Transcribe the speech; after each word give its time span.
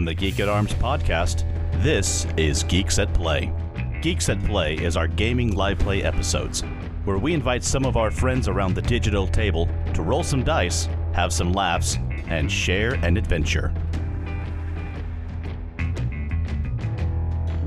From 0.00 0.06
the 0.06 0.14
Geek 0.14 0.40
at 0.40 0.48
Arms 0.48 0.72
podcast, 0.72 1.44
this 1.82 2.26
is 2.38 2.62
Geeks 2.62 2.98
at 2.98 3.12
Play. 3.12 3.52
Geeks 4.00 4.30
at 4.30 4.42
Play 4.44 4.76
is 4.76 4.96
our 4.96 5.06
gaming 5.06 5.54
live 5.54 5.78
play 5.78 6.02
episodes, 6.02 6.62
where 7.04 7.18
we 7.18 7.34
invite 7.34 7.62
some 7.62 7.84
of 7.84 7.98
our 7.98 8.10
friends 8.10 8.48
around 8.48 8.74
the 8.74 8.80
digital 8.80 9.28
table 9.28 9.68
to 9.92 10.00
roll 10.00 10.22
some 10.22 10.42
dice, 10.42 10.88
have 11.12 11.34
some 11.34 11.52
laughs, 11.52 11.98
and 12.28 12.50
share 12.50 12.94
an 13.04 13.18
adventure. 13.18 13.74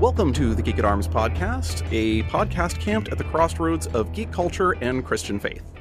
Welcome 0.00 0.32
to 0.32 0.56
the 0.56 0.62
Geek 0.62 0.80
at 0.80 0.84
Arms 0.84 1.06
podcast, 1.06 1.86
a 1.92 2.24
podcast 2.24 2.80
camped 2.80 3.10
at 3.10 3.18
the 3.18 3.24
crossroads 3.24 3.86
of 3.86 4.12
geek 4.12 4.32
culture 4.32 4.72
and 4.82 5.04
Christian 5.04 5.38
faith. 5.38 5.73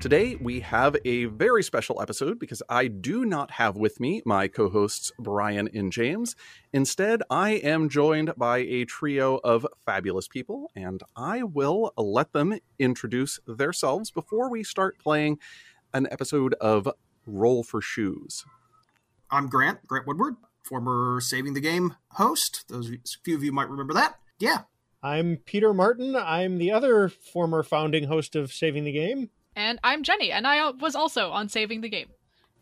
Today, 0.00 0.36
we 0.36 0.60
have 0.60 0.96
a 1.04 1.24
very 1.24 1.64
special 1.64 2.00
episode 2.00 2.38
because 2.38 2.62
I 2.68 2.86
do 2.86 3.24
not 3.24 3.50
have 3.50 3.76
with 3.76 3.98
me 3.98 4.22
my 4.24 4.46
co 4.46 4.68
hosts 4.68 5.10
Brian 5.18 5.68
and 5.74 5.90
James. 5.90 6.36
Instead, 6.72 7.24
I 7.28 7.54
am 7.54 7.88
joined 7.88 8.32
by 8.36 8.58
a 8.58 8.84
trio 8.84 9.40
of 9.42 9.66
fabulous 9.84 10.28
people, 10.28 10.70
and 10.76 11.02
I 11.16 11.42
will 11.42 11.92
let 11.96 12.32
them 12.32 12.60
introduce 12.78 13.40
themselves 13.44 14.12
before 14.12 14.48
we 14.48 14.62
start 14.62 15.00
playing 15.00 15.40
an 15.92 16.06
episode 16.12 16.54
of 16.60 16.88
Roll 17.26 17.64
for 17.64 17.82
Shoes. 17.82 18.44
I'm 19.32 19.48
Grant, 19.48 19.84
Grant 19.84 20.06
Woodward, 20.06 20.36
former 20.62 21.20
Saving 21.20 21.54
the 21.54 21.60
Game 21.60 21.96
host. 22.12 22.66
Those 22.68 22.92
few 23.24 23.34
of 23.34 23.42
you 23.42 23.50
might 23.50 23.68
remember 23.68 23.94
that. 23.94 24.20
Yeah. 24.38 24.62
I'm 25.02 25.38
Peter 25.44 25.74
Martin. 25.74 26.14
I'm 26.14 26.58
the 26.58 26.70
other 26.70 27.08
former 27.08 27.64
founding 27.64 28.04
host 28.04 28.36
of 28.36 28.52
Saving 28.52 28.84
the 28.84 28.92
Game. 28.92 29.30
And 29.58 29.80
I'm 29.82 30.04
Jenny, 30.04 30.30
and 30.30 30.46
I 30.46 30.70
was 30.70 30.94
also 30.94 31.32
on 31.32 31.48
Saving 31.48 31.80
the 31.80 31.88
Game 31.88 32.10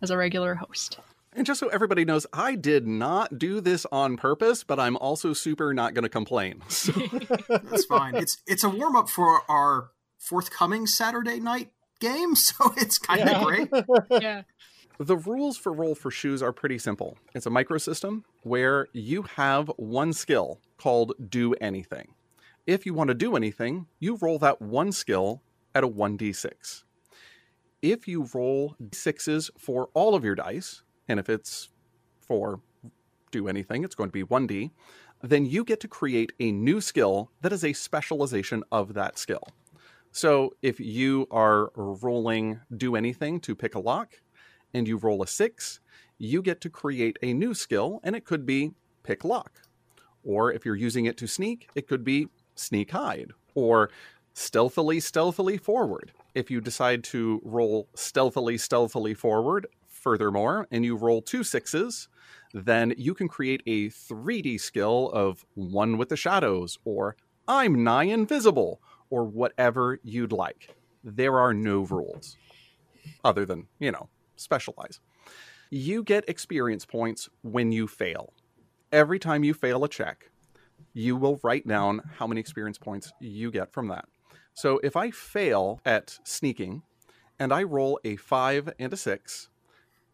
as 0.01 0.11
a 0.11 0.17
regular 0.17 0.55
host. 0.55 0.99
And 1.35 1.45
just 1.45 1.61
so 1.61 1.69
everybody 1.69 2.07
knows, 2.07 2.27
I 2.33 2.55
did 2.55 2.87
not 2.87 3.39
do 3.39 3.61
this 3.61 3.85
on 3.93 4.17
purpose, 4.17 4.65
but 4.65 4.81
I'm 4.81 4.97
also 4.97 5.35
super 5.35 5.75
not 5.75 5.93
going 5.93 6.05
to 6.05 6.09
complain. 6.09 6.63
So. 6.71 6.93
That's 7.51 7.85
fine. 7.85 8.15
It's 8.15 8.39
it's 8.47 8.65
a 8.65 8.71
warm 8.71 8.97
up 8.97 9.11
for 9.11 9.43
our 9.47 9.91
forthcoming 10.17 10.87
Saturday 10.87 11.39
night 11.39 11.69
game, 12.01 12.35
so 12.35 12.73
it's 12.79 12.97
kind 12.97 13.21
of 13.21 13.29
yeah. 13.29 13.45
great. 13.45 13.69
yeah. 14.23 14.43
The 14.99 15.19
rules 15.19 15.59
for 15.59 15.75
Roll 15.75 15.95
for 15.95 16.11
Shoes 16.11 16.43
are 16.43 16.55
pretty 16.55 16.79
simple. 16.79 17.19
It's 17.35 17.45
a 17.45 17.51
microsystem 17.51 18.23
where 18.43 18.89
you 18.95 19.21
have 19.37 19.71
one 19.77 20.15
skill 20.15 20.61
called 20.79 21.13
Do 21.29 21.53
Anything. 21.61 22.15
If 22.67 22.87
you 22.87 22.95
want 22.95 23.09
to 23.09 23.15
do 23.15 23.37
anything, 23.37 23.87
you 24.01 24.17
roll 24.17 24.39
that 24.39 24.63
one 24.63 24.93
skill 24.93 25.43
at 25.75 25.85
a 25.85 25.89
1d6 25.89 26.85
if 27.83 28.09
you 28.09 28.29
roll 28.35 28.77
sixes 28.93 29.51
for 29.59 29.89
all 29.95 30.15
of 30.15 30.25
your 30.25 30.35
dice, 30.35 30.83
and 31.09 31.21
if 31.21 31.29
it's 31.29 31.71
for 32.21 32.61
do 33.31 33.49
anything, 33.49 33.85
it's 33.85 33.95
going 33.95 34.09
to 34.09 34.13
be 34.13 34.25
1d, 34.25 34.71
then 35.23 35.47
you 35.47 35.65
get 35.65 35.81
to 35.81 35.89
create 35.89 36.33
a 36.41 36.53
new 36.53 36.81
skill 36.81 37.31
that 37.41 37.53
is 37.53 37.65
a 37.65 37.73
specialization 37.73 38.63
of 38.71 38.95
that 38.95 39.19
skill. 39.19 39.43
So 40.11 40.55
if 40.63 40.81
you 40.81 41.27
are 41.31 41.71
rolling 41.75 42.61
do 42.77 42.97
anything 42.97 43.41
to 43.41 43.55
pick 43.55 43.75
a 43.75 43.81
lock, 43.81 44.15
and 44.75 44.87
you 44.87 44.97
roll 44.97 45.23
a 45.23 45.27
six, 45.27 45.81
you 46.19 46.43
get 46.43 46.61
to 46.61 46.71
create 46.71 47.19
a 47.23 47.33
new 47.33 47.55
skill, 47.55 48.01
and 48.03 48.15
it 48.15 48.25
could 48.25 48.45
be 48.45 48.73
pick 49.03 49.25
lock. 49.25 49.63
Or 50.23 50.53
if 50.53 50.65
you're 50.65 50.77
using 50.77 51.07
it 51.07 51.17
to 51.19 51.27
sneak, 51.27 51.69
it 51.75 51.87
could 51.87 52.05
be 52.05 52.29
sneak 52.57 52.91
hide, 52.91 53.33
or 53.55 53.91
stealthily, 54.37 55.01
stealthily 55.01 55.57
forward 55.57 56.13
if 56.35 56.51
you 56.51 56.61
decide 56.61 57.03
to 57.03 57.41
roll 57.43 57.89
stealthily, 57.95 58.59
stealthily 58.59 59.15
forward, 59.15 59.67
furthermore, 59.89 60.69
and 60.71 60.85
you 60.85 60.95
roll 60.95 61.23
two 61.23 61.43
sixes, 61.43 62.09
then 62.53 62.93
you 62.99 63.15
can 63.15 63.29
create 63.29 63.63
a 63.67 63.89
3D 63.89 64.61
skill 64.61 65.11
of 65.15 65.47
one 65.55 65.97
with 65.97 66.11
the 66.11 66.19
shadows, 66.19 66.79
or 66.85 67.17
I'm 67.49 67.83
nigh 67.83 68.05
invisible, 68.05 68.83
or 69.09 69.25
whatever 69.25 70.01
you'd 70.05 70.33
like. 70.33 70.77
There 71.03 71.39
are 71.39 71.55
no 71.55 71.81
rules 71.81 72.37
other 73.25 73.47
than, 73.47 73.69
you 73.79 73.91
know, 73.91 74.11
specialize. 74.37 75.01
You 75.71 76.03
get 76.03 76.29
experience 76.29 76.85
points 76.85 77.31
when 77.41 77.73
you 77.73 77.89
fail. 77.89 78.35
Every 78.93 79.19
time 79.19 79.45
you 79.45 79.55
fail 79.55 79.83
a 79.83 79.89
check, 79.89 80.31
you 80.93 81.17
will 81.17 81.41
write 81.43 81.67
down 81.67 82.03
how 82.19 82.27
many 82.27 82.41
experience 82.41 82.79
points 82.79 83.13
you 83.19 83.51
get 83.51 83.73
from 83.73 83.89
that. 83.89 84.05
So 84.57 84.81
if 84.83 84.97
I 84.97 85.11
fail 85.11 85.83
at 85.85 86.19
sneaking 86.25 86.81
and 87.39 87.53
I 87.53 87.63
roll 87.63 88.01
a 88.05 88.17
five 88.17 88.73
and 88.79 88.91
a 88.91 88.97
six, 88.97 89.51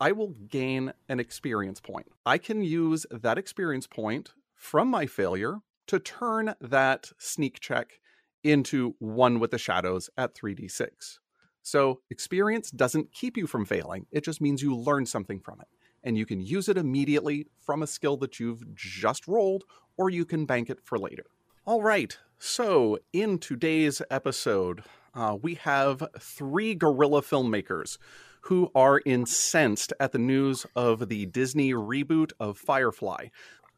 I 0.01 0.11
will 0.11 0.35
gain 0.49 0.93
an 1.09 1.21
experience 1.21 1.81
point. 1.81 2.09
I 2.27 2.39
can 2.39 2.61
use 2.61 3.07
that 3.13 3.39
experience 3.39 3.87
point 3.87 4.33
from 4.57 4.89
my 4.89 5.07
failure 5.07 5.59
to 5.87 6.01
turn 6.01 6.57
that 6.61 7.13
sneak 7.19 7.61
check 7.61 8.01
into 8.43 8.97
one 8.99 9.39
with 9.39 9.53
the 9.53 9.59
shadows 9.59 10.11
at 10.19 10.35
3d6. 10.35 11.21
So 11.63 12.01
experience 12.11 12.73
doesn't 12.73 13.13
keep 13.13 13.37
you 13.37 13.47
from 13.47 13.65
failing, 13.65 14.07
it 14.11 14.25
just 14.25 14.41
means 14.41 14.61
you 14.61 14.75
learn 14.75 15.07
something 15.07 15.39
from 15.39 15.61
it. 15.61 15.69
And 16.03 16.19
you 16.19 16.27
can 16.27 16.41
use 16.41 16.69
it 16.69 16.77
immediately 16.77 17.47
from 17.65 17.81
a 17.81 17.87
skill 17.87 18.17
that 18.17 18.41
you've 18.41 18.75
just 18.75 19.29
rolled, 19.29 19.63
or 19.97 20.11
you 20.11 20.25
can 20.25 20.47
bank 20.47 20.69
it 20.69 20.81
for 20.83 20.99
later. 20.99 21.27
All 21.65 21.81
right, 21.81 22.19
so, 22.45 22.99
in 23.13 23.39
today's 23.39 24.03
episode, 24.11 24.83
uh, 25.15 25.39
we 25.41 25.55
have 25.55 26.03
three 26.19 26.75
guerrilla 26.75 27.23
filmmakers 27.23 27.99
who 28.41 28.69
are 28.75 29.01
incensed 29.07 29.93
at 30.01 30.11
the 30.11 30.19
news 30.19 30.67
of 30.75 31.09
the 31.09 31.27
Disney 31.27 31.73
reboot 31.73 32.33
of 32.41 32.59
Firefly. 32.59 33.29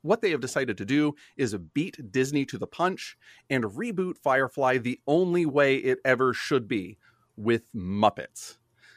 What 0.01 0.23
they 0.23 0.31
have 0.31 0.41
decided 0.41 0.79
to 0.79 0.87
do 0.87 1.15
is 1.37 1.55
beat 1.75 2.11
Disney 2.11 2.47
to 2.47 2.57
the 2.57 2.67
punch 2.67 3.19
and 3.51 3.65
reboot 3.65 4.17
Firefly 4.17 4.79
the 4.79 4.99
only 5.07 5.45
way 5.45 5.77
it 5.77 5.99
ever 6.03 6.33
should 6.33 6.67
be 6.67 6.97
with 7.37 7.71
Muppets. 7.75 8.57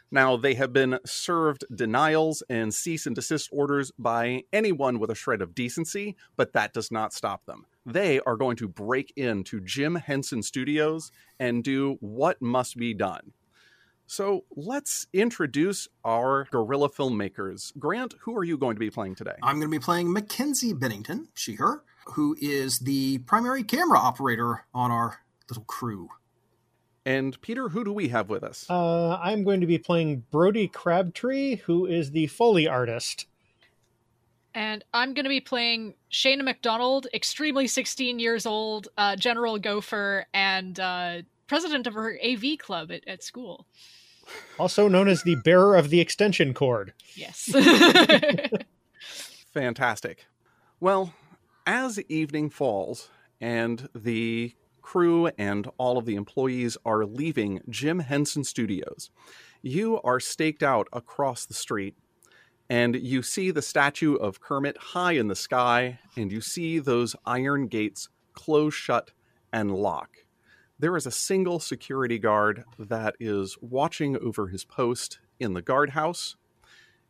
Now, 0.10 0.38
they 0.38 0.54
have 0.54 0.72
been 0.72 1.00
served 1.06 1.66
denials 1.76 2.42
and 2.50 2.74
cease 2.74 3.06
and 3.06 3.14
desist 3.14 3.50
orders 3.52 3.92
by 4.00 4.44
anyone 4.54 4.98
with 4.98 5.10
a 5.10 5.16
shred 5.16 5.42
of 5.42 5.54
decency, 5.54 6.16
but 6.38 6.54
that 6.54 6.72
does 6.72 6.90
not 6.90 7.12
stop 7.12 7.46
them 7.46 7.66
they 7.88 8.20
are 8.20 8.36
going 8.36 8.58
to 8.58 8.68
break 8.68 9.14
into 9.16 9.62
Jim 9.62 9.96
Henson 9.96 10.44
Studios 10.44 11.10
and 11.40 11.64
do 11.64 11.98
what 12.02 12.42
must 12.42 12.76
be 12.76 12.94
done. 12.94 13.32
So 14.06 14.44
let's 14.56 15.08
introduce 15.14 15.88
our 16.04 16.48
guerrilla 16.52 16.90
filmmakers. 16.90 17.78
Grant, 17.80 18.16
who 18.22 18.36
are 18.36 18.44
you 18.44 18.58
going 18.58 18.76
to 18.76 18.80
be 18.80 18.90
playing 18.90 19.16
today? 19.16 19.36
I'm 19.42 19.60
going 19.60 19.72
to 19.72 19.80
be 19.80 19.84
playing 19.84 20.12
Mackenzie 20.12 20.74
Bennington, 20.74 21.30
she, 21.34 21.56
her, 21.56 21.84
who 22.08 22.36
is 22.40 22.80
the 22.80 23.20
primary 23.20 23.64
camera 23.64 24.00
operator 24.00 24.66
on 24.74 24.92
our 24.92 25.22
little 25.50 25.64
crew. 25.64 26.10
And 27.06 27.40
Peter, 27.42 27.70
who 27.70 27.86
do 27.86 27.94
we 27.94 28.10
have 28.10 28.30
with 28.30 28.44
us? 28.44 28.66
Uh, 28.70 29.16
I'm 29.16 29.46
going 29.46 29.62
to 29.62 29.68
be 29.68 29.78
playing 29.78 30.26
Brody 30.30 30.68
Crabtree, 30.68 31.56
who 31.56 31.86
is 31.86 32.12
the 32.12 32.28
Foley 32.28 32.68
artist 32.68 33.28
and 34.58 34.84
I'm 34.92 35.14
going 35.14 35.26
to 35.26 35.30
be 35.30 35.40
playing 35.40 35.94
Shayna 36.12 36.44
McDonald, 36.44 37.06
extremely 37.14 37.68
16 37.68 38.18
years 38.18 38.48
old, 38.48 38.88
uh, 38.98 39.16
General 39.16 39.60
Gopher, 39.60 40.26
and 40.34 40.80
uh, 40.80 41.22
president 41.46 41.86
of 41.86 41.94
her 41.94 42.18
AV 42.26 42.58
club 42.58 42.92
at, 42.92 43.08
at 43.08 43.22
school. 43.22 43.68
Also 44.58 44.88
known 44.88 45.08
as 45.10 45.22
the 45.22 45.36
bearer 45.44 45.76
of 45.76 45.92
the 45.92 46.02
extension 46.02 46.56
cord. 46.56 46.94
Yes. 47.14 47.54
Fantastic. 49.54 50.26
Well, 50.80 51.14
as 51.68 52.00
evening 52.10 52.50
falls 52.50 53.12
and 53.40 53.88
the 53.94 54.56
crew 54.82 55.28
and 55.38 55.70
all 55.78 56.00
of 56.00 56.06
the 56.06 56.16
employees 56.16 56.78
are 56.84 57.06
leaving 57.06 57.62
Jim 57.70 58.00
Henson 58.00 58.44
Studios, 58.44 59.12
you 59.62 60.02
are 60.02 60.20
staked 60.20 60.64
out 60.64 60.88
across 60.92 61.46
the 61.46 61.54
street 61.54 61.96
and 62.70 62.96
you 62.96 63.22
see 63.22 63.52
the 63.52 63.62
statue 63.62 64.16
of 64.16 64.42
Kermit 64.42 64.78
high 64.78 65.14
in 65.14 65.28
the 65.28 65.36
sky, 65.36 66.00
and 66.16 66.32
you 66.32 66.42
see 66.42 66.80
those 66.80 67.16
iron 67.26 67.68
gates 67.68 68.10
close 68.34 68.74
shut 68.74 69.12
and 69.54 69.72
lock. 69.72 70.18
There 70.80 70.96
is 70.96 71.06
a 71.06 71.12
single 71.12 71.60
security 71.60 72.20
guard 72.20 72.64
that 72.78 73.16
is 73.20 73.58
watching 73.62 74.18
over 74.18 74.48
his 74.48 74.64
post 74.64 75.20
in 75.40 75.54
the 75.54 75.62
guardhouse. 75.62 76.36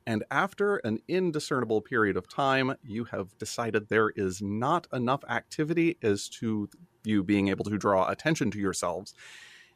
And 0.05 0.23
after 0.31 0.77
an 0.77 0.99
indiscernible 1.09 1.81
period 1.81 2.15
of 2.15 2.29
time, 2.29 2.75
you 2.81 3.03
have 3.05 3.37
decided 3.37 3.89
there 3.89 4.11
is 4.15 4.41
not 4.41 4.87
enough 4.93 5.21
activity 5.27 5.97
as 6.01 6.29
to 6.29 6.69
you 7.03 7.23
being 7.23 7.49
able 7.49 7.65
to 7.65 7.77
draw 7.77 8.07
attention 8.07 8.51
to 8.51 8.59
yourselves 8.59 9.13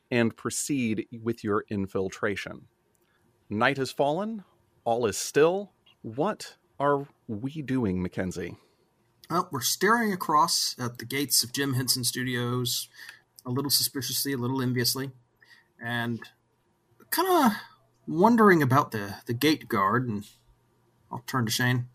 and 0.10 0.38
proceed 0.38 1.08
with 1.22 1.44
your 1.44 1.66
infiltration. 1.70 2.68
Night 3.50 3.76
has 3.76 3.92
fallen, 3.92 4.46
all 4.84 5.06
is 5.06 5.18
still. 5.18 5.72
What 6.02 6.56
are 6.80 7.08
we 7.28 7.62
doing, 7.62 8.02
Mackenzie? 8.02 8.58
Well, 9.30 9.48
we're 9.52 9.62
staring 9.62 10.12
across 10.12 10.76
at 10.80 10.98
the 10.98 11.06
gates 11.06 11.44
of 11.44 11.54
Jim 11.54 11.76
Henson 11.76 12.04
Studios, 12.04 12.90
a 13.46 13.50
little 13.50 13.72
suspiciously, 13.72 14.34
a 14.34 14.38
little 14.38 14.62
enviously, 14.62 15.12
and 15.82 16.20
kind 17.12 17.46
of 17.46 17.54
wondering 18.08 18.62
about 18.62 18.92
the, 18.92 19.16
the 19.26 19.34
gate 19.34 19.68
guard. 19.68 20.08
And 20.08 20.26
I'll 21.12 21.24
turn 21.28 21.46
to 21.46 21.52
Shane. 21.52 21.88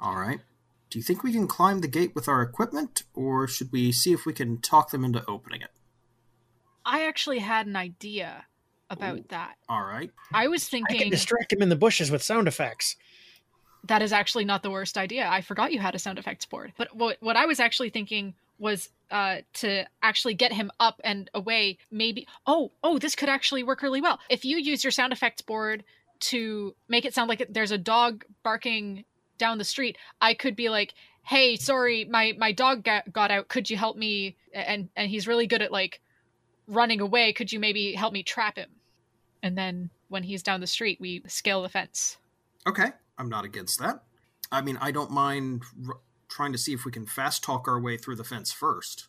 All 0.00 0.16
right. 0.16 0.40
Do 0.90 0.98
you 0.98 1.02
think 1.02 1.22
we 1.22 1.32
can 1.32 1.46
climb 1.46 1.80
the 1.80 1.88
gate 1.88 2.14
with 2.14 2.28
our 2.28 2.42
equipment, 2.42 3.04
or 3.14 3.46
should 3.46 3.72
we 3.72 3.92
see 3.92 4.12
if 4.12 4.26
we 4.26 4.32
can 4.32 4.60
talk 4.60 4.90
them 4.90 5.04
into 5.04 5.24
opening 5.26 5.62
it? 5.62 5.70
I 6.84 7.06
actually 7.06 7.38
had 7.38 7.66
an 7.66 7.76
idea 7.76 8.46
about 8.92 9.18
Ooh. 9.18 9.24
that. 9.30 9.56
All 9.68 9.82
right. 9.82 10.10
I 10.32 10.46
was 10.48 10.68
thinking 10.68 10.96
I 10.96 11.00
can 11.00 11.10
thinking 11.10 11.10
distract 11.10 11.52
him 11.52 11.62
in 11.62 11.68
the 11.70 11.76
bushes 11.76 12.10
with 12.12 12.22
sound 12.22 12.46
effects. 12.46 12.96
that 13.84 14.02
is 14.02 14.12
actually 14.12 14.44
not 14.44 14.62
the 14.62 14.70
worst 14.70 14.96
idea. 14.96 15.26
I 15.28 15.40
forgot 15.40 15.72
you 15.72 15.80
had 15.80 15.94
a 15.94 15.98
sound 15.98 16.18
effects 16.18 16.46
board. 16.46 16.72
But 16.76 16.94
what 16.94 17.16
what 17.20 17.36
I 17.36 17.46
was 17.46 17.58
actually 17.60 17.90
thinking 17.90 18.34
was 18.58 18.90
uh, 19.10 19.38
to 19.54 19.84
actually 20.02 20.34
get 20.34 20.52
him 20.52 20.70
up 20.78 21.00
and 21.02 21.28
away. 21.34 21.78
Maybe 21.90 22.26
oh 22.46 22.70
oh 22.84 22.98
this 22.98 23.16
could 23.16 23.28
actually 23.28 23.64
work 23.64 23.82
really 23.82 24.00
well 24.00 24.20
if 24.30 24.44
you 24.44 24.58
use 24.58 24.84
your 24.84 24.92
sound 24.92 25.12
effects 25.12 25.42
board 25.42 25.82
to 26.20 26.74
make 26.88 27.04
it 27.04 27.14
sound 27.14 27.28
like 27.28 27.44
there's 27.50 27.72
a 27.72 27.78
dog 27.78 28.24
barking 28.44 29.04
down 29.38 29.58
the 29.58 29.64
street. 29.64 29.98
I 30.20 30.34
could 30.34 30.54
be 30.54 30.68
like, 30.68 30.94
hey, 31.24 31.56
sorry, 31.56 32.04
my 32.04 32.34
my 32.38 32.52
dog 32.52 32.84
got, 32.84 33.12
got 33.12 33.32
out. 33.32 33.48
Could 33.48 33.68
you 33.68 33.76
help 33.76 33.96
me? 33.96 34.36
And 34.54 34.90
and 34.94 35.10
he's 35.10 35.26
really 35.26 35.48
good 35.48 35.62
at 35.62 35.72
like 35.72 36.00
running 36.68 37.00
away. 37.00 37.32
Could 37.32 37.52
you 37.52 37.58
maybe 37.58 37.94
help 37.94 38.12
me 38.12 38.22
trap 38.22 38.56
him? 38.56 38.70
And 39.42 39.56
then 39.58 39.90
when 40.08 40.22
he's 40.22 40.42
down 40.42 40.60
the 40.60 40.66
street, 40.66 40.98
we 41.00 41.22
scale 41.26 41.62
the 41.62 41.68
fence. 41.68 42.18
Okay. 42.66 42.90
I'm 43.18 43.28
not 43.28 43.44
against 43.44 43.78
that. 43.80 44.02
I 44.50 44.60
mean, 44.62 44.78
I 44.80 44.90
don't 44.90 45.10
mind 45.10 45.62
r- 45.88 45.98
trying 46.28 46.52
to 46.52 46.58
see 46.58 46.72
if 46.72 46.84
we 46.84 46.92
can 46.92 47.06
fast 47.06 47.42
talk 47.44 47.66
our 47.68 47.80
way 47.80 47.96
through 47.96 48.16
the 48.16 48.24
fence 48.24 48.52
first. 48.52 49.08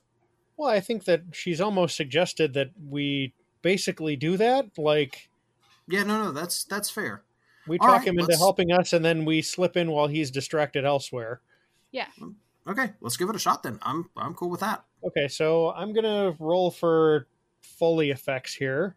Well, 0.58 0.70
I 0.70 0.80
think 0.80 1.06
that 1.06 1.22
she's 1.32 1.60
almost 1.62 1.96
suggested 1.96 2.54
that 2.54 2.72
we 2.90 3.34
basically 3.62 4.16
do 4.16 4.38
that. 4.38 4.78
Like 4.78 5.30
Yeah, 5.88 6.04
no, 6.04 6.24
no, 6.24 6.32
that's 6.32 6.64
that's 6.66 6.90
fair. 6.90 7.24
we 7.68 7.78
All 7.80 7.88
talk 7.88 7.98
right, 8.00 8.08
him 8.08 8.16
into 8.20 8.30
let's- 8.32 8.40
helping 8.42 8.72
us, 8.72 8.94
and 8.94 9.04
then 9.04 9.26
we 9.26 9.42
slip 9.42 9.76
in 9.78 9.92
while 9.92 10.08
he's 10.08 10.32
distracted 10.32 10.86
elsewhere. 10.86 11.42
Yeah. 11.92 12.08
Okay, 12.68 12.92
let's 13.02 13.18
give 13.18 13.30
it 13.30 13.36
a 13.36 13.40
shot 13.40 13.64
then. 13.64 13.80
I'm 13.82 14.10
I'm 14.16 14.34
cool 14.36 14.50
with 14.50 14.60
that. 14.62 14.84
Okay, 15.06 15.28
so 15.28 15.72
I'm 15.72 15.94
gonna 15.94 16.36
roll 16.40 16.72
for 16.72 17.28
Foley 17.62 18.12
effects 18.12 18.54
here. 18.54 18.96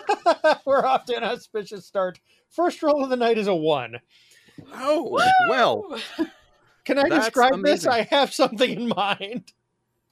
We're 0.64 0.84
off 0.84 1.04
to 1.06 1.16
an 1.16 1.24
auspicious 1.24 1.86
start. 1.86 2.20
First 2.48 2.82
roll 2.82 3.02
of 3.04 3.10
the 3.10 3.16
night 3.16 3.38
is 3.38 3.46
a 3.46 3.54
one. 3.54 4.00
Oh, 4.74 5.18
well, 5.48 5.98
Can 6.84 6.98
I 6.98 7.08
That's 7.08 7.26
describe 7.26 7.54
amazing. 7.54 7.62
this? 7.62 7.86
I 7.86 8.02
have 8.02 8.32
something 8.32 8.70
in 8.70 8.88
mind. 8.88 9.52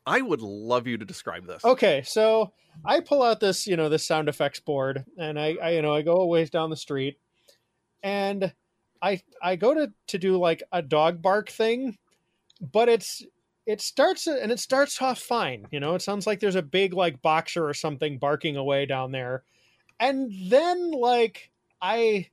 I 0.07 0.21
would 0.23 0.41
love 0.41 0.87
you 0.87 0.97
to 0.99 1.05
describe 1.05 1.47
this. 1.47 1.65
Okay, 1.65 2.03
so 2.05 2.53
I 2.85 3.01
pull 3.01 3.23
out 3.23 3.41
this, 3.41 3.67
you 3.67 3.77
know, 3.77 3.89
this 3.89 4.07
sound 4.07 4.29
effects 4.29 4.61
board, 4.61 5.05
and 5.19 5.39
I, 5.39 5.57
I 5.63 5.71
you 5.73 5.83
know, 5.83 5.93
I 5.95 6.03
go 6.03 6.15
a 6.15 6.27
ways 6.27 6.51
down 6.51 6.71
the 6.71 6.77
street, 6.77 7.19
and 8.03 8.53
I, 9.03 9.21
I 9.43 9.57
go 9.57 9.75
to 9.75 9.93
to 10.09 10.19
do 10.19 10.37
like 10.39 10.63
a 10.73 10.81
dog 10.83 11.21
bark 11.21 11.51
thing, 11.51 11.99
but 12.61 12.89
it's 12.89 13.23
it 13.67 13.81
starts 13.81 14.27
and 14.27 14.51
it 14.51 14.59
starts 14.59 15.01
off 15.03 15.19
fine. 15.19 15.67
You 15.71 15.81
know, 15.81 15.95
it 15.95 16.03
sounds 16.03 16.27
like 16.27 16.41
there's 16.41 16.57
a 16.57 16.63
big 16.63 16.95
like 16.95 17.21
boxer 17.23 17.69
or 17.69 17.75
something 17.75 18.19
barking 18.19 18.57
away 18.57 18.87
down 18.87 19.13
there, 19.13 19.45
and 20.01 20.33
then 20.51 20.91
like 20.91 21.51
I, 21.81 22.29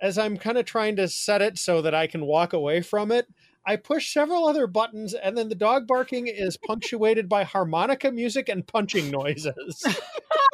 as 0.00 0.18
I'm 0.18 0.36
kind 0.36 0.58
of 0.58 0.66
trying 0.66 0.96
to 0.96 1.08
set 1.08 1.42
it 1.42 1.58
so 1.58 1.82
that 1.82 1.94
I 1.94 2.06
can 2.06 2.26
walk 2.26 2.52
away 2.52 2.82
from 2.82 3.10
it, 3.10 3.26
I 3.66 3.76
push 3.76 4.12
several 4.12 4.46
other 4.46 4.66
buttons, 4.66 5.12
and 5.12 5.36
then 5.36 5.48
the 5.48 5.54
dog 5.54 5.86
barking 5.86 6.26
is 6.26 6.56
punctuated 6.56 7.28
by 7.28 7.44
harmonica 7.44 8.10
music 8.10 8.48
and 8.48 8.66
punching 8.66 9.10
noises. 9.10 9.84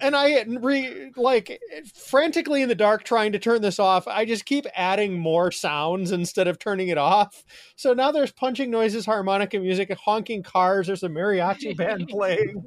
and 0.00 0.16
I 0.16 0.42
re 0.42 1.10
like 1.16 1.60
frantically 1.94 2.62
in 2.62 2.68
the 2.68 2.74
dark 2.74 3.04
trying 3.04 3.32
to 3.32 3.38
turn 3.38 3.62
this 3.62 3.78
off. 3.78 4.06
I 4.06 4.24
just 4.24 4.44
keep 4.44 4.66
adding 4.74 5.18
more 5.18 5.50
sounds 5.50 6.12
instead 6.12 6.48
of 6.48 6.58
turning 6.58 6.88
it 6.88 6.98
off. 6.98 7.44
So 7.76 7.92
now 7.92 8.12
there's 8.12 8.32
punching 8.32 8.70
noises, 8.70 9.06
harmonica 9.06 9.58
music, 9.58 9.92
honking 9.92 10.42
cars. 10.42 10.86
There's 10.86 11.02
a 11.02 11.08
mariachi 11.08 11.76
band 11.76 12.08
playing. 12.10 12.64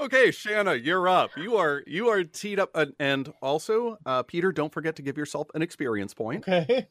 okay, 0.00 0.30
Shanna, 0.30 0.74
you're 0.74 1.08
up. 1.08 1.30
You 1.36 1.56
are 1.56 1.82
you 1.86 2.08
are 2.08 2.24
teed 2.24 2.58
up, 2.58 2.76
and 2.98 3.32
also, 3.42 3.98
uh, 4.06 4.22
Peter, 4.22 4.52
don't 4.52 4.72
forget 4.72 4.96
to 4.96 5.02
give 5.02 5.16
yourself 5.16 5.48
an 5.54 5.62
experience 5.62 6.14
point. 6.14 6.46
Okay. 6.48 6.88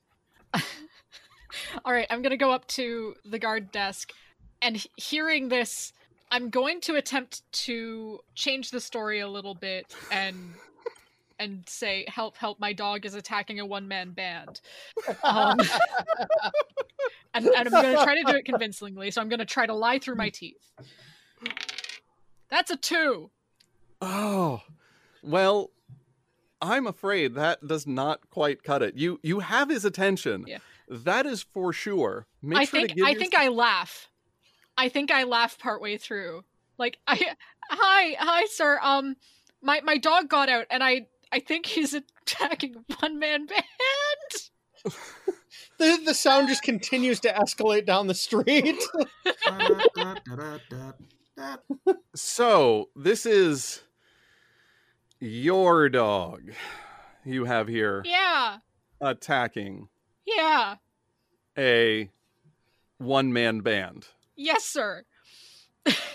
All 1.85 1.93
right, 1.93 2.07
I'm 2.09 2.21
going 2.21 2.31
to 2.31 2.37
go 2.37 2.51
up 2.51 2.67
to 2.67 3.15
the 3.25 3.39
guard 3.39 3.71
desk 3.71 4.11
and 4.61 4.85
hearing 4.95 5.49
this, 5.49 5.93
I'm 6.31 6.49
going 6.49 6.79
to 6.81 6.95
attempt 6.95 7.43
to 7.65 8.19
change 8.35 8.71
the 8.71 8.79
story 8.79 9.19
a 9.19 9.27
little 9.27 9.53
bit 9.53 9.93
and 10.11 10.53
and 11.39 11.63
say 11.67 12.05
help 12.07 12.37
help 12.37 12.59
my 12.59 12.71
dog 12.71 13.05
is 13.05 13.15
attacking 13.15 13.59
a 13.59 13.65
one-man 13.65 14.11
band. 14.11 14.61
Um, 15.23 15.59
and, 17.33 17.47
and 17.47 17.67
I'm 17.67 17.69
going 17.71 17.97
to 17.97 18.03
try 18.03 18.15
to 18.15 18.23
do 18.31 18.37
it 18.37 18.45
convincingly, 18.45 19.11
so 19.11 19.21
I'm 19.21 19.27
going 19.27 19.39
to 19.39 19.45
try 19.45 19.65
to 19.65 19.73
lie 19.73 19.99
through 19.99 20.15
my 20.15 20.29
teeth. 20.29 20.71
That's 22.49 22.69
a 22.69 22.77
2. 22.77 23.29
Oh, 24.01 24.61
well, 25.23 25.71
I'm 26.61 26.85
afraid 26.85 27.33
that 27.35 27.65
does 27.67 27.87
not 27.87 28.29
quite 28.29 28.63
cut 28.63 28.83
it. 28.83 28.95
You 28.95 29.19
you 29.23 29.39
have 29.39 29.69
his 29.69 29.83
attention. 29.83 30.45
Yeah. 30.47 30.59
That 30.87 31.25
is 31.25 31.41
for 31.41 31.73
sure. 31.73 32.27
Make 32.41 32.59
I 32.59 32.63
sure 32.65 32.87
think 32.87 33.01
I 33.03 33.15
think 33.15 33.35
I 33.35 33.47
laugh. 33.47 34.09
I 34.81 34.89
think 34.89 35.11
I 35.11 35.25
laugh 35.25 35.59
partway 35.59 35.97
through. 35.97 36.43
Like 36.79 36.97
I 37.07 37.35
hi, 37.69 38.15
hi 38.17 38.45
sir. 38.49 38.79
Um 38.81 39.15
my 39.61 39.79
my 39.81 39.99
dog 39.99 40.27
got 40.27 40.49
out 40.49 40.65
and 40.71 40.83
I 40.83 41.05
I 41.31 41.39
think 41.39 41.67
he's 41.67 41.93
attacking 42.25 42.83
one 42.99 43.19
man 43.19 43.45
band. 43.45 43.63
The 45.77 45.99
the 46.05 46.13
sound 46.13 46.47
just 46.47 46.63
continues 46.63 47.19
to 47.21 47.29
escalate 47.33 47.85
down 47.85 48.07
the 48.07 48.13
street. 48.15 48.81
So 52.15 52.89
this 52.95 53.25
is 53.25 53.81
your 55.19 55.89
dog. 55.89 56.51
You 57.25 57.45
have 57.45 57.67
here 57.67 58.03
Yeah. 58.05 58.57
attacking 58.99 59.89
Yeah. 60.25 60.75
a 61.57 62.09
one 62.97 63.33
man 63.33 63.61
band 63.61 64.07
Yes, 64.41 64.65
sir. 64.65 65.03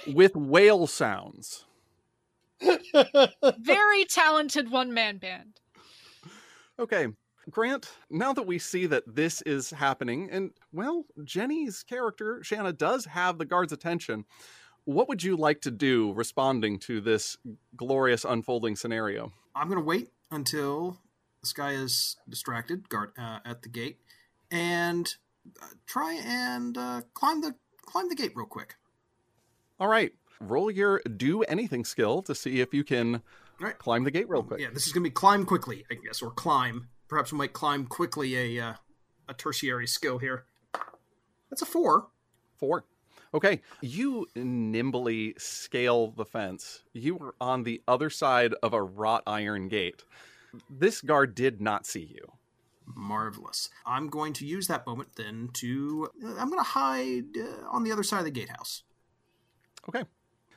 with 0.06 0.34
whale 0.34 0.88
sounds. 0.88 1.64
Very 3.58 4.04
talented 4.04 4.70
one 4.70 4.92
man 4.92 5.18
band. 5.18 5.60
Okay, 6.78 7.06
Grant, 7.50 7.92
now 8.10 8.32
that 8.32 8.46
we 8.46 8.58
see 8.58 8.86
that 8.86 9.04
this 9.06 9.42
is 9.42 9.70
happening, 9.70 10.28
and 10.32 10.50
well, 10.72 11.04
Jenny's 11.22 11.84
character, 11.84 12.42
Shanna, 12.42 12.72
does 12.72 13.04
have 13.04 13.38
the 13.38 13.44
guard's 13.44 13.72
attention, 13.72 14.24
what 14.84 15.08
would 15.08 15.22
you 15.22 15.36
like 15.36 15.60
to 15.60 15.70
do 15.70 16.12
responding 16.12 16.80
to 16.80 17.00
this 17.00 17.36
glorious 17.76 18.24
unfolding 18.24 18.74
scenario? 18.74 19.32
I'm 19.54 19.68
gonna 19.68 19.80
wait 19.80 20.10
until 20.32 20.98
this 21.42 21.52
guy 21.52 21.72
is 21.74 22.16
distracted, 22.28 22.88
guard 22.88 23.12
uh, 23.16 23.38
at 23.44 23.62
the 23.62 23.68
gate, 23.68 23.98
and 24.50 25.14
uh, 25.62 25.66
try 25.86 26.14
and 26.14 26.76
uh, 26.76 27.02
climb 27.14 27.40
the 27.40 27.54
climb 27.86 28.08
the 28.08 28.14
gate 28.14 28.32
real 28.34 28.46
quick. 28.46 28.76
All 29.80 29.88
right, 29.88 30.12
roll 30.40 30.70
your 30.70 31.00
do 31.00 31.42
anything 31.42 31.84
skill 31.84 32.22
to 32.22 32.34
see 32.34 32.60
if 32.60 32.74
you 32.74 32.84
can 32.84 33.22
right. 33.60 33.78
climb 33.78 34.04
the 34.04 34.10
gate 34.10 34.28
real 34.28 34.42
quick. 34.42 34.60
Yeah, 34.60 34.68
this 34.72 34.86
is 34.86 34.92
gonna 34.92 35.04
be 35.04 35.10
climb 35.10 35.46
quickly, 35.46 35.84
I 35.90 35.94
guess, 35.94 36.22
or 36.22 36.30
climb. 36.30 36.88
Perhaps 37.08 37.32
we 37.32 37.38
might 37.38 37.52
climb 37.52 37.86
quickly 37.86 38.58
a 38.58 38.64
uh, 38.64 38.74
a 39.28 39.34
tertiary 39.34 39.86
skill 39.86 40.18
here. 40.18 40.44
That's 41.50 41.62
a 41.62 41.66
four. 41.66 42.08
Four. 42.56 42.84
Okay, 43.34 43.60
you 43.82 44.26
nimbly 44.34 45.34
scale 45.36 46.10
the 46.10 46.24
fence. 46.24 46.82
You 46.92 47.16
were 47.16 47.34
on 47.40 47.64
the 47.64 47.82
other 47.86 48.08
side 48.08 48.54
of 48.62 48.72
a 48.72 48.82
wrought 48.82 49.22
iron 49.26 49.68
gate. 49.68 50.04
This 50.70 51.00
guard 51.02 51.34
did 51.34 51.60
not 51.60 51.86
see 51.86 52.14
you. 52.14 52.32
Marvelous. 52.94 53.68
I'm 53.84 54.08
going 54.08 54.32
to 54.34 54.46
use 54.46 54.66
that 54.68 54.86
moment 54.86 55.10
then 55.16 55.50
to. 55.54 56.08
Uh, 56.24 56.34
I'm 56.38 56.48
going 56.48 56.60
to 56.60 56.68
hide 56.70 57.36
uh, 57.38 57.68
on 57.70 57.84
the 57.84 57.92
other 57.92 58.02
side 58.02 58.18
of 58.20 58.24
the 58.24 58.30
gatehouse. 58.30 58.82
Okay. 59.88 60.04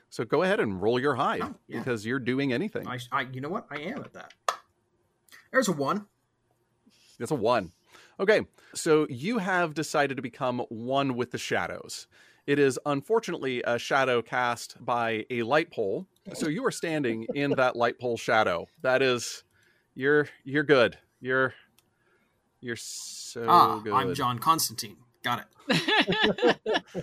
So 0.09 0.23
go 0.25 0.41
ahead 0.43 0.59
and 0.59 0.81
roll 0.81 0.99
your 0.99 1.15
hide 1.15 1.41
Oh, 1.43 1.55
yeah. 1.67 1.79
because 1.79 2.05
you're 2.05 2.19
doing 2.19 2.51
anything. 2.51 2.87
I, 2.87 2.97
I, 3.11 3.21
you 3.31 3.41
know 3.41 3.49
what? 3.49 3.67
I 3.69 3.79
am 3.79 3.99
at 3.99 4.13
that. 4.13 4.33
There's 5.51 5.67
a 5.67 5.71
one. 5.71 6.05
It's 7.19 7.31
a 7.31 7.35
one. 7.35 7.71
Okay. 8.19 8.45
So 8.73 9.05
you 9.09 9.37
have 9.37 9.73
decided 9.73 10.15
to 10.17 10.23
become 10.23 10.59
one 10.69 11.15
with 11.15 11.31
the 11.31 11.37
shadows. 11.37 12.07
It 12.47 12.57
is 12.57 12.79
unfortunately 12.85 13.61
a 13.67 13.77
shadow 13.77 14.21
cast 14.23 14.83
by 14.83 15.25
a 15.29 15.43
light 15.43 15.71
pole. 15.71 16.07
So 16.33 16.47
you 16.47 16.65
are 16.65 16.71
standing 16.71 17.27
in 17.35 17.51
that 17.51 17.75
light 17.75 17.99
pole 17.99 18.17
shadow. 18.17 18.67
That 18.81 19.01
is 19.03 19.43
you're 19.93 20.27
you're 20.43 20.63
good. 20.63 20.97
You're 21.21 21.53
you're 22.61 22.75
so 22.75 23.45
ah, 23.47 23.79
good. 23.79 23.93
I'm 23.93 24.13
John 24.13 24.39
Constantine. 24.39 24.97
Got 25.23 25.45
it. 25.69 26.57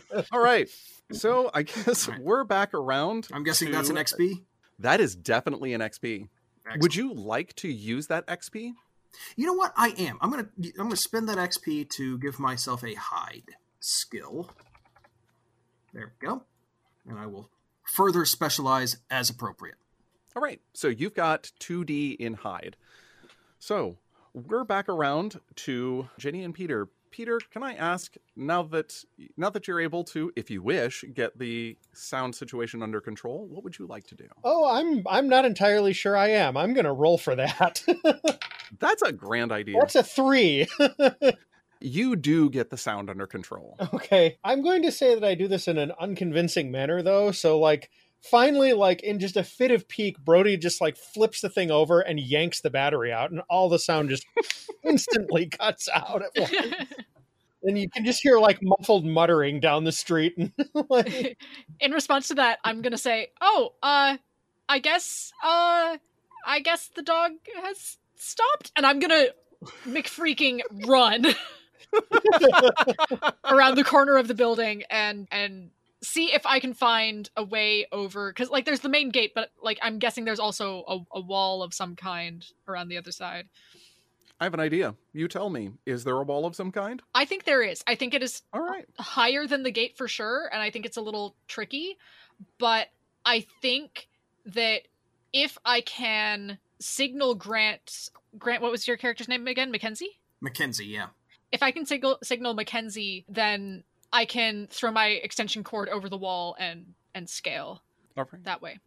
All 0.32 0.40
right. 0.40 0.68
So 1.12 1.50
I 1.54 1.62
guess 1.62 2.08
All 2.08 2.14
right. 2.14 2.22
we're 2.22 2.44
back 2.44 2.74
around. 2.74 3.28
I'm 3.32 3.44
guessing 3.44 3.70
that's 3.70 3.90
an 3.90 3.96
XP. 3.96 4.42
That 4.78 5.00
is 5.00 5.14
definitely 5.14 5.72
an 5.72 5.80
XP. 5.80 6.28
Excellent. 6.64 6.82
Would 6.82 6.94
you 6.94 7.14
like 7.14 7.54
to 7.56 7.68
use 7.68 8.08
that 8.08 8.26
XP? 8.26 8.72
You 9.36 9.46
know 9.46 9.54
what? 9.54 9.72
I 9.76 9.94
am. 9.98 10.18
I'm 10.20 10.30
gonna 10.30 10.48
I'm 10.58 10.86
gonna 10.86 10.96
spend 10.96 11.28
that 11.28 11.38
XP 11.38 11.88
to 11.90 12.18
give 12.18 12.38
myself 12.38 12.84
a 12.84 12.94
hide 12.94 13.56
skill. 13.80 14.50
There 15.92 16.12
we 16.20 16.26
go, 16.26 16.42
and 17.08 17.18
I 17.18 17.26
will 17.26 17.50
further 17.84 18.24
specialize 18.24 18.98
as 19.10 19.30
appropriate. 19.30 19.76
All 20.34 20.42
right. 20.42 20.60
So 20.74 20.88
you've 20.88 21.14
got 21.14 21.50
2D 21.60 22.16
in 22.16 22.34
hide. 22.34 22.76
So 23.58 23.96
we're 24.36 24.64
back 24.64 24.88
around 24.88 25.40
to 25.56 26.08
Jenny 26.18 26.44
and 26.44 26.54
Peter. 26.54 26.88
Peter, 27.10 27.40
can 27.50 27.62
I 27.62 27.74
ask 27.74 28.14
now 28.36 28.62
that 28.64 29.02
now 29.38 29.48
that 29.48 29.66
you're 29.66 29.80
able 29.80 30.04
to, 30.04 30.30
if 30.36 30.50
you 30.50 30.60
wish, 30.60 31.02
get 31.14 31.38
the 31.38 31.76
sound 31.94 32.34
situation 32.34 32.82
under 32.82 33.00
control, 33.00 33.46
what 33.46 33.64
would 33.64 33.78
you 33.78 33.86
like 33.86 34.06
to 34.08 34.14
do? 34.14 34.26
Oh, 34.44 34.68
I'm 34.68 35.02
I'm 35.08 35.28
not 35.28 35.46
entirely 35.46 35.94
sure 35.94 36.16
I 36.16 36.28
am. 36.28 36.56
I'm 36.56 36.74
gonna 36.74 36.92
roll 36.92 37.16
for 37.16 37.34
that. 37.34 37.82
That's 38.78 39.02
a 39.02 39.12
grand 39.12 39.52
idea. 39.52 39.78
That's 39.80 39.94
a 39.94 40.02
three. 40.02 40.66
You 41.78 42.16
do 42.16 42.48
get 42.48 42.70
the 42.70 42.78
sound 42.78 43.10
under 43.10 43.26
control. 43.26 43.76
okay. 43.92 44.38
I'm 44.42 44.62
going 44.62 44.82
to 44.82 44.90
say 44.90 45.14
that 45.14 45.22
I 45.22 45.34
do 45.34 45.46
this 45.46 45.68
in 45.68 45.76
an 45.76 45.92
unconvincing 46.00 46.70
manner 46.70 47.02
though. 47.02 47.32
So 47.32 47.58
like 47.58 47.90
finally 48.30 48.72
like 48.72 49.02
in 49.02 49.18
just 49.18 49.36
a 49.36 49.44
fit 49.44 49.70
of 49.70 49.88
pique 49.88 50.18
brody 50.18 50.56
just 50.56 50.80
like 50.80 50.96
flips 50.96 51.40
the 51.40 51.48
thing 51.48 51.70
over 51.70 52.00
and 52.00 52.20
yanks 52.20 52.60
the 52.60 52.70
battery 52.70 53.12
out 53.12 53.30
and 53.30 53.40
all 53.48 53.68
the 53.68 53.78
sound 53.78 54.10
just 54.10 54.26
instantly 54.84 55.46
cuts 55.46 55.88
out 55.94 56.22
at 56.22 56.30
once. 56.36 56.74
And 57.62 57.76
you 57.76 57.90
can 57.90 58.04
just 58.04 58.22
hear 58.22 58.38
like 58.38 58.60
muffled 58.62 59.04
muttering 59.04 59.58
down 59.58 59.82
the 59.82 59.90
street 59.90 60.36
and 60.38 60.52
like, 60.88 61.36
In 61.80 61.90
response 61.90 62.28
to 62.28 62.34
that, 62.34 62.60
I'm 62.62 62.80
gonna 62.80 62.98
say, 62.98 63.32
"Oh, 63.40 63.72
uh, 63.82 64.18
I 64.68 64.78
guess, 64.78 65.32
uh, 65.42 65.96
I 66.46 66.60
guess 66.60 66.90
the 66.94 67.02
dog 67.02 67.32
has 67.64 67.98
stopped," 68.14 68.70
and 68.76 68.86
I'm 68.86 69.00
gonna 69.00 69.28
McFreaking 69.84 70.60
run 70.86 71.26
around 73.44 73.76
the 73.76 73.84
corner 73.84 74.16
of 74.16 74.28
the 74.28 74.34
building 74.34 74.84
and 74.90 75.26
and 75.32 75.70
see 76.02 76.32
if 76.32 76.44
I 76.46 76.60
can 76.60 76.74
find 76.74 77.28
a 77.36 77.44
way 77.44 77.86
over 77.92 78.30
because 78.30 78.50
like 78.50 78.64
there's 78.64 78.80
the 78.80 78.88
main 78.88 79.10
gate, 79.10 79.32
but 79.34 79.50
like 79.62 79.78
I'm 79.82 79.98
guessing 79.98 80.24
there's 80.24 80.40
also 80.40 80.84
a, 80.86 81.18
a 81.18 81.20
wall 81.20 81.62
of 81.62 81.74
some 81.74 81.96
kind 81.96 82.44
around 82.68 82.88
the 82.88 82.98
other 82.98 83.12
side. 83.12 83.48
I 84.38 84.44
have 84.44 84.54
an 84.54 84.60
idea. 84.60 84.94
You 85.14 85.28
tell 85.28 85.48
me. 85.48 85.70
Is 85.86 86.04
there 86.04 86.16
a 86.16 86.22
wall 86.22 86.44
of 86.44 86.54
some 86.54 86.70
kind? 86.70 87.02
I 87.14 87.24
think 87.24 87.44
there 87.44 87.62
is. 87.62 87.82
I 87.86 87.94
think 87.94 88.12
it 88.12 88.22
is 88.22 88.42
All 88.52 88.60
right. 88.60 88.84
higher 88.98 89.46
than 89.46 89.62
the 89.62 89.70
gate 89.70 89.96
for 89.96 90.08
sure, 90.08 90.50
and 90.52 90.60
I 90.60 90.70
think 90.70 90.84
it's 90.84 90.98
a 90.98 91.02
little 91.02 91.34
tricky. 91.48 91.96
But 92.58 92.88
I 93.24 93.46
think 93.62 94.08
that 94.44 94.82
if 95.32 95.56
I 95.64 95.80
can 95.80 96.58
signal 96.78 97.34
Grant, 97.34 98.10
Grant, 98.38 98.60
what 98.60 98.70
was 98.70 98.86
your 98.86 98.98
character's 98.98 99.28
name 99.28 99.46
again? 99.46 99.70
Mackenzie. 99.70 100.20
Mackenzie, 100.42 100.86
yeah. 100.86 101.06
If 101.50 101.62
I 101.62 101.70
can 101.70 101.86
signal 101.86 102.18
signal 102.22 102.52
Mackenzie, 102.52 103.24
then 103.28 103.84
I 104.16 104.24
can 104.24 104.66
throw 104.70 104.90
my 104.90 105.08
extension 105.08 105.62
cord 105.62 105.90
over 105.90 106.08
the 106.08 106.16
wall 106.16 106.56
and 106.58 106.94
and 107.14 107.28
scale 107.28 107.82
All 108.16 108.26
right. 108.32 108.44
that 108.44 108.62
way. 108.62 108.78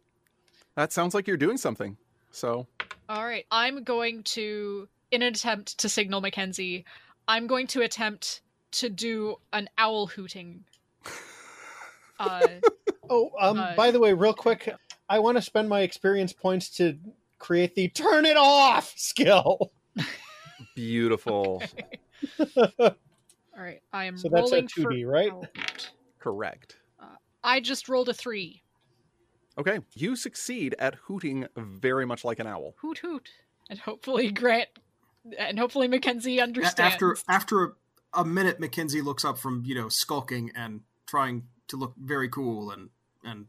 That 0.74 0.92
sounds 0.92 1.14
like 1.14 1.28
you're 1.28 1.36
doing 1.36 1.56
something. 1.56 1.96
So, 2.32 2.66
All 3.08 3.24
right, 3.24 3.46
I'm 3.50 3.84
going 3.84 4.24
to, 4.24 4.88
in 5.10 5.22
an 5.22 5.28
attempt 5.32 5.78
to 5.78 5.88
signal 5.88 6.20
Mackenzie, 6.20 6.84
I'm 7.28 7.46
going 7.46 7.68
to 7.68 7.82
attempt 7.82 8.42
to 8.72 8.88
do 8.88 9.36
an 9.52 9.68
owl 9.78 10.06
hooting. 10.06 10.64
Uh, 12.18 12.46
oh 13.08 13.30
um 13.40 13.58
Uh, 13.58 13.74
by 13.74 13.90
the 13.90 13.98
way 13.98 14.12
real 14.12 14.34
quick 14.34 14.74
i 15.08 15.18
want 15.18 15.38
to 15.38 15.40
spend 15.40 15.70
my 15.70 15.80
experience 15.80 16.34
points 16.34 16.68
to 16.68 16.98
create 17.38 17.74
the 17.74 17.88
turn 17.88 18.26
it 18.26 18.36
off 18.36 18.92
skill 18.98 19.72
beautiful. 20.74 21.62
all 23.56 23.62
right, 23.62 23.80
I 23.92 24.04
am 24.06 24.16
so 24.16 24.28
that's 24.28 24.50
a 24.50 24.54
rolling 24.54 24.68
for 24.68 24.80
2d 24.92 25.06
right 25.06 25.32
owl 25.32 25.46
hoot. 25.54 25.90
Correct. 26.18 26.76
I 27.42 27.60
just 27.60 27.88
rolled 27.88 28.08
a 28.08 28.14
three. 28.14 28.62
Okay. 29.58 29.80
You 29.94 30.16
succeed 30.16 30.74
at 30.78 30.94
hooting 31.06 31.46
very 31.56 32.06
much 32.06 32.24
like 32.24 32.38
an 32.38 32.46
owl. 32.46 32.74
Hoot 32.78 32.98
hoot, 32.98 33.28
and 33.68 33.78
hopefully 33.78 34.30
Grant, 34.30 34.68
and 35.38 35.58
hopefully 35.58 35.88
Mackenzie 35.88 36.40
understands. 36.40 36.80
After 36.94 37.16
after 37.28 37.64
a, 37.64 37.70
a 38.14 38.24
minute, 38.24 38.60
Mackenzie 38.60 39.02
looks 39.02 39.24
up 39.24 39.38
from 39.38 39.64
you 39.66 39.74
know 39.74 39.88
skulking 39.88 40.50
and 40.54 40.82
trying 41.06 41.44
to 41.68 41.76
look 41.76 41.94
very 41.96 42.28
cool 42.28 42.70
and 42.70 42.90
and 43.24 43.46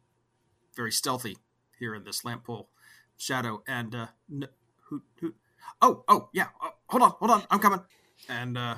very 0.75 0.91
stealthy 0.91 1.37
here 1.79 1.93
in 1.93 2.03
this 2.03 2.25
lamp 2.25 2.45
pole 2.45 2.69
shadow. 3.17 3.63
And 3.67 3.93
uh, 3.95 4.07
n- 4.31 4.47
hoot 4.89 5.03
hoot. 5.19 5.35
Oh 5.81 6.03
oh 6.07 6.29
yeah. 6.33 6.47
Uh, 6.61 6.69
hold 6.87 7.03
on 7.03 7.11
hold 7.19 7.31
on. 7.31 7.43
I'm 7.49 7.59
coming. 7.59 7.81
And 8.29 8.57
uh, 8.57 8.75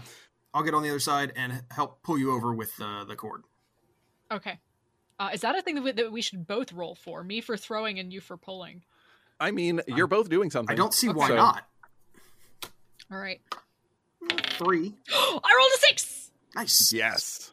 I'll 0.53 0.63
get 0.63 0.73
on 0.73 0.83
the 0.83 0.89
other 0.89 0.99
side 0.99 1.33
and 1.35 1.63
help 1.71 2.03
pull 2.03 2.17
you 2.17 2.33
over 2.33 2.53
with 2.53 2.71
uh, 2.81 3.03
the 3.05 3.15
cord. 3.15 3.43
okay, 4.31 4.59
uh, 5.19 5.29
is 5.33 5.41
that 5.41 5.55
a 5.57 5.61
thing 5.61 5.75
that 5.75 5.81
we, 5.83 5.91
that 5.91 6.11
we 6.11 6.21
should 6.21 6.45
both 6.47 6.71
roll 6.73 6.95
for? 6.95 7.23
Me 7.23 7.41
for 7.41 7.55
throwing 7.57 7.99
and 7.99 8.11
you 8.13 8.21
for 8.21 8.37
pulling. 8.37 8.83
I 9.39 9.51
mean, 9.51 9.81
you're 9.87 10.07
both 10.07 10.29
doing 10.29 10.49
something. 10.51 10.73
I 10.73 10.77
don't 10.77 10.93
see 10.93 11.09
why 11.09 11.27
So- 11.29 11.35
not. 11.35 11.67
All 13.11 13.17
right, 13.19 13.41
Three. 14.57 14.93
I 15.13 15.55
rolled 15.57 15.71
a 15.75 15.79
six. 15.79 16.31
Nice. 16.55 16.93
Yes. 16.93 17.51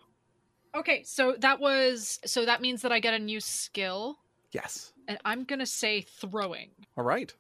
Okay, 0.75 1.03
so 1.03 1.35
that 1.41 1.59
was 1.59 2.21
so 2.25 2.45
that 2.47 2.61
means 2.61 2.83
that 2.83 2.93
I 2.93 3.01
get 3.01 3.13
a 3.15 3.19
new 3.19 3.41
skill, 3.41 4.19
Yes. 4.53 4.93
and 5.09 5.19
I'm 5.25 5.45
gonna 5.45 5.67
say 5.67 6.03
throwing. 6.03 6.71
All 6.97 7.05
right. 7.05 7.35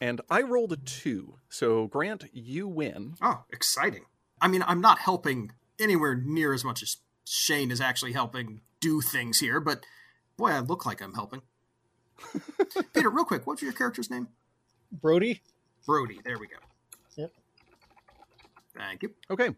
And 0.00 0.20
I 0.30 0.42
rolled 0.42 0.72
a 0.72 0.76
two. 0.76 1.34
So, 1.48 1.88
Grant, 1.88 2.26
you 2.32 2.68
win. 2.68 3.16
Oh, 3.20 3.42
exciting. 3.50 4.04
I 4.40 4.48
mean, 4.48 4.64
I'm 4.66 4.80
not 4.80 4.98
helping 4.98 5.52
anywhere 5.80 6.14
near 6.14 6.52
as 6.52 6.64
much 6.64 6.82
as 6.82 6.98
Shane 7.24 7.70
is 7.70 7.80
actually 7.80 8.12
helping 8.12 8.60
do 8.80 9.00
things 9.00 9.40
here, 9.40 9.60
but 9.60 9.84
boy, 10.36 10.50
I 10.50 10.60
look 10.60 10.86
like 10.86 11.02
I'm 11.02 11.14
helping. 11.14 11.42
Peter, 12.94 13.10
real 13.10 13.24
quick, 13.24 13.46
what's 13.46 13.62
your 13.62 13.72
character's 13.72 14.10
name? 14.10 14.28
brody 14.90 15.42
Brody. 15.86 16.20
There 16.24 16.38
we 16.38 16.46
go. 16.46 16.56
Yep. 17.16 17.32
Thank 18.76 19.02
you. 19.02 19.14
Okay. 19.30 19.54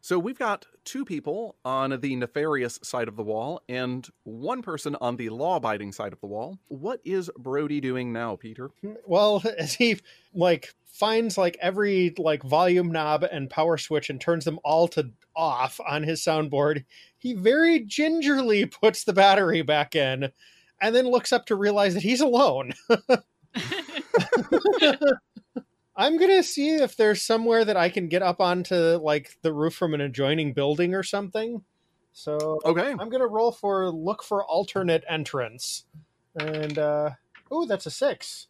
So 0.00 0.18
we've 0.18 0.38
got 0.38 0.66
two 0.84 1.04
people 1.04 1.56
on 1.64 1.98
the 2.00 2.16
nefarious 2.16 2.80
side 2.82 3.08
of 3.08 3.16
the 3.16 3.22
wall 3.22 3.62
and 3.68 4.08
one 4.24 4.62
person 4.62 4.96
on 5.00 5.16
the 5.16 5.28
law 5.28 5.56
abiding 5.56 5.92
side 5.92 6.12
of 6.12 6.20
the 6.20 6.26
wall. 6.26 6.58
What 6.68 7.00
is 7.04 7.30
Brody 7.38 7.80
doing 7.80 8.12
now, 8.12 8.36
Peter? 8.36 8.70
well 9.06 9.42
as 9.58 9.74
he 9.74 9.98
like 10.34 10.74
finds 10.86 11.38
like 11.38 11.56
every 11.60 12.14
like 12.18 12.42
volume 12.42 12.90
knob 12.90 13.24
and 13.24 13.48
power 13.48 13.78
switch 13.78 14.10
and 14.10 14.20
turns 14.20 14.44
them 14.44 14.58
all 14.64 14.88
to 14.88 15.10
off 15.36 15.80
on 15.88 16.02
his 16.02 16.20
soundboard 16.20 16.84
he 17.16 17.32
very 17.32 17.80
gingerly 17.80 18.66
puts 18.82 19.04
the 19.04 19.12
battery 19.12 19.62
back 19.62 19.94
in 19.94 20.30
and 20.82 20.94
then 20.94 21.08
looks 21.08 21.32
up 21.32 21.46
to 21.46 21.54
realize 21.54 21.94
that 21.94 22.02
he's 22.02 22.20
alone 22.20 22.72
i'm 26.00 26.16
gonna 26.18 26.42
see 26.42 26.70
if 26.74 26.96
there's 26.96 27.22
somewhere 27.22 27.64
that 27.64 27.76
i 27.76 27.88
can 27.88 28.08
get 28.08 28.22
up 28.22 28.40
onto 28.40 28.74
like 29.02 29.36
the 29.42 29.52
roof 29.52 29.74
from 29.74 29.94
an 29.94 30.00
adjoining 30.00 30.52
building 30.52 30.94
or 30.94 31.02
something 31.02 31.62
so 32.12 32.60
Okay. 32.64 32.94
i'm 32.98 33.08
gonna 33.08 33.26
roll 33.26 33.52
for 33.52 33.90
look 33.90 34.22
for 34.22 34.44
alternate 34.44 35.04
entrance 35.08 35.84
and 36.36 36.78
uh 36.78 37.10
oh 37.50 37.66
that's 37.66 37.86
a 37.86 37.90
six 37.90 38.48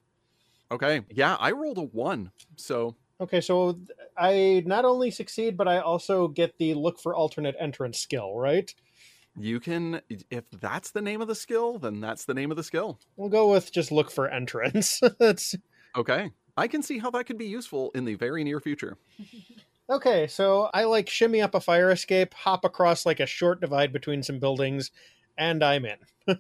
Okay. 0.73 1.00
Yeah, 1.11 1.37
I 1.40 1.50
rolled 1.50 1.78
a 1.78 1.83
one. 1.83 2.30
So, 2.57 2.97
Okay, 3.21 3.40
so 3.40 3.78
I 4.16 4.62
not 4.66 4.85
only 4.85 5.11
succeed, 5.11 5.57
but 5.57 5.69
I 5.69 5.78
also 5.80 6.28
get 6.28 6.57
the 6.59 6.75
look 6.75 7.00
for 7.00 7.14
alternate 7.14 7.57
entrance 7.59 7.99
skill, 7.99 8.35
right? 8.37 8.73
you 9.38 9.61
can, 9.61 10.00
if 10.30 10.45
that's 10.61 10.90
the 10.90 11.02
name 11.02 11.21
of 11.21 11.28
the 11.28 11.35
skill, 11.35 11.78
then 11.78 12.00
that's 12.00 12.25
the 12.25 12.35
name 12.35 12.50
of 12.50 12.57
the 12.57 12.64
skill. 12.64 12.99
We'll 13.16 13.28
go 13.28 13.50
with 13.50 13.73
just 13.73 13.92
look 13.92 14.11
for 14.11 14.28
entrance. 14.28 15.00
That's 15.19 15.54
Okay. 15.97 16.30
I 16.61 16.69
can 16.69 16.83
see 16.83 16.99
how 16.99 17.11
that 17.12 17.25
could 17.25 17.38
be 17.38 17.47
useful 17.47 17.90
in 17.95 18.05
the 18.05 18.17
very 18.17 18.45
near 18.45 18.61
future. 18.61 18.99
okay. 19.90 20.26
So 20.26 20.69
I 20.75 20.85
like 20.85 21.09
shimmy 21.09 21.40
up 21.40 21.55
a 21.55 21.61
fire 21.61 21.90
escape, 21.90 22.35
hop 22.35 22.67
across 22.67 23.07
like 23.07 23.19
a 23.19 23.26
short 23.26 23.62
divide 23.62 23.95
between 23.95 24.23
some 24.23 24.38
buildings, 24.38 24.90
and 25.38 25.64
I'm 25.64 25.87
in. 25.87 25.99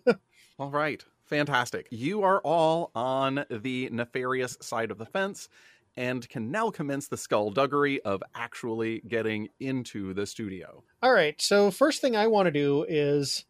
All 0.58 0.70
right. 0.70 1.02
Fantastic. 1.24 1.86
You 1.90 2.22
are 2.22 2.40
all 2.40 2.90
on 2.94 3.46
the 3.48 3.88
nefarious 3.92 4.58
side 4.60 4.90
of 4.90 4.98
the 4.98 5.06
fence 5.06 5.48
and 5.96 6.28
can 6.28 6.50
now 6.50 6.70
commence 6.70 7.06
the 7.06 7.16
skullduggery 7.16 8.02
of 8.02 8.20
actually 8.34 9.00
getting 9.06 9.48
into 9.60 10.12
the 10.12 10.26
studio. 10.26 10.82
All 11.02 11.12
right. 11.12 11.40
So 11.40 11.70
first 11.70 12.00
thing 12.00 12.16
I 12.16 12.26
want 12.26 12.46
to 12.46 12.50
do 12.50 12.84
is 12.88 13.44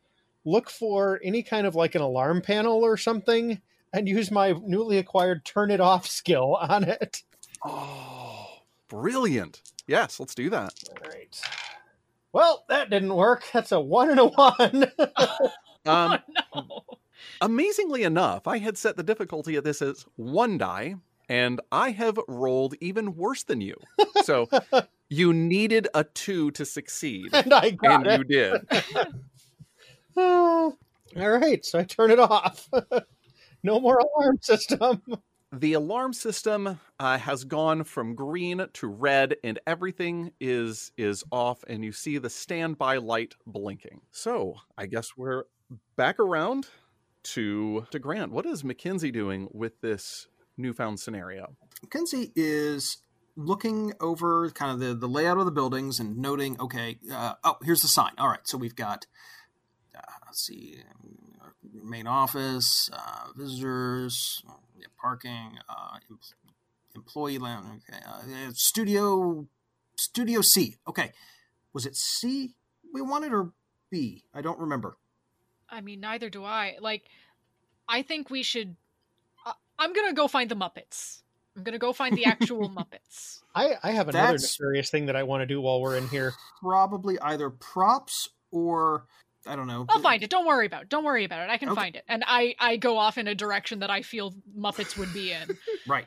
look 0.45 0.71
for 0.71 1.21
any 1.25 1.43
kind 1.43 1.67
of 1.67 1.75
like 1.75 1.95
an 1.95 2.03
alarm 2.03 2.43
panel 2.43 2.85
or 2.85 2.97
something, 2.97 3.61
and 3.93 4.09
use 4.09 4.31
my 4.31 4.55
newly 4.63 4.99
acquired 4.99 5.45
turn 5.45 5.71
it 5.71 5.81
off 5.81 6.07
skill 6.07 6.57
on 6.57 6.85
it. 6.85 7.23
Oh, 7.65 8.47
brilliant. 8.89 9.63
Yes, 9.87 10.21
let's 10.21 10.35
do 10.35 10.51
that. 10.51 10.73
All 10.89 11.11
right. 11.11 11.41
Well, 12.33 12.65
that 12.69 12.91
didn't 12.91 13.15
work. 13.15 13.45
That's 13.53 13.73
a 13.73 13.81
one 13.81 14.11
and 14.11 14.21
a 14.21 14.27
one. 14.27 14.93
Um, 15.87 16.19
oh 16.53 16.63
no! 16.67 16.81
amazingly 17.41 18.03
enough, 18.03 18.47
I 18.47 18.59
had 18.59 18.77
set 18.77 18.97
the 18.97 19.03
difficulty 19.03 19.57
of 19.57 19.65
this 19.65 19.81
as 19.83 20.05
one 20.17 20.59
die, 20.59 20.97
and 21.29 21.61
I 21.73 21.91
have 21.93 22.19
rolled 22.29 22.75
even 22.81 23.17
worse 23.17 23.45
than 23.45 23.61
you. 23.61 23.77
So 24.25 24.49
you 25.09 25.33
needed 25.33 25.89
a 25.95 26.05
two 26.05 26.51
to 26.53 26.65
succeed, 26.65 27.33
and 27.33 27.53
I 27.53 27.71
got 27.71 28.07
and 28.07 28.07
it. 28.07 28.19
you 28.19 28.25
did. 28.25 28.61
all 30.17 30.77
right, 31.15 31.65
so 31.65 31.79
I 31.79 31.85
turn 31.85 32.11
it 32.11 32.21
off. 32.21 32.69
No 33.63 33.81
more 33.81 33.99
alarm 33.99 34.39
system. 34.41 35.03
The 35.53 35.73
alarm 35.73 36.13
system 36.13 36.79
uh, 37.01 37.19
has 37.19 37.43
gone 37.43 37.83
from 37.83 38.15
green 38.15 38.65
to 38.75 38.87
red, 38.87 39.37
and 39.43 39.59
everything 39.67 40.33
is 40.41 40.93
is 40.97 41.25
off, 41.33 41.65
and 41.67 41.85
you 41.85 41.93
see 41.93 42.19
the 42.19 42.31
standby 42.31 42.99
light 42.99 43.35
blinking. 43.47 44.03
So 44.13 44.57
I 44.79 44.87
guess 44.87 45.17
we're 45.17 45.45
back 45.97 46.21
around 46.21 46.69
to 47.23 47.87
to 47.91 47.99
Grant. 47.99 48.31
What 48.31 48.47
is 48.47 48.63
Mackenzie 48.63 49.11
doing 49.11 49.49
with 49.51 49.81
this 49.81 50.29
newfound 50.57 51.01
scenario? 51.01 51.57
Mackenzie 51.83 52.33
is 52.37 52.99
looking 53.37 53.93
over 54.01 54.51
kind 54.51 54.73
of 54.73 54.81
the, 54.81 54.95
the 54.95 55.09
layout 55.09 55.39
of 55.39 55.47
the 55.47 55.51
buildings 55.51 55.99
and 55.99 56.19
noting, 56.19 56.61
okay, 56.61 56.99
uh, 57.13 57.35
oh, 57.43 57.57
here's 57.63 57.83
the 57.83 57.89
sign. 57.89 58.13
All 58.19 58.29
right, 58.29 58.41
so 58.45 58.59
we've 58.59 58.77
got, 58.77 59.07
uh, 59.97 60.01
let's 60.27 60.45
see, 60.45 60.83
main 61.83 62.07
office, 62.07 62.91
uh, 62.93 63.27
visitors, 63.37 64.43
yeah, 64.79 64.87
parking, 65.01 65.59
uh, 65.69 65.99
em- 66.11 66.19
employee 66.95 67.39
lounge, 67.39 67.83
okay, 67.89 68.03
uh, 68.07 68.51
studio, 68.55 69.47
studio 69.97 70.41
C. 70.41 70.77
Okay, 70.89 71.13
was 71.73 71.87
it 71.87 71.97
C 71.97 72.55
we 72.93 73.01
wanted 73.03 73.33
or 73.33 73.53
B? 73.91 74.25
I 74.35 74.41
don't 74.41 74.59
remember. 74.59 74.97
I 75.69 75.81
mean, 75.81 76.01
neither 76.01 76.29
do 76.31 76.45
I. 76.45 76.77
Like, 76.81 77.05
I 77.89 78.03
think 78.03 78.31
we 78.31 78.43
should. 78.43 78.77
Uh, 79.47 79.53
I'm 79.79 79.93
gonna 79.93 80.13
go 80.13 80.27
find 80.29 80.51
the 80.51 80.57
Muppets. 80.57 81.23
I'm 81.57 81.63
gonna 81.65 81.79
go 81.79 81.93
find 81.93 82.17
the 82.17 82.25
actual 82.27 82.69
Muppets. 82.77 83.41
I, 83.55 83.75
I 83.83 83.91
have 83.93 84.09
another 84.09 84.27
That's- 84.39 84.59
nefarious 84.59 84.91
thing 84.91 85.07
that 85.07 85.17
I 85.17 85.23
want 85.25 85.43
to 85.43 85.47
do 85.47 85.61
while 85.61 85.81
we're 85.81 85.97
in 85.97 86.09
here. 86.09 86.33
Probably 86.61 87.19
either 87.21 87.51
props 87.51 88.29
or 88.53 89.07
I 89.47 89.57
don't 89.57 89.67
know. 89.67 89.87
I'll 89.89 90.01
find 90.01 90.23
it. 90.23 90.31
Don't 90.31 90.47
worry 90.47 90.67
about 90.67 90.83
it. 90.83 90.89
Don't 90.89 91.05
worry 91.05 91.25
about 91.25 91.41
it. 91.49 91.51
I 91.51 91.57
can 91.57 91.71
Okay. 91.71 91.81
find 91.81 91.97
it. 91.97 92.05
And 92.09 92.23
I 92.27 92.55
I 92.59 92.77
go 92.77 92.99
off 92.99 93.17
in 93.19 93.27
a 93.27 93.35
direction 93.35 93.79
that 93.81 93.91
I 93.91 94.03
feel 94.03 94.35
Muppets 94.57 94.97
would 94.99 95.13
be 95.15 95.33
in. 95.33 95.57
Right. 95.87 96.07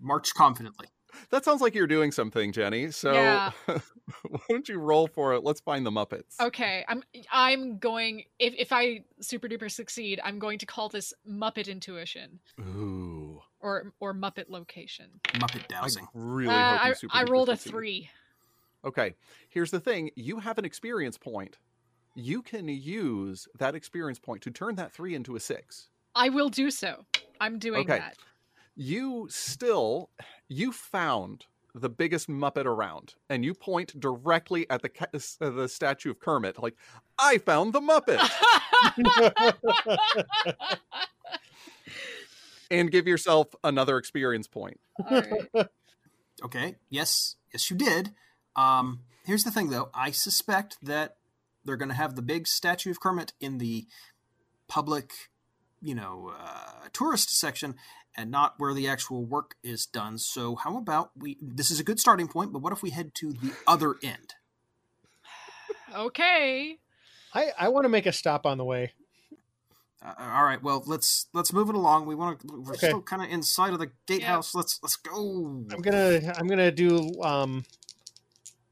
March 0.00 0.34
confidently. 0.34 0.86
That 1.30 1.44
sounds 1.44 1.62
like 1.62 1.74
you're 1.74 1.86
doing 1.86 2.12
something, 2.12 2.52
Jenny. 2.52 2.90
So 2.90 3.12
Yeah. 3.14 3.52
why 3.66 4.38
don't 4.50 4.68
you 4.68 4.78
roll 4.78 5.06
for 5.08 5.32
it? 5.34 5.42
Let's 5.42 5.60
find 5.60 5.84
the 5.86 5.90
Muppets. 5.90 6.38
Okay, 6.40 6.84
I'm 6.86 7.02
I'm 7.32 7.78
going 7.78 8.24
if 8.38 8.54
if 8.58 8.70
I 8.72 9.04
super 9.20 9.48
duper 9.48 9.70
succeed, 9.70 10.20
I'm 10.22 10.38
going 10.38 10.58
to 10.58 10.66
call 10.66 10.90
this 10.90 11.14
Muppet 11.28 11.68
intuition 11.68 12.38
Ooh, 12.60 13.40
or 13.60 13.94
or 13.98 14.12
Muppet 14.14 14.50
location. 14.50 15.06
Muppet 15.34 15.62
I 15.62 15.80
dowsing. 15.80 16.06
really 16.12 16.54
Uh, 16.54 16.68
hope 16.68 16.84
you 16.84 16.90
I, 16.90 16.92
super 16.92 17.16
I 17.16 17.22
rolled 17.24 17.48
a 17.48 17.56
succeed. 17.56 17.70
three. 17.70 18.10
Okay, 18.84 19.14
here's 19.48 19.70
the 19.70 19.80
thing: 19.80 20.10
you 20.14 20.38
have 20.40 20.58
an 20.58 20.64
experience 20.66 21.16
point. 21.18 21.56
You 22.20 22.42
can 22.42 22.66
use 22.66 23.46
that 23.60 23.76
experience 23.76 24.18
point 24.18 24.42
to 24.42 24.50
turn 24.50 24.74
that 24.74 24.90
three 24.90 25.14
into 25.14 25.36
a 25.36 25.40
six. 25.40 25.88
I 26.16 26.30
will 26.30 26.48
do 26.48 26.68
so. 26.72 27.06
I'm 27.40 27.60
doing 27.60 27.82
Okay. 27.82 27.98
that. 28.00 28.16
You 28.74 29.28
still, 29.30 30.10
you 30.48 30.72
found 30.72 31.44
the 31.76 31.88
biggest 31.88 32.28
Muppet 32.28 32.64
around, 32.64 33.14
and 33.30 33.44
you 33.44 33.54
point 33.54 34.00
directly 34.00 34.68
at 34.68 34.82
the 34.82 34.90
uh, 35.40 35.50
the 35.50 35.68
statue 35.68 36.10
of 36.10 36.18
Kermit, 36.18 36.60
like, 36.60 36.74
"I 37.20 37.38
found 37.38 37.72
the 37.72 37.80
Muppet," 37.80 38.18
and 42.70 42.90
give 42.90 43.06
yourself 43.06 43.54
another 43.62 43.96
experience 43.96 44.48
point. 44.48 44.80
All 45.08 45.22
right. 45.54 45.68
Okay. 46.42 46.74
Yes. 46.90 47.36
Yes, 47.52 47.70
you 47.70 47.76
did. 47.76 48.12
Um, 48.56 49.04
here's 49.24 49.44
the 49.44 49.52
thing, 49.52 49.70
though. 49.70 49.90
I 49.94 50.10
suspect 50.10 50.78
that 50.82 51.16
they're 51.68 51.76
going 51.76 51.90
to 51.90 51.94
have 51.94 52.16
the 52.16 52.22
big 52.22 52.46
statue 52.48 52.90
of 52.90 52.98
Kermit 52.98 53.34
in 53.42 53.58
the 53.58 53.86
public, 54.68 55.12
you 55.82 55.94
know, 55.94 56.32
uh, 56.40 56.88
tourist 56.94 57.28
section, 57.38 57.74
and 58.16 58.30
not 58.30 58.54
where 58.56 58.72
the 58.72 58.88
actual 58.88 59.22
work 59.26 59.54
is 59.62 59.84
done. 59.84 60.16
So, 60.16 60.56
how 60.56 60.78
about 60.78 61.10
we? 61.14 61.36
This 61.42 61.70
is 61.70 61.78
a 61.78 61.84
good 61.84 62.00
starting 62.00 62.26
point, 62.26 62.54
but 62.54 62.62
what 62.62 62.72
if 62.72 62.82
we 62.82 62.88
head 62.88 63.14
to 63.16 63.34
the 63.34 63.52
other 63.66 63.96
end? 64.02 64.34
Okay. 65.94 66.78
I, 67.34 67.52
I 67.58 67.68
want 67.68 67.84
to 67.84 67.90
make 67.90 68.06
a 68.06 68.12
stop 68.12 68.46
on 68.46 68.56
the 68.56 68.64
way. 68.64 68.94
Uh, 70.02 70.14
all 70.18 70.44
right. 70.44 70.62
Well, 70.62 70.82
let's 70.86 71.26
let's 71.34 71.52
move 71.52 71.68
it 71.68 71.74
along. 71.74 72.06
We 72.06 72.14
want 72.14 72.40
to. 72.40 72.46
We're 72.64 72.72
Okay. 72.72 72.86
still 72.88 73.02
kind 73.02 73.20
of 73.22 73.28
inside 73.28 73.74
of 73.74 73.78
the 73.78 73.90
gatehouse. 74.06 74.54
Let's 74.54 74.80
let's 74.82 74.96
go. 74.96 75.64
I'm 75.70 75.82
gonna 75.82 76.32
I'm 76.34 76.46
gonna 76.46 76.70
do 76.72 77.12
um 77.22 77.64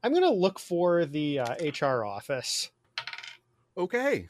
I'm 0.03 0.13
gonna 0.13 0.31
look 0.31 0.57
for 0.59 1.05
the 1.05 1.39
uh, 1.39 1.55
HR 1.63 2.03
office. 2.05 2.71
Okay, 3.77 4.29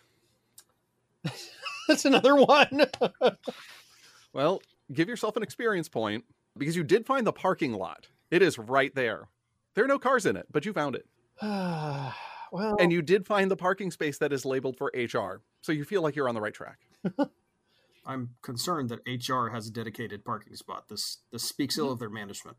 That's 1.87 2.05
another 2.05 2.35
one. 2.35 2.85
well, 4.33 4.61
give 4.93 5.07
yourself 5.07 5.37
an 5.37 5.43
experience 5.43 5.89
point 5.89 6.25
because 6.57 6.75
you 6.75 6.83
did 6.83 7.05
find 7.05 7.25
the 7.25 7.33
parking 7.33 7.73
lot. 7.73 8.07
It 8.31 8.41
is 8.41 8.57
right 8.59 8.93
there. 8.93 9.29
There 9.73 9.85
are 9.85 9.87
no 9.87 9.99
cars 9.99 10.25
in 10.25 10.35
it, 10.35 10.47
but 10.51 10.65
you 10.65 10.73
found 10.73 10.95
it. 10.95 11.05
well, 11.41 12.75
And 12.79 12.91
you 12.91 13.01
did 13.01 13.25
find 13.25 13.49
the 13.49 13.55
parking 13.55 13.91
space 13.91 14.17
that 14.17 14.33
is 14.33 14.45
labeled 14.45 14.77
for 14.77 14.91
HR. 14.93 15.41
So 15.61 15.71
you 15.71 15.85
feel 15.85 16.01
like 16.01 16.15
you're 16.15 16.29
on 16.29 16.35
the 16.35 16.41
right 16.41 16.53
track. 16.53 16.79
I'm 18.05 18.35
concerned 18.41 18.89
that 18.89 18.99
HR 19.05 19.49
has 19.49 19.67
a 19.67 19.71
dedicated 19.71 20.23
parking 20.23 20.55
spot. 20.55 20.87
This 20.87 21.17
this 21.31 21.43
speaks 21.43 21.77
ill 21.77 21.91
of 21.91 21.99
their 21.99 22.09
management. 22.09 22.55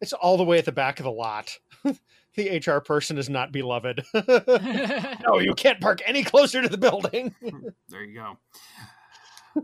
It's 0.00 0.12
all 0.12 0.36
the 0.36 0.44
way 0.44 0.58
at 0.58 0.64
the 0.64 0.72
back 0.72 0.98
of 0.98 1.04
the 1.04 1.10
lot. 1.10 1.58
the 2.36 2.62
HR 2.64 2.80
person 2.80 3.18
is 3.18 3.28
not 3.28 3.52
beloved. 3.52 4.04
no, 5.26 5.38
you 5.38 5.54
can't 5.54 5.80
park 5.80 6.00
any 6.06 6.22
closer 6.22 6.62
to 6.62 6.68
the 6.68 6.78
building. 6.78 7.34
There 7.88 8.04
you 8.04 8.14
go. 8.14 8.38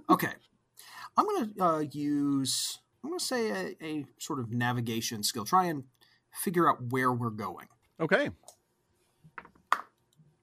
Okay, 0.09 0.33
I'm 1.17 1.27
gonna 1.27 1.51
uh, 1.61 1.85
use. 1.91 2.79
I'm 3.05 3.11
gonna 3.11 3.21
say 3.21 3.51
a, 3.51 3.85
a 3.85 4.07
sort 4.19 4.41
of 4.41 4.51
navigation 4.51 5.23
skill. 5.23 5.45
Try 5.45 5.67
and 5.67 5.85
figure 6.33 6.69
out 6.69 6.79
where 6.91 7.13
we're 7.13 7.31
going. 7.31 7.67
Okay. 8.01 8.31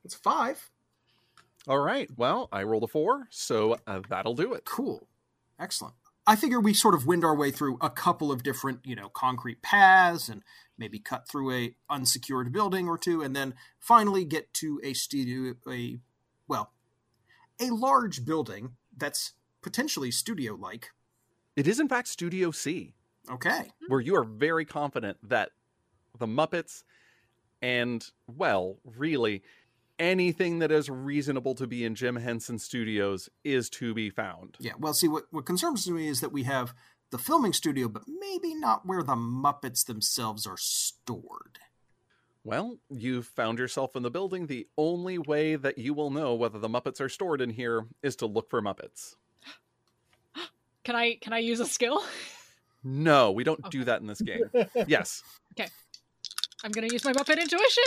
It's 0.05 0.15
five. 0.15 0.69
All 1.67 1.79
right. 1.79 2.09
Well, 2.15 2.47
I 2.51 2.63
rolled 2.63 2.83
a 2.83 2.87
four, 2.87 3.27
so 3.31 3.77
uh, 3.85 4.01
that'll 4.09 4.35
do 4.35 4.53
it. 4.53 4.65
Cool. 4.65 5.07
Excellent. 5.59 5.95
I 6.29 6.35
figure 6.35 6.59
we 6.59 6.75
sort 6.75 6.93
of 6.93 7.07
wind 7.07 7.25
our 7.25 7.35
way 7.35 7.49
through 7.49 7.79
a 7.81 7.89
couple 7.89 8.31
of 8.31 8.43
different, 8.43 8.81
you 8.85 8.95
know, 8.95 9.09
concrete 9.09 9.63
paths 9.63 10.29
and 10.29 10.43
maybe 10.77 10.99
cut 10.99 11.27
through 11.27 11.51
a 11.51 11.75
unsecured 11.89 12.51
building 12.51 12.87
or 12.87 12.99
two 12.99 13.23
and 13.23 13.35
then 13.35 13.55
finally 13.79 14.25
get 14.25 14.53
to 14.53 14.79
a 14.83 14.93
studio 14.93 15.55
a 15.67 15.97
well, 16.47 16.71
a 17.59 17.71
large 17.71 18.25
building 18.25 18.75
that's 18.95 19.33
potentially 19.63 20.11
studio 20.11 20.53
like. 20.53 20.91
It 21.55 21.67
is, 21.67 21.79
in 21.79 21.89
fact, 21.89 22.07
Studio 22.07 22.51
C, 22.51 22.93
Okay. 23.27 23.71
where 23.87 23.99
you 23.99 24.15
are 24.15 24.23
very 24.23 24.65
confident 24.65 25.17
that 25.27 25.49
the 26.19 26.27
Muppets 26.27 26.83
and, 27.59 28.07
well, 28.27 28.77
really, 28.85 29.41
anything 29.99 30.59
that 30.59 30.71
is 30.71 30.89
reasonable 30.89 31.53
to 31.55 31.67
be 31.67 31.83
in 31.83 31.93
Jim 31.93 32.15
Henson 32.15 32.57
Studios 32.57 33.29
is 33.43 33.69
to 33.71 33.93
be 33.93 34.09
found. 34.09 34.55
Yeah. 34.59 34.73
Well, 34.79 34.93
see 34.93 35.07
what 35.07 35.25
what 35.31 35.45
concerns 35.45 35.89
me 35.89 36.07
is 36.07 36.21
that 36.21 36.31
we 36.31 36.43
have 36.43 36.73
the 37.11 37.17
filming 37.17 37.53
studio 37.53 37.87
but 37.87 38.03
maybe 38.07 38.55
not 38.55 38.85
where 38.85 39.03
the 39.03 39.15
Muppets 39.15 39.85
themselves 39.85 40.47
are 40.47 40.57
stored. 40.57 41.59
Well, 42.43 42.77
you've 42.89 43.27
found 43.27 43.59
yourself 43.59 43.95
in 43.95 44.03
the 44.03 44.09
building. 44.09 44.47
The 44.47 44.67
only 44.77 45.17
way 45.17 45.55
that 45.55 45.77
you 45.77 45.93
will 45.93 46.09
know 46.09 46.33
whether 46.33 46.57
the 46.57 46.69
Muppets 46.69 47.01
are 47.01 47.09
stored 47.09 47.41
in 47.41 47.49
here 47.49 47.85
is 48.01 48.15
to 48.17 48.25
look 48.25 48.49
for 48.49 48.61
Muppets. 48.61 49.15
Can 50.83 50.95
I 50.95 51.15
can 51.21 51.33
I 51.33 51.39
use 51.39 51.59
a 51.59 51.65
skill? 51.65 52.03
No, 52.83 53.31
we 53.31 53.43
don't 53.43 53.69
do 53.69 53.83
that 53.83 54.01
in 54.01 54.07
this 54.07 54.21
game. 54.21 54.49
yes. 54.87 55.21
Okay. 55.51 55.69
I'm 56.63 56.71
gonna 56.71 56.87
use 56.91 57.03
my 57.05 57.13
Muppet 57.13 57.39
intuition. 57.39 57.83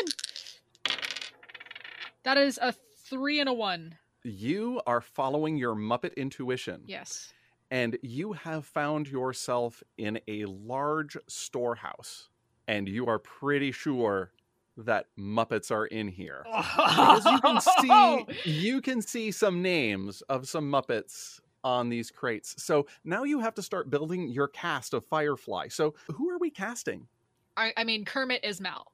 That 2.25 2.39
is 2.39 2.59
a 2.63 2.73
three 2.73 3.41
and 3.41 3.49
a 3.49 3.53
one. 3.53 3.97
You 4.25 4.81
are 4.87 5.01
following 5.01 5.57
your 5.57 5.75
Muppet 5.75 6.15
intuition. 6.17 6.83
Yes. 6.87 7.33
and 7.71 7.99
you 8.03 8.33
have 8.35 8.65
found 8.67 9.09
yourself 9.09 9.83
in 9.99 10.21
a 10.29 10.45
large 10.45 11.17
storehouse 11.27 12.29
and 12.69 12.87
you 12.89 13.07
are 13.07 13.19
pretty 13.19 13.73
sure 13.73 14.31
that 14.77 15.07
muppets 15.19 15.71
are 15.71 15.87
in 15.87 16.07
here 16.09 16.45
because 16.57 17.25
you 17.25 17.41
can 17.41 17.61
see 17.61 18.27
you 18.51 18.81
can 18.81 19.01
see 19.03 19.31
some 19.31 19.61
names 19.63 20.23
of 20.29 20.47
some 20.49 20.71
muppets 20.71 21.41
on 21.65 21.89
these 21.89 22.11
crates 22.11 22.55
so 22.63 22.87
now 23.05 23.25
you 23.25 23.41
have 23.41 23.55
to 23.55 23.63
start 23.63 23.89
building 23.91 24.29
your 24.29 24.49
cast 24.49 24.93
of 24.95 25.05
firefly 25.07 25.67
so 25.69 25.95
who 26.15 26.29
are 26.31 26.39
we 26.39 26.51
casting 26.51 27.07
I, 27.57 27.73
I 27.77 27.85
mean 27.85 28.05
Kermit 28.05 28.45
is 28.45 28.61
Mal. 28.61 28.92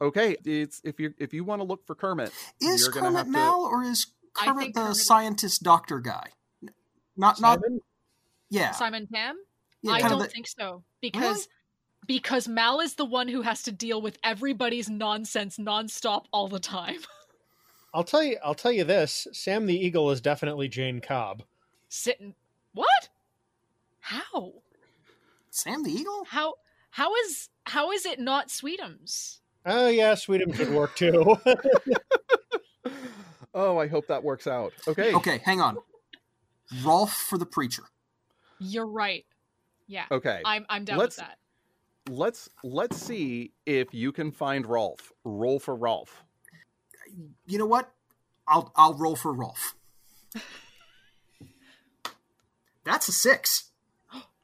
Okay 0.00 0.36
it's 0.44 0.80
if 0.84 1.00
you 1.00 1.14
if 1.18 1.32
you 1.32 1.44
want 1.44 1.60
to 1.60 1.64
look 1.66 1.86
for 1.86 1.94
kermit 1.94 2.30
Is 2.60 2.82
You're 2.82 2.92
Kermit 2.92 3.12
have 3.16 3.26
to- 3.26 3.32
Mal 3.32 3.60
or 3.64 3.82
is 3.82 4.06
Kermit 4.34 4.74
the 4.74 4.80
Kermit- 4.80 4.96
scientist 4.96 5.62
doctor 5.62 5.98
guy? 6.00 6.30
Not 7.16 7.40
not 7.40 7.60
Yeah, 8.50 8.72
Simon 8.72 9.06
Tam? 9.06 9.36
yeah 9.82 9.92
I 9.92 10.00
don't 10.02 10.18
the- 10.18 10.26
think 10.28 10.46
so 10.46 10.82
because 11.00 11.48
because 12.06 12.46
Mal 12.46 12.80
is 12.80 12.94
the 12.94 13.04
one 13.04 13.26
who 13.28 13.42
has 13.42 13.62
to 13.64 13.72
deal 13.72 14.00
with 14.00 14.18
everybody's 14.22 14.88
nonsense 14.88 15.56
nonstop 15.58 16.26
all 16.32 16.46
the 16.48 16.60
time. 16.60 16.98
I'll 17.94 18.04
tell 18.04 18.22
you. 18.22 18.36
I'll 18.44 18.54
tell 18.54 18.70
you 18.72 18.84
this. 18.84 19.26
Sam 19.32 19.64
the 19.66 19.74
Eagle 19.76 20.10
is 20.10 20.20
definitely 20.20 20.68
Jayne 20.68 21.00
Cobb. 21.00 21.42
Sitting 21.88 22.34
what? 22.74 23.08
How? 24.00 24.52
Sam 25.50 25.82
the 25.82 25.90
Eagle. 25.90 26.26
How 26.28 26.54
how 26.90 27.14
is 27.16 27.48
how 27.64 27.90
is 27.90 28.04
it 28.04 28.20
not 28.20 28.48
Sweetums? 28.48 29.38
Oh 29.66 29.88
yeah, 29.88 30.14
Sweden 30.14 30.52
could 30.52 30.70
work 30.70 30.94
too. 30.94 31.36
oh, 33.54 33.78
I 33.78 33.88
hope 33.88 34.06
that 34.06 34.22
works 34.22 34.46
out. 34.46 34.72
Okay. 34.86 35.12
Okay, 35.12 35.40
hang 35.44 35.60
on. 35.60 35.76
Rolf 36.84 37.12
for 37.12 37.36
the 37.36 37.46
preacher. 37.46 37.82
You're 38.60 38.86
right. 38.86 39.24
Yeah. 39.88 40.04
Okay. 40.10 40.40
I'm 40.44 40.64
I'm 40.68 40.84
down 40.84 40.98
Let's- 40.98 41.18
with 41.18 41.26
that. 41.26 41.38
Let's 42.08 42.48
let's 42.62 42.96
see 42.96 43.50
if 43.66 43.92
you 43.92 44.12
can 44.12 44.30
find 44.30 44.64
Rolf. 44.64 45.12
Roll 45.24 45.58
for 45.58 45.74
Rolf. 45.74 46.22
You 47.46 47.58
know 47.58 47.66
what? 47.66 47.90
I'll 48.46 48.70
I'll 48.76 48.94
roll 48.94 49.16
for 49.16 49.32
Rolf. 49.32 49.74
That's 52.84 53.08
a 53.08 53.12
six. 53.12 53.65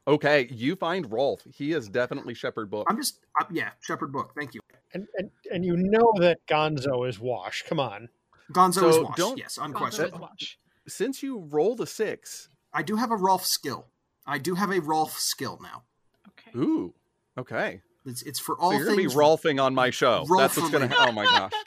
Okay, 0.07 0.47
you 0.51 0.75
find 0.75 1.09
Rolf. 1.11 1.41
He 1.53 1.71
is 1.71 1.87
definitely 1.87 2.33
Shepherd 2.33 2.69
Book. 2.69 2.87
I'm 2.89 2.97
just 2.97 3.19
uh, 3.39 3.45
yeah, 3.51 3.69
Shepherd 3.81 4.11
Book. 4.11 4.33
Thank 4.37 4.53
you. 4.53 4.59
and, 4.93 5.07
and 5.17 5.29
and 5.51 5.63
you 5.65 5.77
know 5.77 6.11
that 6.17 6.39
Gonzo 6.47 7.07
is 7.07 7.19
Wash. 7.19 7.63
Come 7.67 7.79
on. 7.79 8.09
Gonzo 8.51 8.73
So 8.81 8.89
is 8.89 8.99
washed. 8.99 9.17
don't- 9.17 9.37
Yes, 9.37 9.57
Gonzo 9.57 9.65
unquestioned. 9.65 10.19
Wash. 10.19 10.59
Since 10.87 11.23
you 11.23 11.39
roll 11.49 11.75
the 11.75 11.87
six, 11.87 12.49
I 12.73 12.83
do 12.83 12.97
have 12.97 13.11
a 13.11 13.15
Rolf 13.15 13.45
skill. 13.45 13.85
I 14.27 14.37
do 14.39 14.55
have 14.55 14.71
a 14.71 14.81
Rolf 14.81 15.17
skill 15.17 15.57
now. 15.63 15.83
Okay. 16.29 16.57
ooh, 16.59 16.93
okay. 17.37 17.81
It's 18.05 18.21
it's 18.23 18.39
for 18.39 18.59
all 18.59 18.71
so 18.71 18.77
you're 18.77 18.85
gonna 18.87 18.97
be 18.97 19.05
Rolfing 19.05 19.63
on 19.63 19.73
my 19.73 19.89
show. 19.89 20.25
Rolf 20.27 20.41
That's 20.41 20.57
what's 20.57 20.69
gonna. 20.69 20.87
related. 20.87 21.09
Oh 21.09 21.11
my 21.13 21.23
gosh. 21.25 21.53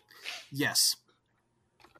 Yes. 0.52 0.96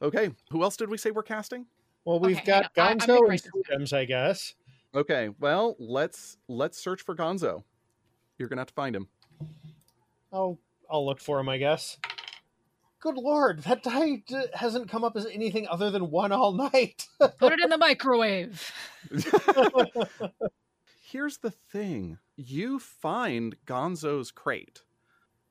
Okay, 0.01 0.29
who 0.51 0.61
else 0.63 0.77
did 0.77 0.89
we 0.89 0.97
say 0.97 1.09
we're 1.11 1.23
casting? 1.23 1.65
Well, 2.05 2.19
we've 2.19 2.37
Okay, 2.37 2.45
got 2.45 2.65
on. 2.77 2.87
I- 2.87 2.95
Gonzo 2.95 3.17
and 3.17 3.27
write 3.29 3.41
this 3.43 3.51
down. 3.69 3.79
Sweetums, 3.81 3.93
I 3.93 4.05
guess. 4.05 4.53
Okay, 4.97 5.29
well 5.39 5.75
let's 5.77 6.37
let's 6.47 6.79
search 6.79 7.03
for 7.03 7.15
Gonzo. 7.15 7.63
You're 8.39 8.49
gonna 8.49 8.61
have 8.61 8.69
to 8.69 8.73
find 8.73 8.95
him. 8.95 9.07
I'll 10.33 10.57
I'll 10.89 11.05
look 11.05 11.19
for 11.19 11.39
him, 11.39 11.47
I 11.47 11.59
guess. 11.59 11.99
Good 12.99 13.15
lord, 13.15 13.59
that 13.59 13.83
die 13.83 14.23
d- 14.27 14.47
hasn't 14.55 14.89
come 14.89 15.03
up 15.03 15.15
as 15.15 15.27
anything 15.27 15.67
other 15.67 15.91
than 15.91 16.09
one 16.09 16.31
all 16.31 16.51
night. 16.51 17.05
Put 17.37 17.53
it 17.53 17.59
in 17.59 17.69
the 17.69 17.77
microwave. 17.77 18.71
Here's 20.99 21.37
the 21.37 21.51
thing: 21.51 22.17
you 22.35 22.79
find 22.79 23.55
Gonzo's 23.67 24.31
crate, 24.31 24.81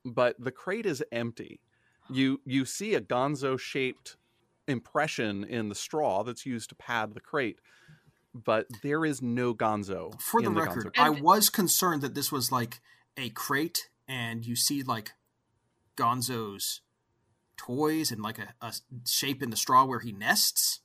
but 0.04 0.34
the 0.40 0.50
crate 0.50 0.86
is 0.86 1.04
empty. 1.12 1.60
You 2.10 2.40
you 2.44 2.64
see 2.64 2.94
a 2.96 3.00
Gonzo-shaped 3.00 4.16
impression 4.66 5.44
in 5.44 5.68
the 5.68 5.76
straw 5.76 6.24
that's 6.24 6.44
used 6.44 6.70
to 6.70 6.74
pad 6.74 7.14
the 7.14 7.20
crate, 7.20 7.60
but 8.44 8.66
there 8.82 9.04
is 9.04 9.22
no 9.22 9.54
Gonzo. 9.54 10.20
For 10.20 10.40
the 10.40 10.48
in 10.48 10.54
record, 10.54 10.92
Gonzo 10.94 10.98
I 10.98 11.10
was 11.10 11.48
concerned 11.48 12.02
that 12.02 12.14
this 12.14 12.30
was 12.30 12.52
like 12.52 12.80
a 13.16 13.30
crate 13.30 13.88
and 14.08 14.44
you 14.44 14.56
see 14.56 14.82
like 14.82 15.12
Gonzo's 15.96 16.80
toys 17.56 18.10
and 18.10 18.22
like 18.22 18.38
a, 18.38 18.54
a 18.60 18.72
shape 19.06 19.42
in 19.42 19.50
the 19.50 19.56
straw 19.56 19.84
where 19.84 20.00
he 20.00 20.12
nests. 20.12 20.80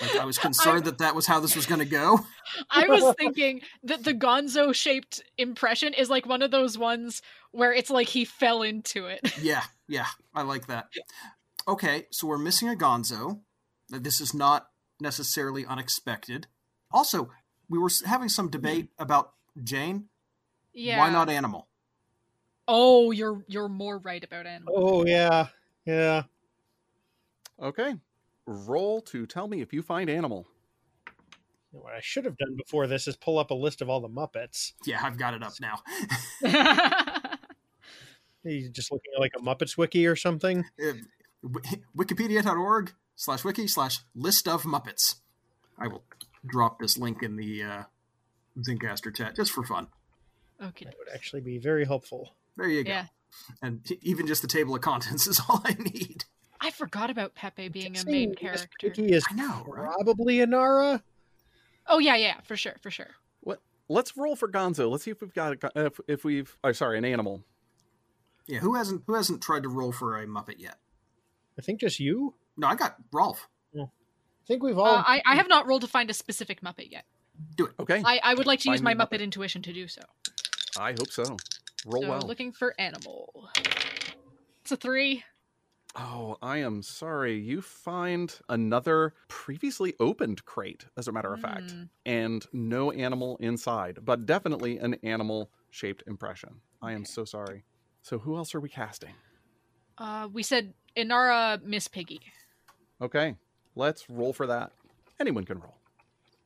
Like 0.00 0.16
I 0.16 0.24
was 0.24 0.38
concerned 0.38 0.84
that 0.84 0.98
that 0.98 1.14
was 1.14 1.26
how 1.26 1.40
this 1.40 1.56
was 1.56 1.66
going 1.66 1.80
to 1.80 1.84
go. 1.84 2.20
I 2.70 2.86
was 2.88 3.14
thinking 3.18 3.60
that 3.82 4.04
the 4.04 4.14
gonzo 4.14 4.74
shaped 4.74 5.22
impression 5.36 5.92
is 5.92 6.08
like 6.08 6.26
one 6.26 6.42
of 6.42 6.50
those 6.50 6.78
ones 6.78 7.22
where 7.50 7.72
it's 7.72 7.90
like 7.90 8.08
he 8.08 8.24
fell 8.24 8.62
into 8.62 9.06
it. 9.06 9.20
Yeah, 9.40 9.62
yeah, 9.88 10.06
I 10.34 10.42
like 10.42 10.68
that. 10.68 10.86
Okay, 11.68 12.06
so 12.10 12.26
we're 12.26 12.38
missing 12.38 12.68
a 12.68 12.74
Gonzo. 12.74 13.40
This 13.88 14.20
is 14.20 14.34
not 14.34 14.68
necessarily 15.00 15.64
unexpected. 15.64 16.46
Also, 16.92 17.30
we 17.68 17.78
were 17.78 17.90
having 18.06 18.28
some 18.28 18.48
debate 18.50 18.88
about 18.98 19.32
Jayne. 19.62 20.06
Yeah. 20.74 20.98
Why 20.98 21.10
not 21.10 21.28
animal? 21.30 21.68
Oh, 22.68 23.10
you're 23.10 23.44
you're 23.48 23.68
more 23.68 23.98
right 23.98 24.22
about 24.22 24.46
animal. 24.46 24.72
oh 24.76 25.04
yeah, 25.06 25.48
yeah. 25.84 26.22
Okay, 27.60 27.94
roll 28.46 29.00
to 29.02 29.26
tell 29.26 29.48
me 29.48 29.60
if 29.60 29.72
you 29.72 29.82
find 29.82 30.08
animal. 30.08 30.46
What 31.72 31.94
I 31.94 32.00
should 32.00 32.24
have 32.24 32.36
done 32.36 32.54
before 32.56 32.86
this 32.86 33.08
is 33.08 33.16
pull 33.16 33.38
up 33.38 33.50
a 33.50 33.54
list 33.54 33.80
of 33.82 33.88
all 33.88 34.00
the 34.00 34.08
Muppets. 34.08 34.72
Yeah, 34.84 35.00
I've 35.02 35.16
got 35.18 35.34
it 35.34 35.42
up 35.42 35.54
now. 35.60 35.80
He's 38.44 38.70
just 38.70 38.90
looking 38.92 39.12
at 39.14 39.20
like 39.20 39.32
a 39.36 39.40
Muppets 39.40 39.76
wiki 39.76 40.06
or 40.06 40.16
something. 40.16 40.64
Uh, 40.82 40.92
wi- 41.42 41.80
Wikipedia.org 41.96 42.92
slash 43.16 43.44
wiki 43.44 43.66
slash 43.66 44.00
list 44.14 44.48
of 44.48 44.64
Muppets. 44.64 45.16
I 45.78 45.88
will 45.88 46.02
drop 46.46 46.78
this 46.78 46.98
link 46.98 47.22
in 47.22 47.36
the 47.36 47.62
uh, 47.62 47.82
Zencastr 48.58 49.14
chat 49.14 49.36
just 49.36 49.52
for 49.52 49.64
fun. 49.64 49.88
okay. 50.62 50.84
That 50.84 50.94
would 50.98 51.14
actually 51.14 51.42
be 51.42 51.58
very 51.58 51.84
helpful. 51.84 52.34
There 52.56 52.68
you 52.68 52.84
go. 52.84 52.90
Yeah. 52.90 53.06
And 53.62 53.84
t- 53.84 53.98
even 54.02 54.26
just 54.26 54.42
the 54.42 54.48
table 54.48 54.74
of 54.74 54.80
contents 54.82 55.26
is 55.26 55.40
all 55.48 55.62
I 55.64 55.74
need. 55.74 56.24
I 56.60 56.70
forgot 56.70 57.10
about 57.10 57.34
Pepe 57.34 57.68
being 57.68 57.96
a 57.96 58.04
main 58.04 58.34
character. 58.34 58.68
Piggy 58.78 59.12
is 59.12 59.24
I 59.30 59.34
know, 59.34 59.64
right? 59.66 59.92
probably 60.04 60.36
Inara. 60.36 61.02
Oh 61.88 61.98
yeah, 61.98 62.14
yeah, 62.14 62.40
for 62.44 62.56
sure, 62.56 62.76
for 62.82 62.90
sure. 62.90 63.10
What? 63.40 63.60
Let's 63.88 64.16
roll 64.16 64.36
for 64.36 64.48
Gonzo. 64.48 64.88
Let's 64.88 65.02
see 65.02 65.10
if 65.10 65.20
we've 65.20 65.34
got 65.34 65.56
a, 65.64 65.86
if, 65.86 66.00
if 66.06 66.24
we've. 66.24 66.56
Oh, 66.62 66.70
sorry, 66.70 66.98
an 66.98 67.04
animal. 67.04 67.42
Yeah, 68.46 68.60
who 68.60 68.74
hasn't 68.76 69.02
who 69.06 69.14
hasn't 69.14 69.42
tried 69.42 69.64
to 69.64 69.68
roll 69.68 69.90
for 69.90 70.16
a 70.16 70.26
Muppet 70.26 70.58
yet? 70.58 70.76
I 71.58 71.62
think 71.62 71.80
just 71.80 71.98
you. 71.98 72.34
No, 72.56 72.68
I 72.68 72.76
got 72.76 72.96
Rolf. 73.12 73.48
I 74.42 74.46
think 74.46 74.62
we've 74.62 74.78
all. 74.78 74.86
Uh, 74.96 75.04
I, 75.06 75.22
I 75.24 75.36
have 75.36 75.48
not 75.48 75.66
rolled 75.66 75.82
to 75.82 75.88
find 75.88 76.10
a 76.10 76.14
specific 76.14 76.60
Muppet 76.62 76.90
yet. 76.90 77.04
Do 77.56 77.66
it. 77.66 77.72
Okay, 77.80 78.02
I, 78.04 78.20
I 78.22 78.34
would 78.34 78.46
like 78.46 78.60
to 78.60 78.70
use 78.70 78.80
Find 78.80 78.84
my 78.84 78.94
me 78.94 79.00
Muppet 79.04 79.18
Muppet. 79.20 79.22
intuition 79.24 79.62
to 79.62 79.72
do 79.72 79.86
so. 79.88 80.02
I 80.78 80.92
hope 80.92 81.10
so. 81.10 81.36
Roll 81.86 82.02
so 82.02 82.08
well. 82.08 82.20
looking 82.22 82.52
for 82.52 82.74
animal. 82.78 83.48
It's 84.62 84.72
a 84.72 84.76
three. 84.76 85.24
Oh, 85.94 86.38
I 86.40 86.58
am 86.58 86.82
sorry. 86.82 87.38
You 87.38 87.60
find 87.60 88.34
another 88.48 89.14
previously 89.28 89.92
opened 90.00 90.44
crate, 90.46 90.86
as 90.96 91.06
a 91.06 91.12
matter 91.12 91.32
of 91.34 91.40
fact, 91.40 91.74
Mm. 91.74 91.88
and 92.06 92.46
no 92.52 92.90
animal 92.92 93.36
inside, 93.40 93.98
but 94.02 94.24
definitely 94.24 94.78
an 94.78 94.94
animal 95.02 95.50
shaped 95.70 96.02
impression. 96.06 96.60
I 96.80 96.92
am 96.92 97.02
Okay. 97.02 97.10
so 97.12 97.24
sorry. 97.26 97.64
So, 98.00 98.18
who 98.18 98.36
else 98.36 98.54
are 98.54 98.60
we 98.60 98.68
casting? 98.70 99.14
Uh, 99.98 100.28
we 100.32 100.42
said 100.42 100.72
Inara 100.96 101.62
Miss 101.62 101.88
Piggy. 101.88 102.20
Okay, 103.00 103.36
let's 103.74 104.08
roll 104.08 104.32
for 104.32 104.46
that. 104.46 104.72
Anyone 105.20 105.44
can 105.44 105.58
roll. 105.58 105.76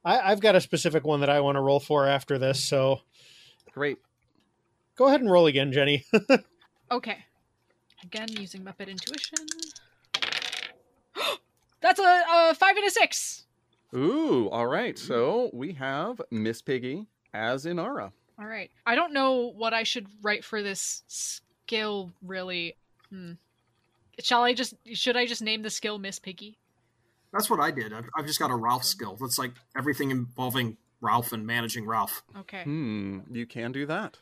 I, 0.04 0.20
I've 0.32 0.40
got 0.40 0.54
a 0.54 0.60
specific 0.60 1.04
one 1.04 1.20
that 1.20 1.30
I 1.30 1.40
want 1.40 1.56
to 1.56 1.60
roll 1.60 1.80
for 1.80 2.06
after 2.06 2.38
this. 2.38 2.62
So 2.62 3.00
Great. 3.72 3.98
go 4.96 5.08
ahead 5.08 5.20
and 5.20 5.30
roll 5.30 5.46
again, 5.46 5.72
Jenny. 5.72 6.04
Okay. 6.90 7.18
Again, 8.04 8.28
using 8.38 8.62
Muppet 8.62 8.88
intuition. 8.88 9.38
That's 11.80 11.98
a, 11.98 12.22
a 12.30 12.54
five 12.54 12.76
and 12.76 12.86
a 12.86 12.90
six. 12.90 13.46
Ooh, 13.94 14.48
all 14.50 14.66
right. 14.66 14.98
So, 14.98 15.50
we 15.52 15.72
have 15.74 16.20
Miss 16.30 16.60
Piggy 16.62 17.06
as 17.32 17.64
Inara. 17.64 18.12
All 18.38 18.46
right. 18.46 18.70
I 18.86 18.94
don't 18.94 19.12
know 19.12 19.52
what 19.56 19.72
I 19.72 19.82
should 19.84 20.06
write 20.22 20.44
for 20.44 20.62
this 20.62 21.02
skill. 21.06 22.12
Really. 22.22 22.76
Hmm. 23.10 23.32
Shall 24.20 24.42
I 24.42 24.52
just? 24.54 24.74
Should 24.92 25.16
I 25.16 25.26
just 25.26 25.42
name 25.42 25.62
the 25.62 25.70
skill 25.70 25.98
Miss 25.98 26.18
Piggy? 26.18 26.58
That's 27.36 27.50
what 27.50 27.60
I 27.60 27.70
did. 27.70 27.92
I've, 27.92 28.08
I've 28.16 28.26
just 28.26 28.38
got 28.38 28.50
a 28.50 28.54
Rolf 28.56 28.82
skill. 28.82 29.16
That's 29.20 29.38
like 29.38 29.52
everything 29.76 30.10
involving 30.10 30.78
Rolf 31.02 31.32
and 31.32 31.46
managing 31.46 31.84
Rolf. 31.84 32.22
Okay. 32.34 32.62
Hmm, 32.62 33.20
you 33.30 33.44
can 33.46 33.72
do 33.72 33.84
that. 33.86 34.16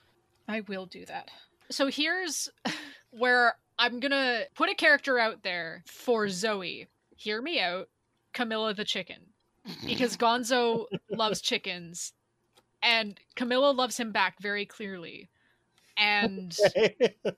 I 0.49 0.63
will 0.63 0.87
do 0.87 1.05
that. 1.07 1.31
So 1.71 1.87
here's 1.87 2.49
where 3.11 3.55
I'm 3.79 4.01
gonna 4.01 4.43
put 4.57 4.69
a 4.69 4.75
character 4.75 5.19
out 5.19 5.45
there 5.45 5.85
for 5.87 6.29
Zoe. 6.29 6.89
Hear 7.17 7.41
me 7.41 7.61
out, 7.61 7.89
Camilla 8.33 8.75
the 8.75 8.85
chicken. 8.85 9.19
Because 9.87 10.17
Gonzo 10.17 10.87
loves 11.11 11.41
chickens, 11.41 12.13
and 12.83 13.19
Camilla 13.37 13.71
loves 13.71 13.97
him 13.97 14.11
back 14.11 14.41
very 14.41 14.67
clearly. 14.67 15.31
And 15.97 16.55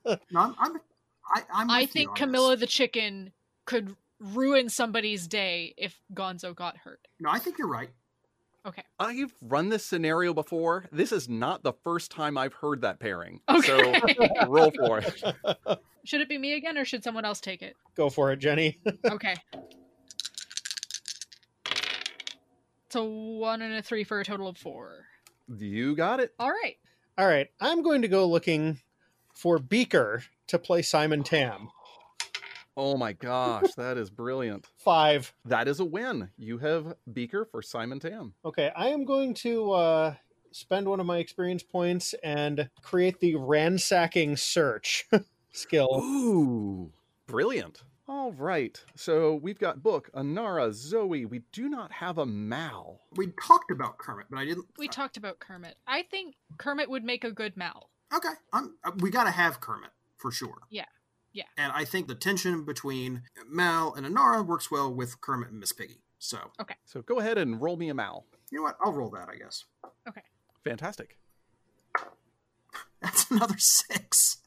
No, 0.06 0.40
I'm. 0.40 0.54
I'm 0.58 0.80
I, 1.28 1.42
I'm 1.52 1.70
I 1.70 1.86
think 1.86 2.14
Camilla 2.16 2.56
this. 2.56 2.60
the 2.60 2.66
chicken 2.66 3.32
could 3.64 3.96
ruin 4.20 4.68
somebody's 4.68 5.26
day 5.26 5.74
if 5.76 6.00
Gonzo 6.14 6.54
got 6.54 6.76
hurt. 6.78 7.00
No, 7.20 7.30
I 7.30 7.38
think 7.38 7.58
you're 7.58 7.68
right. 7.68 7.90
Okay. 8.66 8.82
I've 8.98 9.32
run 9.40 9.68
this 9.68 9.84
scenario 9.84 10.34
before. 10.34 10.86
This 10.90 11.12
is 11.12 11.28
not 11.28 11.62
the 11.62 11.72
first 11.84 12.10
time 12.10 12.36
I've 12.36 12.54
heard 12.54 12.80
that 12.80 12.98
pairing. 12.98 13.40
Okay. 13.48 13.66
So, 13.66 14.46
roll 14.48 14.72
for 14.72 14.98
it. 14.98 15.22
should 16.04 16.20
it 16.20 16.28
be 16.28 16.36
me 16.36 16.54
again, 16.54 16.76
or 16.76 16.84
should 16.84 17.04
someone 17.04 17.24
else 17.24 17.40
take 17.40 17.62
it? 17.62 17.76
go 17.94 18.10
for 18.10 18.32
it, 18.32 18.38
Jenny. 18.38 18.78
Okay. 19.08 19.34
It's 22.86 22.94
a 22.94 23.04
one 23.04 23.62
and 23.62 23.74
a 23.74 23.82
three 23.82 24.04
for 24.04 24.20
a 24.20 24.24
total 24.24 24.48
of 24.48 24.56
four. 24.56 25.06
You 25.48 25.96
got 25.96 26.20
it. 26.20 26.32
All 26.38 26.50
right. 26.50 26.76
All 27.18 27.26
right, 27.26 27.48
I'm 27.60 27.82
going 27.82 28.02
to 28.02 28.08
go 28.08 28.26
looking 28.26 28.80
for 29.34 29.58
Beaker 29.58 30.22
to 30.48 30.58
play 30.58 30.82
Simon 30.82 31.22
Tam. 31.22 31.70
Oh 32.76 32.96
my 32.96 33.12
gosh, 33.12 33.72
that 33.76 33.96
is 33.96 34.10
brilliant. 34.10 34.66
Five. 34.76 35.32
That 35.46 35.66
is 35.66 35.80
a 35.80 35.84
win. 35.84 36.30
You 36.36 36.58
have 36.58 36.94
Beaker 37.10 37.46
for 37.46 37.62
Simon 37.62 38.00
Tam. 38.00 38.34
Okay, 38.44 38.70
I 38.76 38.88
am 38.88 39.04
going 39.04 39.32
to 39.34 39.72
uh, 39.72 40.14
spend 40.52 40.86
one 40.86 41.00
of 41.00 41.06
my 41.06 41.18
experience 41.18 41.62
points 41.62 42.14
and 42.22 42.68
create 42.82 43.20
the 43.20 43.36
ransacking 43.36 44.36
search 44.36 45.08
skill. 45.52 45.88
Ooh, 46.02 46.92
brilliant. 47.26 47.82
All 48.08 48.32
right. 48.32 48.80
So 48.94 49.34
we've 49.34 49.58
got 49.58 49.82
Book, 49.82 50.10
Inara, 50.14 50.72
Zoe. 50.72 51.24
We 51.24 51.42
do 51.52 51.68
not 51.68 51.90
have 51.92 52.18
a 52.18 52.26
Mal. 52.26 53.00
We 53.16 53.32
talked 53.42 53.70
about 53.70 53.98
Kermit, 53.98 54.26
but 54.30 54.38
I 54.38 54.44
didn't. 54.44 54.66
We 54.78 54.86
talked 54.86 55.16
about 55.16 55.40
Kermit. 55.40 55.76
I 55.88 56.02
think 56.02 56.36
Kermit 56.58 56.88
would 56.88 57.04
make 57.04 57.24
a 57.24 57.32
good 57.32 57.56
Mal. 57.56 57.90
Okay, 58.14 58.28
I'm, 58.52 58.76
uh, 58.84 58.92
we 58.98 59.10
got 59.10 59.24
to 59.24 59.30
have 59.30 59.60
Kermit 59.60 59.90
for 60.18 60.30
sure. 60.30 60.58
Yeah, 60.70 60.84
yeah. 61.36 61.44
And 61.58 61.70
I 61.72 61.84
think 61.84 62.08
the 62.08 62.14
tension 62.14 62.64
between 62.64 63.22
Mal 63.48 63.92
and 63.94 64.06
Inara 64.06 64.44
works 64.44 64.70
well 64.70 64.92
with 64.92 65.20
Kermit 65.20 65.50
and 65.50 65.60
Miss 65.60 65.72
Piggy. 65.72 66.00
So 66.18 66.38
Okay. 66.60 66.74
So 66.86 67.02
go 67.02 67.18
ahead 67.20 67.36
and 67.38 67.60
roll 67.60 67.76
me 67.76 67.90
a 67.90 67.94
Mal. 67.94 68.24
you 68.50 68.58
know 68.58 68.62
what? 68.64 68.76
I'll 68.82 68.92
roll 68.92 69.10
that. 69.10 69.28
I 69.28 69.36
guess 69.36 69.64
Okay. 70.08 70.22
Fantastic. 70.64 71.18
that's 73.02 73.30
another 73.30 73.58
six. 73.58 74.38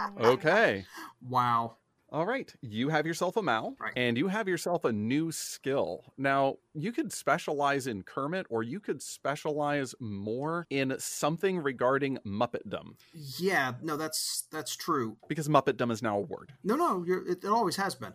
Oh, 0.00 0.10
wow. 0.16 0.30
Okay. 0.30 0.86
Wow. 1.28 1.76
All 2.12 2.26
right. 2.26 2.54
You 2.60 2.90
have 2.90 3.06
yourself 3.06 3.36
a 3.38 3.42
Mal, 3.42 3.74
Right. 3.80 3.94
and 3.96 4.18
you 4.18 4.28
have 4.28 4.46
yourself 4.46 4.84
a 4.84 4.92
new 4.92 5.32
skill. 5.32 6.12
Now, 6.18 6.58
you 6.74 6.92
could 6.92 7.10
specialize 7.12 7.86
in 7.86 8.02
Kermit, 8.02 8.46
or 8.50 8.62
you 8.62 8.80
could 8.80 9.00
specialize 9.02 9.94
more 9.98 10.66
in 10.68 10.94
something 10.98 11.58
regarding 11.58 12.18
Muppetdom, 12.26 12.96
Yeah. 13.14 13.74
No, 13.82 13.96
that's 13.96 14.44
that's 14.50 14.76
true. 14.76 15.16
because 15.28 15.48
Muppetdom 15.48 15.90
is 15.90 16.02
now 16.02 16.18
a 16.18 16.20
word. 16.20 16.52
No, 16.62 16.76
no, 16.76 17.02
you're, 17.02 17.26
it, 17.26 17.44
it 17.44 17.48
always 17.48 17.76
has 17.76 17.94
been. 17.94 18.12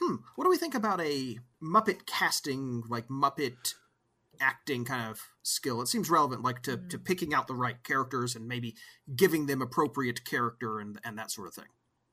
Hmm. 0.00 0.16
What 0.34 0.44
do 0.44 0.50
we 0.50 0.56
think 0.56 0.74
about 0.74 1.00
a 1.00 1.38
Muppet 1.62 2.06
casting, 2.06 2.82
like 2.88 3.06
Muppet 3.08 3.74
acting 4.40 4.84
kind 4.84 5.10
of 5.10 5.20
skill? 5.42 5.80
It 5.82 5.88
seems 5.88 6.10
relevant, 6.10 6.42
like 6.42 6.62
to, 6.62 6.78
to 6.88 6.98
picking 6.98 7.32
out 7.34 7.46
the 7.46 7.54
right 7.54 7.82
characters 7.84 8.34
and 8.34 8.48
maybe 8.48 8.74
giving 9.14 9.46
them 9.46 9.62
appropriate 9.62 10.24
character 10.24 10.80
and 10.80 10.98
and 11.04 11.16
that 11.18 11.30
sort 11.30 11.46
of 11.48 11.54
thing. 11.54 11.66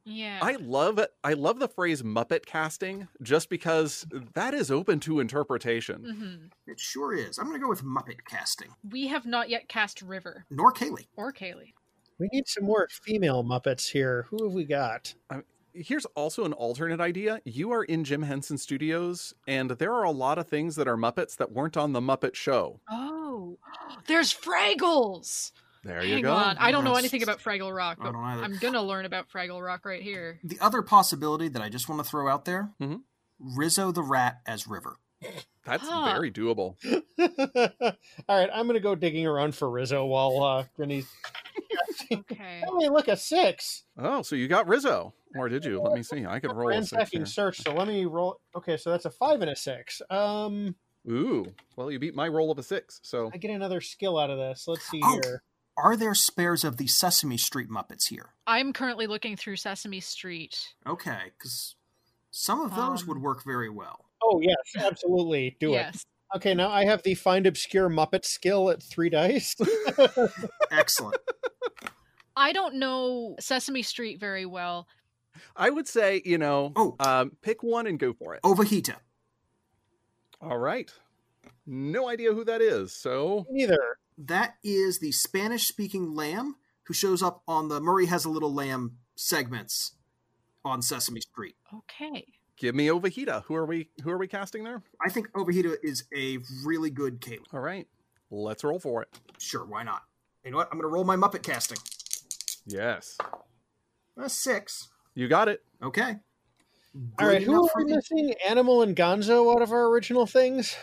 Yeah. 0.10 0.40
I 0.42 0.54
love. 0.54 1.00
I 1.24 1.34
love 1.34 1.60
the 1.60 1.68
phrase 1.68 2.02
Muppet 2.02 2.46
casting 2.46 3.08
just 3.22 3.50
because 3.50 4.06
that 4.36 4.54
is 4.54 4.72
open 4.72 5.02
to 5.02 5.20
interpretation. 5.20 6.50
hmm 6.66 6.72
It 6.72 6.80
sure 6.80 7.14
is. 7.14 7.38
I'm 7.38 7.46
going 7.48 7.60
to 7.60 7.64
go 7.64 7.70
with 7.70 7.84
Muppet 7.84 8.24
casting. 8.26 8.70
We 8.90 9.08
have 9.08 9.26
not 9.26 9.50
yet 9.50 9.68
cast 9.68 10.02
River 10.02 10.46
Nor 10.50 10.72
Kaylee. 10.74 11.08
or 11.18 11.34
Kaylee. 11.34 11.74
We 12.20 12.30
need 12.32 12.48
some 12.48 12.64
more 12.64 12.88
female 12.90 13.44
Muppets 13.44 13.90
here. 13.90 14.26
Who 14.30 14.46
have 14.46 14.54
we 14.54 14.64
got? 14.64 15.14
Here's 15.74 16.06
also 16.16 16.46
an 16.46 16.54
alternate 16.54 17.00
idea. 17.02 17.40
You 17.46 17.72
are 17.72 17.84
in 17.84 18.04
Jim 18.04 18.24
Henson 18.24 18.58
Studios, 18.58 19.36
and 19.46 19.70
there 19.72 19.94
are 19.94 20.04
a 20.04 20.12
lot 20.12 20.40
of 20.40 20.48
things 20.48 20.76
that 20.78 20.88
are 20.88 20.98
Muppets 20.98 21.36
that 21.36 21.52
weren't 21.52 21.78
on 21.78 21.92
the 21.94 22.02
Muppet 22.02 22.34
Show. 22.34 22.80
Oh, 22.90 23.60
there's 24.08 24.34
Fraggles. 24.34 25.52
There 25.88 26.04
you 26.04 26.16
Hang 26.16 26.24
go. 26.24 26.34
on, 26.34 26.58
I 26.58 26.72
don't 26.72 26.84
know 26.84 26.96
anything 26.96 27.24
about 27.24 27.40
Fraggle 27.40 27.74
Rock, 27.76 27.98
I 28.02 28.04
but 28.04 28.12
don't 28.12 28.22
either. 28.24 28.44
I'm 28.44 28.58
gonna 28.58 28.84
learn 28.84 29.06
about 29.06 29.30
Fraggle 29.32 29.64
Rock 29.66 29.86
right 29.86 30.02
here. 30.02 30.38
The 30.44 30.60
other 30.60 30.82
possibility 30.82 31.48
that 31.48 31.62
I 31.62 31.70
just 31.70 31.88
want 31.88 32.04
to 32.04 32.10
throw 32.10 32.28
out 32.28 32.44
there 32.44 32.72
Mhm. 32.82 33.04
Rizzo 33.40 33.92
the 33.94 34.04
Rat 34.04 34.42
as 34.46 34.68
River. 34.68 34.98
That's 35.66 35.88
Huh. 35.88 36.04
very 36.14 36.30
doable. 36.32 36.76
All 38.30 38.40
right, 38.40 38.50
I'm 38.54 38.68
going 38.68 38.76
to 38.76 38.80
go 38.82 38.96
digging 38.96 39.26
around 39.26 39.56
for 39.56 39.70
Rizzo 39.70 40.06
while 40.06 40.44
uh, 40.44 40.66
Grinny's. 40.76 41.08
Okay. 42.12 42.62
Hey, 42.80 42.90
look, 42.90 43.08
a 43.08 43.18
six. 43.18 43.84
Oh, 43.98 44.22
so 44.22 44.36
you 44.36 44.48
got 44.48 44.68
Rizzo. 44.68 45.14
Or 45.36 45.50
did 45.50 45.66
you? 45.66 45.82
Let 45.82 45.94
me 45.94 46.04
see. 46.04 46.26
I 46.26 46.40
could 46.40 46.54
roll 46.56 46.70
a 46.72 46.84
six 46.84 47.10
here. 47.12 47.26
search. 47.26 47.62
So 47.62 47.74
let 47.74 47.88
me 47.88 48.06
roll. 48.06 48.40
Okay, 48.56 48.78
so 48.78 48.92
that's 48.92 49.06
a 49.06 49.10
five 49.12 49.42
and 49.42 49.50
a 49.50 49.56
six. 49.56 50.02
Um, 50.10 50.76
Ooh. 51.10 51.46
Well, 51.76 51.90
you 51.92 51.98
beat 52.00 52.14
my 52.16 52.28
roll 52.28 52.52
of 52.52 52.60
a 52.60 52.64
six. 52.64 53.00
So 53.04 53.32
I 53.34 53.38
get 53.38 53.52
another 53.52 53.82
skill 53.82 54.18
out 54.20 54.30
of 54.30 54.38
this. 54.38 54.68
Let's 54.68 54.88
see 54.90 55.02
Oh. 55.04 55.20
here. 55.24 55.42
Are 55.78 55.96
there 55.96 56.16
spares 56.16 56.64
of 56.64 56.78
the 56.78 56.88
Sesame 56.88 57.38
Street 57.38 57.70
Muppets 57.70 58.08
here? 58.10 58.30
I'm 58.48 58.74
currently 58.74 59.06
looking 59.08 59.36
through 59.36 59.58
Sesame 59.58 60.00
Street. 60.00 60.58
Okay, 60.88 61.32
because 61.38 61.76
some 62.32 62.62
of 62.62 62.76
those 62.76 63.04
Um, 63.04 63.08
would 63.10 63.20
work 63.22 63.44
very 63.46 63.70
well. 63.70 64.06
Oh 64.22 64.42
yes, 64.42 64.84
absolutely. 64.84 65.56
Do 65.60 65.72
yes. 65.72 65.98
it. 65.98 66.38
Okay, 66.38 66.54
now 66.56 66.70
I 66.72 66.86
have 66.86 67.04
the 67.04 67.14
find 67.14 67.46
obscure 67.46 67.90
Muppet 67.90 68.26
skill 68.26 68.70
at 68.72 68.82
three 68.82 69.10
dice. 69.10 69.56
Excellent. 70.72 71.18
I 72.36 72.52
don't 72.54 72.76
know 72.76 73.36
Sesame 73.40 73.82
Street 73.84 74.20
very 74.20 74.46
well. 74.46 74.88
I 75.56 75.70
would 75.70 75.88
say, 75.88 76.22
you 76.26 76.38
know, 76.40 76.74
Oh. 76.76 76.96
um, 77.00 77.32
pick 77.42 77.62
one 77.62 77.86
and 77.88 78.00
go 78.00 78.14
for 78.14 78.34
it. 78.36 78.42
Ovejita. 78.42 78.96
All 80.42 80.58
right. 80.58 80.92
No 81.66 82.10
idea 82.10 82.34
who 82.34 82.44
that 82.46 82.62
is. 82.62 82.94
So 82.96 83.46
Neither. 83.50 83.98
That 84.18 84.56
is 84.64 85.00
the 85.00 85.12
Spanish 85.12 85.68
speaking 85.68 86.14
lamb 86.16 86.56
who 86.84 86.94
shows 86.94 87.22
up 87.22 87.42
on 87.48 87.68
the 87.68 87.80
Murray 87.80 88.08
Has 88.08 88.26
a 88.26 88.30
Little 88.30 88.54
Lamb 88.54 88.98
segments 89.16 89.94
on 90.66 90.82
Sesame 90.82 91.22
Street. 91.22 91.56
Okay. 91.74 92.26
give 92.58 92.74
me 92.76 92.88
Ovejita. 92.88 93.44
Who 93.46 93.56
are 93.56 93.66
we? 93.66 93.90
Who 94.04 94.10
are 94.10 94.18
we 94.18 94.28
casting 94.28 94.64
there? 94.64 94.82
I 95.06 95.10
think 95.10 95.32
Ovejita 95.34 95.76
is 95.84 96.06
a 96.16 96.40
really 96.66 96.90
good 96.90 97.22
Kaylee. 97.22 97.54
All 97.54 97.60
right. 97.60 97.88
Let's 98.32 98.64
roll 98.64 98.80
for 98.80 99.04
it. 99.04 99.10
Sure, 99.38 99.66
why 99.66 99.84
not? 99.84 100.02
You 100.44 100.52
know 100.52 100.58
what? 100.58 100.68
I'm 100.72 100.80
going 100.80 100.90
to 100.90 100.94
roll 100.94 101.04
my 101.04 101.16
Muppet 101.16 101.44
casting. 101.44 101.78
Yes. 102.66 103.18
A 104.18 104.30
six. 104.30 104.90
You 105.14 105.28
got 105.28 105.48
it. 105.48 105.64
Okay. 105.82 106.16
All 107.20 107.28
right, 107.28 107.40
Good 107.40 107.44
who 107.44 107.66
are 107.68 107.72
we 107.78 107.86
missing? 107.86 108.34
Animal 108.48 108.82
and 108.82 108.96
Gonzo 108.96 109.54
out 109.56 109.62
of 109.62 109.72
our 109.72 109.86
original 109.88 110.26
things. 110.26 110.76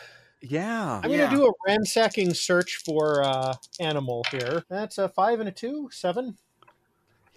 Yeah. 0.45 1.01
I'm 1.03 1.11
Yeah. 1.11 1.17
going 1.19 1.31
to 1.31 1.37
do 1.37 1.47
a 1.47 1.53
ransacking 1.67 2.35
search 2.35 2.77
for 2.85 3.23
uh, 3.25 3.55
Animal 3.81 4.25
here. 4.31 4.63
That's 4.69 4.99
a 4.99 5.09
five 5.09 5.41
and 5.41 5.49
a 5.49 5.53
two, 5.53 5.89
seven. 5.91 6.37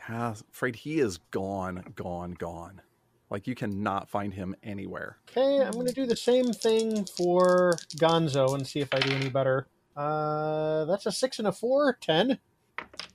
Yeah. 0.09 0.35
Afraid 0.51 0.75
he 0.75 0.99
is 0.99 1.17
gone, 1.31 1.83
gone, 1.95 2.31
gone. 2.33 2.81
Like 3.29 3.45
you 3.45 3.55
cannot 3.55 4.09
find 4.09 4.33
him 4.33 4.55
anywhere. 4.63 5.17
Okay, 5.29 5.61
I'm 5.65 5.73
going 5.73 5.87
to 5.87 5.93
do 5.93 6.05
the 6.05 6.15
same 6.15 6.53
thing 6.53 7.05
for 7.17 7.73
Gonzo 7.97 8.55
and 8.55 8.65
see 8.65 8.79
if 8.79 8.93
I 8.93 8.99
do 8.99 9.13
any 9.13 9.29
better. 9.29 9.67
Uh, 9.97 10.85
that's 10.85 11.05
a 11.07 11.11
six 11.11 11.39
and 11.39 11.47
a 11.47 11.51
four, 11.51 11.97
ten. 11.99 12.39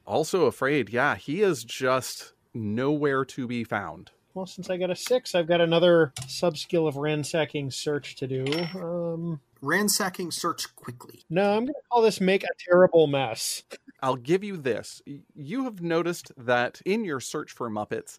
Also 0.06 0.44
afraid, 0.46 0.90
yeah, 0.90 1.14
he 1.16 1.40
is 1.40 1.64
just 1.64 2.34
nowhere 2.52 3.24
to 3.24 3.46
be 3.46 3.64
found. 3.64 4.10
Well, 4.34 4.46
since 4.46 4.70
I 4.70 4.76
got 4.76 4.90
a 4.90 4.96
six, 4.96 5.34
I've 5.34 5.46
got 5.46 5.60
another 5.60 6.12
sub 6.26 6.56
skill 6.56 6.86
of 6.86 6.96
ransacking 6.96 7.70
search 7.70 8.16
to 8.16 8.26
do. 8.26 8.44
Um, 8.80 9.40
Ransacking 9.60 10.30
search 10.32 10.74
quickly. 10.74 11.22
no, 11.30 11.52
I'm 11.52 11.64
going 11.64 11.74
to 11.74 11.88
call 11.90 12.02
this 12.02 12.20
make 12.20 12.42
a 12.42 12.48
terrible 12.58 13.06
mess. 13.06 13.62
I'll 14.02 14.16
give 14.16 14.42
you 14.42 14.56
this. 14.56 15.00
You 15.36 15.64
have 15.64 15.80
noticed 15.82 16.32
that 16.36 16.80
in 16.84 17.04
your 17.04 17.20
search 17.20 17.52
for 17.52 17.70
Muppets, 17.70 18.18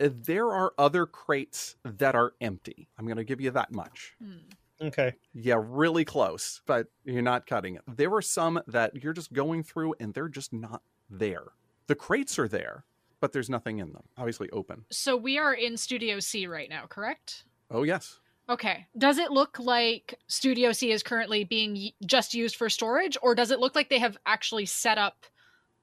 uh, 0.00 0.08
there 0.10 0.50
are 0.50 0.72
other 0.78 1.04
crates 1.04 1.76
that 1.84 2.14
are 2.14 2.32
empty. 2.40 2.88
I'm 2.98 3.04
going 3.04 3.18
to 3.18 3.24
give 3.24 3.40
you 3.40 3.50
that 3.50 3.72
much. 3.72 4.14
Hmm. 4.22 4.86
Okay. 4.86 5.12
Yeah, 5.34 5.60
really 5.60 6.04
close, 6.04 6.60
but 6.66 6.86
you're 7.04 7.22
not 7.22 7.46
cutting 7.46 7.76
it. 7.76 7.82
There 7.86 8.10
were 8.10 8.22
some 8.22 8.60
that 8.66 9.02
you're 9.02 9.12
just 9.12 9.32
going 9.32 9.62
through 9.62 9.94
and 10.00 10.14
they're 10.14 10.28
just 10.28 10.52
not 10.52 10.82
there. 11.10 11.44
The 11.86 11.94
crates 11.94 12.38
are 12.38 12.48
there, 12.48 12.84
but 13.22 13.32
there's 13.32 13.48
nothing 13.48 13.78
in 13.78 13.92
them. 13.92 14.02
Obviously 14.18 14.50
open. 14.50 14.84
So 14.90 15.16
we 15.16 15.38
are 15.38 15.54
in 15.54 15.76
Studio 15.76 16.18
C 16.18 16.48
right 16.48 16.68
now, 16.68 16.86
correct? 16.88 17.44
Oh, 17.70 17.84
yes. 17.84 18.18
Okay. 18.48 18.88
Does 18.98 19.18
it 19.18 19.30
look 19.30 19.60
like 19.60 20.18
Studio 20.26 20.72
C 20.72 20.90
is 20.90 21.04
currently 21.04 21.44
being 21.44 21.92
just 22.04 22.34
used 22.34 22.56
for 22.56 22.68
storage, 22.68 23.16
or 23.22 23.36
does 23.36 23.52
it 23.52 23.60
look 23.60 23.76
like 23.76 23.88
they 23.88 24.00
have 24.00 24.18
actually 24.26 24.66
set 24.66 24.98
up 24.98 25.24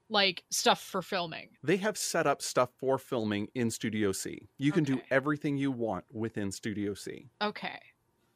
like 0.09 0.43
stuff 0.49 0.81
for 0.83 1.01
filming? 1.01 1.47
They 1.63 1.77
have 1.77 1.97
set 1.97 2.27
up 2.27 2.41
stuff 2.41 2.71
for 2.77 2.97
filming 2.97 3.47
in 3.55 3.71
Studio 3.71 4.11
C. 4.11 4.49
You 4.57 4.73
can 4.73 4.83
do 4.83 4.99
everything 5.09 5.55
you 5.55 5.71
want 5.71 6.03
within 6.11 6.51
Studio 6.51 6.93
C. 6.93 7.29
Okay. 7.41 7.79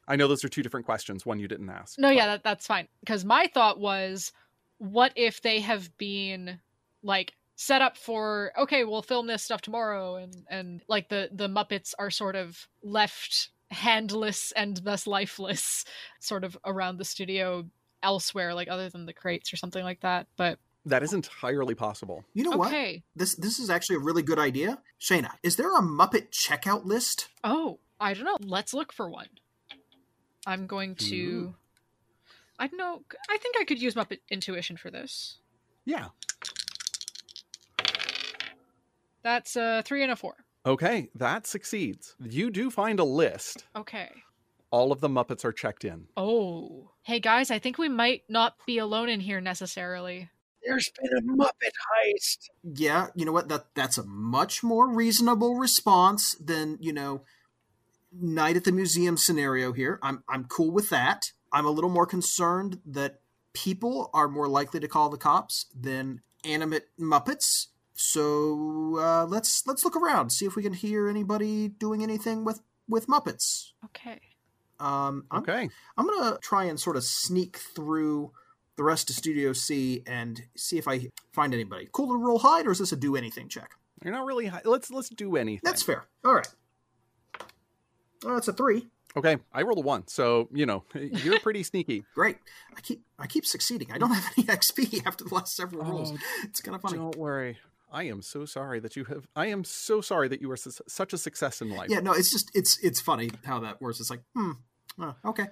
I 0.08 0.16
know 0.16 0.28
those 0.28 0.44
are 0.44 0.48
two 0.48 0.62
different 0.62 0.86
questions, 0.86 1.26
one 1.26 1.38
you 1.38 1.46
didn't 1.48 1.68
ask. 1.68 1.98
No, 1.98 2.08
but- 2.08 2.16
yeah, 2.16 2.26
that, 2.28 2.42
that's 2.42 2.66
fine. 2.66 2.88
Because 3.00 3.22
my 3.26 3.48
thought 3.52 3.78
was, 3.78 4.32
what 4.78 5.12
if 5.14 5.42
they 5.42 5.60
have 5.60 5.94
been 5.98 6.58
like 7.02 7.34
set 7.56 7.82
up 7.82 7.96
for 7.96 8.52
okay, 8.58 8.84
we'll 8.84 9.02
film 9.02 9.26
this 9.26 9.42
stuff 9.42 9.60
tomorrow, 9.60 10.16
and 10.16 10.34
and 10.48 10.82
like 10.88 11.08
the 11.08 11.28
the 11.32 11.48
Muppets 11.48 11.94
are 11.98 12.10
sort 12.10 12.36
of 12.36 12.68
left 12.82 13.50
handless 13.70 14.52
and 14.52 14.76
thus 14.78 15.06
lifeless, 15.06 15.84
sort 16.20 16.44
of 16.44 16.56
around 16.64 16.98
the 16.98 17.04
studio 17.04 17.64
elsewhere, 18.02 18.54
like 18.54 18.68
other 18.68 18.88
than 18.90 19.06
the 19.06 19.12
crates 19.12 19.52
or 19.52 19.56
something 19.56 19.84
like 19.84 20.00
that. 20.00 20.26
But 20.36 20.58
That 20.86 21.02
is 21.02 21.12
entirely 21.12 21.74
possible. 21.74 22.24
You 22.34 22.44
know 22.44 22.56
what? 22.56 22.68
okay. 22.68 23.02
This 23.16 23.34
this 23.36 23.58
is 23.58 23.70
actually 23.70 23.96
a 23.96 24.00
really 24.00 24.22
good 24.22 24.38
idea. 24.38 24.80
Shayna, 25.00 25.30
is 25.42 25.56
there 25.56 25.74
a 25.74 25.82
Muppet 25.82 26.30
checkout 26.30 26.84
list? 26.84 27.28
Oh, 27.42 27.78
I 28.00 28.14
don't 28.14 28.24
know. 28.24 28.36
Let's 28.40 28.74
look 28.74 28.92
for 28.92 29.08
one. 29.08 29.28
I'm 30.46 30.66
going 30.66 30.94
to. 30.96 31.16
Ooh. 31.16 31.54
I 32.58 32.68
don't 32.68 32.78
know. 32.78 33.02
I 33.28 33.36
think 33.38 33.56
I 33.58 33.64
could 33.64 33.80
use 33.82 33.94
Muppet 33.94 34.20
intuition 34.30 34.76
for 34.76 34.90
this. 34.90 35.38
Yeah. 35.84 36.08
That's 39.24 39.56
a 39.56 39.82
three 39.84 40.02
and 40.02 40.12
a 40.12 40.16
four. 40.16 40.36
Okay, 40.66 41.08
that 41.14 41.46
succeeds. 41.46 42.14
You 42.20 42.50
do 42.50 42.70
find 42.70 43.00
a 43.00 43.04
list. 43.04 43.64
Okay. 43.74 44.10
All 44.70 44.92
of 44.92 45.00
the 45.00 45.08
Muppets 45.08 45.44
are 45.44 45.52
checked 45.52 45.84
in. 45.84 46.06
Oh. 46.16 46.90
Hey 47.02 47.20
guys, 47.20 47.50
I 47.50 47.58
think 47.58 47.78
we 47.78 47.88
might 47.88 48.22
not 48.28 48.54
be 48.66 48.78
alone 48.78 49.08
in 49.08 49.20
here 49.20 49.40
necessarily. 49.40 50.30
There's 50.64 50.90
been 51.00 51.18
a 51.18 51.22
Muppet 51.22 51.72
heist. 52.06 52.48
Yeah, 52.62 53.08
you 53.14 53.24
know 53.24 53.32
what? 53.32 53.48
That 53.48 53.66
that's 53.74 53.98
a 53.98 54.04
much 54.04 54.62
more 54.62 54.88
reasonable 54.88 55.56
response 55.56 56.34
than 56.34 56.78
you 56.80 56.92
know, 56.92 57.22
night 58.12 58.56
at 58.56 58.64
the 58.64 58.72
museum 58.72 59.16
scenario. 59.16 59.72
Here, 59.72 59.98
I'm 60.02 60.22
I'm 60.28 60.44
cool 60.44 60.70
with 60.70 60.90
that. 60.90 61.32
I'm 61.52 61.66
a 61.66 61.70
little 61.70 61.90
more 61.90 62.06
concerned 62.06 62.80
that 62.86 63.20
people 63.52 64.10
are 64.12 64.28
more 64.28 64.48
likely 64.48 64.80
to 64.80 64.88
call 64.88 65.08
the 65.08 65.18
cops 65.18 65.66
than 65.78 66.22
animate 66.44 66.84
Muppets. 66.98 67.68
So 68.06 68.96
uh, 68.98 69.24
let's 69.26 69.66
let's 69.66 69.84
look 69.84 69.96
around, 69.96 70.30
see 70.30 70.44
if 70.46 70.56
we 70.56 70.62
can 70.62 70.72
hear 70.74 71.08
anybody 71.08 71.68
doing 71.68 72.02
anything 72.02 72.44
with 72.44 72.60
with 72.88 73.06
Muppets. 73.06 73.72
Okay. 73.86 74.20
Um, 74.78 75.24
I'm, 75.30 75.40
Okay. 75.42 75.68
I'm 75.96 76.06
gonna 76.06 76.38
try 76.42 76.64
and 76.64 76.78
sort 76.78 76.96
of 76.96 77.04
sneak 77.04 77.56
through 77.56 78.32
the 78.76 78.82
rest 78.82 79.08
of 79.08 79.16
Studio 79.16 79.52
C 79.52 80.02
and 80.06 80.42
see 80.56 80.76
if 80.78 80.86
I 80.86 81.08
find 81.32 81.54
anybody. 81.54 81.88
Cool 81.92 82.08
to 82.08 82.16
roll 82.16 82.38
hide, 82.40 82.66
or 82.66 82.72
is 82.72 82.78
this 82.78 82.92
a 82.92 82.96
do 82.96 83.16
anything 83.16 83.48
check? 83.48 83.70
You're 84.04 84.12
not 84.12 84.26
really 84.26 84.46
high. 84.46 84.60
Let's 84.64 84.90
let's 84.90 85.08
do 85.08 85.36
anything. 85.36 85.62
That's 85.64 85.82
fair. 85.82 86.04
All 86.24 86.34
right. 86.34 86.48
Oh, 88.26 88.36
it's 88.36 88.48
a 88.48 88.52
three. 88.52 88.88
Okay, 89.16 89.36
I 89.52 89.62
rolled 89.62 89.78
a 89.78 89.82
one, 89.82 90.06
so 90.08 90.48
you 90.52 90.66
know 90.66 90.84
you're 90.94 91.40
pretty 91.40 91.62
sneaky. 91.62 92.04
Great. 92.14 92.36
I 92.76 92.80
keep 92.80 93.02
I 93.18 93.26
keep 93.26 93.46
succeeding. 93.46 93.90
I 93.92 93.98
don't 93.98 94.10
have 94.12 94.30
any 94.36 94.46
XP 94.58 95.06
after 95.06 95.24
the 95.24 95.34
last 95.34 95.56
several 95.56 95.84
rolls. 95.84 96.12
Oh, 96.12 96.18
It's 96.42 96.60
kind 96.60 96.74
of 96.74 96.82
funny. 96.82 96.98
Don't 96.98 97.16
worry. 97.16 97.56
I 97.94 98.02
am 98.04 98.20
so 98.22 98.44
sorry 98.44 98.80
that 98.80 98.96
you 98.96 99.04
have. 99.04 99.26
I 99.36 99.46
am 99.46 99.62
so 99.64 100.00
sorry 100.00 100.26
that 100.28 100.42
you 100.42 100.50
are 100.50 100.56
su- 100.56 100.72
such 100.88 101.12
a 101.12 101.18
success 101.18 101.62
in 101.62 101.70
life. 101.70 101.88
Yeah, 101.88 102.00
no, 102.00 102.12
it's 102.12 102.30
just 102.30 102.50
it's 102.52 102.78
it's 102.82 103.00
funny 103.00 103.30
how 103.44 103.60
that 103.60 103.80
works. 103.80 104.00
It's 104.00 104.10
like, 104.10 104.22
hmm, 104.34 104.50
oh, 105.00 105.14
okay. 105.24 105.46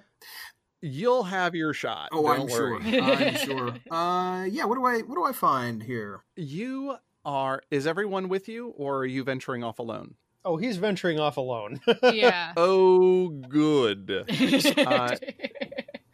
You'll 0.81 1.23
have 1.23 1.55
your 1.55 1.73
shot. 1.73 2.09
Oh, 2.11 2.23
Don't 2.23 2.41
I'm 2.41 2.47
worry. 2.47 2.91
sure. 2.91 3.01
I'm 3.01 3.35
sure. 3.37 3.75
Uh, 3.89 4.43
yeah. 4.43 4.65
What 4.65 4.75
do 4.75 4.85
I 4.85 4.99
what 4.99 5.15
do 5.15 5.23
I 5.23 5.31
find 5.31 5.81
here? 5.81 6.21
You 6.35 6.97
are. 7.23 7.63
Is 7.71 7.87
everyone 7.87 8.27
with 8.27 8.49
you, 8.49 8.67
or 8.75 8.97
are 8.97 9.05
you 9.05 9.23
venturing 9.23 9.63
off 9.63 9.79
alone? 9.79 10.15
Oh, 10.45 10.57
he's 10.57 10.75
venturing 10.75 11.19
off 11.19 11.37
alone. 11.37 11.79
Yeah. 12.03 12.51
Oh, 12.57 13.29
good. 13.29 14.25
Uh, 14.77 15.15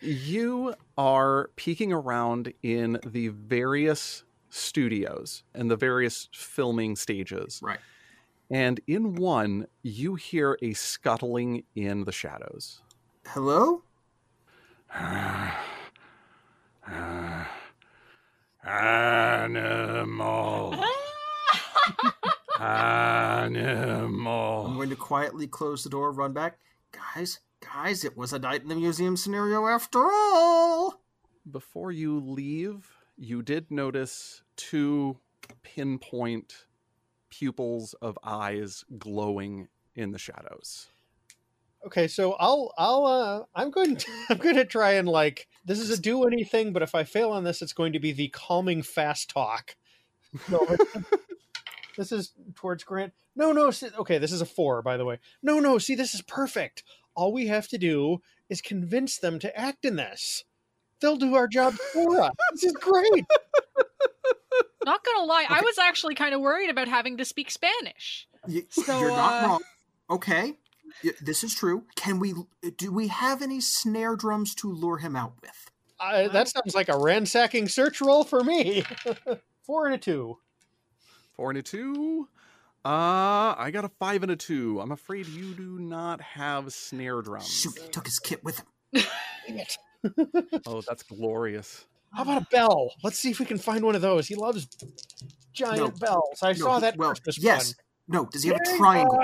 you 0.01 0.73
are 0.97 1.49
peeking 1.55 1.91
around 1.91 2.53
in 2.63 2.99
the 3.05 3.29
various 3.29 4.23
studios 4.49 5.43
and 5.53 5.69
the 5.69 5.75
various 5.75 6.29
filming 6.33 6.95
stages. 6.95 7.59
Right. 7.61 7.79
And 8.49 8.79
in 8.87 9.15
one, 9.15 9.67
you 9.83 10.15
hear 10.15 10.57
a 10.61 10.73
scuttling 10.73 11.63
in 11.75 12.05
the 12.05 12.11
shadows. 12.11 12.81
Hello. 13.27 13.83
Animal. 18.65 20.75
Animal. 22.59 24.65
I'm 24.67 24.75
going 24.75 24.89
to 24.89 24.95
quietly 24.95 25.47
close 25.47 25.83
the 25.83 25.89
door, 25.89 26.11
run 26.11 26.33
back. 26.33 26.57
Guys, 26.91 27.39
guys, 27.61 28.03
it 28.03 28.17
was 28.17 28.33
a 28.33 28.39
night 28.39 28.63
in 28.63 28.67
the 28.67 28.75
museum 28.75 29.15
scenario 29.15 29.67
after 29.67 29.99
all. 29.99 31.01
Before 31.49 31.91
you 31.91 32.19
leave, 32.19 32.85
you 33.19 33.41
did 33.41 33.69
notice 33.69 34.43
two 34.55 35.17
pinpoint 35.61 36.65
pupils 37.29 37.93
of 38.01 38.17
eyes 38.23 38.85
glowing 38.97 39.67
in 39.95 40.11
the 40.11 40.17
shadows. 40.17 40.87
okay, 41.85 42.07
so 42.07 42.33
I'll 42.39 42.73
I'll 42.77 43.05
uh 43.05 43.43
I'm 43.53 43.71
going 43.71 43.97
to 43.97 44.11
I'm 44.29 44.37
going 44.37 44.55
to 44.55 44.65
try 44.65 44.93
and 44.93 45.07
like 45.07 45.47
this 45.65 45.79
is 45.79 45.89
a 45.89 46.01
do 46.01 46.23
anything, 46.23 46.71
but 46.71 46.81
if 46.81 46.95
I 46.95 47.03
fail 47.03 47.31
on 47.31 47.43
this, 47.43 47.61
it's 47.61 47.73
going 47.73 47.93
to 47.93 47.99
be 47.99 48.13
the 48.13 48.29
calming 48.29 48.81
fast 48.83 49.29
talk. 49.29 49.75
No, 50.49 50.65
this 51.97 52.11
is 52.11 52.31
towards 52.55 52.83
Grant. 52.83 53.13
No, 53.35 53.51
no. 53.51 53.69
See, 53.71 53.89
okay, 53.99 54.17
this 54.17 54.31
is 54.31 54.41
a 54.41 54.45
four, 54.45 54.81
by 54.81 54.95
the 54.95 55.05
way. 55.05 55.19
No, 55.43 55.59
no. 55.59 55.77
See, 55.77 55.95
this 55.95 56.13
is 56.13 56.21
perfect. 56.21 56.83
All 57.15 57.33
we 57.33 57.47
have 57.47 57.67
to 57.69 57.77
do 57.77 58.21
is 58.47 58.61
convince 58.61 59.17
them 59.17 59.39
to 59.39 59.59
act 59.59 59.83
in 59.83 59.97
this. 59.97 60.45
They'll 61.01 61.15
do 61.17 61.35
our 61.35 61.47
job 61.47 61.73
for 61.93 62.19
us. 62.21 62.31
This 62.53 62.65
is 62.65 62.73
great. 62.73 63.25
not 64.85 65.03
gonna 65.03 65.25
lie, 65.25 65.45
I 65.49 65.61
was 65.61 65.77
actually 65.77 66.15
kind 66.15 66.33
of 66.33 66.41
worried 66.41 66.69
about 66.69 66.87
having 66.87 67.17
to 67.17 67.25
speak 67.25 67.51
Spanish. 67.51 68.27
Y- 68.47 68.63
So, 68.69 68.99
You're 68.99 69.09
not 69.11 69.43
uh, 69.43 69.47
wrong. 69.47 69.59
Okay, 70.09 70.53
y- 71.03 71.11
this 71.21 71.43
is 71.43 71.53
true. 71.55 71.83
Can 71.95 72.19
we? 72.19 72.33
Do 72.77 72.91
we 72.91 73.07
have 73.07 73.41
any 73.41 73.61
snare 73.61 74.15
drums 74.15 74.55
to 74.55 74.71
lure 74.71 74.97
him 74.97 75.15
out 75.15 75.33
with? 75.41 75.71
Uh, 75.99 76.29
that 76.29 76.47
sounds 76.47 76.75
like 76.75 76.87
a 76.89 76.97
ransacking 76.97 77.67
search 77.67 77.99
roll 78.01 78.23
for 78.23 78.43
me. 78.43 78.83
Four 79.63 79.85
and 79.85 79.95
a 79.95 79.97
two. 79.97 80.37
Four 81.33 81.51
and 81.51 81.59
a 81.59 81.61
two. 81.61 82.27
Uh, 82.85 83.53
I 83.57 83.69
got 83.73 83.83
a 83.83 83.89
five 83.89 84.23
and 84.23 84.31
a 84.31 84.35
two. 84.37 84.79
I'm 84.79 84.91
afraid 84.91 85.27
you 85.27 85.53
do 85.53 85.77
not 85.79 86.21
have 86.21 86.71
snare 86.73 87.21
drums. 87.21 87.47
Shoot, 87.49 87.77
he 87.77 87.89
took 87.89 88.05
his 88.05 88.17
kit 88.19 88.41
with 88.43 88.59
him. 88.59 88.65
Dang 89.47 89.57
it. 89.59 89.77
Oh, 90.65 90.81
that's 90.87 91.03
glorious. 91.03 91.85
How 92.13 92.23
about 92.23 92.41
a 92.41 92.47
bell? 92.51 92.93
Let's 93.03 93.19
see 93.19 93.29
if 93.29 93.39
we 93.39 93.45
can 93.45 93.57
find 93.57 93.83
one 93.83 93.95
of 93.95 94.01
those. 94.01 94.27
He 94.27 94.35
loves 94.35 94.67
giant 95.53 95.79
No. 95.79 95.87
bells. 95.89 96.39
I 96.41 96.53
No, 96.53 96.57
saw 96.57 96.79
that 96.79 96.97
well, 96.97 97.09
Christmas 97.09 97.37
yes. 97.37 97.75
one. 98.07 98.21
No, 98.21 98.25
does 98.31 98.43
he 98.43 98.49
have 98.49 98.59
a 98.61 98.77
triangle? 98.77 99.19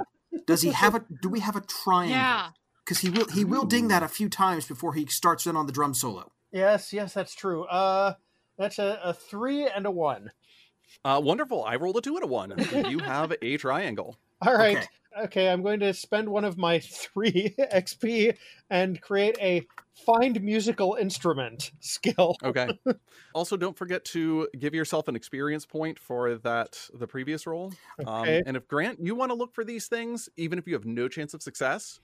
Does 0.46 0.62
he 0.62 0.72
have 0.72 0.96
a? 0.96 1.04
Do 1.22 1.30
we 1.30 1.40
have 1.40 1.56
a 1.56 1.62
triangle? 1.62 2.18
Yeah. 2.18 2.50
Because 2.84 3.00
he 3.00 3.10
will. 3.10 3.28
He 3.30 3.44
will 3.44 3.66
ding 3.66 3.88
that 3.88 4.04
a 4.04 4.08
few 4.08 4.30
times 4.30 4.68
before 4.68 4.94
he 4.94 5.06
starts 5.08 5.48
in 5.48 5.56
on 5.56 5.66
the 5.66 5.72
drum 5.72 5.94
solo. 5.96 6.32
Yes, 6.52 6.94
yes, 6.94 7.14
that's 7.14 7.34
true. 7.34 7.64
Uh, 7.64 8.14
that's 8.58 8.78
a, 8.78 9.00
a 9.04 9.14
three 9.14 9.68
and 9.68 9.86
a 9.88 9.92
one. 9.92 10.32
Uh, 11.04 11.20
wonderful. 11.24 11.64
I 11.66 11.78
rolled 11.78 11.98
a 11.98 12.02
two 12.02 12.16
and 12.16 12.24
a 12.24 12.28
one. 12.28 12.54
you 12.90 13.00
have 13.00 13.34
a 13.42 13.58
triangle. 13.58 14.18
All 14.42 14.56
right. 14.56 14.78
Okay. 14.78 14.88
Okay. 15.24 15.50
I'm 15.50 15.62
going 15.62 15.80
to 15.82 15.94
spend 15.94 16.30
one 16.30 16.46
of 16.46 16.58
my 16.58 16.80
three 16.84 17.56
XP 17.60 18.36
and 18.70 19.02
create 19.02 19.38
a 19.42 19.66
find 20.06 20.42
musical 20.42 20.96
instrument 21.00 21.72
skill. 21.80 22.36
Okay. 22.44 22.70
also, 23.34 23.58
don't 23.58 23.78
forget 23.78 24.06
to 24.06 24.48
give 24.58 24.76
yourself 24.76 25.08
an 25.08 25.16
experience 25.16 25.66
point 25.66 25.98
for 25.98 26.36
that 26.36 26.78
the 26.94 27.08
previous 27.08 27.48
roll. 27.48 27.74
Okay. 28.00 28.38
Um, 28.38 28.44
and 28.46 28.58
if 28.58 28.68
Grant, 28.68 29.00
you 29.00 29.16
want 29.16 29.32
to 29.32 29.36
look 29.36 29.54
for 29.54 29.64
these 29.64 29.88
things, 29.88 30.30
even 30.38 30.60
if 30.60 30.68
you 30.68 30.74
have 30.74 30.86
no 30.86 31.08
chance 31.08 31.34
of 31.34 31.42
success, 31.42 32.00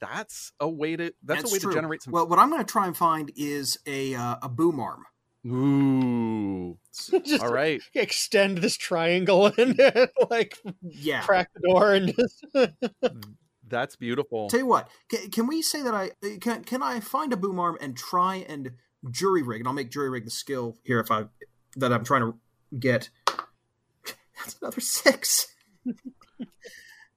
that's 0.00 0.52
a 0.60 0.68
way 0.68 0.96
to 0.96 1.12
that's, 1.22 1.50
a 1.50 1.52
way 1.52 1.58
true. 1.58 1.72
to 1.72 1.76
generate 1.76 2.02
some. 2.02 2.12
Well, 2.12 2.28
what 2.28 2.38
I'm 2.38 2.50
going 2.50 2.64
to 2.64 2.70
try 2.70 2.86
and 2.86 2.96
find 2.96 3.32
is 3.36 3.78
a 3.86 4.14
uh, 4.14 4.36
a 4.42 4.48
boom 4.48 4.78
arm. 4.78 5.04
Ooh. 5.46 6.78
Just 7.24 7.42
All 7.42 7.50
right. 7.52 7.82
extend 7.94 8.58
this 8.58 8.76
triangle 8.76 9.46
and 9.58 9.80
uh, 9.80 10.06
like 10.30 10.58
Yeah. 10.82 11.22
crack 11.22 11.48
the 11.54 11.68
door 11.68 11.94
and 11.94 12.14
just. 12.14 12.46
That's 13.68 13.96
beautiful. 13.96 14.48
Tell 14.50 14.60
you 14.60 14.66
what, 14.66 14.90
can, 15.08 15.30
can 15.30 15.46
we 15.46 15.62
say 15.62 15.82
that 15.82 15.94
I 15.94 16.10
uh, 16.22 16.38
can 16.40 16.62
can 16.64 16.82
I 16.82 17.00
find 17.00 17.32
a 17.32 17.36
boom 17.38 17.58
arm 17.58 17.78
and 17.80 17.96
try 17.96 18.36
and 18.48 18.72
jury 19.10 19.42
rig, 19.42 19.60
and 19.60 19.68
I'll 19.68 19.72
make 19.74 19.90
jury 19.90 20.10
rig 20.10 20.24
the 20.26 20.30
skill 20.30 20.76
here 20.84 21.00
if 21.00 21.10
I 21.10 21.24
that 21.76 21.92
I'm 21.92 22.04
trying 22.04 22.20
to 22.22 22.34
get. 22.78 23.08
That's 24.36 24.56
another 24.60 24.80
six. 24.80 25.46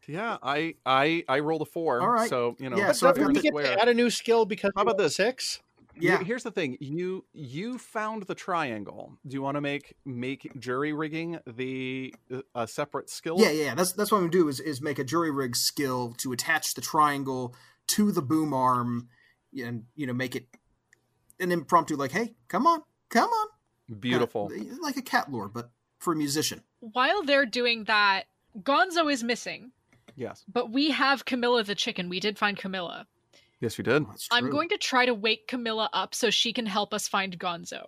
Yeah, 0.08 0.38
I 0.42 0.76
I 0.86 1.24
I 1.28 1.40
rolled 1.40 1.64
a 1.64 1.66
four. 1.66 2.02
All 2.02 2.10
right. 2.10 2.30
So 2.30 2.56
you 2.60 2.70
know, 2.70 2.78
Yeah, 2.78 2.92
so 2.94 3.12
fair 3.12 3.16
don't 3.16 3.30
I've 3.30 3.36
we 3.36 3.42
got 3.42 3.54
get 3.54 3.64
to 3.64 3.82
add 3.82 3.88
a 3.90 3.94
new 3.94 4.10
skill 4.10 4.46
because 4.46 4.72
How 4.76 4.84
about 4.84 4.98
the 4.98 5.10
six? 5.10 5.60
Yeah. 6.00 6.24
Here's 6.24 6.44
the 6.44 6.52
thing. 6.52 6.78
You 6.80 7.26
you 7.34 7.78
found 7.78 8.24
the 8.24 8.36
triangle. 8.36 9.18
Do 9.26 9.34
you 9.36 9.42
want 9.42 9.56
to 9.56 9.62
make 9.62 9.96
make 10.06 10.52
jury 10.60 10.94
rigging 10.94 11.40
the 11.48 12.14
uh, 12.34 12.42
a 12.54 12.68
separate 12.68 13.10
skill? 13.10 13.36
Yeah, 13.40 13.52
yeah, 13.52 13.76
that's 13.76 13.94
that's 13.94 14.12
what 14.12 14.18
I'm 14.20 14.24
gonna 14.24 14.32
do 14.32 14.48
is 14.48 14.60
is 14.60 14.82
make 14.82 15.00
a 15.00 15.04
jury 15.04 15.32
rig 15.32 15.56
skill 15.56 16.14
to 16.20 16.32
attach 16.34 16.74
the 16.74 16.82
triangle 16.82 17.56
to 17.88 18.12
the 18.12 18.22
boom 18.22 18.54
arm, 18.54 19.10
and 19.58 19.84
you 19.96 20.06
know 20.08 20.14
make 20.14 20.36
it 20.36 20.48
an 21.40 21.52
impromptu 21.52 21.96
like, 21.96 22.12
hey, 22.12 22.36
come 22.48 22.66
on, 22.66 22.82
come 23.10 23.30
on, 23.30 23.48
Beautiful. 24.00 24.50
Kinda 24.50 24.76
like 24.82 24.98
a 24.98 25.02
cat 25.02 25.32
lure, 25.32 25.48
but 25.50 25.70
for 26.00 26.14
a 26.14 26.16
musician. 26.16 26.64
While 26.80 27.24
they're 27.24 27.46
doing 27.46 27.86
that, 27.86 28.24
Gonzo 28.60 29.12
is 29.12 29.24
missing, 29.24 29.72
Yes. 30.16 30.44
but 30.48 30.72
we 30.72 30.92
have 30.92 31.26
Camilla 31.26 31.64
the 31.64 31.76
chicken. 31.76 32.10
We 32.10 32.20
did 32.20 32.38
find 32.38 32.58
Camilla. 32.58 33.08
Yes, 33.66 33.80
you 33.80 33.84
did. 33.84 34.06
I'm 34.30 34.52
going 34.52 34.70
to 34.70 34.78
try 34.78 35.08
to 35.08 35.16
wake 35.16 35.48
Camilla 35.48 35.90
up 35.92 36.14
so 36.14 36.30
she 36.30 36.54
can 36.54 36.68
help 36.68 36.94
us 36.94 37.08
find 37.08 37.36
Gonzo. 37.40 37.88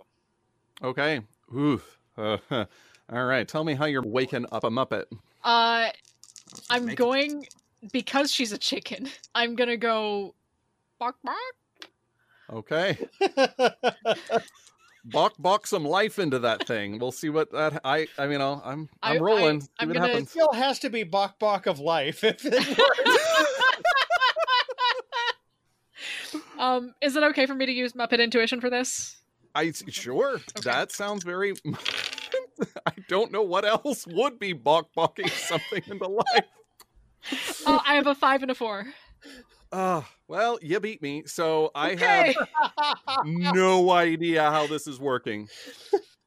Okay. 0.84 1.22
Oof. 1.56 2.00
Uh, 2.18 2.38
all 3.12 3.26
right. 3.26 3.48
Tell 3.48 3.64
me 3.64 3.76
how 3.76 3.86
you're 3.86 4.02
waking 4.02 4.48
up 4.52 4.64
a 4.64 4.72
Muppet. 4.72 5.04
Uh, 5.44 5.90
I'm 6.72 6.86
make 6.86 6.94
it- 6.94 6.98
going 6.98 7.46
because 7.92 8.32
she's 8.32 8.52
a 8.54 8.58
chicken. 8.58 9.08
I'm 9.36 9.56
gonna 9.56 9.78
go 9.78 10.34
bark 10.98 11.18
bark. 11.24 11.38
Okay. 12.52 12.98
Buck 15.06 15.34
buck 15.40 15.68
some 15.68 15.86
life 15.86 16.18
into 16.18 16.40
that 16.40 16.66
thing. 16.68 16.98
We'll 16.98 17.12
see 17.12 17.30
what 17.30 17.52
that 17.52 17.80
I 17.86 18.08
I 18.18 18.26
mean 18.26 18.42
I'm 18.42 18.60
I'm 18.66 18.90
I- 19.04 19.18
rolling. 19.20 19.58
I- 19.58 19.60
see 19.60 19.68
I'm 19.80 19.88
what 19.90 19.94
gonna- 19.98 20.08
happens. 20.08 20.32
Still 20.32 20.52
has 20.54 20.80
to 20.80 20.90
be 20.90 21.04
Bok 21.04 21.38
Bok 21.38 21.68
of 21.68 21.80
life 21.80 22.24
if 22.24 22.44
it 22.44 22.78
works. 22.78 23.54
um, 26.58 26.94
is 27.02 27.16
it 27.16 27.24
okay 27.24 27.46
for 27.46 27.56
me 27.56 27.66
to 27.66 27.72
use 27.72 27.94
Muppet 27.94 28.20
intuition 28.20 28.62
for 28.62 28.70
this? 28.70 29.18
I 29.56 29.72
sure. 29.72 30.42
That 30.64 30.92
sounds 30.92 31.24
very 31.24 31.54
I 32.86 32.94
don't 33.08 33.32
know 33.32 33.44
what 33.44 33.66
else 33.66 34.06
would 34.08 34.40
be 34.40 34.54
buck 34.54 34.88
bucking 34.96 35.30
something 35.36 35.84
into 35.88 36.08
life. 36.08 36.46
Oh, 37.66 37.80
I 37.86 37.96
have 37.96 38.08
a 38.08 38.16
five 38.16 38.42
and 38.42 38.52
a 38.52 38.56
four. 38.56 38.86
Uh, 39.72 40.02
well, 40.28 40.58
you 40.62 40.80
beat 40.80 41.02
me, 41.02 41.24
so 41.26 41.72
I 41.76 41.94
Okay. 41.94 42.36
have 42.36 42.36
no 43.26 43.92
idea 43.92 44.44
how 44.50 44.68
this 44.68 44.88
is 44.88 45.00
working. 45.00 45.48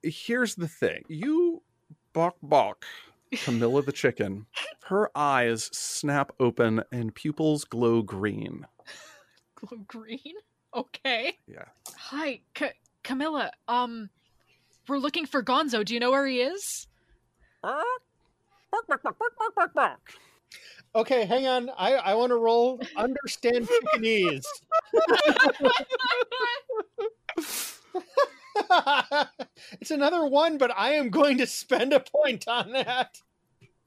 Here's 0.03 0.55
the 0.55 0.69
thing. 0.69 1.03
You 1.09 1.63
bok 2.13 2.37
bok 2.43 2.85
Camilla 3.43 3.83
the 3.83 3.93
chicken. 3.93 4.47
Her 4.85 5.11
eyes 5.17 5.65
snap 5.73 6.33
open 6.41 6.83
and 6.93 7.15
pupils 7.15 7.65
glow 7.65 8.03
green. 8.03 8.67
Glow 9.67 9.79
green. 9.87 10.19
Okay. 10.73 11.37
Yeah. 11.49 11.65
Hi, 11.97 12.43
C- 12.57 12.67
Camilla. 13.03 13.51
Um, 13.67 14.09
we're 14.87 14.99
looking 14.99 15.27
for 15.27 15.43
Gonzo. 15.43 15.85
Do 15.85 15.95
you 15.95 15.99
know 15.99 16.13
where 16.13 16.29
he 16.29 16.43
is? 16.43 16.87
Bark, 17.61 17.83
bark, 18.71 18.87
bark, 18.87 19.03
bark, 19.03 19.19
bark, 19.19 19.55
bark, 19.57 19.75
bark. 19.75 20.13
okay, 20.95 21.25
hang 21.25 21.49
on. 21.49 21.71
I, 21.77 21.95
I 21.95 22.15
want 22.15 22.31
to 22.31 22.37
roll 22.37 22.81
understand 22.97 23.69
Pekingese. 23.69 24.47
it's 29.81 29.91
another 29.91 30.25
one, 30.25 30.57
but 30.57 30.71
I 30.77 30.93
am 30.93 31.11
going 31.11 31.39
to 31.39 31.49
spend 31.49 31.93
a 31.93 32.01
point 32.01 32.47
on 32.47 32.73
that. 32.73 33.21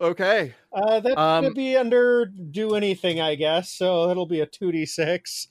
Okay. 0.02 0.54
Uh, 0.72 1.00
that's 1.00 1.18
Um, 1.18 1.44
gonna 1.44 1.54
be 1.54 1.76
under 1.78 2.26
do 2.26 2.76
anything, 2.76 3.22
I 3.22 3.36
guess. 3.36 3.72
So 3.72 4.10
it'll 4.10 4.26
be 4.26 4.42
a 4.42 4.46
two 4.46 4.72
d 4.72 4.86
six. 4.86 5.48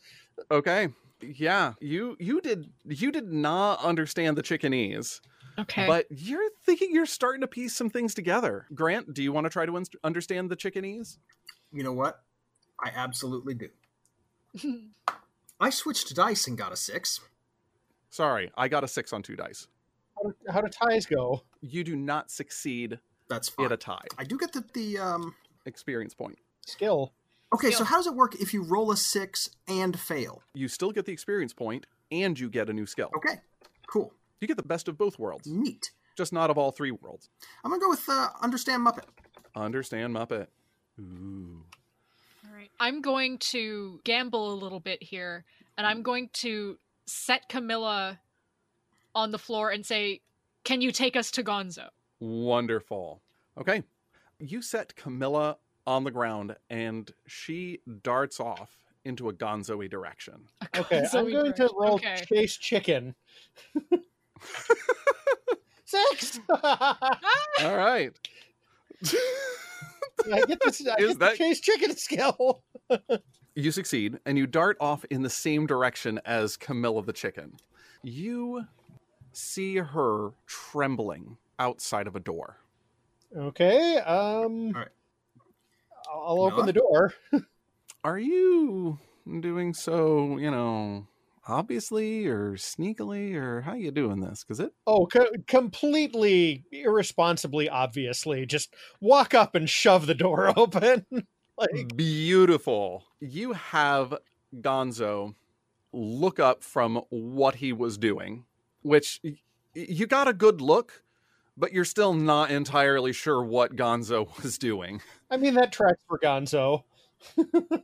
Okay. 0.51 0.89
Yeah. 1.21 1.75
You 1.81 2.17
you 2.19 2.41
did 2.41 2.71
you 2.85 3.13
did 3.13 3.33
not 3.33 3.83
understand 3.83 4.37
the 4.37 4.43
chickenese, 4.43 5.21
Okay. 5.59 5.87
but 5.87 6.07
you're 6.11 6.51
thinking 6.65 6.91
you're 6.93 7.07
starting 7.07 7.41
to 7.43 7.47
piece 7.47 7.75
some 7.75 7.89
things 7.91 8.15
together. 8.15 8.67
Grant, 8.75 9.15
do 9.15 9.23
you 9.23 9.33
want 9.33 9.45
to 9.45 9.51
try 9.51 9.65
to 9.65 9.77
un- 9.77 9.85
understand 10.05 10.51
the 10.51 10.57
chickenese? 10.57 11.19
You 11.73 11.85
know 11.85 11.93
what? 11.93 12.23
I 12.81 12.91
absolutely 12.95 13.55
do. 13.55 13.69
I 15.61 15.71
switched 15.71 16.15
dice 16.15 16.47
and 16.49 16.59
got 16.59 16.73
a 16.73 16.77
six. 16.77 17.21
Sorry, 18.11 18.51
I 18.59 18.69
got 18.69 18.85
a 18.85 18.89
6 18.89 19.11
on 19.15 19.23
2 19.23 19.37
dice. 19.37 19.69
How 20.17 20.23
do, 20.29 20.35
how 20.53 20.61
do 20.61 20.69
ties 20.69 21.07
go? 21.07 21.45
You 21.63 21.83
do 21.83 21.97
not 21.97 22.31
succeed 22.31 22.99
That's 23.33 23.49
fine. 23.49 23.67
at 23.67 23.73
a 23.73 23.77
tie. 23.77 24.05
I 24.19 24.25
do 24.25 24.37
get 24.39 24.53
the, 24.53 24.65
the 24.75 24.99
um 24.99 25.35
Experience 25.65 26.13
point. 26.15 26.39
Skill. 26.67 27.13
Okay, 27.55 27.71
so 27.71 27.85
how 27.85 27.97
does 27.97 28.07
it 28.07 28.15
work 28.15 28.35
if 28.37 28.53
you 28.55 28.63
roll 28.65 28.91
a 28.91 28.97
six 28.97 29.49
and 29.69 29.99
fail? 29.99 30.43
You 30.55 30.69
still 30.69 30.91
get 30.91 31.05
the 31.05 31.13
experience 31.13 31.53
point 31.53 31.87
and 32.11 32.39
you 32.39 32.49
get 32.49 32.69
a 32.71 32.73
new 32.73 32.87
skill. 32.87 33.11
Okay, 33.17 33.41
cool. 33.87 34.13
You 34.41 34.49
get 34.49 34.57
the 34.57 34.63
best 34.63 34.89
of 34.89 34.97
both 34.99 35.19
worlds, 35.19 35.47
Neat. 35.47 35.93
just 36.17 36.33
not 36.33 36.51
of 36.51 36.57
all 36.59 36.73
three 36.73 36.91
worlds. 36.91 37.29
I'm 37.65 37.71
gonna 37.71 37.81
go 37.81 37.91
with 37.91 38.09
uh, 38.09 38.29
understand 38.41 38.85
Muppet. 38.87 39.05
Understand 39.55 40.15
Muppet. 40.15 40.47
Ooh. 40.99 41.63
All 42.49 42.55
right. 42.57 42.71
I'm 42.81 43.03
going 43.03 43.39
to 43.39 44.01
gamble 44.05 44.53
a 44.53 44.57
little 44.57 44.81
bit 44.81 45.03
here, 45.03 45.45
and 45.77 45.87
I'm 45.87 46.03
going 46.03 46.31
to 46.35 46.79
set 47.07 47.49
Camilla 47.49 48.19
on 49.15 49.31
the 49.31 49.39
floor 49.39 49.71
and 49.71 49.85
say, 49.85 50.23
"Can 50.65 50.81
you 50.81 50.91
take 50.91 51.17
us 51.17 51.31
to 51.33 51.43
Gonzo?" 51.45 51.89
Wonderful. 52.27 53.21
Okay. 53.59 53.83
You 54.39 54.63
set 54.63 54.95
Camilla 54.95 55.57
on 55.89 56.05
the 56.05 56.11
ground 56.13 56.55
and 56.71 57.11
she 57.27 57.81
darts 58.05 58.39
off 58.39 58.71
into 59.05 59.29
a 59.29 59.33
gonzo 59.33 59.91
direction. 59.91 60.35
A 60.73 60.79
Okay, 60.81 60.99
I'm 60.99 61.05
Gonzo-y 61.05 61.33
going 61.33 61.53
to 61.55 61.69
roll 61.77 61.95
Okay. 61.95 62.23
chase 62.29 62.57
chicken. 62.57 63.17
Six. 65.85 66.39
I 66.49 67.17
All 67.65 67.77
right. 67.77 68.13
get 70.47 70.61
this. 70.65 70.87
I 70.87 70.95
Is 71.01 71.09
get 71.09 71.19
that- 71.19 71.33
the 71.33 71.37
chase 71.39 71.61
chicken 71.61 71.97
skill. 71.97 72.63
you 73.57 73.73
succeed 73.73 74.21
and 74.27 74.39
you 74.39 74.47
dart 74.47 74.77
off 74.81 75.05
in 75.11 75.23
the 75.23 75.31
same 75.31 75.67
direction 75.67 76.21
as 76.25 76.57
Camilla 76.57 77.03
the 77.03 77.13
chicken. 77.13 77.55
You 78.05 78.63
see 79.33 79.77
her 79.79 80.31
trembling 80.47 81.37
outside 81.59 82.07
of 82.07 82.17
a 82.17 82.21
door. 82.21 82.59
Okay. 83.37 83.97
Um. 83.99 84.69
All 84.69 84.73
right. 84.83 84.89
I'll 86.13 86.23
I'll 86.27 86.43
open 86.43 86.51
Camilla? 86.61 86.67
the 86.67 86.73
door. 86.73 87.15
Are 88.05 88.19
you 88.19 88.99
doing 89.41 89.73
so, 89.75 90.37
you 90.39 90.51
know, 90.51 91.07
obviously 91.47 92.27
or 92.27 92.53
sneakily 92.55 93.35
or 93.35 93.61
how 93.63 93.75
you 93.75 93.91
doing 93.93 94.21
this? 94.21 94.43
Cuz 94.45 94.59
it 94.61 94.73
Oh, 94.87 95.07
co- 95.07 95.31
completely 95.47 96.65
irresponsibly, 96.73 97.69
obviously. 97.69 98.45
Just 98.45 98.75
walk 99.01 99.35
up 99.35 99.55
and 99.55 99.71
shove 99.71 100.07
the 100.07 100.15
door 100.15 100.53
open. 100.59 101.07
like, 101.57 101.97
Beautiful. 101.97 103.05
You 103.21 103.53
have 103.53 104.15
Gonzo 104.61 105.35
look 105.93 106.41
up 106.41 106.65
from 106.65 107.03
what 107.11 107.57
he 107.57 107.73
was 107.73 107.97
doing, 107.99 108.45
which 108.83 109.21
you 109.75 110.07
got 110.07 110.27
a 110.29 110.33
good 110.33 110.61
look, 110.61 111.02
but 111.57 111.73
you're 111.73 111.85
still 111.85 112.15
not 112.15 112.51
entirely 112.51 113.13
sure 113.13 113.43
what 113.43 113.77
Gonzo 113.77 114.29
was 114.43 114.59
doing. 114.59 115.01
I 115.31 115.37
mean, 115.37 115.55
that 115.55 115.73
tracks 115.73 116.03
for 116.09 116.19
Gonzo. 116.19 116.85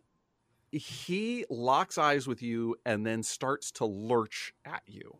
He 0.71 1.47
locks 1.49 1.97
eyes 1.97 2.27
with 2.27 2.43
you 2.43 2.77
and 2.85 3.07
then 3.07 3.23
starts 3.23 3.71
to 3.73 3.87
lurch 3.87 4.53
at 4.66 4.83
you. 4.87 5.16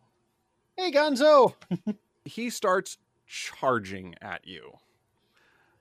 Hey, 0.77 0.91
Gonzo. 0.91 1.55
He 2.25 2.51
starts 2.51 2.99
charging 3.25 4.13
at 4.21 4.45
you. 4.45 4.73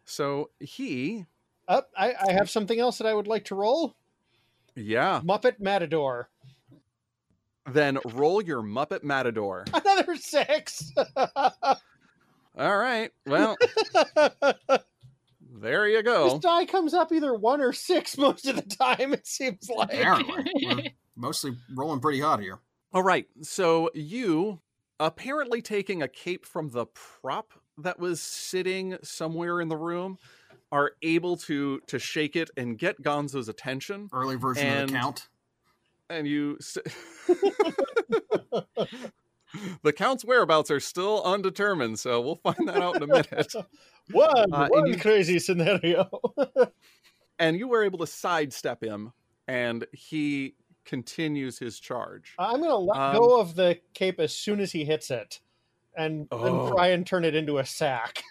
So 0.06 0.48
he. 0.58 1.26
I, 1.68 1.82
I 1.98 2.32
have 2.32 2.48
something 2.48 2.80
else 2.80 2.96
that 2.96 3.06
I 3.06 3.12
would 3.12 3.26
like 3.26 3.44
to 3.46 3.54
roll. 3.54 3.94
yeah, 4.74 5.20
Muppet 5.22 5.60
Matador. 5.60 6.30
then 7.70 7.98
roll 8.06 8.40
your 8.40 8.62
Muppet 8.62 9.02
Matador. 9.02 9.66
Another 9.74 10.16
six. 10.16 10.90
All 12.58 12.76
right. 12.76 13.10
Well, 13.26 13.56
there 15.60 15.88
you 15.88 16.02
go. 16.02 16.24
This 16.24 16.32
go. 16.34 16.38
die 16.40 16.66
comes 16.66 16.94
up 16.94 17.12
either 17.12 17.34
one 17.34 17.60
or 17.60 17.72
six 17.72 18.18
most 18.18 18.46
of 18.46 18.56
the 18.56 18.62
time. 18.62 19.12
It 19.14 19.26
seems 19.26 19.68
like. 19.68 19.92
Apparently, 19.92 20.94
mostly 21.16 21.52
rolling 21.74 22.00
pretty 22.00 22.20
hot 22.20 22.40
here. 22.40 22.58
All 22.92 23.02
right. 23.02 23.26
So 23.42 23.90
you, 23.94 24.60
apparently 24.98 25.62
taking 25.62 26.02
a 26.02 26.08
cape 26.08 26.44
from 26.44 26.70
the 26.70 26.86
prop 26.86 27.52
that 27.78 28.00
was 28.00 28.20
sitting 28.20 28.96
somewhere 29.02 29.60
in 29.60 29.68
the 29.68 29.76
room, 29.76 30.18
are 30.72 30.92
able 31.02 31.36
to 31.36 31.80
to 31.86 31.98
shake 31.98 32.34
it 32.34 32.50
and 32.56 32.76
get 32.76 33.00
Gonzo's 33.02 33.48
attention. 33.48 34.08
Early 34.12 34.36
version 34.36 34.82
of 34.82 34.88
the 34.88 34.94
count. 34.94 35.28
And 36.10 36.26
you, 36.26 36.56
s- 36.58 36.78
the 39.82 39.92
count's 39.92 40.24
whereabouts 40.24 40.70
are 40.70 40.80
still 40.80 41.22
undetermined. 41.24 41.98
So 41.98 42.20
we'll 42.20 42.36
find 42.36 42.68
that 42.68 42.76
out 42.82 42.96
in 42.96 43.02
a 43.04 43.06
minute. 43.06 43.52
One, 44.12 44.52
Uh, 44.54 44.68
one 44.68 44.86
you- 44.86 44.96
crazy 44.98 45.38
scenario. 45.38 46.08
And 47.40 47.56
you 47.56 47.68
were 47.68 47.84
able 47.84 47.98
to 48.00 48.06
sidestep 48.08 48.82
him, 48.82 49.12
and 49.46 49.86
he 49.92 50.56
continues 50.84 51.56
his 51.56 51.78
charge. 51.78 52.34
I'm 52.36 52.60
gonna 52.60 52.74
let 52.76 52.98
Um, 52.98 53.16
go 53.16 53.38
of 53.40 53.54
the 53.54 53.78
cape 53.94 54.18
as 54.18 54.34
soon 54.34 54.58
as 54.58 54.72
he 54.72 54.84
hits 54.84 55.08
it, 55.12 55.38
and 55.96 56.26
Oh. 56.32 56.42
then 56.42 56.72
try 56.74 56.88
and 56.88 57.06
turn 57.06 57.24
it 57.24 57.36
into 57.36 57.58
a 57.58 57.64
sack. 57.64 58.24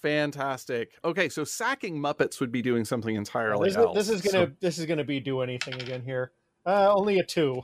Fantastic. 0.00 0.92
Okay, 1.04 1.28
so 1.28 1.44
sacking 1.44 1.98
Muppets 1.98 2.40
would 2.40 2.50
be 2.50 2.62
doing 2.62 2.84
something 2.84 3.14
entirely 3.14 3.68
this, 3.68 3.76
else. 3.76 3.94
this 3.94 4.08
is 4.08 4.22
gonna 4.22 4.52
this 4.60 4.78
is 4.78 4.86
gonna 4.86 5.04
be 5.04 5.20
do 5.20 5.40
anything 5.42 5.74
again 5.74 6.02
here. 6.02 6.32
Uh, 6.64 6.90
only 6.94 7.18
a 7.18 7.24
two. 7.24 7.62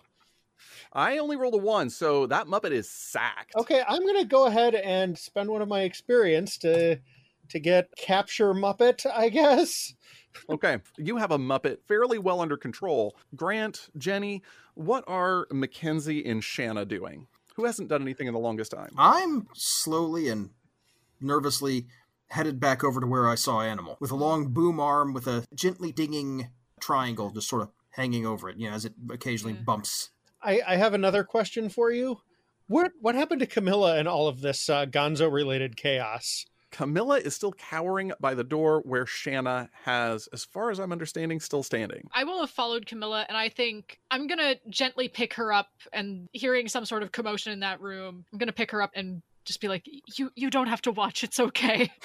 I 0.92 1.18
only 1.18 1.36
rolled 1.36 1.54
a 1.54 1.58
one, 1.58 1.90
so 1.90 2.26
that 2.26 2.46
Muppet 2.46 2.72
is 2.72 2.88
sacked. 2.90 3.52
Okay, 3.56 3.82
I'm 3.86 4.06
gonna 4.06 4.24
go 4.24 4.46
ahead 4.46 4.74
and 4.74 5.16
spend 5.18 5.50
one 5.50 5.62
of 5.62 5.68
my 5.68 5.82
experience 5.82 6.56
to 6.58 6.98
to 7.50 7.58
get 7.58 7.88
capture 7.96 8.52
Muppet. 8.54 9.06
I 9.12 9.28
guess. 9.28 9.94
Okay, 10.48 10.78
you 10.96 11.16
have 11.16 11.32
a 11.32 11.38
Muppet 11.38 11.78
fairly 11.88 12.16
well 12.16 12.40
under 12.40 12.56
control. 12.56 13.16
Grant, 13.34 13.88
Jenny, 13.96 14.42
what 14.74 15.02
are 15.08 15.48
Mackenzie 15.50 16.24
and 16.24 16.44
Shanna 16.44 16.84
doing? 16.84 17.26
Who 17.56 17.64
hasn't 17.64 17.88
done 17.88 18.02
anything 18.02 18.28
in 18.28 18.34
the 18.34 18.38
longest 18.38 18.70
time? 18.70 18.90
I'm 18.96 19.48
slowly 19.54 20.28
and 20.28 20.50
nervously 21.20 21.86
headed 22.28 22.60
back 22.60 22.84
over 22.84 23.00
to 23.00 23.06
where 23.06 23.28
I 23.28 23.34
saw 23.34 23.62
Animal 23.62 23.96
with 23.98 24.12
a 24.12 24.16
long 24.16 24.48
boom 24.52 24.78
arm 24.78 25.12
with 25.12 25.26
a 25.26 25.44
gently 25.54 25.90
dinging 25.90 26.50
triangle 26.80 27.30
just 27.30 27.48
sort 27.48 27.62
of 27.62 27.70
hanging 27.90 28.24
over 28.24 28.48
it, 28.48 28.58
you 28.58 28.68
know, 28.68 28.74
as 28.76 28.84
it 28.84 28.94
occasionally 29.10 29.54
Yeah. 29.54 29.62
bumps 29.62 30.10
I, 30.42 30.60
I 30.66 30.76
have 30.76 30.94
another 30.94 31.24
question 31.24 31.68
for 31.68 31.90
you. 31.90 32.20
What 32.66 32.92
what 33.00 33.14
happened 33.14 33.40
to 33.40 33.46
Camilla 33.46 33.96
and 33.96 34.06
all 34.06 34.28
of 34.28 34.40
this 34.40 34.68
uh, 34.68 34.86
Gonzo 34.86 35.32
related 35.32 35.76
chaos? 35.76 36.44
Camilla 36.70 37.18
is 37.18 37.34
still 37.34 37.52
cowering 37.52 38.12
by 38.20 38.34
the 38.34 38.44
door 38.44 38.82
where 38.84 39.06
Shanna 39.06 39.70
has, 39.84 40.28
as 40.34 40.44
far 40.44 40.70
as 40.70 40.78
I'm 40.78 40.92
understanding, 40.92 41.40
still 41.40 41.62
standing. 41.62 42.06
I 42.12 42.24
will 42.24 42.40
have 42.40 42.50
followed 42.50 42.84
Camilla, 42.84 43.24
and 43.26 43.38
I 43.38 43.48
think 43.48 43.98
I'm 44.10 44.26
gonna 44.26 44.56
gently 44.68 45.08
pick 45.08 45.34
her 45.34 45.52
up. 45.52 45.68
And 45.92 46.28
hearing 46.32 46.68
some 46.68 46.84
sort 46.84 47.02
of 47.02 47.10
commotion 47.10 47.52
in 47.52 47.60
that 47.60 47.80
room, 47.80 48.26
I'm 48.32 48.38
gonna 48.38 48.52
pick 48.52 48.70
her 48.72 48.82
up 48.82 48.90
and 48.94 49.22
just 49.48 49.60
be 49.60 49.66
like, 49.66 49.84
"You, 50.16 50.30
you 50.36 50.50
don't 50.50 50.68
have 50.68 50.82
to 50.82 50.92
watch. 50.92 51.24
It's 51.24 51.40
okay." 51.40 51.90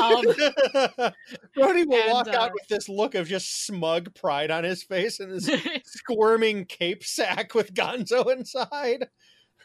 Um, 0.00 0.24
Brody 1.54 1.84
will 1.84 1.94
and, 2.02 2.12
walk 2.12 2.28
uh, 2.28 2.36
out 2.36 2.52
with 2.52 2.66
this 2.68 2.88
look 2.88 3.14
of 3.14 3.28
just 3.28 3.66
smug 3.66 4.12
pride 4.14 4.50
on 4.50 4.64
his 4.64 4.82
face 4.82 5.20
and 5.20 5.30
this 5.32 5.48
squirming 5.84 6.64
cape 6.64 7.04
sack 7.04 7.54
with 7.54 7.74
Gonzo 7.74 8.30
inside. 8.32 9.08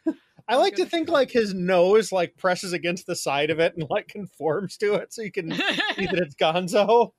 I 0.08 0.56
Oh, 0.56 0.60
like 0.60 0.76
to 0.76 0.86
think 0.86 1.10
like 1.10 1.32
his 1.32 1.54
nose 1.54 2.12
like 2.12 2.38
presses 2.38 2.74
against 2.74 3.06
the 3.08 3.16
side 3.16 3.50
of 3.50 3.60
it 3.60 3.76
and 3.76 3.88
like 3.90 4.08
conforms 4.08 4.78
to 4.78 4.96
it 4.96 5.14
so 5.14 5.22
you 5.22 5.32
can 5.32 5.52
see 5.52 6.06
that 6.06 6.22
it's 6.22 6.36
Gonzo. 6.36 7.12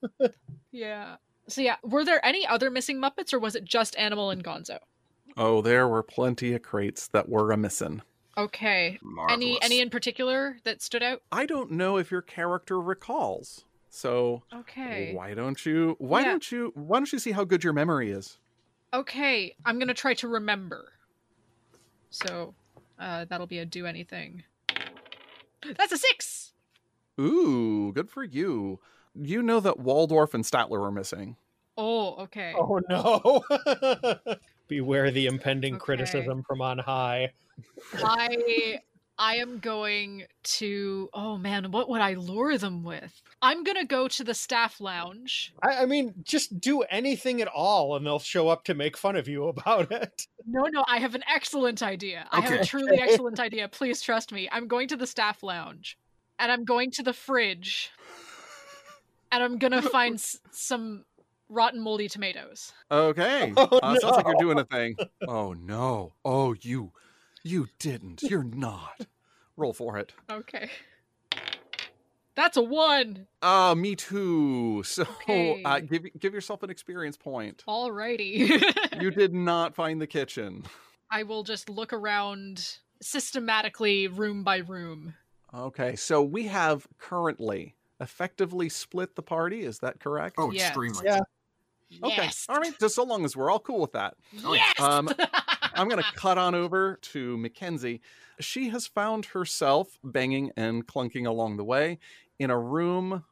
yeah. 0.73 1.17
So 1.49 1.61
yeah, 1.61 1.77
were 1.83 2.05
there 2.05 2.25
any 2.25 2.47
other 2.47 2.71
missing 2.71 3.01
Muppets, 3.01 3.33
or 3.33 3.39
was 3.39 3.55
it 3.57 3.65
just 3.65 3.97
Animal 3.97 4.31
and 4.31 4.43
Gonzo? 4.43 4.79
Oh, 5.37 5.63
there 5.63 5.89
were 5.89 6.03
plenty 6.03 6.55
of 6.55 6.63
crates 6.63 7.09
that 7.09 7.29
were 7.29 7.51
a 7.51 7.57
missing. 7.57 8.03
Okay. 8.45 8.99
Any 9.28 9.51
Marvelous. 9.53 9.59
any 9.62 9.80
in 9.80 9.91
particular 9.91 10.59
that 10.64 10.82
stood 10.82 11.03
out? 11.03 11.22
I 11.32 11.47
don't 11.47 11.70
know 11.72 11.97
if 11.99 12.11
your 12.11 12.22
character 12.22 12.80
recalls. 12.80 13.64
So 13.91 14.43
Okay. 14.55 15.12
why 15.14 15.34
don't 15.34 15.64
you 15.66 15.97
why 15.99 16.20
Yeah. 16.20 16.26
don't 16.30 16.53
you 16.53 16.72
why 16.74 16.99
don't 16.99 17.12
you 17.12 17.18
see 17.18 17.32
how 17.32 17.45
good 17.45 17.62
your 17.64 17.72
memory 17.72 18.11
is? 18.11 18.38
Okay, 18.95 19.55
I'm 19.64 19.78
gonna 19.78 19.95
try 19.95 20.14
to 20.14 20.28
remember. 20.28 20.93
So, 22.11 22.55
uh, 22.99 23.24
that'll 23.26 23.47
be 23.47 23.59
a 23.59 23.64
do 23.64 23.86
anything. 23.86 24.43
That's 25.76 25.93
a 25.93 25.99
six. 25.99 26.53
Ooh, 27.20 27.93
good 27.93 28.11
for 28.11 28.24
you. 28.24 28.80
You 29.14 29.43
know 29.43 29.61
that 29.61 29.78
Waldorf 29.78 30.34
and 30.34 30.45
Statler 30.45 30.80
were 30.80 30.91
missing. 30.91 31.36
Oh, 31.76 32.14
okay. 32.24 32.55
Oh 32.57 32.80
no. 32.88 33.43
Beware 34.68 35.11
the 35.11 35.26
impending 35.26 35.74
Okay. 35.74 35.84
criticism 35.84 36.43
from 36.47 36.61
on 36.62 36.78
high. 36.78 37.32
I 37.95 38.81
I 39.19 39.37
am 39.37 39.59
going 39.59 40.25
to. 40.43 41.11
Oh 41.13 41.37
man, 41.37 41.73
what 41.73 41.91
would 41.91 42.01
I 42.01 42.15
lure 42.15 42.57
them 42.57 42.83
with? 42.83 43.21
I'm 43.43 43.65
gonna 43.65 43.85
go 43.85 44.09
to 44.09 44.25
the 44.25 44.33
staff 44.33 44.81
lounge. 44.81 45.53
I, 45.63 45.83
I 45.83 45.87
mean, 45.87 46.15
just 46.23 46.59
do 46.61 46.81
anything 46.83 47.43
at 47.43 47.49
all 47.49 47.97
and 47.97 48.07
they'll 48.07 48.19
show 48.19 48.49
up 48.49 48.65
to 48.65 48.75
make 48.75 48.97
fun 48.97 49.17
of 49.17 49.29
you 49.29 49.45
about 49.49 49.93
it. 49.93 50.27
No, 50.47 50.63
no, 50.73 50.85
I 50.89 50.99
have 50.99 51.15
an 51.15 51.23
excellent 51.33 51.83
idea. 51.83 52.27
I 52.33 52.41
have 52.41 52.61
a 52.61 52.65
truly 52.65 52.99
excellent 52.99 53.39
idea. 53.41 53.69
Please 53.69 54.01
trust 54.01 54.33
me. 54.33 54.49
I'm 54.51 54.67
going 54.69 54.89
to 54.89 54.97
the 54.97 55.07
staff 55.07 55.43
lounge, 55.43 55.99
and 56.39 56.51
I'm 56.51 56.65
going 56.65 56.91
to 56.93 57.03
the 57.03 57.13
fridge, 57.13 57.91
and 59.31 59.43
I'm 59.43 59.59
gonna 59.59 59.83
find 59.99 60.15
s- 60.15 60.39
some 60.51 61.05
rotten, 61.51 61.81
moldy 61.81 62.09
tomatoes. 62.09 62.73
Okay. 62.91 63.53
Oh, 63.57 63.79
uh, 63.83 63.97
Sounds 63.99 64.17
like 64.17 64.27
you're 64.27 64.35
doing 64.37 64.59
a 64.59 64.65
thing. 64.65 64.97
Oh 65.29 65.53
no. 65.53 66.15
Oh 66.25 66.55
you 66.63 66.93
you 67.43 67.68
didn't. 67.78 68.22
You're 68.22 68.43
not. 68.45 69.07
Roll 69.57 69.72
for 69.72 69.99
it. 69.99 70.12
Okay. 70.30 70.70
That's 72.34 72.57
a 72.57 72.62
one. 72.62 73.26
Ah, 73.43 73.74
me 73.74 73.95
too. 73.97 74.82
So 74.84 75.05
uh, 75.64 75.80
give 75.80 76.07
give 76.18 76.32
yourself 76.32 76.62
an 76.62 76.70
experience 76.70 77.16
point. 77.16 77.62
Alrighty. 77.68 78.62
You 79.01 79.11
did 79.11 79.34
not 79.34 79.74
find 79.74 80.01
the 80.01 80.07
kitchen. 80.07 80.64
I 81.11 81.24
will 81.24 81.43
just 81.43 81.68
look 81.68 81.93
around 81.93 82.78
systematically, 83.03 84.07
room 84.09 84.43
by 84.45 84.59
room. 84.59 85.14
Okay, 85.53 85.97
so 85.97 86.22
we 86.22 86.47
have 86.47 86.86
currently 86.99 87.74
effectively 88.01 88.68
split 88.68 89.16
the 89.16 89.22
party. 89.22 89.62
Is 89.62 89.80
that 89.80 90.01
correct? 90.01 90.36
Oh, 90.38 90.51
Yes. 90.53 90.68
extremely. 90.68 91.03
Yeah. 91.05 91.20
okay. 92.05 92.14
Yes. 92.16 92.47
All 92.49 92.57
right. 92.57 92.72
Just 92.78 92.95
so 92.95 93.03
long 93.03 93.24
as 93.24 93.36
we're 93.36 93.51
all 93.51 93.59
cool 93.61 93.80
with 93.80 93.93
that. 93.93 94.14
Oh. 94.45 94.55
Yes. 94.55 94.80
Um, 94.80 95.09
I'm 95.75 95.89
going 95.89 96.03
to 96.03 96.12
cut 96.14 96.39
on 96.39 96.55
over 96.55 96.99
to 97.03 97.37
Mackenzie. 97.37 98.01
She 98.41 98.68
has 98.71 98.87
found 98.87 99.27
herself 99.27 99.99
banging 100.03 100.53
and 100.57 100.87
clunking 100.87 101.27
along 101.27 101.57
the 101.57 101.64
way 101.64 101.99
in 102.39 102.51
a 102.51 102.59
room 102.59 103.25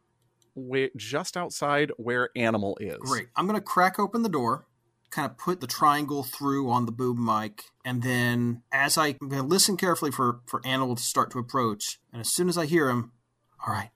where, 0.54 0.90
just 0.96 1.36
outside 1.36 1.92
where 1.96 2.30
Animal 2.36 2.76
is. 2.80 2.98
Great. 2.98 3.28
I'm 3.36 3.46
going 3.46 3.58
to 3.58 3.64
crack 3.64 3.98
open 3.98 4.22
the 4.22 4.28
door, 4.28 4.66
kind 5.10 5.30
of 5.30 5.38
put 5.38 5.60
the 5.60 5.66
triangle 5.66 6.22
through 6.22 6.70
on 6.70 6.86
the 6.86 6.92
boom 6.92 7.24
mic, 7.24 7.64
and 7.84 8.02
then 8.02 8.62
as 8.72 8.98
I, 8.98 9.16
I'm 9.20 9.28
going 9.28 9.42
to 9.42 9.48
listen 9.48 9.76
carefully 9.76 10.10
for, 10.10 10.40
for 10.46 10.60
Animal 10.64 10.96
to 10.96 11.02
start 11.02 11.30
to 11.32 11.38
approach. 11.38 11.98
And 12.12 12.20
as 12.20 12.30
soon 12.30 12.48
as 12.48 12.58
I 12.58 12.66
hear 12.66 12.90
him, 12.90 13.12
all 13.66 13.72
right, 13.72 13.90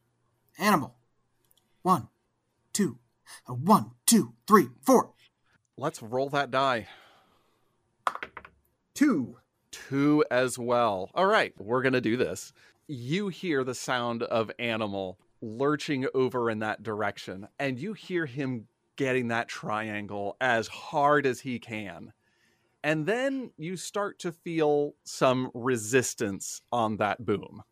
Animal, 0.58 0.94
one, 1.82 2.08
two, 2.72 2.98
uh, 3.48 3.54
one, 3.54 3.92
two, 4.06 4.34
three, 4.46 4.68
four, 4.82 5.12
Let's 5.76 6.02
roll 6.02 6.28
that 6.30 6.50
die. 6.50 6.88
Two. 8.94 9.38
Two 9.70 10.24
as 10.30 10.58
well. 10.58 11.10
All 11.14 11.26
right, 11.26 11.54
we're 11.58 11.82
going 11.82 11.94
to 11.94 12.00
do 12.00 12.16
this. 12.16 12.52
You 12.86 13.28
hear 13.28 13.64
the 13.64 13.74
sound 13.74 14.22
of 14.22 14.50
Animal 14.58 15.18
lurching 15.40 16.06
over 16.14 16.50
in 16.50 16.60
that 16.60 16.82
direction, 16.82 17.48
and 17.58 17.78
you 17.78 17.94
hear 17.94 18.26
him 18.26 18.66
getting 18.96 19.28
that 19.28 19.48
triangle 19.48 20.36
as 20.40 20.68
hard 20.68 21.26
as 21.26 21.40
he 21.40 21.58
can. 21.58 22.12
And 22.84 23.06
then 23.06 23.52
you 23.56 23.76
start 23.76 24.18
to 24.20 24.32
feel 24.32 24.94
some 25.04 25.50
resistance 25.54 26.62
on 26.72 26.96
that 26.98 27.24
boom. 27.24 27.62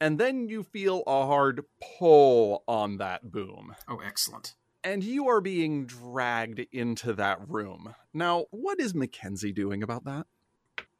And 0.00 0.18
then 0.18 0.48
you 0.48 0.64
feel 0.64 1.02
a 1.06 1.26
hard 1.26 1.64
pull 1.98 2.64
on 2.66 2.96
that 2.96 3.30
boom. 3.30 3.76
Oh, 3.88 4.00
excellent. 4.04 4.54
And 4.84 5.04
you 5.04 5.28
are 5.28 5.40
being 5.40 5.86
dragged 5.86 6.60
into 6.72 7.12
that 7.14 7.38
room. 7.48 7.94
Now, 8.12 8.46
what 8.50 8.80
is 8.80 8.94
Mackenzie 8.94 9.52
doing 9.52 9.82
about 9.82 10.04
that? 10.04 10.26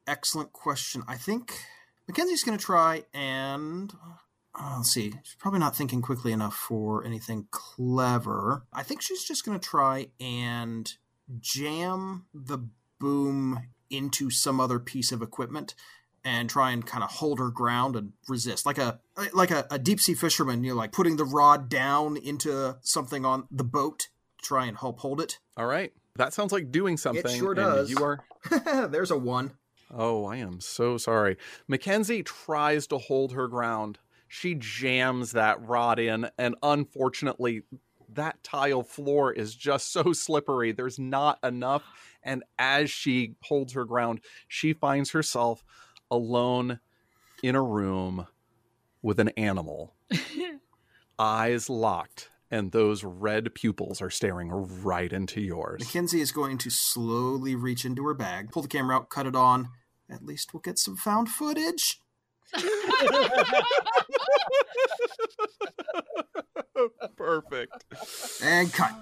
Excellent 0.06 0.52
question. 0.52 1.02
I 1.08 1.16
think 1.16 1.52
Mackenzie's 2.06 2.44
going 2.44 2.58
to 2.58 2.64
try 2.64 3.04
and. 3.12 3.92
uh, 4.54 4.74
let's 4.76 4.92
see. 4.92 5.12
She's 5.24 5.36
probably 5.38 5.60
not 5.60 5.76
thinking 5.76 6.02
quickly 6.02 6.32
enough 6.32 6.54
for 6.54 7.04
anything 7.04 7.46
clever. 7.50 8.64
I 8.72 8.82
think 8.82 9.02
she's 9.02 9.24
just 9.24 9.44
going 9.44 9.58
to 9.58 9.66
try 9.66 10.08
and 10.20 10.92
jam 11.40 12.26
the 12.32 12.58
boom 12.98 13.68
into 13.90 14.30
some 14.30 14.60
other 14.60 14.78
piece 14.78 15.12
of 15.12 15.22
equipment 15.22 15.74
and 16.24 16.48
try 16.48 16.70
and 16.70 16.86
kind 16.86 17.02
of 17.02 17.10
hold 17.10 17.38
her 17.38 17.50
ground 17.50 17.96
and 17.96 18.12
resist 18.28 18.64
like 18.64 18.78
a 18.78 19.00
like 19.32 19.50
a, 19.50 19.66
a 19.70 19.78
deep 19.78 20.00
sea 20.00 20.14
fisherman 20.14 20.62
you 20.62 20.70
know 20.70 20.76
like 20.76 20.92
putting 20.92 21.16
the 21.16 21.24
rod 21.24 21.68
down 21.68 22.16
into 22.16 22.76
something 22.82 23.24
on 23.24 23.46
the 23.50 23.64
boat 23.64 24.08
to 24.38 24.44
try 24.44 24.66
and 24.66 24.76
help 24.78 25.00
hold 25.00 25.20
it 25.20 25.38
All 25.56 25.66
right. 25.66 25.92
That 26.16 26.34
sounds 26.34 26.52
like 26.52 26.70
doing 26.70 26.98
something. 26.98 27.24
It 27.24 27.38
sure 27.38 27.54
does. 27.54 27.88
You 27.88 28.04
are. 28.04 28.22
there's 28.90 29.10
a 29.10 29.16
one 29.16 29.52
Oh, 29.94 30.24
I 30.24 30.36
am 30.36 30.60
so 30.60 30.96
sorry. 30.96 31.36
Mackenzie 31.68 32.22
tries 32.22 32.86
to 32.88 32.98
hold 32.98 33.32
her 33.32 33.46
ground. 33.46 33.98
She 34.26 34.54
jams 34.54 35.32
that 35.32 35.60
rod 35.66 35.98
in, 35.98 36.30
and 36.38 36.54
unfortunately, 36.62 37.62
that 38.14 38.42
tile 38.42 38.82
floor 38.82 39.32
is 39.32 39.54
just 39.54 39.92
so 39.92 40.12
slippery. 40.14 40.72
There's 40.72 40.98
not 40.98 41.38
enough. 41.42 41.82
And 42.22 42.42
as 42.58 42.90
she 42.90 43.34
holds 43.42 43.74
her 43.74 43.84
ground, 43.84 44.20
she 44.48 44.72
finds 44.72 45.10
herself 45.10 45.62
alone 46.12 46.78
in 47.42 47.56
a 47.56 47.62
room 47.62 48.26
with 49.00 49.18
an 49.18 49.30
animal, 49.30 49.94
eyes 51.18 51.68
locked, 51.70 52.28
and 52.50 52.70
those 52.70 53.02
red 53.02 53.54
pupils 53.54 54.02
are 54.02 54.10
staring 54.10 54.50
right 54.50 55.12
into 55.12 55.40
yours. 55.40 55.80
Mackenzie 55.80 56.20
is 56.20 56.30
going 56.30 56.58
to 56.58 56.70
slowly 56.70 57.56
reach 57.56 57.84
into 57.84 58.04
her 58.04 58.14
bag, 58.14 58.52
pull 58.52 58.62
the 58.62 58.68
camera 58.68 58.96
out, 58.96 59.08
cut 59.08 59.26
it 59.26 59.34
on. 59.34 59.70
At 60.08 60.24
least 60.24 60.52
we'll 60.52 60.60
get 60.60 60.78
some 60.78 60.96
found 60.96 61.30
footage. 61.30 61.98
Perfect. 67.16 67.84
And 68.42 68.70
cut. 68.72 68.94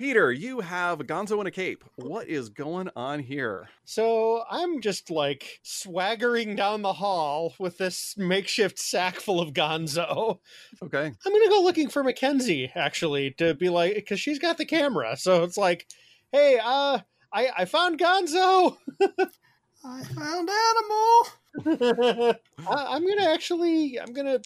Peter, 0.00 0.32
you 0.32 0.60
have 0.60 1.00
Gonzo 1.00 1.42
in 1.42 1.46
a 1.46 1.50
cape. 1.50 1.84
What 1.96 2.26
is 2.26 2.48
going 2.48 2.88
on 2.96 3.18
here? 3.18 3.68
So 3.84 4.44
I'm 4.50 4.80
just 4.80 5.10
like 5.10 5.60
swaggering 5.62 6.56
down 6.56 6.80
the 6.80 6.94
hall 6.94 7.52
with 7.58 7.76
this 7.76 8.14
makeshift 8.16 8.78
sack 8.78 9.16
full 9.16 9.42
of 9.42 9.52
gonzo. 9.52 10.38
Okay. 10.82 11.04
I'm 11.04 11.32
gonna 11.32 11.50
go 11.50 11.60
looking 11.60 11.90
for 11.90 12.02
Mackenzie 12.02 12.72
actually 12.74 13.32
to 13.32 13.52
be 13.52 13.68
like 13.68 13.94
because 13.94 14.18
she's 14.18 14.38
got 14.38 14.56
the 14.56 14.64
camera. 14.64 15.18
So 15.18 15.44
it's 15.44 15.58
like, 15.58 15.86
hey, 16.32 16.58
uh, 16.64 17.00
I 17.30 17.50
I 17.54 17.64
found 17.66 18.00
Gonzo. 18.00 18.78
I 19.84 20.02
found 20.04 20.48
animal. 21.60 22.34
I, 22.66 22.86
I'm 22.94 23.06
gonna 23.06 23.30
actually 23.30 24.00
I'm 24.00 24.14
gonna 24.14 24.40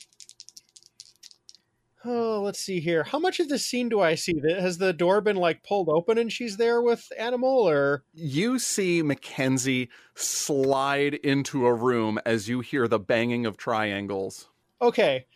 Oh, 2.04 2.42
let's 2.42 2.60
see 2.60 2.80
here. 2.80 3.04
How 3.04 3.18
much 3.18 3.40
of 3.40 3.48
this 3.48 3.66
scene 3.66 3.88
do 3.88 4.00
I 4.00 4.14
see? 4.14 4.34
That 4.42 4.60
Has 4.60 4.78
the 4.78 4.92
door 4.92 5.20
been 5.20 5.36
like 5.36 5.62
pulled 5.62 5.88
open 5.88 6.18
and 6.18 6.30
she's 6.32 6.56
there 6.58 6.82
with 6.82 7.06
Animal 7.18 7.68
or 7.68 8.04
You 8.12 8.58
see 8.58 9.02
Mackenzie 9.02 9.88
slide 10.14 11.14
into 11.14 11.66
a 11.66 11.72
room 11.74 12.18
as 12.26 12.48
you 12.48 12.60
hear 12.60 12.86
the 12.88 12.98
banging 12.98 13.46
of 13.46 13.56
triangles. 13.56 14.48
Okay. 14.82 15.26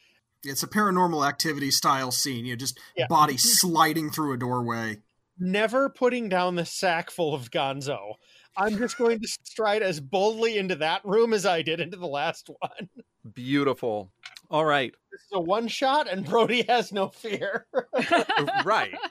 It's 0.45 0.63
a 0.63 0.69
paranormal 0.69 1.27
activity 1.27 1.71
style 1.71 2.11
scene. 2.13 2.45
You 2.45 2.53
know, 2.53 2.57
just 2.59 2.79
Yeah. 2.97 3.07
body 3.09 3.37
sliding 3.37 4.11
through 4.11 4.35
a 4.35 4.37
doorway. 4.37 4.99
Never 5.39 5.89
putting 5.89 6.29
down 6.29 6.57
the 6.57 6.65
sack 6.67 7.11
full 7.11 7.35
of 7.35 7.51
gonzo. 7.51 8.15
I'm 8.59 8.77
just 8.77 8.99
going 8.99 9.21
to 9.21 9.29
stride 9.45 9.83
as 9.83 10.01
boldly 10.01 10.59
into 10.59 10.75
that 10.77 11.05
room 11.05 11.33
as 11.33 11.47
I 11.47 11.63
did 11.63 11.81
into 11.81 11.97
the 11.97 12.09
last 12.09 12.51
one. 12.59 12.89
Beautiful. 13.33 14.11
All 14.51 14.65
right. 14.65 14.93
This 15.13 15.21
is 15.21 15.29
a 15.33 15.41
one 15.41 15.69
shot 15.69 16.11
and 16.11 16.27
Brody 16.27 16.63
has 16.69 16.93
no 16.93 17.09
fear. 17.09 17.67
right. 18.65 18.95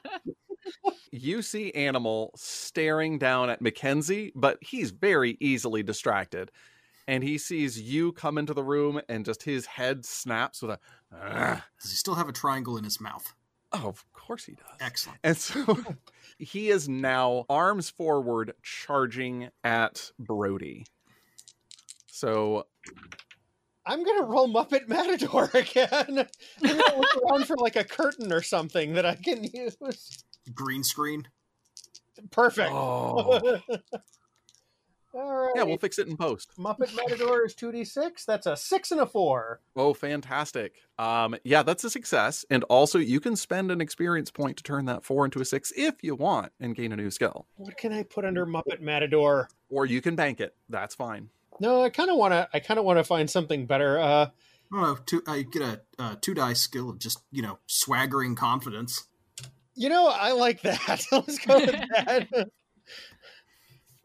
You 1.11 1.41
see 1.41 1.71
Animal 1.71 2.33
staring 2.35 3.17
down 3.17 3.49
at 3.49 3.61
Mackenzie, 3.61 4.33
but 4.35 4.57
he's 4.61 4.91
very 4.91 5.37
easily 5.39 5.81
distracted. 5.81 6.51
And 7.07 7.23
he 7.23 7.37
sees 7.37 7.79
you 7.79 8.11
come 8.11 8.37
into 8.37 8.53
the 8.53 8.63
room 8.63 8.99
and 9.07 9.23
just 9.23 9.43
his 9.43 9.65
head 9.65 10.05
snaps 10.05 10.61
with 10.61 10.71
a 10.71 10.79
"Ugh." 11.15 11.61
Does 11.81 11.91
he 11.91 11.95
still 11.95 12.15
have 12.15 12.27
a 12.27 12.33
triangle 12.33 12.77
in 12.77 12.83
his 12.83 12.99
mouth? 12.99 13.33
Oh, 13.73 13.87
of 13.87 14.05
course 14.13 14.45
he 14.45 14.53
does. 14.53 14.65
Excellent. 14.79 15.19
And 15.23 15.37
so 15.37 15.77
he 16.39 16.69
is 16.69 16.87
now 16.87 17.45
arms 17.49 17.89
forward 17.89 18.53
charging 18.63 19.49
at 19.63 20.11
Brody. 20.19 20.85
So 22.07 22.65
I'm 23.85 24.03
gonna 24.03 24.23
roll 24.23 24.47
Muppet 24.49 24.87
Matador 24.87 25.49
again. 25.53 26.27
I'm 26.63 26.77
gonna 26.77 26.97
look 26.97 27.23
around 27.23 27.45
for 27.45 27.55
like 27.57 27.75
a 27.75 27.83
curtain 27.83 28.33
or 28.33 28.41
something 28.41 28.93
that 28.93 29.05
I 29.05 29.15
can 29.15 29.43
use. 29.43 29.77
Green 30.53 30.83
screen. 30.83 31.27
Perfect. 32.31 32.71
oh, 32.73 33.59
All 35.17 35.35
right. 35.35 35.51
yeah, 35.55 35.63
we'll 35.63 35.77
fix 35.79 35.97
it 35.97 36.07
in 36.07 36.15
post. 36.15 36.51
Muppet 36.59 36.95
Matador 36.95 37.43
is 37.43 37.55
2d6. 37.55 38.23
That's 38.25 38.45
a 38.45 38.55
6 38.55 38.91
and 38.91 39.01
a 39.01 39.05
4. 39.07 39.59
Oh, 39.75 39.93
fantastic. 39.95 40.75
Um, 40.99 41.35
yeah, 41.43 41.63
that's 41.63 41.83
a 41.83 41.89
success. 41.89 42.45
And 42.51 42.63
also 42.65 42.99
you 42.99 43.19
can 43.19 43.35
spend 43.35 43.71
an 43.71 43.81
experience 43.81 44.29
point 44.29 44.57
to 44.57 44.63
turn 44.63 44.85
that 44.85 45.03
four 45.03 45.25
into 45.25 45.41
a 45.41 45.45
six 45.45 45.73
if 45.75 46.03
you 46.03 46.13
want 46.15 46.51
and 46.59 46.75
gain 46.75 46.91
a 46.91 46.95
new 46.95 47.09
skill. 47.09 47.47
What 47.55 47.77
can 47.77 47.91
I 47.93 48.03
put 48.03 48.25
under 48.25 48.45
Muppet 48.45 48.79
Matador? 48.79 49.49
Or 49.69 49.85
you 49.87 50.01
can 50.01 50.15
bank 50.15 50.39
it. 50.39 50.55
That's 50.69 50.93
fine. 50.95 51.29
No, 51.59 51.81
I 51.83 51.89
kind 51.89 52.09
of 52.11 52.17
want 52.17 52.33
to 52.33 52.47
I 52.53 52.59
kind 52.59 52.77
of 52.79 52.85
want 52.85 52.99
to 52.99 53.03
find 53.03 53.27
something 53.29 53.65
better. 53.65 53.99
Uh 53.99 54.27
I 54.71 54.75
don't 54.75 54.81
know. 54.81 54.97
Two, 55.05 55.23
I 55.27 55.43
get 55.43 55.61
a 55.61 55.81
uh, 55.97 56.15
two 56.21 56.33
die 56.33 56.53
skill 56.53 56.89
of 56.89 56.99
just 56.99 57.23
you 57.31 57.41
know 57.41 57.57
swaggering 57.67 58.35
confidence. 58.35 59.07
you 59.75 59.89
know, 59.89 60.07
I 60.07 60.33
like 60.33 60.61
that. 60.61 61.05
Let's 61.11 61.39
go 61.39 61.55
with 61.59 61.71
that. 61.71 62.49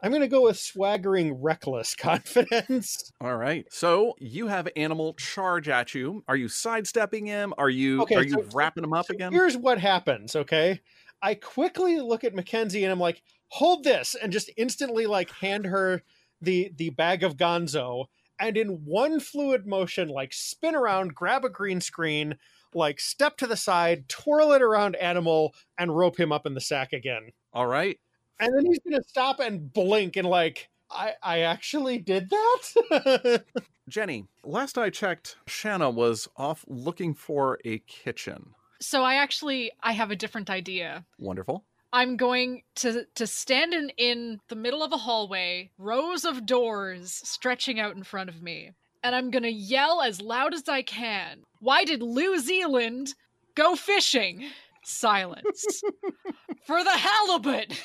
I'm 0.03 0.11
going 0.11 0.21
to 0.21 0.27
go 0.27 0.43
with 0.43 0.59
swaggering 0.59 1.41
reckless 1.41 1.95
confidence. 1.97 3.11
All 3.21 3.37
right. 3.37 3.65
So 3.71 4.13
you 4.19 4.47
have 4.47 4.67
animal 4.75 5.13
charge 5.13 5.69
at 5.69 5.95
you. 5.95 6.23
Are 6.27 6.35
you 6.35 6.49
sidestepping 6.49 7.25
him? 7.25 7.53
Are 7.57 7.69
you 7.69 8.01
Okay, 8.03 8.15
are 8.15 8.23
you 8.23 8.33
so- 8.33 8.45
wrapping 8.53 8.83
him 8.83 8.93
up 8.93 9.05
So 9.07 9.13
again? 9.15 9.31
Here's 9.31 9.55
what 9.57 9.79
happens, 9.79 10.35
okay? 10.35 10.81
I 11.21 11.35
quickly 11.35 11.99
look 12.01 12.25
at 12.25 12.35
Mackenzie 12.35 12.83
and 12.83 12.91
I'm 12.91 12.99
like, 12.99 13.23
"Hold 13.47 13.85
this," 13.85 14.13
and 14.13 14.33
just 14.33 14.51
instantly 14.57 15.05
like 15.05 15.31
hand 15.31 15.65
her 15.65 16.03
the 16.41 16.73
the 16.75 16.89
bag 16.89 17.23
of 17.23 17.37
Gonzo, 17.37 18.07
and 18.41 18.57
in 18.57 18.81
one 18.83 19.21
fluid 19.21 19.65
motion, 19.65 20.09
like 20.09 20.33
spin 20.33 20.75
around, 20.75 21.15
grab 21.15 21.45
a 21.45 21.49
green 21.49 21.79
screen, 21.79 22.35
like 22.73 22.99
step 22.99 23.37
to 23.37 23.47
the 23.47 23.55
side, 23.55 24.09
twirl 24.09 24.51
it 24.51 24.61
around 24.61 24.97
Animal, 24.97 25.55
and 25.77 25.95
rope 25.95 26.19
him 26.19 26.33
up 26.33 26.45
in 26.45 26.55
the 26.55 26.59
sack 26.59 26.91
again. 26.91 27.29
All 27.53 27.67
right. 27.67 27.97
And 28.39 28.55
then 28.55 28.65
he's 28.65 28.79
gonna 28.79 29.03
stop 29.03 29.39
and 29.39 29.71
blink 29.71 30.15
and 30.15 30.27
like, 30.27 30.69
I 30.89 31.13
I 31.21 31.39
actually 31.41 31.97
did 31.99 32.29
that. 32.29 33.43
Jenny, 33.89 34.25
last 34.43 34.77
I 34.77 34.89
checked, 34.89 35.35
Shanna 35.47 35.89
was 35.89 36.27
off 36.37 36.63
looking 36.67 37.13
for 37.13 37.59
a 37.65 37.79
kitchen. 37.79 38.53
so 38.81 39.03
I 39.03 39.15
actually 39.15 39.71
I 39.81 39.91
have 39.93 40.11
a 40.11 40.15
different 40.15 40.49
idea. 40.49 41.05
Wonderful. 41.19 41.63
I'm 41.91 42.17
going 42.17 42.63
to 42.75 43.05
to 43.15 43.27
stand 43.27 43.73
in 43.73 43.89
in 43.97 44.39
the 44.47 44.55
middle 44.55 44.81
of 44.83 44.91
a 44.93 44.97
hallway, 44.97 45.69
rows 45.77 46.25
of 46.25 46.45
doors 46.45 47.11
stretching 47.23 47.79
out 47.79 47.95
in 47.95 48.03
front 48.03 48.29
of 48.29 48.41
me, 48.41 48.71
and 49.03 49.13
I'm 49.15 49.29
going 49.29 49.43
to 49.43 49.51
yell 49.51 50.01
as 50.01 50.19
loud 50.21 50.53
as 50.55 50.67
I 50.67 50.81
can. 50.81 51.43
Why 51.59 51.83
did 51.85 52.01
New 52.01 52.39
Zealand 52.39 53.13
go 53.55 53.75
fishing? 53.75 54.49
Silence. 54.83 55.81
For 56.65 56.83
the 56.83 56.89
halibut. 56.89 57.79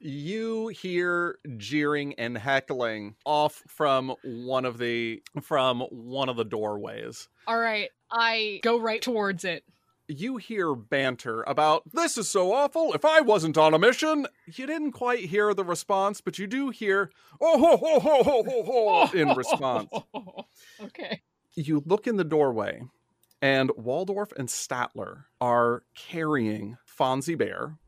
You 0.00 0.68
hear 0.68 1.38
jeering 1.56 2.14
and 2.18 2.36
heckling 2.36 3.14
off 3.24 3.62
from 3.66 4.14
one 4.22 4.64
of 4.64 4.78
the 4.78 5.22
from 5.42 5.80
one 5.90 6.28
of 6.28 6.36
the 6.36 6.44
doorways. 6.44 7.28
All 7.46 7.58
right, 7.58 7.90
I 8.10 8.60
go 8.62 8.80
right 8.80 9.02
towards 9.02 9.44
it. 9.44 9.64
You 10.10 10.38
hear 10.38 10.74
banter 10.74 11.42
about 11.42 11.82
this 11.92 12.16
is 12.16 12.30
so 12.30 12.52
awful. 12.52 12.94
If 12.94 13.04
I 13.04 13.20
wasn't 13.20 13.58
on 13.58 13.74
a 13.74 13.78
mission, 13.78 14.26
you 14.46 14.66
didn't 14.66 14.92
quite 14.92 15.26
hear 15.26 15.52
the 15.52 15.64
response, 15.64 16.22
but 16.22 16.38
you 16.38 16.46
do 16.46 16.70
hear 16.70 17.10
oh 17.40 17.58
ho 17.58 17.76
ho 17.76 18.00
ho 18.00 18.22
ho 18.22 18.42
ho 18.42 18.62
ho 18.64 19.18
in 19.18 19.36
response. 19.36 19.90
okay. 20.82 21.20
You 21.54 21.82
look 21.84 22.06
in 22.06 22.16
the 22.16 22.24
doorway, 22.24 22.82
and 23.40 23.70
Waldorf 23.76 24.32
and 24.36 24.48
Statler 24.48 25.24
are 25.40 25.82
carrying 25.94 26.76
Fozzie 26.86 27.38
Bear. 27.38 27.78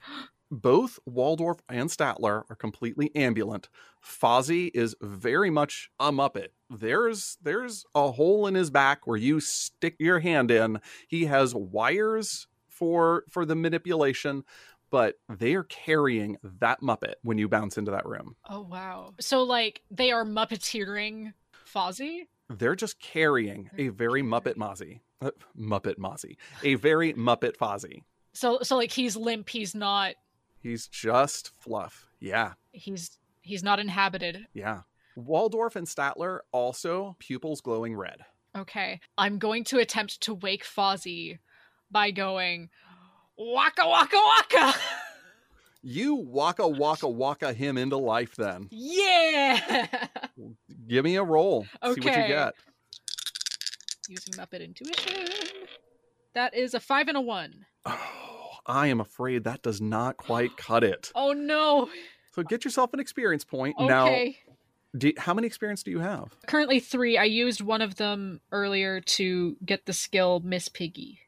Both 0.50 1.00
Waldorf 1.06 1.58
and 1.68 1.90
Statler 1.90 2.44
are 2.48 2.56
completely 2.56 3.10
ambulant. 3.16 3.68
Fozzie 4.04 4.70
is 4.74 4.94
very 5.00 5.50
much 5.50 5.90
a 5.98 6.12
Muppet. 6.12 6.48
There's 6.70 7.36
there's 7.42 7.84
a 7.96 8.12
hole 8.12 8.46
in 8.46 8.54
his 8.54 8.70
back 8.70 9.06
where 9.08 9.16
you 9.16 9.40
stick 9.40 9.96
your 9.98 10.20
hand 10.20 10.52
in. 10.52 10.80
He 11.08 11.24
has 11.24 11.52
wires 11.52 12.46
for 12.68 13.24
for 13.28 13.44
the 13.44 13.56
manipulation, 13.56 14.44
but 14.90 15.16
they 15.28 15.54
are 15.54 15.64
carrying 15.64 16.36
that 16.60 16.80
Muppet 16.80 17.14
when 17.22 17.38
you 17.38 17.48
bounce 17.48 17.76
into 17.76 17.90
that 17.90 18.06
room. 18.06 18.36
Oh 18.48 18.60
wow. 18.60 19.14
So 19.18 19.42
like 19.42 19.82
they 19.90 20.12
are 20.12 20.24
muppeteering 20.24 21.32
Fozzie? 21.66 22.28
They're 22.48 22.76
just 22.76 22.98
carrying 23.00 23.70
a 23.76 23.88
very 23.88 24.22
Muppet 24.22 24.54
Mozzie. 24.56 25.00
Uh, 25.20 25.30
Muppet 25.58 25.96
Mozzie. 25.96 26.36
A 26.62 26.74
very 26.76 27.12
Muppet 27.14 27.56
Fozzie. 27.56 28.02
So 28.34 28.58
so 28.62 28.76
like 28.76 28.92
he's 28.92 29.16
limp, 29.16 29.48
he's 29.48 29.74
not 29.74 30.14
He's 30.60 30.88
just 30.88 31.50
fluff. 31.60 32.08
Yeah, 32.20 32.52
he's 32.72 33.18
he's 33.42 33.62
not 33.62 33.78
inhabited. 33.78 34.46
yeah. 34.52 34.80
Waldorf 35.16 35.76
and 35.76 35.86
Statler 35.86 36.40
also 36.52 37.16
pupils 37.18 37.62
glowing 37.62 37.94
red. 37.96 38.18
Okay. 38.54 39.00
I'm 39.16 39.38
going 39.38 39.64
to 39.64 39.78
attempt 39.78 40.20
to 40.22 40.34
wake 40.34 40.62
Fozzie 40.64 41.38
by 41.90 42.10
going 42.10 42.68
Waka 43.38 43.86
waka 43.88 44.16
waka. 44.16 44.74
You 45.82 46.16
waka 46.16 46.66
waka 46.68 47.08
waka 47.08 47.52
him 47.52 47.78
into 47.78 47.96
life 47.96 48.34
then. 48.36 48.68
yeah. 48.72 49.86
Give 50.86 51.04
me 51.04 51.16
a 51.16 51.22
roll. 51.22 51.66
See 51.82 51.88
what 51.88 52.04
you 52.04 52.10
Okay. 52.10 52.28
get. 52.28 52.54
Using 54.08 54.34
Muppet 54.34 54.64
intuition. 54.64 55.12
That 56.34 56.54
is 56.54 56.74
a 56.74 56.80
5 56.80 57.08
and 57.08 57.16
a 57.16 57.20
1. 57.20 57.66
Oh, 57.86 58.50
I 58.66 58.86
am 58.88 59.00
afraid 59.00 59.44
that 59.44 59.62
does 59.62 59.80
not 59.80 60.16
quite 60.16 60.56
cut 60.56 60.84
it. 60.84 61.12
Oh 61.16 61.32
no. 61.32 61.88
So 62.32 62.42
get 62.42 62.64
yourself 62.64 62.92
an 62.92 63.00
experience 63.00 63.44
point. 63.44 63.80
Now, 63.80 64.08
Okay. 64.08 64.36
do, 64.96 65.10
how 65.16 65.32
many 65.32 65.46
experience 65.46 65.82
do 65.82 65.90
you 65.90 66.00
have? 66.00 66.36
Currently 66.46 66.80
3. 66.80 67.16
I 67.16 67.24
used 67.24 67.62
one 67.62 67.80
of 67.80 67.96
them 67.96 68.40
earlier 68.52 69.00
to 69.00 69.56
get 69.64 69.86
the 69.86 69.94
skill 69.94 70.40
Miss 70.44 70.68
Piggy. 70.68 71.20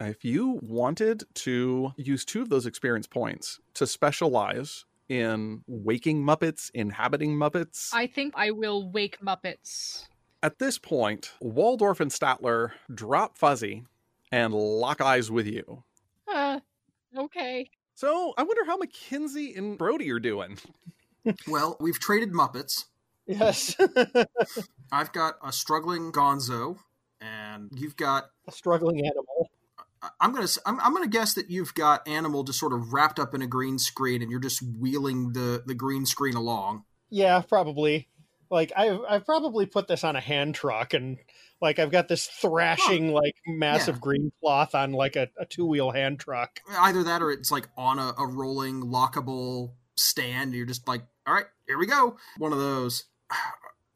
If 0.00 0.24
you 0.24 0.58
wanted 0.62 1.22
to 1.34 1.92
use 1.96 2.24
two 2.24 2.42
of 2.42 2.48
those 2.48 2.66
experience 2.66 3.06
points 3.06 3.60
to 3.74 3.86
specialize 3.86 4.84
in 5.08 5.62
waking 5.66 6.22
Muppets, 6.24 6.70
inhabiting 6.74 7.36
Muppets, 7.36 7.90
I 7.92 8.06
think 8.06 8.34
I 8.36 8.50
will 8.50 8.90
wake 8.90 9.18
Muppets. 9.20 10.06
at 10.42 10.58
this 10.58 10.78
point, 10.78 11.32
Waldorf 11.40 12.00
and 12.00 12.10
Statler 12.10 12.72
drop 12.94 13.38
Fozzie 13.38 13.84
and 14.30 14.52
lock 14.54 15.00
eyes 15.00 15.30
with 15.30 15.46
you. 15.46 15.82
Uh, 16.32 16.60
okay. 17.16 17.70
So 17.94 18.34
I 18.36 18.42
wonder 18.42 18.64
how 18.64 18.76
Mackenzie 18.76 19.54
and 19.54 19.76
Brody 19.78 20.10
are 20.10 20.20
doing. 20.20 20.58
Well, 21.46 21.76
we've 21.78 21.98
traded 21.98 22.32
Muppets. 22.32 22.84
yes. 23.26 23.76
I've 24.92 25.12
got 25.12 25.34
a 25.44 25.52
struggling 25.52 26.10
Gonzo, 26.10 26.78
and 27.20 27.68
you've 27.74 27.96
got. 27.96 28.30
a 28.46 28.52
struggling 28.52 29.04
animal. 29.04 29.37
I'm 30.20 30.32
gonna. 30.32 30.48
I'm, 30.66 30.80
I'm 30.80 30.92
gonna 30.92 31.08
guess 31.08 31.34
that 31.34 31.50
you've 31.50 31.74
got 31.74 32.06
Animal 32.06 32.44
just 32.44 32.58
sort 32.60 32.72
of 32.72 32.92
wrapped 32.92 33.18
up 33.18 33.34
in 33.34 33.42
a 33.42 33.46
green 33.46 33.78
screen, 33.78 34.22
and 34.22 34.30
you're 34.30 34.40
just 34.40 34.62
wheeling 34.62 35.32
the 35.32 35.62
the 35.66 35.74
green 35.74 36.06
screen 36.06 36.34
along. 36.34 36.84
Yeah, 37.10 37.40
probably. 37.40 38.08
like 38.50 38.72
I've 38.76 39.00
I've 39.08 39.24
probably 39.26 39.66
put 39.66 39.88
this 39.88 40.04
on 40.04 40.14
a 40.16 40.20
hand 40.20 40.54
truck 40.54 40.94
and 40.94 41.18
like 41.60 41.78
I've 41.78 41.90
got 41.90 42.06
this 42.08 42.26
thrashing 42.26 43.12
like 43.12 43.34
massive 43.46 43.96
Yeah. 43.96 44.00
green 44.00 44.32
cloth 44.40 44.74
on 44.74 44.92
like 44.92 45.16
a, 45.16 45.28
a 45.38 45.44
two 45.46 45.66
wheel 45.66 45.90
hand 45.90 46.20
truck. 46.20 46.60
Either 46.70 47.02
that 47.04 47.20
or 47.22 47.30
it's 47.32 47.50
like 47.50 47.68
on 47.76 47.98
a, 47.98 48.14
a 48.18 48.26
rolling 48.26 48.82
lockable 48.82 49.72
stand. 49.96 50.54
You're 50.54 50.66
just 50.66 50.86
like, 50.86 51.02
all 51.26 51.34
right, 51.34 51.46
here 51.66 51.78
we 51.78 51.86
go. 51.86 52.16
One 52.36 52.52
of 52.52 52.58
those. 52.58 53.04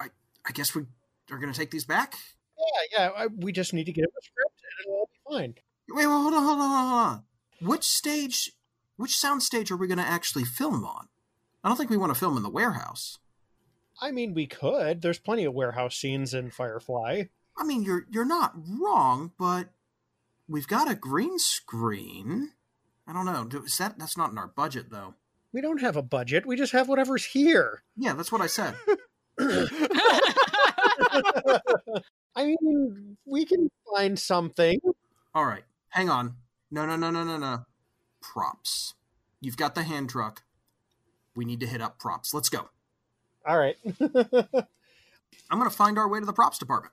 I 0.00 0.06
I 0.46 0.50
guess 0.52 0.74
we 0.74 0.82
are 1.30 1.38
gonna 1.38 1.54
take 1.54 1.70
these 1.70 1.84
back. 1.84 2.14
Yeah, 2.58 2.98
yeah. 2.98 3.10
I, 3.16 3.26
we 3.28 3.52
just 3.52 3.72
need 3.72 3.84
to 3.84 3.92
get 3.92 4.04
a 4.04 4.22
script 4.22 4.60
and 4.62 4.86
it'll 4.86 4.98
all 4.98 5.10
be 5.12 5.38
fine. 5.38 5.54
Wait, 5.94 6.06
well, 6.06 6.22
hold 6.22 6.34
on, 6.34 6.42
hold 6.42 6.60
on, 6.60 6.68
hold 6.68 6.72
on, 6.72 6.88
hold 6.88 7.00
on. 7.00 7.24
Which 7.60 7.84
stage, 7.84 8.52
which 8.96 9.16
sound 9.16 9.42
stage 9.42 9.70
are 9.70 9.76
we 9.76 9.86
gonna 9.86 10.02
actually 10.02 10.44
film 10.44 10.84
on? 10.84 11.08
I 11.62 11.68
don't 11.68 11.76
think 11.76 11.90
we 11.90 11.96
want 11.96 12.12
to 12.12 12.18
film 12.18 12.36
in 12.36 12.42
the 12.42 12.50
warehouse. 12.50 13.18
I 14.00 14.10
mean, 14.10 14.34
we 14.34 14.46
could. 14.46 15.02
There's 15.02 15.18
plenty 15.18 15.44
of 15.44 15.54
warehouse 15.54 15.96
scenes 15.96 16.34
in 16.34 16.50
Firefly. 16.50 17.24
I 17.56 17.64
mean, 17.64 17.82
you're 17.82 18.06
you're 18.10 18.24
not 18.24 18.54
wrong, 18.80 19.32
but 19.38 19.68
we've 20.48 20.66
got 20.66 20.90
a 20.90 20.94
green 20.94 21.38
screen. 21.38 22.52
I 23.06 23.12
don't 23.12 23.26
know. 23.26 23.48
Is 23.64 23.78
that 23.78 23.98
that's 23.98 24.16
not 24.16 24.30
in 24.30 24.38
our 24.38 24.48
budget 24.48 24.90
though? 24.90 25.14
We 25.52 25.60
don't 25.60 25.80
have 25.80 25.96
a 25.96 26.02
budget. 26.02 26.46
We 26.46 26.56
just 26.56 26.72
have 26.72 26.88
whatever's 26.88 27.26
here. 27.26 27.82
Yeah, 27.96 28.14
that's 28.14 28.32
what 28.32 28.40
I 28.40 28.46
said. 28.46 28.74
I 32.34 32.44
mean, 32.44 33.16
we 33.24 33.44
can 33.44 33.70
find 33.94 34.18
something. 34.18 34.80
All 35.34 35.44
right, 35.44 35.64
hang 35.92 36.08
on. 36.10 36.36
No, 36.70 36.84
no, 36.86 36.96
no, 36.96 37.10
no, 37.10 37.24
no, 37.24 37.36
no. 37.36 37.64
Props. 38.20 38.94
You've 39.40 39.56
got 39.56 39.74
the 39.74 39.82
hand 39.82 40.10
truck. 40.10 40.42
We 41.34 41.44
need 41.44 41.60
to 41.60 41.66
hit 41.66 41.80
up 41.80 41.98
props. 41.98 42.34
Let's 42.34 42.48
go. 42.48 42.68
All 43.46 43.58
right. 43.58 43.76
I'm 44.00 45.58
gonna 45.58 45.70
find 45.70 45.98
our 45.98 46.08
way 46.08 46.20
to 46.20 46.26
the 46.26 46.32
props 46.32 46.58
department. 46.58 46.92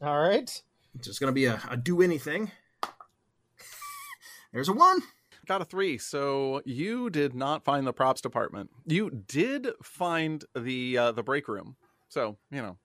All 0.00 0.18
right. 0.20 0.62
It's 0.94 1.06
just 1.06 1.20
gonna 1.20 1.32
be 1.32 1.46
a, 1.46 1.60
a 1.70 1.76
do 1.76 2.02
anything. 2.02 2.50
There's 4.52 4.68
a 4.68 4.72
one. 4.72 5.00
Got 5.46 5.62
a 5.62 5.64
three. 5.64 5.98
So 5.98 6.62
you 6.64 7.10
did 7.10 7.34
not 7.34 7.64
find 7.64 7.86
the 7.86 7.92
props 7.92 8.20
department. 8.20 8.70
You 8.86 9.10
did 9.10 9.68
find 9.82 10.44
the 10.54 10.98
uh, 10.98 11.12
the 11.12 11.22
break 11.22 11.48
room. 11.48 11.76
So 12.08 12.36
you 12.50 12.62
know. 12.62 12.76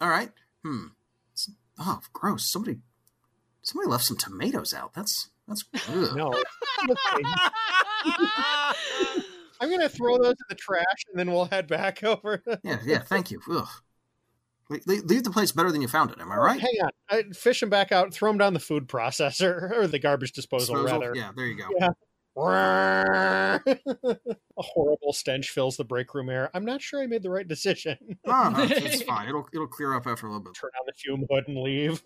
All 0.00 0.08
right. 0.08 0.30
Hmm. 0.64 0.86
It's- 1.32 1.50
oh, 1.78 2.00
gross. 2.12 2.44
Somebody, 2.44 2.78
somebody 3.64 3.90
left 3.90 4.04
some 4.04 4.16
tomatoes 4.16 4.72
out. 4.72 4.94
That's 4.94 5.30
that's. 5.48 5.64
ugh. 5.88 6.16
No. 6.16 6.32
I'm 9.60 9.70
gonna 9.70 9.88
throw 9.88 10.18
those 10.18 10.32
in 10.32 10.46
the 10.48 10.54
trash 10.54 10.84
and 11.10 11.18
then 11.18 11.32
we'll 11.32 11.46
head 11.46 11.66
back 11.66 12.04
over. 12.04 12.42
Yeah, 12.62 12.78
yeah. 12.84 12.98
Thank 13.00 13.30
you. 13.30 13.40
Ugh. 13.50 13.66
Le- 14.70 14.78
le- 14.86 15.02
Leave 15.04 15.24
the 15.24 15.30
place 15.30 15.52
better 15.52 15.70
than 15.70 15.82
you 15.82 15.88
found 15.88 16.10
it. 16.10 16.20
Am 16.20 16.30
I 16.30 16.36
oh, 16.36 16.40
right? 16.40 16.60
Hang 16.60 16.74
on. 16.82 16.90
I 17.10 17.22
fish 17.34 17.60
them 17.60 17.70
back 17.70 17.92
out, 17.92 18.14
throw 18.14 18.30
them 18.30 18.38
down 18.38 18.54
the 18.54 18.60
food 18.60 18.88
processor 18.88 19.70
or 19.76 19.86
the 19.86 19.98
garbage 19.98 20.32
disposal, 20.32 20.76
Disposal? 20.76 21.00
rather. 21.00 21.14
Yeah. 21.14 21.30
There 21.36 21.46
you 21.46 21.56
go. 21.56 21.64
Yeah. 21.78 21.88
A 22.36 23.60
horrible 24.56 25.12
stench 25.12 25.50
fills 25.50 25.76
the 25.76 25.84
break 25.84 26.14
room 26.14 26.28
air. 26.28 26.50
I'm 26.54 26.64
not 26.64 26.82
sure 26.82 27.02
I 27.02 27.06
made 27.06 27.22
the 27.22 27.30
right 27.30 27.46
decision. 27.46 27.96
Oh, 28.26 28.52
no, 28.56 28.64
it's, 28.64 28.94
it's 28.94 29.02
fine. 29.04 29.28
It'll 29.28 29.46
it'll 29.52 29.66
clear 29.66 29.94
up 29.94 30.06
after 30.06 30.26
a 30.26 30.30
little 30.30 30.44
bit. 30.44 30.54
Turn 30.54 30.70
on 30.80 30.86
the 30.86 30.92
fume 30.92 31.26
hood 31.30 31.44
and 31.48 31.62
leave. 31.62 32.02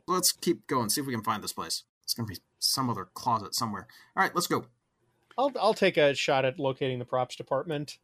Let's 0.08 0.32
keep 0.32 0.66
going. 0.66 0.88
See 0.90 1.00
if 1.00 1.06
we 1.06 1.12
can 1.12 1.22
find 1.22 1.42
this 1.44 1.52
place. 1.52 1.84
It's 2.02 2.14
gonna 2.14 2.26
be 2.26 2.38
some 2.58 2.90
other 2.90 3.08
closet 3.14 3.54
somewhere. 3.54 3.86
All 4.16 4.22
right, 4.22 4.34
let's 4.34 4.46
go. 4.46 4.66
I'll 5.38 5.50
I'll 5.58 5.74
take 5.74 5.96
a 5.96 6.14
shot 6.14 6.44
at 6.44 6.58
locating 6.58 6.98
the 6.98 7.04
props 7.04 7.34
department. 7.34 7.98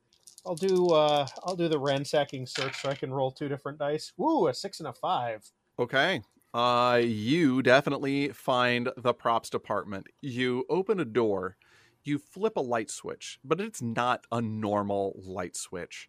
I'll 0.46 0.54
do 0.54 0.88
uh 0.88 1.26
I'll 1.44 1.56
do 1.56 1.68
the 1.68 1.78
ransacking 1.78 2.46
search 2.46 2.80
so 2.80 2.88
I 2.88 2.94
can 2.94 3.12
roll 3.12 3.30
two 3.30 3.48
different 3.48 3.78
dice. 3.78 4.12
Woo, 4.16 4.48
a 4.48 4.54
six 4.54 4.80
and 4.80 4.88
a 4.88 4.92
five. 4.92 5.44
Okay. 5.78 6.22
Uh, 6.52 7.00
you 7.04 7.62
definitely 7.62 8.28
find 8.30 8.90
the 8.96 9.14
props 9.14 9.50
department. 9.50 10.08
You 10.20 10.64
open 10.68 10.98
a 10.98 11.04
door, 11.04 11.56
you 12.02 12.18
flip 12.18 12.56
a 12.56 12.60
light 12.60 12.90
switch, 12.90 13.38
but 13.44 13.60
it's 13.60 13.80
not 13.80 14.26
a 14.32 14.40
normal 14.40 15.14
light 15.24 15.56
switch. 15.56 16.08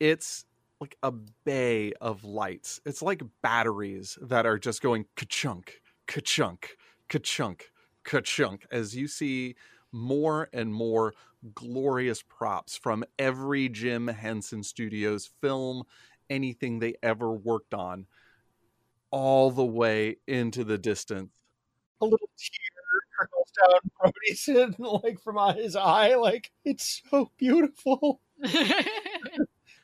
It's 0.00 0.46
like 0.80 0.96
a 1.02 1.12
bay 1.44 1.92
of 2.00 2.24
lights. 2.24 2.80
It's 2.86 3.02
like 3.02 3.22
batteries 3.42 4.18
that 4.22 4.46
are 4.46 4.58
just 4.58 4.82
going 4.82 5.06
ka-chunk, 5.16 5.80
ka-chunk, 6.06 6.76
ka-chunk, 7.08 7.70
ka-chunk 8.04 8.66
as 8.70 8.96
you 8.96 9.08
see 9.08 9.56
more 9.92 10.48
and 10.52 10.72
more 10.72 11.12
glorious 11.54 12.22
props 12.22 12.76
from 12.76 13.04
every 13.18 13.68
Jim 13.68 14.08
Henson 14.08 14.62
Studios 14.62 15.30
film, 15.40 15.82
anything 16.30 16.78
they 16.78 16.94
ever 17.02 17.32
worked 17.32 17.74
on 17.74 18.06
all 19.10 19.50
the 19.50 19.64
way 19.64 20.16
into 20.26 20.64
the 20.64 20.78
distance. 20.78 21.30
A 22.00 22.04
little 22.04 22.28
tear 22.38 23.00
trickles 23.16 23.50
down 23.56 23.90
Brody's 24.00 24.78
like 24.78 25.20
from 25.20 25.56
his 25.56 25.76
eye, 25.76 26.14
like 26.14 26.50
it's 26.64 27.02
so 27.10 27.30
beautiful. 27.36 28.20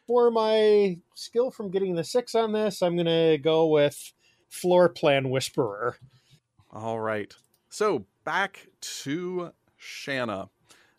For 0.07 0.31
my 0.31 0.99
skill 1.15 1.51
from 1.51 1.71
getting 1.71 1.95
the 1.95 2.05
six 2.05 2.35
on 2.35 2.53
this, 2.53 2.83
I'm 2.83 2.97
gonna 2.97 3.39
go 3.39 3.69
with 3.69 4.13
floor 4.49 4.89
plan 4.89 5.31
whisperer. 5.31 5.97
All 6.71 7.01
right. 7.01 7.33
So 7.71 8.05
back 8.25 8.67
to 8.81 9.53
Shanna. 9.77 10.51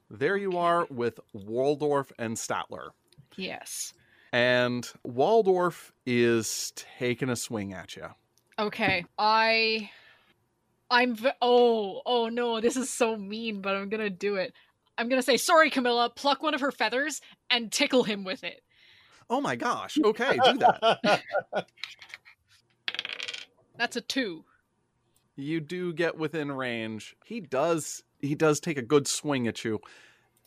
There 0.09 0.37
you 0.37 0.57
are 0.57 0.87
with 0.89 1.19
Waldorf 1.33 2.11
and 2.17 2.37
Statler. 2.37 2.89
yes. 3.35 3.93
And 4.33 4.89
Waldorf 5.03 5.93
is 6.05 6.73
taking 6.75 7.29
a 7.29 7.35
swing 7.35 7.71
at 7.73 7.95
you. 7.95 8.07
Okay. 8.59 9.05
I. 9.17 9.89
I'm. 10.89 11.15
V- 11.15 11.29
oh. 11.41 12.01
Oh 12.05 12.29
no. 12.29 12.59
This 12.59 12.75
is 12.75 12.89
so 12.89 13.15
mean, 13.15 13.61
but 13.61 13.75
I'm 13.75 13.89
gonna 13.89 14.09
do 14.09 14.35
it. 14.35 14.53
I'm 14.97 15.07
gonna 15.07 15.21
say 15.21 15.37
sorry, 15.37 15.69
Camilla. 15.69 16.09
Pluck 16.13 16.41
one 16.43 16.53
of 16.55 16.61
her 16.61 16.71
feathers 16.71 17.21
and 17.49 17.71
tickle 17.71 18.03
him 18.03 18.23
with 18.23 18.43
it. 18.43 18.61
Oh 19.29 19.39
my 19.39 19.55
gosh. 19.55 19.97
Okay, 20.03 20.37
do 20.43 20.57
that. 20.57 21.21
That's 23.77 23.95
a 23.95 24.01
two. 24.01 24.45
you 25.35 25.59
do 25.59 25.93
get 25.93 26.17
within 26.17 26.51
range. 26.51 27.15
He 27.23 27.39
does 27.39 28.03
he 28.19 28.35
does 28.35 28.59
take 28.59 28.77
a 28.77 28.83
good 28.83 29.07
swing 29.07 29.47
at 29.47 29.63
you 29.63 29.79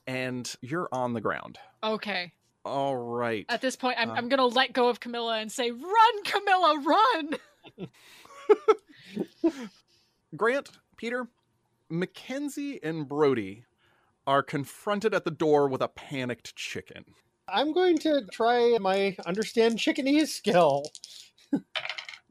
and 0.07 0.53
you're 0.61 0.89
on 0.93 1.13
the 1.13 1.21
ground. 1.21 1.59
Okay. 1.83 2.33
All 2.67 2.97
right. 2.97 3.47
At 3.49 3.61
this 3.61 3.77
point, 3.77 3.97
I'm, 3.99 4.11
Uh. 4.11 4.15
I'm 4.15 4.29
gonna 4.29 4.47
let 4.47 4.73
go 4.73 4.89
of 4.89 4.99
Camilla 5.01 5.39
and 5.39 5.51
say, 5.53 5.71
"Run, 5.71 6.23
Camilla, 6.25 6.83
run!" 6.85 7.89
Grant, 10.37 10.71
Peter, 10.97 11.29
Mackenzie 11.89 12.83
and 12.83 13.09
Brody 13.09 13.65
are 14.27 14.43
confronted 14.43 15.15
at 15.15 15.25
the 15.25 15.31
door 15.31 15.69
with 15.69 15.81
a 15.81 15.89
panicked 15.89 16.57
chicken. 16.57 17.05
I'm 17.49 17.73
going 17.73 17.99
to 17.99 18.23
try 18.33 18.77
my 18.81 19.17
understand 19.25 19.79
chickenese 19.79 20.29
skill. 20.29 20.83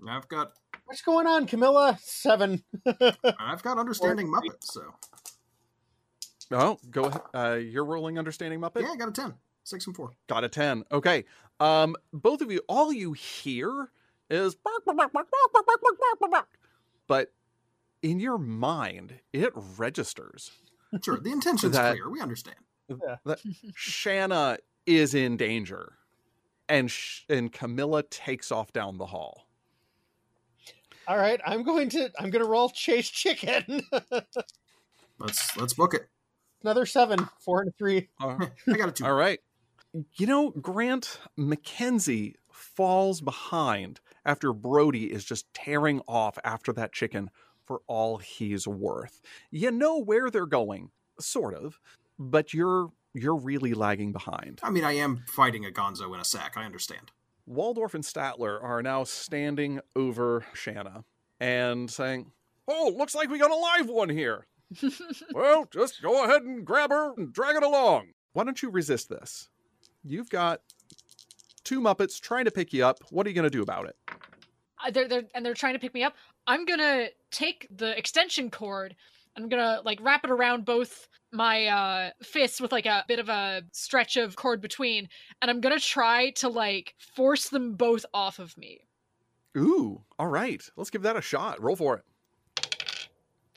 I've 0.09 0.27
got 0.27 0.51
What's 0.83 1.01
going 1.01 1.25
on, 1.25 1.47
Camilla? 1.47 1.97
Seven. 2.01 2.61
I've 2.85 3.63
got 3.63 3.79
understanding 3.79 4.27
Muppet. 4.31 4.61
So 4.61 4.83
Oh, 6.51 6.77
go 6.91 7.05
ahead. 7.05 7.21
Uh, 7.33 7.53
you're 7.55 7.85
rolling 7.85 8.19
understanding 8.19 8.59
Muppet. 8.59 8.81
yeah, 8.81 8.91
I 8.91 8.97
got 8.97 9.09
a 9.09 9.11
ten. 9.13 9.33
Six 9.65 9.87
and 9.87 9.95
four. 9.95 10.11
Got 10.27 10.43
a 10.43 10.49
10. 10.49 10.83
Okay. 10.91 11.25
Um, 11.59 11.95
both 12.13 12.41
of 12.41 12.51
you, 12.51 12.61
all 12.69 12.93
you 12.93 13.13
hear 13.13 13.89
is 14.29 14.55
but 17.07 17.31
in 18.01 18.19
your 18.19 18.37
mind, 18.37 19.15
it 19.33 19.51
registers. 19.77 20.51
Sure. 21.03 21.17
The 21.17 21.31
intention 21.31 21.71
is 21.71 21.77
clear. 21.77 22.09
We 22.09 22.21
understand. 22.21 22.57
That 23.25 23.39
Shanna 23.73 24.57
is 24.85 25.15
in 25.15 25.35
danger. 25.35 25.93
And, 26.69 26.89
sh- 26.89 27.23
and 27.27 27.51
Camilla 27.51 28.03
takes 28.03 28.51
off 28.51 28.71
down 28.71 28.97
the 28.97 29.07
hall. 29.07 29.47
All 31.07 31.17
right, 31.17 31.39
I'm 31.45 31.63
going 31.63 31.89
to 31.89 32.09
I'm 32.17 32.31
going 32.31 32.43
to 32.43 32.49
roll 32.49 32.69
chase 32.69 33.09
chicken. 33.09 33.81
let's 35.19 35.55
let's 35.55 35.73
book 35.75 35.93
it. 35.93 36.07
Another 36.63 36.87
seven, 36.87 37.29
four 37.39 37.61
and 37.61 37.75
three. 37.77 38.09
Uh, 38.19 38.37
I 38.67 38.73
got 38.73 38.89
a 38.89 38.91
two. 38.91 39.05
All 39.05 39.13
right, 39.13 39.39
you 40.17 40.27
know, 40.27 40.49
Grant 40.49 41.19
Mackenzie 41.37 42.35
falls 42.51 43.21
behind 43.21 44.01
after 44.25 44.51
Brody 44.51 45.05
is 45.05 45.23
just 45.23 45.53
tearing 45.53 46.01
off 46.05 46.37
after 46.43 46.73
that 46.73 46.91
chicken 46.91 47.29
for 47.65 47.79
all 47.87 48.17
he's 48.17 48.67
worth. 48.67 49.21
You 49.51 49.71
know 49.71 50.01
where 50.01 50.29
they're 50.29 50.45
going, 50.45 50.91
sort 51.19 51.53
of, 51.53 51.79
but 52.19 52.53
you're 52.53 52.89
you're 53.13 53.37
really 53.37 53.73
lagging 53.73 54.11
behind. 54.11 54.59
I 54.61 54.69
mean, 54.69 54.83
I 54.83 54.93
am 54.93 55.23
fighting 55.27 55.65
a 55.65 55.69
Gonzo 55.69 56.13
in 56.13 56.19
a 56.19 56.25
sack. 56.25 56.55
I 56.57 56.65
understand. 56.65 57.11
Waldorf 57.45 57.93
and 57.93 58.03
Statler 58.03 58.61
are 58.61 58.81
now 58.81 59.05
standing 59.05 59.79
over 59.95 60.45
Shanna 60.53 61.05
and 61.39 61.89
saying, 61.89 62.31
"Oh, 62.67 62.93
looks 62.97 63.15
like 63.15 63.29
we 63.29 63.39
got 63.39 63.51
a 63.51 63.55
live 63.55 63.87
one 63.87 64.09
here." 64.09 64.47
well, 65.33 65.65
just 65.71 66.01
go 66.01 66.25
ahead 66.25 66.41
and 66.41 66.65
grab 66.65 66.89
her 66.89 67.13
and 67.15 67.31
drag 67.31 67.55
it 67.55 67.63
along. 67.63 68.07
Why 68.33 68.43
don't 68.43 68.61
you 68.61 68.69
resist 68.69 69.07
this? 69.07 69.49
You've 70.07 70.29
got 70.29 70.61
two 71.63 71.81
Muppets 71.81 72.21
trying 72.21 72.45
to 72.45 72.51
pick 72.51 72.73
you 72.73 72.85
up. 72.85 72.99
What 73.09 73.25
are 73.25 73.29
you 73.29 73.35
going 73.35 73.43
to 73.43 73.49
do 73.49 73.63
about 73.63 73.87
it? 73.87 73.95
Uh, 74.85 74.91
they're, 74.91 75.07
they're 75.07 75.23
and 75.33 75.45
they're 75.45 75.53
trying 75.53 75.73
to 75.73 75.79
pick 75.79 75.93
me 75.93 76.03
up. 76.03 76.13
I'm 76.47 76.65
gonna 76.65 77.07
take 77.31 77.67
the 77.75 77.97
extension 77.97 78.51
cord. 78.51 78.95
I'm 79.35 79.49
gonna 79.49 79.81
like 79.83 79.99
wrap 80.01 80.23
it 80.23 80.29
around 80.29 80.65
both 80.65 81.07
my 81.31 81.65
uh 81.65 82.09
fists 82.21 82.61
with 82.61 82.71
like 82.71 82.85
a 82.85 83.03
bit 83.07 83.19
of 83.19 83.29
a 83.29 83.63
stretch 83.71 84.15
of 84.15 84.35
cord 84.35 84.61
between, 84.61 85.09
and 85.41 85.49
I'm 85.49 85.59
gonna 85.59 85.79
try 85.79 86.31
to 86.31 86.49
like 86.49 86.93
force 87.15 87.49
them 87.49 87.73
both 87.73 88.05
off 88.13 88.37
of 88.37 88.55
me. 88.57 88.81
Ooh, 89.57 90.03
all 90.19 90.27
right. 90.27 90.61
Let's 90.75 90.89
give 90.89 91.01
that 91.03 91.15
a 91.15 91.21
shot. 91.21 91.61
Roll 91.61 91.75
for 91.75 91.95
it. 91.97 92.03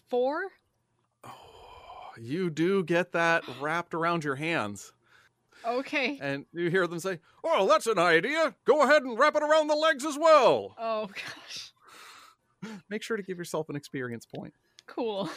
Four. 0.09 0.45
You 2.21 2.51
do 2.51 2.83
get 2.83 3.13
that 3.13 3.45
wrapped 3.61 3.95
around 3.95 4.25
your 4.25 4.37
hands. 4.37 4.93
Okay. 5.67 6.19
And 6.21 6.47
you 6.53 6.71
hear 6.71 6.87
them 6.87 7.01
say, 7.01 7.21
Oh, 7.45 7.67
that's 7.67 7.87
an 7.87 7.99
idea. 7.99 8.55
Go 8.65 8.83
ahead 8.83 9.03
and 9.03 9.19
wrap 9.19 9.37
it 9.37 9.43
around 9.43 9.69
the 9.69 9.75
legs 9.75 10.05
as 10.05 10.17
well. 10.17 10.75
Oh 10.79 11.07
gosh. 11.07 11.73
Make 12.89 13.03
sure 13.03 13.17
to 13.17 13.23
give 13.23 13.39
yourself 13.39 13.69
an 13.69 13.77
experience 13.77 14.27
point. 14.27 14.55
Cool. 14.87 15.31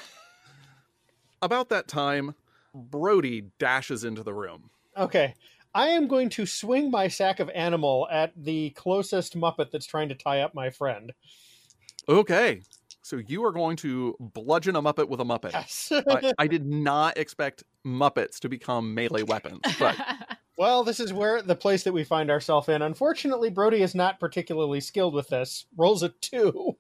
About 1.42 1.70
that 1.70 1.88
time, 1.88 2.36
Brody 2.74 3.46
dashes 3.60 4.04
into 4.04 4.24
the 4.24 4.34
room. 4.34 4.70
Okay. 4.98 5.36
I 5.74 5.88
am 5.88 6.08
going 6.08 6.30
to 6.32 6.46
swing 6.46 6.92
my 6.92 7.08
sack 7.08 7.40
of 7.40 7.50
animal 7.50 8.08
at 8.12 8.34
the 8.36 8.72
closest 8.72 9.38
Muppet 9.38 9.72
that's 9.72 9.86
trying 9.86 10.10
to 10.10 10.16
tie 10.16 10.42
up 10.42 10.54
my 10.54 10.70
friend. 10.70 11.14
Okay. 12.10 12.62
So 13.02 13.18
you 13.18 13.44
are 13.46 13.52
going 13.52 13.78
to 13.78 14.16
bludgeon 14.20 14.76
a 14.76 14.82
Muppet 14.82 15.08
with 15.08 15.20
a 15.22 15.24
Muppet. 15.24 15.54
Yes. 15.54 15.92
I, 15.92 16.34
I 16.38 16.48
did 16.48 16.66
not 16.66 17.18
expect 17.18 17.64
Muppets 17.86 18.40
to 18.40 18.50
become 18.50 18.94
melee 18.94 19.24
weapons, 19.24 19.62
but 19.80 19.96
well, 20.58 20.84
this 20.84 21.00
is 21.00 21.14
where 21.14 21.42
the 21.42 21.56
place 21.56 21.84
that 21.84 21.94
we 21.94 22.04
find 22.04 22.30
ourselves 22.30 22.70
in. 22.70 22.82
Unfortunately, 22.82 23.50
Brody 23.50 23.82
is 23.82 23.96
not 23.96 24.20
particularly 24.20 24.82
skilled 24.82 25.14
with 25.14 25.30
this. 25.30 25.66
Rolls 25.76 26.04
a 26.04 26.10
two. 26.10 26.78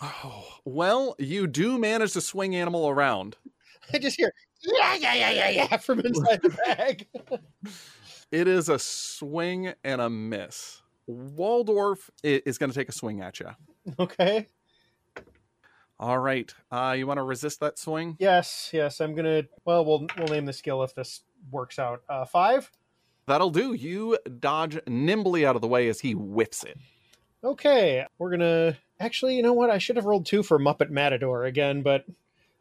oh, 0.00 0.44
well, 0.64 1.14
you 1.18 1.46
do 1.46 1.78
manage 1.78 2.12
to 2.12 2.20
swing 2.20 2.54
animal 2.54 2.88
around. 2.88 3.36
I 3.92 3.98
just 3.98 4.16
hear 4.16 4.32
yeah, 4.62 4.94
yeah, 4.94 5.14
yeah, 5.14 5.30
yeah, 5.30 5.50
yeah 5.50 5.76
from 5.76 6.00
inside 6.00 6.42
the 6.42 6.50
bag. 6.66 7.06
It 8.30 8.48
is 8.48 8.68
a 8.68 8.80
swing 8.80 9.74
and 9.84 10.00
a 10.00 10.10
miss. 10.10 10.82
Waldorf 11.06 12.10
is 12.24 12.58
going 12.58 12.70
to 12.72 12.76
take 12.76 12.88
a 12.88 12.92
swing 12.92 13.20
at 13.20 13.38
you. 13.38 13.50
okay. 14.00 14.48
All 16.00 16.18
right. 16.18 16.52
Uh, 16.70 16.94
you 16.98 17.06
want 17.06 17.18
to 17.18 17.22
resist 17.22 17.60
that 17.60 17.78
swing? 17.78 18.16
Yes, 18.18 18.70
yes. 18.72 19.00
I'm 19.00 19.14
gonna. 19.14 19.44
Well, 19.64 19.84
we'll 19.84 20.06
we'll 20.18 20.28
name 20.28 20.46
the 20.46 20.52
skill 20.52 20.82
if 20.82 20.94
this 20.94 21.22
works 21.50 21.78
out. 21.78 22.02
Uh, 22.08 22.24
five. 22.24 22.70
That'll 23.26 23.50
do. 23.50 23.72
You 23.72 24.18
dodge 24.40 24.78
nimbly 24.86 25.46
out 25.46 25.56
of 25.56 25.62
the 25.62 25.68
way 25.68 25.88
as 25.88 26.00
he 26.00 26.14
whips 26.14 26.64
it. 26.64 26.76
Okay, 27.42 28.06
we're 28.18 28.30
gonna. 28.30 28.76
Actually, 28.98 29.36
you 29.36 29.42
know 29.42 29.52
what? 29.52 29.70
I 29.70 29.78
should 29.78 29.96
have 29.96 30.04
rolled 30.04 30.26
two 30.26 30.42
for 30.42 30.58
Muppet 30.58 30.90
Matador 30.90 31.44
again, 31.44 31.82
but 31.82 32.04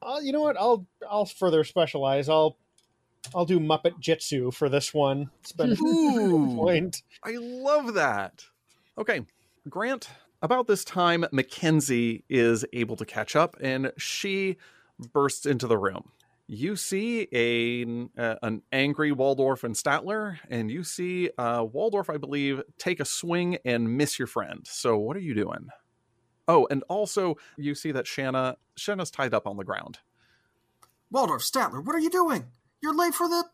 uh, 0.02 0.20
you 0.22 0.32
know 0.32 0.42
what? 0.42 0.58
I'll 0.58 0.86
I'll 1.10 1.26
further 1.26 1.64
specialize. 1.64 2.30
I'll 2.30 2.58
I'll 3.34 3.46
do 3.46 3.60
Muppet 3.60 4.00
Jitsu 4.00 4.52
for 4.52 4.70
this 4.70 4.94
one. 4.94 5.30
Spend 5.44 5.74
a 5.80 5.82
Ooh. 5.82 6.56
point. 6.56 7.02
I 7.24 7.36
love 7.40 7.96
that. 7.96 8.46
Okay, 8.98 9.22
Grant, 9.70 10.10
about 10.44 10.68
this 10.68 10.84
time, 10.84 11.26
Mackenzie 11.32 12.26
is 12.30 12.66
able 12.74 12.98
to 12.98 13.06
catch 13.06 13.36
up 13.36 13.56
and 13.62 13.92
she 13.98 14.58
bursts 15.00 15.46
into 15.46 15.66
the 15.66 15.78
room. 15.78 16.12
You 16.46 16.76
see 16.76 17.30
a, 17.32 17.86
uh, 18.22 18.36
an 18.44 18.62
angry 18.74 19.14
Waldorf 19.14 19.64
and 19.64 19.74
Statler, 19.74 20.40
and 20.50 20.70
you 20.70 20.84
see 20.84 21.30
uh, 21.38 21.66
Waldorf, 21.72 22.10
I 22.10 22.18
believe, 22.18 22.62
take 22.78 23.00
a 23.00 23.06
swing 23.06 23.58
and 23.64 23.98
miss 23.98 24.20
your 24.20 24.28
friend. 24.28 24.68
So, 24.70 24.98
what 24.98 25.16
are 25.16 25.22
you 25.22 25.34
doing? 25.34 25.70
Oh, 26.50 26.68
and 26.70 26.84
also 26.90 27.38
you 27.58 27.74
see 27.76 27.94
that 27.94 28.06
Shanna 28.06 28.58
Shanna's 28.76 29.10
tied 29.10 29.34
up 29.34 29.48
on 29.48 29.56
the 29.56 29.64
ground. 29.64 30.00
Waldorf 31.10 31.44
Statler, 31.44 31.84
what 31.84 31.96
are 31.96 32.00
you 32.00 32.10
doing? 32.10 32.48
You're 32.82 32.96
late 32.96 33.14
for 33.14 33.30
the. 33.30 33.46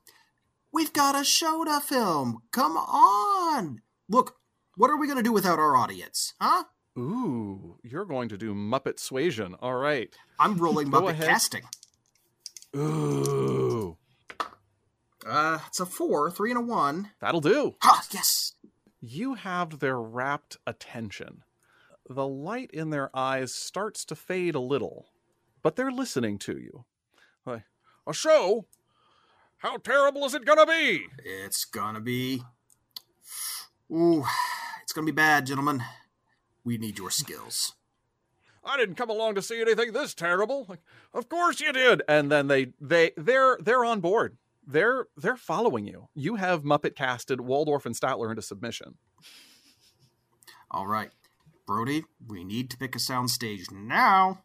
We've 0.73 0.91
got 0.91 1.19
a 1.19 1.23
show 1.23 1.63
to 1.65 1.79
film. 1.79 2.39
Come 2.51 2.75
on. 2.75 3.81
Look, 4.09 4.37
what 4.75 4.89
are 4.89 4.97
we 4.97 5.07
going 5.07 5.17
to 5.17 5.23
do 5.23 5.31
without 5.31 5.59
our 5.59 5.75
audience? 5.75 6.33
Huh? 6.41 6.63
Ooh, 6.99 7.77
you're 7.81 8.05
going 8.05 8.27
to 8.29 8.37
do 8.37 8.53
Muppet 8.53 8.99
Suasion. 8.99 9.55
All 9.61 9.75
right. 9.75 10.13
I'm 10.37 10.57
rolling 10.57 10.89
Muppet 10.91 11.11
ahead. 11.11 11.27
casting. 11.27 11.63
Ooh, 12.75 13.97
Uh, 15.25 15.59
it's 15.67 15.79
a 15.79 15.85
four, 15.85 16.29
three, 16.31 16.51
and 16.51 16.59
a 16.59 16.61
one. 16.61 17.11
that'll 17.19 17.41
do. 17.41 17.75
Ha! 17.81 18.03
Yes. 18.11 18.53
You 19.01 19.35
have 19.35 19.79
their 19.79 19.99
rapt 19.99 20.57
attention. 20.67 21.43
The 22.09 22.27
light 22.27 22.69
in 22.71 22.89
their 22.89 23.15
eyes 23.15 23.53
starts 23.53 24.03
to 24.05 24.15
fade 24.15 24.55
a 24.55 24.59
little, 24.59 25.07
but 25.63 25.75
they're 25.75 25.91
listening 25.91 26.37
to 26.39 26.57
you. 26.57 26.85
Like, 27.45 27.63
a 28.07 28.13
show? 28.13 28.65
How 29.57 29.77
terrible 29.77 30.25
is 30.25 30.33
it 30.33 30.45
gonna 30.45 30.65
be? 30.65 31.05
It's 31.23 31.65
gonna 31.65 31.99
be. 32.01 32.43
Ooh, 33.91 34.25
it's 34.83 34.91
gonna 34.93 35.05
be 35.05 35.11
bad, 35.11 35.45
gentlemen. 35.45 35.83
We 36.64 36.78
need 36.78 36.97
your 36.97 37.12
skills. 37.12 37.74
I 38.64 38.78
didn't 38.78 38.95
come 38.95 39.10
along 39.10 39.36
to 39.36 39.41
see 39.41 39.62
anything 39.62 39.93
this 39.93 40.14
terrible. 40.14 40.66
Like, 40.68 40.82
of 41.14 41.30
course 41.30 41.60
you 41.60 41.72
did. 41.74 42.01
And 42.07 42.32
then 42.32 42.47
they 42.47 42.74
they 42.80 43.12
they're 43.18 43.57
they're 43.62 43.86
on 43.86 43.99
board. 43.99 44.38
They're 44.66 45.07
they're 45.18 45.38
following 45.38 45.88
you. 45.88 46.10
You 46.14 46.36
have 46.36 46.64
Muppet 46.64 46.95
casted 46.95 47.41
Waldorf 47.41 47.86
and 47.86 47.95
Statler 47.95 48.30
into 48.30 48.41
submission. 48.41 48.95
All 50.72 50.86
right, 50.86 51.10
Brody, 51.66 52.03
we 52.28 52.43
need 52.43 52.70
to 52.70 52.78
pick 52.78 52.95
a 52.95 52.99
soundstage 52.99 53.72
now. 53.72 54.41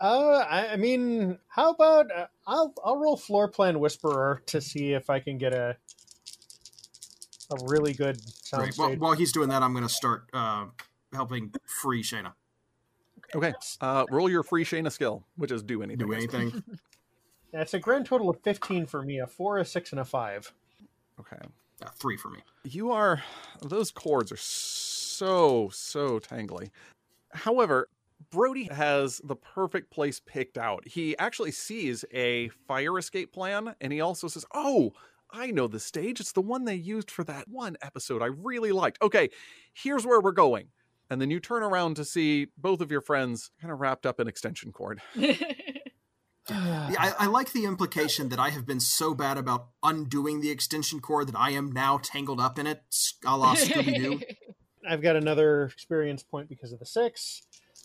Uh, 0.00 0.44
I, 0.48 0.68
I 0.72 0.76
mean, 0.76 1.38
how 1.48 1.70
about 1.70 2.10
uh, 2.10 2.26
I'll 2.46 2.74
I'll 2.84 2.96
roll 2.96 3.16
floor 3.16 3.48
plan 3.48 3.80
whisperer 3.80 4.42
to 4.46 4.60
see 4.60 4.92
if 4.92 5.08
I 5.08 5.20
can 5.20 5.38
get 5.38 5.54
a 5.54 5.76
a 7.50 7.56
really 7.66 7.92
good 7.92 8.20
sound 8.44 8.64
Great. 8.64 8.78
While, 8.78 8.96
while 8.96 9.12
he's 9.12 9.32
doing 9.32 9.48
that, 9.48 9.62
I'm 9.62 9.72
gonna 9.74 9.88
start 9.88 10.24
uh, 10.32 10.66
helping 11.12 11.52
free 11.66 12.02
Shayna. 12.02 12.32
Okay. 13.34 13.52
Uh, 13.80 14.04
roll 14.10 14.28
your 14.28 14.42
free 14.42 14.64
Shayna 14.64 14.90
skill, 14.90 15.24
which 15.36 15.52
is 15.52 15.62
do 15.62 15.82
anything. 15.82 16.06
Do 16.06 16.12
anything. 16.12 16.62
That's 17.52 17.74
a 17.74 17.78
grand 17.78 18.06
total 18.06 18.30
of 18.30 18.40
fifteen 18.42 18.86
for 18.86 19.02
me. 19.02 19.18
A 19.18 19.26
four, 19.26 19.58
a 19.58 19.64
six, 19.64 19.92
and 19.92 20.00
a 20.00 20.04
five. 20.04 20.52
Okay. 21.18 21.36
uh, 21.82 21.88
three 21.96 22.16
for 22.16 22.30
me. 22.30 22.38
You 22.64 22.92
are 22.92 23.22
those 23.62 23.90
cords 23.90 24.32
are 24.32 24.36
so 24.36 25.68
so 25.72 26.18
tangly. 26.18 26.70
However, 27.32 27.88
Brody 28.30 28.64
has 28.64 29.20
the 29.24 29.36
perfect 29.36 29.90
place 29.90 30.20
picked 30.24 30.58
out. 30.58 30.86
He 30.86 31.16
actually 31.18 31.52
sees 31.52 32.04
a 32.12 32.48
fire 32.66 32.98
escape 32.98 33.32
plan 33.32 33.74
and 33.80 33.92
he 33.92 34.00
also 34.00 34.28
says, 34.28 34.44
"Oh, 34.54 34.92
I 35.30 35.50
know 35.50 35.66
the 35.66 35.80
stage. 35.80 36.20
It's 36.20 36.32
the 36.32 36.40
one 36.40 36.64
they 36.64 36.74
used 36.74 37.10
for 37.10 37.24
that 37.24 37.48
one 37.48 37.76
episode 37.82 38.22
I 38.22 38.26
really 38.26 38.72
liked. 38.72 39.00
Okay, 39.02 39.28
here's 39.74 40.06
where 40.06 40.20
we're 40.20 40.32
going." 40.32 40.68
And 41.10 41.20
then 41.20 41.30
you 41.30 41.40
turn 41.40 41.64
around 41.64 41.96
to 41.96 42.04
see 42.04 42.46
both 42.56 42.80
of 42.80 42.90
your 42.90 43.00
friends 43.00 43.50
kind 43.60 43.72
of 43.72 43.80
wrapped 43.80 44.06
up 44.06 44.20
in 44.20 44.28
extension 44.28 44.72
cord. 44.72 45.02
Yeah, 46.48 46.94
I, 46.98 47.14
I 47.18 47.26
like 47.26 47.52
the 47.52 47.64
implication 47.64 48.28
that 48.30 48.40
I 48.40 48.50
have 48.50 48.66
been 48.66 48.80
so 48.80 49.14
bad 49.14 49.38
about 49.38 49.68
undoing 49.82 50.40
the 50.40 50.50
extension 50.50 51.00
cord 51.00 51.28
that 51.28 51.38
I 51.38 51.50
am 51.50 51.70
now 51.70 51.98
tangled 52.02 52.40
up 52.40 52.58
in 52.58 52.66
it, 52.66 52.82
a 53.24 53.36
la 53.36 53.54
Scooby 53.54 53.94
Doo. 53.94 54.20
I've 54.88 55.02
got 55.02 55.16
another 55.16 55.64
experience 55.64 56.22
point 56.22 56.48
because 56.48 56.72
of 56.72 56.78
the 56.78 56.86
six. 56.86 57.42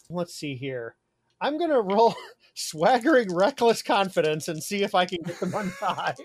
Let's 0.10 0.34
see 0.34 0.56
here. 0.56 0.96
I'm 1.40 1.60
gonna 1.60 1.82
roll 1.82 2.16
swaggering 2.56 3.36
reckless 3.36 3.82
confidence 3.82 4.48
and 4.48 4.64
see 4.64 4.82
if 4.84 4.96
I 4.96 5.06
can 5.06 5.20
get 5.24 5.40
them 5.40 5.54
untied. 5.54 6.16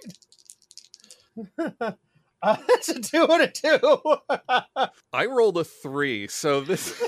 uh, 2.42 2.56
that's 2.66 2.88
a 2.88 3.00
two 3.00 3.26
and 3.28 3.42
a 3.42 3.48
two. 3.48 3.98
I 5.12 5.26
rolled 5.26 5.58
a 5.58 5.64
3, 5.64 6.26
so 6.28 6.62
this 6.62 6.98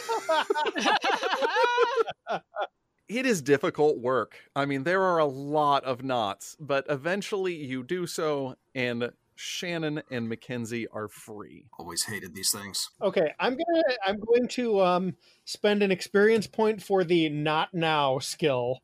it 3.08 3.24
is 3.24 3.40
difficult 3.40 3.98
work. 3.98 4.36
I 4.54 4.66
mean, 4.66 4.84
there 4.84 5.02
are 5.02 5.18
a 5.18 5.24
lot 5.24 5.84
of 5.84 6.04
knots, 6.04 6.54
but 6.60 6.84
eventually 6.90 7.54
you 7.54 7.82
do 7.82 8.06
so, 8.06 8.56
and 8.74 9.10
Shannon 9.34 10.02
and 10.10 10.28
Mackenzie 10.28 10.86
are 10.88 11.08
free. 11.08 11.64
Always 11.78 12.02
hated 12.02 12.34
these 12.34 12.50
things. 12.50 12.90
okay, 13.00 13.32
I'm 13.40 13.52
gonna 13.52 13.82
I'm 14.06 14.18
going 14.20 14.48
to 14.48 14.82
um 14.82 15.16
spend 15.46 15.82
an 15.82 15.90
experience 15.90 16.46
point 16.46 16.82
for 16.82 17.04
the 17.04 17.30
not 17.30 17.72
now 17.72 18.18
skill. 18.18 18.82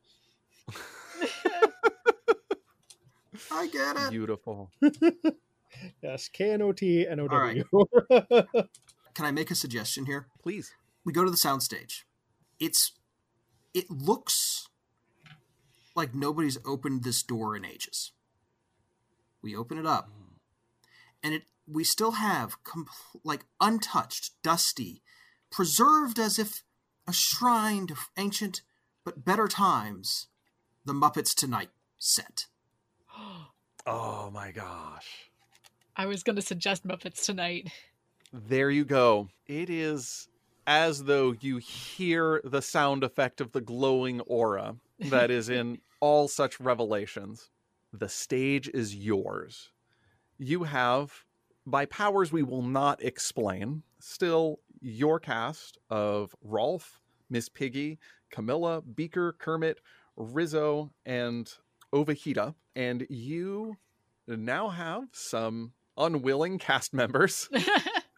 I 3.51 3.67
get 3.67 3.95
it. 3.97 4.09
Beautiful. 4.09 4.71
Yes, 6.01 6.27
K 6.29 6.51
N 6.51 6.61
O 6.61 6.71
T 6.71 7.07
N 7.07 7.19
O 7.19 7.27
All 7.27 7.39
right. 7.39 7.63
W. 7.71 8.27
Can 9.13 9.25
I 9.25 9.31
make 9.31 9.51
a 9.51 9.55
suggestion 9.55 10.05
here? 10.05 10.27
Please. 10.41 10.73
We 11.05 11.13
go 11.13 11.23
to 11.23 11.31
the 11.31 11.37
soundstage. 11.37 12.03
It's 12.59 12.93
it 13.73 13.89
looks 13.89 14.67
like 15.95 16.13
nobody's 16.13 16.57
opened 16.65 17.03
this 17.03 17.23
door 17.23 17.55
in 17.55 17.65
ages. 17.65 18.11
We 19.41 19.55
open 19.55 19.77
it 19.77 19.85
up, 19.85 20.09
and 21.23 21.33
it 21.33 21.43
we 21.67 21.83
still 21.83 22.11
have 22.13 22.63
compl- 22.63 23.21
like 23.23 23.45
untouched, 23.61 24.41
dusty, 24.43 25.01
preserved 25.51 26.19
as 26.19 26.39
if 26.39 26.63
a 27.07 27.13
shrine 27.13 27.87
to 27.87 27.95
ancient 28.17 28.61
but 29.05 29.25
better 29.25 29.47
times. 29.47 30.27
The 30.85 30.93
Muppets 30.93 31.35
Tonight 31.35 31.69
set. 31.97 32.47
Oh 33.85 34.29
my 34.29 34.51
gosh. 34.51 35.28
I 35.99 36.05
was 36.05 36.23
going 36.23 36.37
to 36.37 36.41
suggest 36.41 36.87
Muppets 36.87 37.25
tonight. 37.25 37.73
There 38.31 38.71
you 38.71 38.85
go. 38.85 39.27
It 39.47 39.69
is 39.69 40.29
as 40.65 41.03
though 41.03 41.35
you 41.41 41.57
hear 41.57 42.39
the 42.45 42.61
sound 42.61 43.03
effect 43.03 43.41
of 43.41 43.51
the 43.51 43.59
glowing 43.59 44.21
aura 44.21 44.77
that 45.09 45.29
is 45.29 45.49
in 45.49 45.79
all 45.99 46.29
such 46.29 46.57
revelations. 46.61 47.49
The 47.91 48.07
stage 48.07 48.69
is 48.69 48.95
yours. 48.95 49.71
You 50.37 50.63
have, 50.63 51.25
by 51.65 51.85
powers 51.85 52.31
we 52.31 52.43
will 52.43 52.61
not 52.61 53.03
explain, 53.03 53.83
still 53.99 54.61
your 54.79 55.19
cast 55.19 55.79
of 55.89 56.33
Rolf, 56.41 57.01
Miss 57.29 57.49
Piggy, 57.49 57.99
Camilla, 58.31 58.81
Beaker, 58.81 59.33
Kermit, 59.33 59.81
Rizzo, 60.15 60.91
and 61.05 61.51
Ovejita. 61.91 62.55
And 62.73 63.05
you 63.09 63.75
now 64.27 64.69
have 64.69 65.09
some 65.11 65.73
unwilling 65.99 66.57
cast 66.57 66.93
members. 66.93 67.49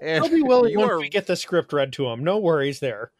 and 0.00 0.24
I'll 0.24 0.28
be 0.28 0.42
willing 0.42 0.76
once 0.76 0.90
are- 0.90 1.00
we 1.00 1.08
get 1.08 1.26
the 1.26 1.36
script 1.36 1.72
read 1.72 1.92
to 1.94 2.06
him. 2.06 2.22
No 2.22 2.38
worries 2.38 2.80
there. 2.80 3.10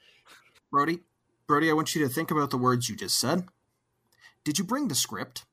Brody, 0.70 1.00
Brody, 1.46 1.70
I 1.70 1.72
want 1.74 1.94
you 1.94 2.06
to 2.06 2.12
think 2.12 2.30
about 2.30 2.50
the 2.50 2.58
words 2.58 2.88
you 2.88 2.96
just 2.96 3.18
said. 3.18 3.46
Did 4.44 4.58
you 4.58 4.64
bring 4.64 4.88
the 4.88 4.94
script? 4.94 5.44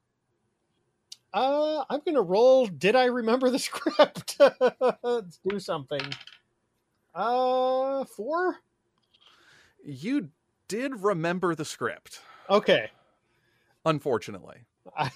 Uh, 1.34 1.84
I'm 1.90 2.02
gonna 2.06 2.22
roll. 2.22 2.68
Did 2.68 2.96
I 2.96 3.06
remember 3.06 3.50
the 3.50 3.58
script? 3.60 4.40
Let's 5.02 5.40
do 5.48 5.60
something. 5.60 6.02
Uh, 7.16 8.06
four. 8.06 8.58
you 9.84 10.30
did 10.68 11.02
remember 11.04 11.54
the 11.56 11.66
script, 11.66 12.22
Okay. 12.50 12.90
unfortunately. 13.86 14.58
I 14.96 15.10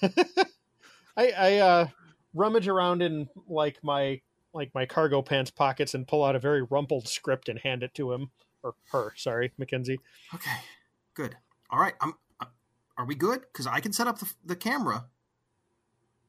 I 1.17 1.57
uh 1.57 1.88
rummage 2.34 2.67
around 2.67 3.01
in 3.01 3.30
like 3.47 3.78
my 3.84 4.21
like 4.53 4.73
my 4.73 4.86
cargo 4.86 5.21
pants 5.21 5.51
pockets 5.51 5.93
and 5.93 6.07
pull 6.07 6.23
out 6.23 6.36
a 6.36 6.39
very 6.39 6.61
rumpled 6.63 7.07
script 7.07 7.49
and 7.49 7.59
hand 7.59 7.84
it 7.84 7.93
to 7.95 8.11
him 8.11 8.32
or 8.63 8.75
her. 8.91 9.13
Sorry, 9.15 9.51
Mackenzie. 9.57 9.99
Okay, 10.34 10.57
good. 11.13 11.36
All 11.69 11.80
right, 11.80 11.93
I'm. 12.01 12.13
uh, 12.39 12.45
Are 12.97 13.05
we 13.05 13.15
good? 13.15 13.41
Because 13.41 13.67
I 13.67 13.80
can 13.80 13.93
set 13.93 14.07
up 14.07 14.19
the, 14.19 14.32
the 14.45 14.55
camera. 14.55 15.05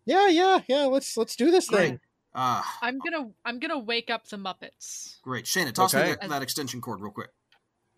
Yeah, 0.04 0.28
yeah, 0.28 0.60
yeah. 0.68 0.84
Let's 0.86 1.16
let's 1.16 1.36
do 1.36 1.50
this 1.50 1.68
Great. 1.68 1.78
thing. 1.88 2.00
Uh, 2.34 2.62
I'm 2.82 2.98
gonna 2.98 3.30
I'm 3.44 3.58
gonna 3.58 3.78
wake 3.78 4.10
up 4.10 4.26
the 4.28 4.36
Muppets. 4.36 5.20
great. 5.22 5.44
Shana, 5.44 5.72
toss 5.72 5.94
me 5.94 6.00
that, 6.02 6.28
that 6.28 6.42
extension 6.42 6.80
cord 6.80 7.00
real 7.00 7.10
quick. 7.12 7.30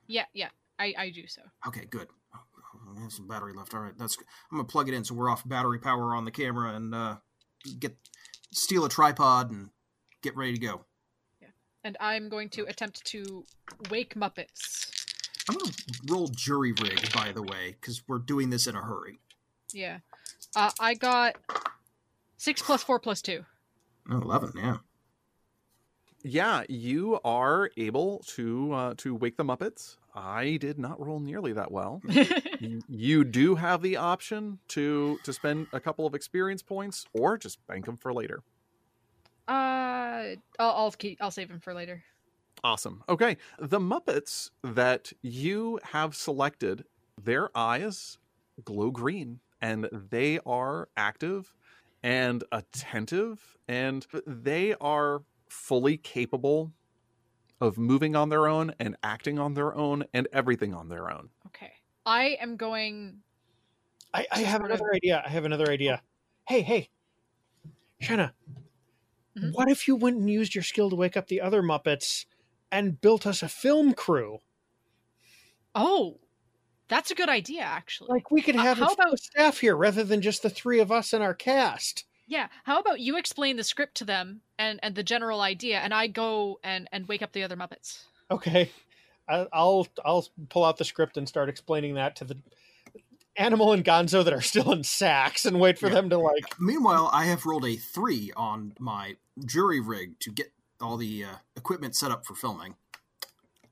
Yeah, 0.07 0.25
yeah, 0.33 0.49
I 0.79 0.95
I 0.99 1.11
do 1.11 1.27
so. 1.27 1.43
Okay, 1.67 1.87
good. 1.91 2.09
Oh, 2.35 2.39
I 2.97 3.01
have 3.03 3.13
some 3.13 3.27
battery 3.29 3.53
left. 3.55 3.75
All 3.75 3.81
right, 3.81 3.97
that's. 3.99 4.17
good. 4.17 4.27
I'm 4.51 4.59
gonna 4.59 4.69
plug 4.69 4.89
it 4.89 4.95
in 4.95 5.05
so 5.05 5.15
we're 5.15 5.31
off 5.31 5.47
battery 5.49 5.79
power 5.79 6.15
on 6.15 6.25
the 6.25 6.31
camera 6.31 6.75
and 6.75 6.95
uh, 6.95 7.17
get 7.79 7.97
steal 8.53 8.85
a 8.85 8.89
tripod 8.89 9.51
and 9.51 9.71
get 10.23 10.37
ready 10.37 10.55
to 10.55 10.61
go. 10.61 10.85
Yeah, 11.41 11.49
and 11.85 11.97
I'm 12.01 12.29
going 12.29 12.49
to 12.51 12.65
attempt 12.65 13.05
to 13.07 13.45
wake 13.91 14.15
Muppets. 14.15 14.91
I'm 15.49 15.57
gonna 15.57 15.73
roll 16.09 16.29
jury 16.29 16.73
rig, 16.73 17.13
by 17.13 17.33
the 17.33 17.43
way, 17.43 17.77
because 17.81 18.03
we're 18.07 18.19
doing 18.19 18.51
this 18.51 18.67
in 18.67 18.77
a 18.77 18.83
hurry. 18.83 19.19
Yeah, 19.73 19.99
uh, 20.57 20.71
I 20.79 20.95
got 20.95 21.37
six 22.37 22.63
plus 22.63 22.83
four 22.83 22.99
plus 22.99 23.23
two. 23.23 23.45
Oh, 24.11 24.21
11, 24.21 24.53
yeah. 24.57 24.77
Yeah, 26.23 26.65
you 26.69 27.19
are 27.25 27.71
able 27.77 28.23
to 28.35 28.73
uh, 28.73 28.95
to 28.99 29.15
wake 29.15 29.37
the 29.37 29.45
Muppets. 29.45 29.97
I 30.15 30.57
did 30.57 30.79
not 30.79 31.01
roll 31.01 31.21
nearly 31.21 31.53
that 31.53 31.71
well. 31.71 32.03
you, 32.89 33.25
do 33.25 33.55
have 33.55 33.83
the 33.83 33.97
option 33.97 34.59
to 34.69 35.19
to 35.25 35.33
spend 35.33 35.69
a 35.73 35.81
couple 35.81 36.07
of 36.07 36.15
experience 36.15 36.63
points 36.63 37.07
or 37.13 37.39
just 37.39 37.65
bank 37.67 37.87
them 37.87 37.97
for 37.97 38.13
later. 38.13 38.43
Uh, 39.49 40.35
I'll 40.59 40.71
I'll 40.71 40.91
keep 40.93 41.19
I'll 41.21 41.31
save 41.31 41.49
them 41.49 41.61
for 41.61 41.75
later. 41.75 42.03
Awesome. 42.63 43.03
Okay, 43.09 43.37
the 43.59 43.79
Muppets 43.79 44.51
that 44.63 45.13
you 45.23 45.79
have 45.83 46.15
selected, 46.15 46.85
their 47.23 47.57
eyes 47.57 48.19
glow 48.65 48.91
green 48.91 49.41
and 49.61 49.89
they 49.93 50.39
are 50.45 50.89
active 50.97 51.55
and 52.03 52.45
attentive 52.53 53.57
and 53.69 54.07
they 54.27 54.75
are 54.81 55.23
fully 55.49 55.97
capable 55.97 56.73
of 57.61 57.79
moving 57.79 58.17
on 58.17 58.29
their 58.29 58.47
own 58.49 58.75
and 58.79 58.97
acting 59.03 59.39
on 59.39 59.55
their 59.55 59.75
own 59.75 60.05
and 60.15 60.27
everything 60.33 60.75
on 60.75 60.89
their 60.89 61.11
own. 61.11 61.29
Okay, 61.47 61.73
I 62.07 62.39
am 62.41 62.57
going. 62.57 63.19
I, 64.15 64.27
I 64.33 64.41
have 64.41 64.61
Sort 64.61 64.71
of- 64.73 64.81
another 64.81 64.95
idea. 64.95 65.23
I 65.25 65.29
have 65.29 65.45
another 65.45 65.71
idea. 65.71 66.03
Hey, 66.49 66.63
hey, 66.63 66.91
Shanna, 68.01 68.35
Mhm. 69.37 69.53
what 69.53 69.71
if 69.71 69.87
you 69.87 69.95
went 69.95 70.17
and 70.17 70.29
used 70.29 70.55
your 70.55 70.65
skill 70.65 70.91
to 70.91 70.97
wake 70.97 71.17
up 71.17 71.29
the 71.29 71.41
other 71.41 71.63
Muppets 71.63 72.25
and 72.73 73.01
built 73.01 73.27
us 73.27 73.43
a 73.43 73.49
film 73.49 73.93
crew? 73.95 74.41
Oh, 75.75 76.19
that's 76.89 77.11
a 77.13 77.15
good 77.15 77.29
idea, 77.29 77.61
actually. 77.63 78.09
Like 78.09 78.31
we 78.33 78.43
could 78.43 78.57
Uh, 78.57 78.63
have 78.63 78.79
how 78.79 78.89
a 78.89 78.93
about- 78.95 79.21
staff 79.21 79.59
here 79.61 79.77
rather 79.77 80.03
than 80.03 80.21
just 80.23 80.43
the 80.43 80.51
three 80.51 80.81
of 80.81 80.91
us 80.91 81.13
and 81.13 81.23
our 81.23 81.35
cast. 81.35 82.05
Yeah. 82.31 82.47
How 82.65 82.79
about 82.79 83.01
you 83.01 83.19
explain 83.19 83.57
the 83.57 83.65
script 83.65 83.97
to 83.97 84.05
them 84.05 84.41
and 84.59 84.79
and 84.83 84.95
the 84.95 85.03
general 85.03 85.41
idea, 85.41 85.79
and 85.81 85.93
I 85.93 86.07
go 86.07 86.61
and 86.63 86.89
and 86.93 87.07
wake 87.09 87.23
up 87.23 87.33
the 87.33 87.43
other 87.43 87.57
Muppets. 87.57 88.05
Okay, 88.31 88.71
I, 89.29 89.49
I'll 89.53 89.89
I'll 90.05 90.27
pull 90.49 90.65
out 90.65 90.79
the 90.79 90.85
script 90.85 91.17
and 91.17 91.29
start 91.29 91.49
explaining 91.49 91.95
that 91.95 92.15
to 92.17 92.25
the 92.25 92.37
Animal 93.37 93.73
and 93.73 93.85
Gonzo 93.85 94.23
that 94.25 94.33
are 94.33 94.41
still 94.41 94.71
in 94.73 94.85
sacks 94.85 95.45
and 95.45 95.59
wait 95.59 95.79
for 95.79 95.89
Yeah. 95.89 95.95
them 95.95 96.11
to 96.11 96.19
like. 96.19 96.45
Meanwhile, 96.61 97.11
I 97.13 97.25
have 97.25 97.47
rolled 97.47 97.65
a 97.65 97.75
3 97.77 98.33
on 98.37 98.75
my 98.79 99.17
jury 99.45 99.81
rig 99.81 100.19
to 100.21 100.31
get 100.31 100.53
all 100.81 100.97
the 100.97 101.25
uh, 101.25 101.29
equipment 101.57 101.97
set 101.97 102.11
up 102.11 102.25
for 102.27 102.35
filming. 102.35 102.75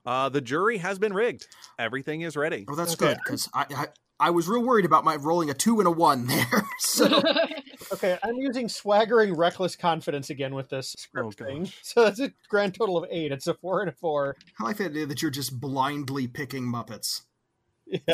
Uh, 0.05 0.27
the 0.29 0.41
jury 0.41 0.77
has 0.79 0.97
been 0.97 1.13
rigged. 1.13 1.45
Everything 1.77 2.21
is 2.21 2.35
ready. 2.35 2.65
Oh, 2.67 2.75
that's 2.75 2.93
Okay. 2.93 3.07
good, 3.09 3.17
because 3.23 3.47
I, 3.53 3.65
I, 3.75 3.87
I 4.19 4.29
was 4.31 4.47
real 4.47 4.63
worried 4.63 4.85
about 4.85 5.03
my 5.05 5.15
rolling 5.17 5.49
a 5.49 5.53
2 5.53 5.79
and 5.79 5.87
a 5.87 5.91
1 5.91 6.27
there. 6.27 6.63
so, 6.79 7.21
Okay, 7.91 8.17
I'm 8.23 8.35
using 8.35 8.69
swaggering 8.69 9.33
reckless 9.35 9.75
confidence 9.75 10.29
again 10.29 10.53
with 10.53 10.69
this 10.69 10.95
script 10.97 11.41
Oh, 11.41 11.45
thing. 11.45 11.71
So 11.81 12.03
that's 12.03 12.19
a 12.19 12.31
grand 12.47 12.75
total 12.75 12.97
of 12.97 13.09
eight. 13.09 13.31
It's 13.31 13.47
a 13.47 13.53
four 13.53 13.81
and 13.81 13.89
a 13.89 13.93
four. 13.93 14.35
I 14.59 14.63
like 14.63 14.77
the 14.77 14.85
idea 14.85 15.05
that 15.07 15.21
you're 15.21 15.31
just 15.31 15.59
blindly 15.59 16.27
picking 16.27 16.63
Muppets. 16.63 17.21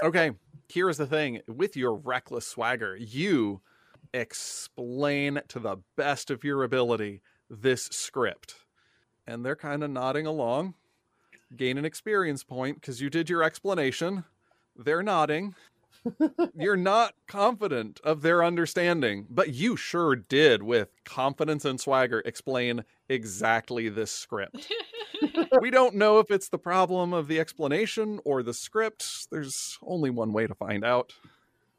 Okay, 0.01 0.31
here's 0.69 0.97
the 0.97 1.05
thing 1.05 1.41
with 1.47 1.75
your 1.75 1.93
reckless 1.95 2.47
swagger, 2.47 2.95
you 2.95 3.61
explain 4.13 5.41
to 5.49 5.59
the 5.59 5.77
best 5.97 6.31
of 6.31 6.43
your 6.43 6.63
ability 6.63 7.21
this 7.49 7.85
script. 7.85 8.55
And 9.27 9.45
they're 9.45 9.55
kind 9.55 9.83
of 9.83 9.89
nodding 9.89 10.25
along, 10.25 10.75
gain 11.55 11.77
an 11.77 11.83
experience 11.85 12.43
point 12.43 12.79
because 12.79 13.01
you 13.01 13.09
did 13.09 13.29
your 13.29 13.43
explanation. 13.43 14.23
They're 14.77 15.03
nodding. 15.03 15.55
You're 16.55 16.77
not 16.77 17.13
confident 17.27 17.99
of 18.03 18.21
their 18.21 18.43
understanding, 18.43 19.27
but 19.29 19.53
you 19.53 19.75
sure 19.75 20.15
did, 20.15 20.63
with 20.63 20.89
confidence 21.03 21.65
and 21.65 21.79
swagger, 21.79 22.21
explain 22.25 22.83
exactly 23.09 23.89
this 23.89 24.11
script. 24.11 24.71
we 25.61 25.71
don't 25.71 25.95
know 25.95 26.19
if 26.19 26.31
it's 26.31 26.49
the 26.49 26.57
problem 26.57 27.13
of 27.13 27.27
the 27.27 27.39
explanation 27.39 28.19
or 28.25 28.43
the 28.43 28.53
script. 28.53 29.29
There's 29.31 29.77
only 29.81 30.09
one 30.09 30.33
way 30.33 30.47
to 30.47 30.55
find 30.55 30.83
out. 30.83 31.13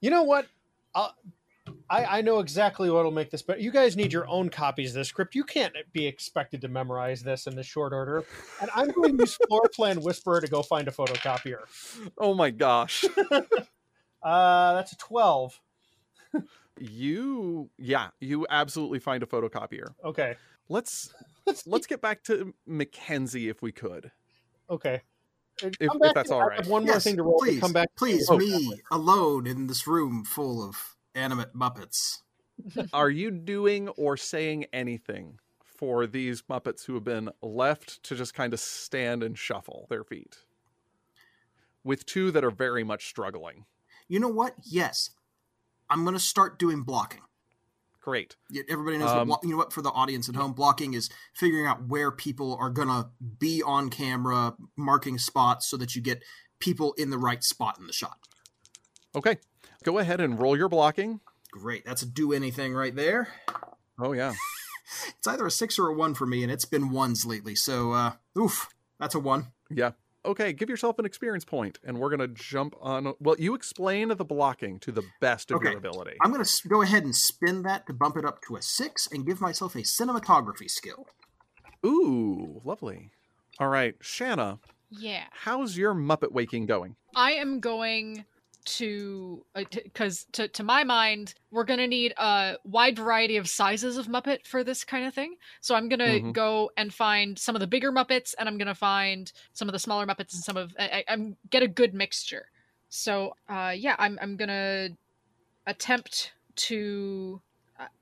You 0.00 0.10
know 0.10 0.22
what? 0.22 0.46
i 0.94 1.10
I 1.90 2.18
I 2.18 2.20
know 2.22 2.38
exactly 2.40 2.90
what'll 2.90 3.10
make 3.10 3.30
this 3.30 3.42
better. 3.42 3.60
You 3.60 3.70
guys 3.70 3.96
need 3.96 4.12
your 4.12 4.28
own 4.28 4.50
copies 4.50 4.90
of 4.90 5.00
the 5.00 5.04
script. 5.04 5.34
You 5.34 5.44
can't 5.44 5.74
be 5.92 6.06
expected 6.06 6.60
to 6.62 6.68
memorize 6.68 7.22
this 7.22 7.46
in 7.46 7.56
the 7.56 7.62
short 7.62 7.92
order. 7.92 8.24
And 8.60 8.70
I'm 8.74 8.90
going 8.90 9.16
to 9.16 9.24
use 9.24 9.36
Floor 9.48 9.68
Plan 9.74 10.00
Whisperer 10.00 10.40
to 10.40 10.46
go 10.46 10.62
find 10.62 10.88
a 10.88 10.90
photocopier. 10.90 11.60
Oh 12.18 12.34
my 12.34 12.50
gosh. 12.50 13.04
Uh, 14.26 14.74
that's 14.74 14.92
a 14.92 14.96
twelve. 14.96 15.60
you 16.78 17.70
yeah, 17.78 18.08
you 18.20 18.46
absolutely 18.50 18.98
find 18.98 19.22
a 19.22 19.26
photocopier. 19.26 19.94
Okay. 20.04 20.36
Let's 20.68 21.14
Let's 21.46 21.66
let's 21.66 21.86
get 21.86 22.00
back 22.00 22.24
to 22.24 22.52
Mackenzie 22.66 23.48
if 23.48 23.62
we 23.62 23.70
could. 23.72 24.10
Okay. 24.68 25.02
If- 25.62 25.74
if 25.80 25.90
that's 26.14 26.28
to- 26.28 26.34
all 26.34 26.42
I 26.42 26.46
right. 26.46 26.58
have 26.58 26.68
one 26.68 26.84
more 26.84 26.98
thing 27.00 27.16
to 27.16 27.22
roll. 27.22 27.38
to 27.38 27.44
please, 27.46 27.60
come 27.60 27.72
back. 27.72 27.88
please, 27.96 28.26
Oh, 28.28 28.36
me 28.36 28.80
alone 28.90 29.46
in 29.46 29.68
this 29.68 29.86
room 29.86 30.24
full 30.24 30.68
of 30.68 30.96
animate 31.14 31.54
Muppets. 31.54 32.22
Are 32.92 33.08
you 33.10 33.30
doing 33.30 33.88
or 33.90 34.16
saying 34.16 34.66
anything 34.72 35.38
for 35.64 36.06
these 36.06 36.42
Muppets 36.42 36.84
who 36.84 36.94
have 36.94 37.04
been 37.04 37.30
left 37.42 38.02
to 38.02 38.16
just 38.16 38.34
kind 38.34 38.52
of 38.52 38.58
stand 38.60 39.22
and 39.22 39.38
shuffle 39.38 39.86
their 39.88 40.02
feet? 40.04 40.38
With 41.84 42.04
two 42.06 42.30
that 42.32 42.44
are 42.44 42.50
very 42.50 42.82
much 42.82 43.06
struggling. 43.06 43.64
You 44.08 44.20
know 44.20 44.28
what? 44.28 44.54
Yes, 44.64 45.10
I'm 45.90 46.04
going 46.04 46.14
to 46.14 46.20
start 46.20 46.58
doing 46.58 46.82
blocking. 46.82 47.20
Great. 48.00 48.36
Yeah, 48.50 48.62
Everybody 48.68 48.98
knows 48.98 49.10
Um, 49.10 49.26
what 49.26 49.42
you 49.42 49.50
know 49.50 49.56
what 49.56 49.72
for 49.72 49.82
the 49.82 49.90
audience 49.90 50.28
at 50.28 50.36
home. 50.36 50.52
Blocking 50.52 50.94
is 50.94 51.10
figuring 51.34 51.66
out 51.66 51.88
where 51.88 52.12
people 52.12 52.56
are 52.60 52.70
gonna 52.70 53.10
be 53.40 53.64
on 53.64 53.90
camera, 53.90 54.54
marking 54.76 55.18
spots 55.18 55.66
so 55.68 55.76
that 55.78 55.96
you 55.96 56.02
get 56.02 56.22
people 56.60 56.92
in 56.92 57.10
the 57.10 57.18
right 57.18 57.42
spot 57.42 57.80
in 57.80 57.88
the 57.88 57.92
shot. 57.92 58.18
Okay. 59.16 59.38
Go 59.82 59.98
ahead 59.98 60.20
and 60.20 60.38
roll 60.38 60.56
your 60.56 60.68
blocking. 60.68 61.18
Great, 61.50 61.84
that's 61.84 62.02
a 62.02 62.06
do 62.06 62.32
anything 62.32 62.74
right 62.74 62.94
there. 62.94 63.26
Oh 63.98 64.12
yeah. 64.12 64.34
It's 65.18 65.26
either 65.26 65.44
a 65.44 65.50
six 65.50 65.76
or 65.80 65.88
a 65.88 65.92
one 65.92 66.14
for 66.14 66.26
me, 66.26 66.44
and 66.44 66.52
it's 66.52 66.64
been 66.64 66.90
ones 66.90 67.26
lately. 67.26 67.56
So, 67.56 67.90
uh, 67.90 68.12
oof, 68.38 68.68
that's 69.00 69.16
a 69.16 69.18
one. 69.18 69.48
Yeah. 69.68 69.90
Okay, 70.26 70.52
give 70.52 70.68
yourself 70.68 70.98
an 70.98 71.04
experience 71.06 71.44
point, 71.44 71.78
and 71.84 71.98
we're 72.00 72.10
gonna 72.10 72.26
jump 72.26 72.74
on. 72.80 73.14
Well, 73.20 73.36
you 73.38 73.54
explain 73.54 74.08
the 74.08 74.24
blocking 74.24 74.80
to 74.80 74.90
the 74.90 75.04
best 75.20 75.52
of 75.52 75.62
your 75.62 75.70
Okay. 75.70 75.78
ability. 75.78 76.18
I'm 76.22 76.32
gonna 76.32 76.44
go 76.68 76.82
ahead 76.82 77.04
and 77.04 77.14
spin 77.14 77.62
that 77.62 77.86
to 77.86 77.92
bump 77.94 78.16
it 78.16 78.24
up 78.24 78.40
to 78.48 78.56
a 78.56 78.62
six 78.62 79.06
and 79.12 79.24
give 79.24 79.40
myself 79.40 79.76
a 79.76 79.82
cinematography 79.82 80.68
skill. 80.68 81.06
Ooh, 81.84 82.60
lovely. 82.64 83.12
All 83.60 83.68
right, 83.68 83.94
Shanna, 84.00 84.58
Yeah. 84.90 85.26
how's 85.30 85.76
your 85.78 85.94
Muppet 85.94 86.32
waking 86.32 86.66
going? 86.66 86.96
I 87.14 87.32
am 87.32 87.60
going 87.60 88.24
to 88.66 89.44
because 89.72 90.26
to 90.32 90.48
to 90.48 90.62
my 90.62 90.84
mind 90.84 91.34
we're 91.50 91.64
gonna 91.64 91.86
need 91.86 92.12
a 92.18 92.56
wide 92.64 92.96
variety 92.96 93.36
of 93.36 93.48
sizes 93.48 93.96
of 93.96 94.06
Muppet 94.06 94.46
for 94.46 94.62
this 94.62 94.84
kind 94.84 95.06
of 95.06 95.14
thing. 95.14 95.36
So 95.60 95.74
I'm 95.74 95.88
gonna 95.88 96.04
Mhm. 96.20 96.32
go 96.32 96.70
and 96.76 96.92
find 96.92 97.38
some 97.38 97.56
of 97.56 97.60
the 97.60 97.66
bigger 97.66 97.90
Muppets, 97.92 98.34
and 98.38 98.48
I'm 98.48 98.58
gonna 98.58 98.74
find 98.74 99.32
some 99.52 99.68
of 99.68 99.72
the 99.72 99.78
smaller 99.78 100.06
Muppets, 100.06 100.34
and 100.34 100.42
some 100.44 100.56
of 100.56 100.74
I, 100.78 101.04
I'm 101.08 101.36
get 101.50 101.62
a 101.62 101.68
good 101.68 101.94
mixture. 101.94 102.48
So 102.88 103.34
uh, 103.48 103.72
yeah, 103.76 103.96
I'm 103.98 104.18
I'm 104.20 104.36
gonna 104.36 104.90
attempt 105.66 106.32
to 106.56 107.40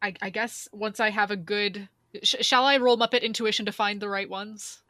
I, 0.02 0.14
I 0.22 0.30
guess 0.30 0.68
once 0.72 1.00
I 1.00 1.10
have 1.10 1.30
a 1.30 1.36
good. 1.36 1.88
Sh- 2.22 2.36
shall 2.46 2.64
I 2.64 2.76
roll 2.76 2.96
Muppet 2.96 3.22
intuition 3.22 3.66
to 3.66 3.72
find 3.72 4.00
the 4.00 4.08
right 4.08 4.30
ones? 4.30 4.82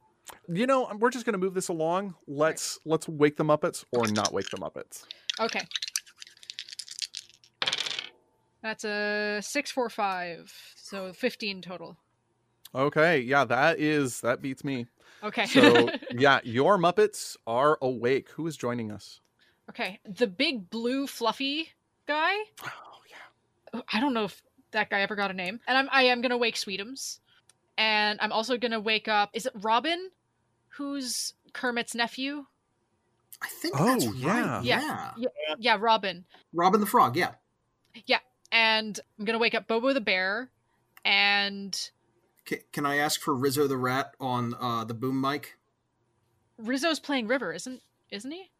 You 0.47 0.67
know, 0.67 0.91
we're 0.99 1.11
just 1.11 1.25
gonna 1.25 1.39
move 1.39 1.55
this 1.55 1.69
along. 1.69 2.15
Let's 2.27 2.79
let's 2.85 3.09
wake 3.09 3.37
the 3.37 3.45
Muppets 3.45 3.85
or 3.93 4.07
not 4.09 4.33
wake 4.33 4.51
the 4.51 4.59
Muppets. 4.59 5.05
Okay. 5.41 5.61
That's 8.63 8.85
a 8.85 9.41
six, 9.43 9.71
four, 9.71 9.91
five, 9.91 10.53
so 10.77 11.13
fifteen 11.13 11.61
total. 11.61 11.97
Okay, 12.75 13.21
yeah, 13.21 13.45
that 13.45 13.79
is 13.79 14.21
that 14.23 14.41
beats 14.41 14.65
me. 14.65 14.87
Okay. 15.23 15.47
So 15.47 15.91
yeah, 16.11 16.41
your 16.45 16.79
Muppets 16.79 17.37
are 17.47 17.79
awake. 17.83 18.31
Who 18.31 18.47
is 18.47 18.57
joining 18.57 18.91
us? 18.91 19.21
okay, 19.71 20.01
the 20.05 20.27
big 20.27 20.71
blue 20.71 21.07
fluffy 21.07 21.71
guy. 22.07 22.33
Oh 22.63 23.01
yeah. 23.11 23.81
I 23.93 24.01
don't 24.01 24.15
know 24.15 24.25
if 24.25 24.43
that 24.73 24.91
guy 24.91 25.01
ever 25.01 25.17
got 25.17 25.31
a 25.31 25.35
name. 25.35 25.61
And 25.67 25.77
I'm 25.77 25.89
I 25.91 26.05
am 26.05 26.21
gonna 26.21 26.39
wake 26.39 26.57
Sweetums, 26.57 27.21
and 27.79 28.19
I'm 28.21 28.33
also 28.33 28.57
gonna 28.57 28.81
wake 28.81 29.09
up. 29.09 29.31
Is 29.33 29.47
it 29.47 29.53
Robin, 29.55 30.11
who's 30.69 31.35
Kermit's 31.53 31.95
nephew? 31.95 32.47
I 33.45 33.49
think 33.49 33.75
Oh, 33.79 33.85
that's 33.85 34.05
yeah. 34.17 34.55
right. 34.57 34.65
Yeah. 34.65 35.11
yeah. 35.19 35.29
Yeah, 35.59 35.77
Robin. 35.79 36.25
Robin 36.53 36.81
the 36.81 36.87
Frog. 36.87 37.17
Yeah. 37.17 37.33
Yeah. 38.07 38.21
And 38.51 38.99
I'm 39.19 39.25
gonna 39.25 39.39
wake 39.39 39.55
up 39.55 39.67
Bobo 39.69 39.93
the 39.93 40.01
bear, 40.01 40.51
and 41.05 41.75
C- 42.49 42.59
can 42.73 42.87
I 42.87 42.97
ask 42.97 43.21
for 43.21 43.35
Rizzo 43.35 43.67
the 43.67 43.77
Rat 43.77 44.13
on 44.21 44.55
uh, 44.61 44.85
the 44.85 44.95
boom 44.95 45.21
mic? 45.21 45.57
Rizzo's 46.59 47.01
playing 47.01 47.27
River, 47.27 47.53
isn't 47.53 47.83
isn't 48.11 48.31
he? 48.31 48.51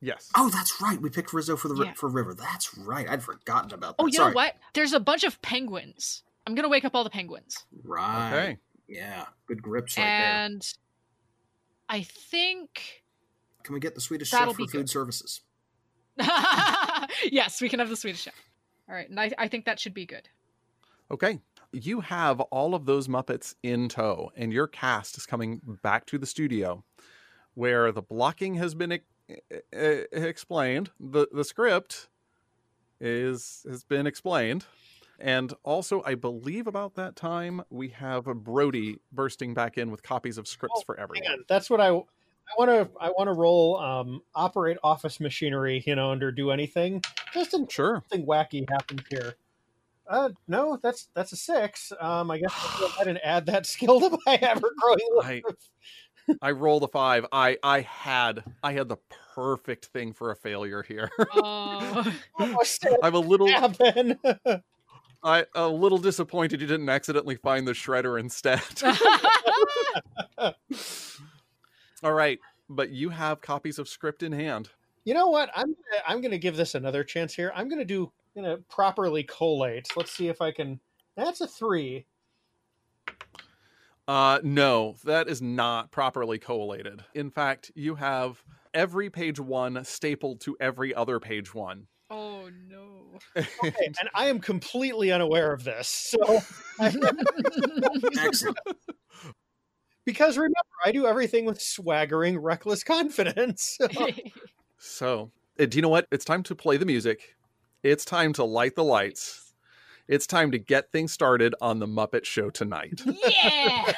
Yes. 0.00 0.30
Oh, 0.36 0.50
that's 0.50 0.80
right. 0.82 1.00
We 1.00 1.08
picked 1.08 1.32
Rizzo 1.32 1.56
for 1.56 1.68
the 1.68 1.84
Yeah. 1.84 1.92
for 1.94 2.08
River. 2.08 2.34
That's 2.34 2.76
right. 2.76 3.08
I'd 3.08 3.22
forgotten 3.22 3.72
about 3.72 3.96
that. 3.96 4.02
Oh, 4.02 4.06
you 4.06 4.14
Sorry. 4.14 4.30
know 4.30 4.34
what? 4.34 4.56
There's 4.74 4.92
a 4.92 5.00
bunch 5.00 5.24
of 5.24 5.40
penguins. 5.40 6.22
I'm 6.46 6.54
gonna 6.54 6.68
wake 6.68 6.84
up 6.84 6.94
all 6.94 7.04
the 7.04 7.10
penguins. 7.10 7.64
Right. 7.84 8.28
Okay. 8.32 8.58
Yeah. 8.88 9.26
Good 9.46 9.62
grips 9.62 9.96
right 9.96 10.04
and 10.04 10.74
I 11.88 12.02
think 12.02 12.70
there. 12.72 13.03
Can 13.64 13.74
we 13.74 13.80
get 13.80 13.94
the 13.96 14.00
Swedish 14.00 14.30
that'll 14.30 14.48
chef 14.52 14.56
for 14.56 14.62
be 14.62 14.66
food 14.68 14.78
good. 14.82 14.90
services? 14.90 15.40
yes, 17.30 17.60
we 17.60 17.68
can 17.68 17.80
have 17.80 17.88
the 17.88 17.96
Swedish 17.96 18.22
chef. 18.22 18.34
All 18.88 18.94
right, 18.94 19.08
and 19.08 19.18
I, 19.18 19.30
I 19.38 19.48
think 19.48 19.64
that 19.64 19.80
should 19.80 19.94
be 19.94 20.06
good. 20.06 20.28
Okay. 21.10 21.40
You 21.72 22.00
have 22.00 22.40
all 22.40 22.74
of 22.74 22.86
those 22.86 23.08
Muppets 23.08 23.54
in 23.62 23.88
tow, 23.88 24.30
and 24.36 24.52
your 24.52 24.66
cast 24.68 25.16
is 25.16 25.26
coming 25.26 25.60
back 25.82 26.06
to 26.06 26.18
the 26.18 26.26
studio 26.26 26.84
where 27.54 27.90
the 27.90 28.02
blocking 28.02 28.54
has 28.56 28.74
been 28.74 28.92
e- 28.92 28.98
e- 29.30 30.04
explained. 30.12 30.90
The 31.00 31.26
the 31.32 31.44
script 31.44 32.08
is 33.00 33.64
has 33.68 33.82
been 33.84 34.06
explained. 34.06 34.66
And 35.18 35.54
also, 35.62 36.02
I 36.04 36.16
believe 36.16 36.66
about 36.66 36.94
that 36.94 37.14
time 37.16 37.62
we 37.70 37.88
have 37.90 38.26
a 38.26 38.34
Brody 38.34 38.98
bursting 39.12 39.54
back 39.54 39.78
in 39.78 39.90
with 39.92 40.02
copies 40.02 40.38
of 40.38 40.46
scripts 40.48 40.80
Oh, 40.80 40.84
for 40.84 40.98
everyone. 40.98 41.44
that's 41.48 41.70
what 41.70 41.80
I 41.80 42.02
I 42.48 42.52
want 42.58 42.70
to 42.70 42.90
I 43.00 43.08
want 43.10 43.28
to 43.28 43.32
roll 43.32 43.78
um 43.78 44.20
operate 44.34 44.76
office 44.82 45.18
machinery, 45.20 45.82
you 45.86 45.94
know, 45.96 46.10
under 46.10 46.30
do 46.30 46.50
anything. 46.50 47.02
Just 47.32 47.54
in 47.54 47.66
Sure. 47.68 48.02
something 48.10 48.26
wacky 48.26 48.68
happens 48.70 49.02
here. 49.10 49.34
Uh, 50.06 50.28
no, 50.48 50.78
that's 50.82 51.08
that's 51.14 51.32
a 51.32 51.36
six. 51.36 51.90
Um, 51.98 52.30
I 52.30 52.38
guess 52.38 52.52
I'll 52.54 52.78
go 52.80 52.86
ahead 52.86 53.08
and 53.08 53.18
add 53.24 53.46
that 53.46 53.64
skill 53.74 54.00
to 54.00 54.18
my 54.26 54.34
ever 54.42 54.68
growing 54.78 55.08
I- 55.22 55.42
list. 55.46 55.70
I 56.40 56.52
rolled 56.52 56.82
a 56.82 56.88
five. 56.88 57.26
I 57.32 57.58
I 57.62 57.80
had 57.82 58.44
I 58.62 58.72
had 58.72 58.88
the 58.88 58.96
perfect 59.34 59.86
thing 59.86 60.12
for 60.14 60.30
a 60.30 60.36
failure 60.36 60.82
here. 60.82 61.10
Oh, 61.34 62.12
Almost 62.38 62.86
I'm 63.02 63.14
a 63.14 63.18
little 63.18 63.48
happen. 63.48 64.18
I 65.22 65.44
a 65.54 65.68
little 65.68 65.98
disappointed 65.98 66.60
you 66.60 66.66
didn't 66.66 66.88
accidentally 66.88 67.36
find 67.36 67.66
the 67.66 67.72
shredder 67.72 68.18
instead. 68.20 68.62
All 72.02 72.12
right, 72.12 72.38
but 72.68 72.90
you 72.90 73.08
have 73.10 73.40
copies 73.40 73.78
of 73.78 73.88
script 73.88 74.22
in 74.22 74.32
hand. 74.32 74.70
you 75.04 75.14
know 75.14 75.28
what? 75.28 75.50
I'm 75.54 75.66
gonna, 75.68 76.02
I'm 76.06 76.20
gonna 76.20 76.38
give 76.38 76.56
this 76.56 76.74
another 76.74 77.04
chance 77.04 77.34
here. 77.34 77.52
I'm 77.54 77.68
gonna 77.68 77.84
do 77.84 78.10
gonna 78.34 78.58
properly 78.68 79.22
collate. 79.24 79.86
Let's 79.96 80.12
see 80.12 80.28
if 80.28 80.42
I 80.42 80.50
can. 80.50 80.80
That's 81.16 81.40
a 81.40 81.46
three. 81.46 82.06
Uh 84.06 84.38
no, 84.42 84.96
that 85.04 85.28
is 85.28 85.40
not 85.40 85.90
properly 85.90 86.38
collated. 86.38 87.04
In 87.14 87.30
fact, 87.30 87.70
you 87.74 87.94
have 87.94 88.42
every 88.74 89.08
page 89.08 89.40
1 89.40 89.82
stapled 89.84 90.40
to 90.42 90.56
every 90.60 90.94
other 90.94 91.18
page 91.20 91.54
1. 91.54 91.86
oh 92.10 92.50
no. 92.68 92.80
Okay, 93.36 93.86
and 94.00 94.10
I 94.14 94.26
am 94.26 94.40
completely 94.40 95.12
unaware 95.12 95.52
of 95.52 95.62
this. 95.62 95.88
So, 95.88 96.40
Excellent. 98.18 98.58
Because 100.04 100.36
remember, 100.36 100.54
I 100.84 100.92
do 100.92 101.06
everything 101.06 101.44
with 101.44 101.60
swaggering, 101.60 102.38
reckless 102.38 102.84
confidence. 102.84 103.78
So, 104.86 105.30
uh, 105.58 105.64
do 105.64 105.78
you 105.78 105.82
know 105.82 105.88
what? 105.88 106.06
It's 106.12 106.26
time 106.26 106.42
to 106.42 106.54
play 106.54 106.76
the 106.76 106.84
music. 106.84 107.36
It's 107.82 108.04
time 108.04 108.34
to 108.34 108.44
light 108.44 108.74
the 108.74 108.84
lights. 108.84 109.54
It's 110.08 110.26
time 110.26 110.50
to 110.50 110.58
get 110.58 110.92
things 110.92 111.10
started 111.10 111.54
on 111.62 111.78
the 111.78 111.86
Muppet 111.86 112.26
Show 112.26 112.50
tonight. 112.50 113.00
yeah. 113.26 113.92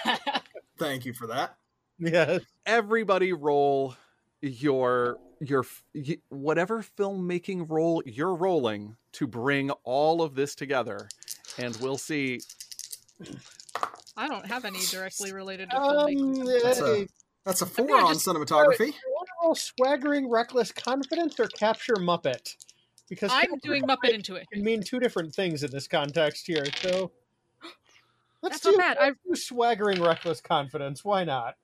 Thank 0.79 1.05
you 1.05 1.13
for 1.13 1.27
that. 1.27 1.57
yes. 1.99 2.43
everybody 2.67 3.33
roll 3.33 3.97
your 4.43 5.19
your 5.41 5.65
whatever 6.29 6.85
filmmaking 6.85 7.69
role 7.69 8.01
you're 8.07 8.35
rolling 8.35 8.97
to 9.13 9.27
bring 9.27 9.71
all 9.83 10.23
of 10.23 10.35
this 10.37 10.55
together 10.55 11.09
and 11.59 11.75
we'll 11.79 11.99
see 11.99 12.39
I 14.17 14.29
don't 14.29 14.47
have 14.47 14.65
any 14.65 14.79
directly 14.87 15.33
related 15.33 15.71
to 15.71 15.77
Um. 15.81 16.35
That's 16.63 16.81
uh, 16.81 16.87
a 16.87 17.07
that's 17.45 17.63
a 17.63 17.67
four 17.67 17.95
on 18.01 18.15
just- 18.15 18.27
cinematography. 18.27 18.89
I 18.93 19.09
want 19.11 19.27
to 19.29 19.33
roll 19.43 19.55
swaggering, 19.55 20.29
reckless 20.31 20.73
confidence 20.73 21.39
or 21.39 21.47
capture 21.49 21.95
Muppet 21.97 22.57
because 23.09 23.31
I'm 23.33 23.59
doing 23.63 23.85
Muppet 23.85 24.15
Intuition. 24.15 24.47
can 24.53 24.65
mean 24.65 24.83
two 24.83 24.99
different 24.99 25.35
things 25.35 25.63
in 25.63 25.71
this 25.71 25.87
context 25.87 26.47
here. 26.47 26.65
So 26.81 27.13
let's 28.43 28.61
That's 28.61 28.65
not 28.65 28.71
do, 28.73 28.77
bad. 28.79 28.97
let's 29.01 29.19
do 29.29 29.35
swaggering, 29.37 30.03
reckless 30.03 30.41
confidence. 30.41 31.05
Why 31.05 31.25
not? 31.25 31.57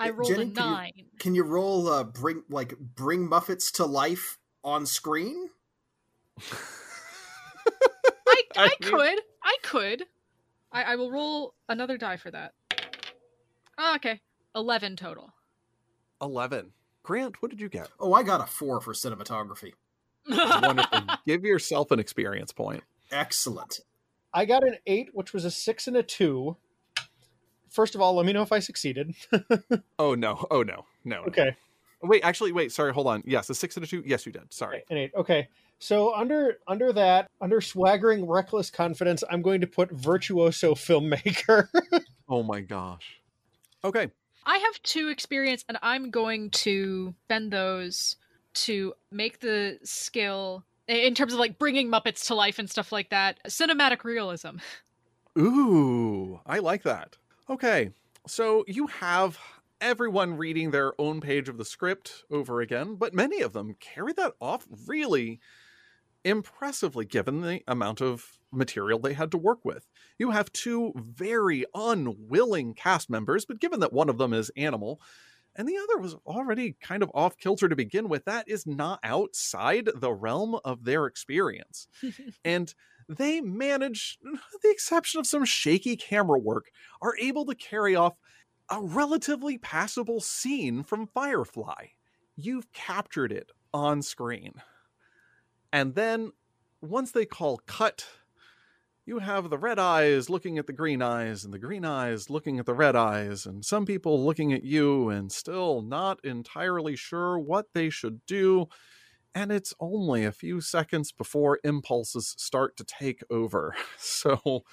I 0.00 0.10
rolled 0.10 0.28
Jenny, 0.30 0.42
a 0.42 0.46
can 0.46 0.54
you- 0.54 0.70
nine. 0.70 0.92
Can 1.18 1.34
you 1.34 1.42
roll 1.42 1.88
uh 1.88 2.04
bring 2.04 2.44
like 2.48 2.78
bring 2.78 3.28
Muppets 3.28 3.72
to 3.72 3.84
life 3.86 4.38
on 4.62 4.86
screen? 4.86 5.48
I, 6.38 6.42
I 8.26 8.42
I, 8.56 8.68
mean- 8.80 8.90
could. 8.92 9.18
I 9.42 9.56
could. 9.64 10.04
I, 10.72 10.82
I 10.82 10.96
will 10.96 11.10
roll 11.10 11.54
another 11.68 11.96
die 11.96 12.16
for 12.16 12.30
that. 12.30 12.52
Oh, 13.78 13.94
okay. 13.96 14.20
11 14.54 14.96
total. 14.96 15.32
11 16.20 16.72
grant 17.04 17.40
what 17.40 17.50
did 17.50 17.60
you 17.60 17.68
get 17.68 17.88
Oh, 18.00 18.12
I 18.12 18.22
got 18.22 18.42
a 18.42 18.46
four 18.46 18.80
for 18.80 18.92
cinematography. 18.92 19.72
wonderful 20.28 21.00
give 21.26 21.44
yourself 21.44 21.90
an 21.90 21.98
experience 22.00 22.52
point 22.52 22.82
Excellent. 23.10 23.80
I 24.34 24.44
got 24.44 24.62
an 24.62 24.76
eight, 24.86 25.08
which 25.14 25.32
was 25.32 25.46
a 25.46 25.50
six 25.50 25.88
and 25.88 25.96
a 25.96 26.02
two. 26.02 26.58
First 27.70 27.94
of 27.94 28.02
all, 28.02 28.14
let 28.14 28.26
me 28.26 28.34
know 28.34 28.42
if 28.42 28.52
I 28.52 28.58
succeeded. 28.58 29.14
oh 29.98 30.14
no 30.14 30.46
oh 30.50 30.62
no 30.62 30.84
no 31.04 31.22
no. 31.22 31.22
Okay. 31.28 31.56
wait 32.02 32.22
actually 32.24 32.52
wait 32.52 32.72
sorry 32.72 32.92
hold 32.92 33.06
on 33.06 33.22
yes 33.24 33.48
a 33.48 33.54
six 33.54 33.76
and 33.76 33.84
a 33.84 33.86
two 33.86 34.02
yes 34.04 34.26
you 34.26 34.32
did 34.32 34.52
sorry 34.52 34.84
An 34.90 34.98
eight. 34.98 35.12
Okay. 35.16 35.48
So 35.80 36.14
under 36.14 36.58
under 36.66 36.92
that, 36.92 37.28
under 37.40 37.60
swaggering 37.60 38.26
reckless 38.26 38.70
confidence, 38.70 39.22
I'm 39.30 39.42
going 39.42 39.60
to 39.60 39.66
put 39.66 39.90
virtuoso 39.90 40.74
filmmaker. 40.74 41.68
Oh 42.30 42.42
my 42.42 42.60
gosh. 42.60 43.22
Okay. 43.82 44.10
I 44.44 44.58
have 44.58 44.82
two 44.82 45.08
experience, 45.08 45.64
and 45.66 45.78
I'm 45.82 46.10
going 46.10 46.50
to 46.50 47.14
bend 47.26 47.52
those 47.52 48.16
to 48.54 48.92
make 49.10 49.40
the 49.40 49.78
skill 49.82 50.64
in 50.88 51.14
terms 51.14 51.32
of 51.32 51.38
like 51.38 51.58
bringing 51.58 51.90
Muppets 51.90 52.26
to 52.26 52.34
life 52.34 52.58
and 52.58 52.68
stuff 52.68 52.92
like 52.92 53.10
that. 53.10 53.38
Cinematic 53.46 54.04
realism. 54.04 54.56
Ooh, 55.38 56.40
I 56.44 56.58
like 56.58 56.82
that. 56.82 57.16
Okay, 57.48 57.90
so 58.26 58.64
you 58.66 58.88
have 58.88 59.38
everyone 59.80 60.36
reading 60.36 60.70
their 60.70 60.92
own 61.00 61.20
page 61.20 61.48
of 61.48 61.56
the 61.56 61.64
script 61.64 62.24
over 62.30 62.60
again, 62.60 62.96
but 62.96 63.14
many 63.14 63.40
of 63.40 63.52
them 63.52 63.76
carry 63.80 64.12
that 64.14 64.34
off 64.40 64.66
really 64.86 65.40
impressively 66.28 67.06
given 67.06 67.40
the 67.40 67.62
amount 67.66 68.02
of 68.02 68.38
material 68.52 68.98
they 68.98 69.14
had 69.14 69.30
to 69.30 69.38
work 69.38 69.64
with. 69.64 69.86
You 70.18 70.30
have 70.30 70.52
two 70.52 70.92
very 70.94 71.64
unwilling 71.74 72.74
cast 72.74 73.08
members, 73.08 73.44
but 73.46 73.60
given 73.60 73.80
that 73.80 73.92
one 73.92 74.08
of 74.08 74.18
them 74.18 74.32
is 74.32 74.50
animal 74.56 75.00
and 75.56 75.66
the 75.66 75.78
other 75.78 75.98
was 75.98 76.14
already 76.26 76.76
kind 76.80 77.02
of 77.02 77.10
off 77.14 77.36
kilter 77.38 77.68
to 77.68 77.74
begin 77.74 78.08
with, 78.08 78.26
that 78.26 78.46
is 78.46 78.66
not 78.66 79.00
outside 79.02 79.88
the 79.94 80.12
realm 80.12 80.58
of 80.64 80.84
their 80.84 81.06
experience. 81.06 81.88
and 82.44 82.74
they 83.08 83.40
manage, 83.40 84.18
the 84.22 84.70
exception 84.70 85.18
of 85.18 85.26
some 85.26 85.44
shaky 85.44 85.96
camera 85.96 86.38
work, 86.38 86.70
are 87.00 87.16
able 87.18 87.46
to 87.46 87.54
carry 87.54 87.96
off 87.96 88.14
a 88.70 88.80
relatively 88.82 89.56
passable 89.56 90.20
scene 90.20 90.82
from 90.82 91.06
Firefly. 91.06 91.86
You've 92.36 92.70
captured 92.72 93.32
it 93.32 93.50
on 93.72 94.02
screen. 94.02 94.54
And 95.72 95.94
then 95.94 96.32
once 96.80 97.12
they 97.12 97.26
call 97.26 97.60
cut, 97.66 98.06
you 99.08 99.20
have 99.20 99.48
the 99.48 99.58
red 99.58 99.78
eyes 99.78 100.28
looking 100.28 100.58
at 100.58 100.66
the 100.66 100.72
green 100.72 101.00
eyes, 101.00 101.42
and 101.42 101.52
the 101.52 101.58
green 101.58 101.84
eyes 101.84 102.28
looking 102.28 102.58
at 102.58 102.66
the 102.66 102.74
red 102.74 102.94
eyes, 102.94 103.46
and 103.46 103.64
some 103.64 103.86
people 103.86 104.22
looking 104.22 104.52
at 104.52 104.64
you 104.64 105.08
and 105.08 105.32
still 105.32 105.80
not 105.80 106.22
entirely 106.24 106.94
sure 106.94 107.38
what 107.38 107.66
they 107.72 107.88
should 107.88 108.20
do. 108.26 108.66
And 109.34 109.50
it's 109.50 109.72
only 109.80 110.24
a 110.24 110.32
few 110.32 110.60
seconds 110.60 111.10
before 111.10 111.58
impulses 111.64 112.34
start 112.36 112.76
to 112.76 112.84
take 112.84 113.22
over. 113.30 113.74
So, 113.98 114.64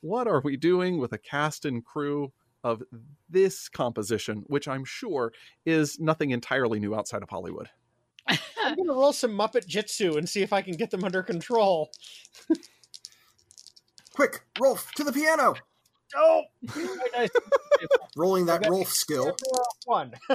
what 0.00 0.28
are 0.28 0.40
we 0.40 0.56
doing 0.56 0.98
with 0.98 1.12
a 1.12 1.18
cast 1.18 1.64
and 1.64 1.84
crew 1.84 2.32
of 2.64 2.82
this 3.28 3.68
composition, 3.68 4.44
which 4.46 4.66
I'm 4.66 4.84
sure 4.84 5.32
is 5.66 5.98
nothing 5.98 6.30
entirely 6.30 6.80
new 6.80 6.94
outside 6.94 7.22
of 7.22 7.28
Hollywood? 7.28 7.68
I'm 8.68 8.76
going 8.76 8.88
to 8.88 8.94
roll 8.94 9.12
some 9.12 9.30
Muppet 9.32 9.66
Jitsu 9.66 10.16
and 10.18 10.28
see 10.28 10.42
if 10.42 10.52
I 10.52 10.62
can 10.62 10.74
get 10.74 10.90
them 10.90 11.04
under 11.04 11.22
control. 11.22 11.90
Quick, 14.14 14.40
Rolf, 14.60 14.90
to 14.96 15.04
the 15.04 15.12
piano! 15.12 15.54
Oh, 16.16 16.42
Rolling 18.16 18.46
that 18.46 18.60
Okay. 18.60 18.70
Rolf 18.70 18.88
skill. 18.92 19.36
one. 19.84 20.12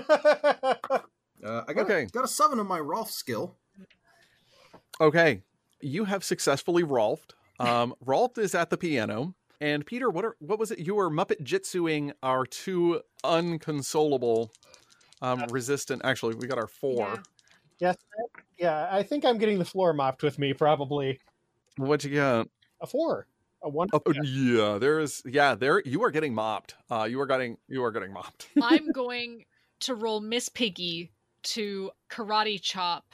Uh, 1.44 1.62
I 1.68 1.74
got, 1.74 1.82
Okay. 1.92 2.06
got 2.14 2.24
a 2.24 2.28
seven 2.30 2.58
on 2.62 2.68
my 2.68 2.80
Rolf 2.80 3.12
skill. 3.12 3.58
Okay, 5.02 5.42
you 5.82 6.06
have 6.06 6.24
successfully 6.24 6.84
Rolfed. 6.84 7.34
Um, 7.60 7.94
Rolf 8.06 8.38
is 8.38 8.56
at 8.56 8.70
the 8.70 8.78
piano, 8.78 9.36
and 9.60 9.86
Peter, 9.86 10.10
what 10.10 10.24
are 10.24 10.38
what 10.40 10.58
was 10.58 10.72
it? 10.72 10.80
You 10.80 10.96
were 10.96 11.10
Muppet 11.10 11.44
Jitsuing 11.44 12.14
our 12.24 12.46
two 12.46 13.02
unconsolable, 13.26 14.54
um, 15.22 15.44
resistant. 15.50 16.04
Actually, 16.06 16.36
we 16.36 16.48
got 16.48 16.58
our 16.58 16.68
four. 16.68 17.22
Yeah. 17.84 17.94
yes, 18.18 18.28
yeah, 18.58 18.88
I 18.92 19.04
think 19.04 19.26
I'm 19.26 19.38
getting 19.38 19.60
the 19.60 19.66
floor 19.66 19.94
mopped 19.94 20.24
with 20.24 20.40
me. 20.40 20.54
Probably 20.54 21.20
What 21.78 22.04
you 22.04 22.16
got? 22.16 22.48
a 22.82 22.88
four, 22.88 23.28
a 23.62 23.70
one. 23.70 23.90
Oh, 23.94 24.02
yeah, 24.24 24.78
there 24.78 25.00
is. 25.00 25.22
Yeah, 25.26 25.56
there. 25.56 25.82
You 25.86 26.04
are 26.04 26.12
getting 26.12 26.34
mopped. 26.34 26.76
Uh, 26.90 27.04
you 27.04 27.20
are 27.20 27.26
getting. 27.26 27.58
You 27.68 27.84
are 27.84 27.92
getting 27.92 28.14
mopped. 28.14 28.48
I'm 28.62 28.92
going 28.92 29.46
to 29.82 29.96
roll 29.96 30.22
Miss 30.22 30.48
Piggy 30.50 31.12
to 31.44 31.92
karate 32.10 32.62
chop 32.62 33.14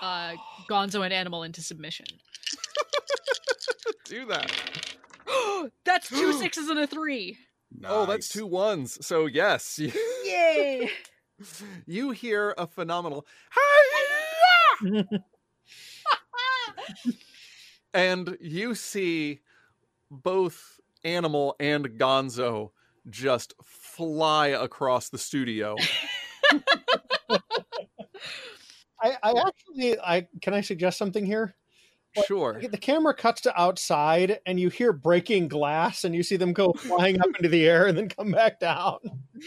uh, 0.00 0.32
Gonzo 0.70 1.04
and 1.04 1.12
Animal 1.12 1.42
into 1.42 1.60
submission. 1.60 2.06
Do 4.04 4.24
that. 4.26 4.50
That's 5.84 6.08
two 6.08 6.32
sixes 6.38 6.68
and 6.70 6.78
a 6.78 6.86
three. 6.86 7.36
Oh, 7.84 8.06
that's 8.06 8.30
two 8.30 8.46
ones. 8.46 9.04
So 9.06 9.26
yes, 9.26 9.78
Yay! 10.24 10.90
you 11.86 12.10
hear 12.12 12.54
a 12.56 12.66
phenomenal. 12.66 13.26
and 17.94 18.36
you 18.40 18.74
see 18.74 19.40
both 20.10 20.80
Animal 21.04 21.54
and 21.60 21.86
Gonzo 21.98 22.70
just 23.08 23.54
fly 23.64 24.48
across 24.48 25.08
the 25.08 25.18
studio. 25.18 25.76
I, 29.00 29.16
I 29.22 29.32
actually, 29.46 30.00
I 30.00 30.26
can 30.42 30.54
I 30.54 30.60
suggest 30.60 30.98
something 30.98 31.24
here? 31.24 31.54
Sure. 32.26 32.60
The 32.60 32.78
camera 32.78 33.14
cuts 33.14 33.42
to 33.42 33.60
outside, 33.60 34.40
and 34.46 34.58
you 34.58 34.70
hear 34.70 34.92
breaking 34.92 35.48
glass, 35.48 36.04
and 36.04 36.14
you 36.14 36.22
see 36.22 36.36
them 36.36 36.52
go 36.52 36.72
flying 36.72 37.20
up 37.20 37.28
into 37.36 37.48
the 37.48 37.66
air 37.66 37.86
and 37.86 37.96
then 37.96 38.08
come 38.08 38.32
back 38.32 38.58
down. 38.58 38.98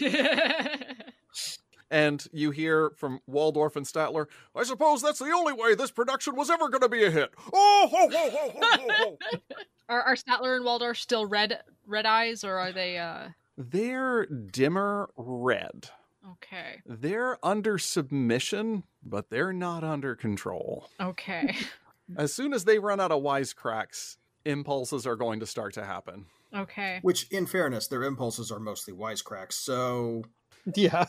And 1.92 2.26
you 2.32 2.50
hear 2.52 2.90
from 2.96 3.20
Waldorf 3.26 3.76
and 3.76 3.84
Statler, 3.84 4.26
I 4.56 4.64
suppose 4.64 5.02
that's 5.02 5.18
the 5.18 5.26
only 5.30 5.52
way 5.52 5.74
this 5.74 5.90
production 5.90 6.34
was 6.34 6.48
ever 6.48 6.70
going 6.70 6.80
to 6.80 6.88
be 6.88 7.04
a 7.04 7.10
hit. 7.10 7.34
Oh, 7.52 7.88
ho, 7.92 8.08
ho, 8.10 8.30
ho, 8.30 8.52
ho, 8.54 8.78
ho, 8.80 8.88
ho. 8.90 9.38
are, 9.90 10.00
are 10.02 10.16
Statler 10.16 10.56
and 10.56 10.64
Waldorf 10.64 10.96
still 10.96 11.26
red 11.26 11.60
red 11.86 12.06
eyes, 12.06 12.44
or 12.44 12.56
are 12.58 12.72
they? 12.72 12.96
uh 12.96 13.28
They're 13.58 14.24
dimmer 14.24 15.10
red. 15.18 15.90
Okay, 16.34 16.80
They're 16.86 17.36
under 17.44 17.76
submission, 17.78 18.84
but 19.04 19.28
they're 19.28 19.52
not 19.52 19.84
under 19.84 20.14
control. 20.16 20.88
okay, 21.00 21.54
As 22.16 22.32
soon 22.32 22.54
as 22.54 22.64
they 22.64 22.78
run 22.78 23.00
out 23.00 23.10
of 23.12 23.22
wisecracks, 23.22 24.16
impulses 24.44 25.06
are 25.06 25.16
going 25.16 25.40
to 25.40 25.46
start 25.46 25.74
to 25.74 25.84
happen. 25.84 26.26
okay. 26.54 27.00
Which, 27.02 27.26
in 27.30 27.46
fairness, 27.46 27.88
their 27.88 28.04
impulses 28.04 28.50
are 28.52 28.60
mostly 28.60 28.94
wisecracks. 28.94 29.54
So 29.54 30.24
Yeah, 30.76 31.04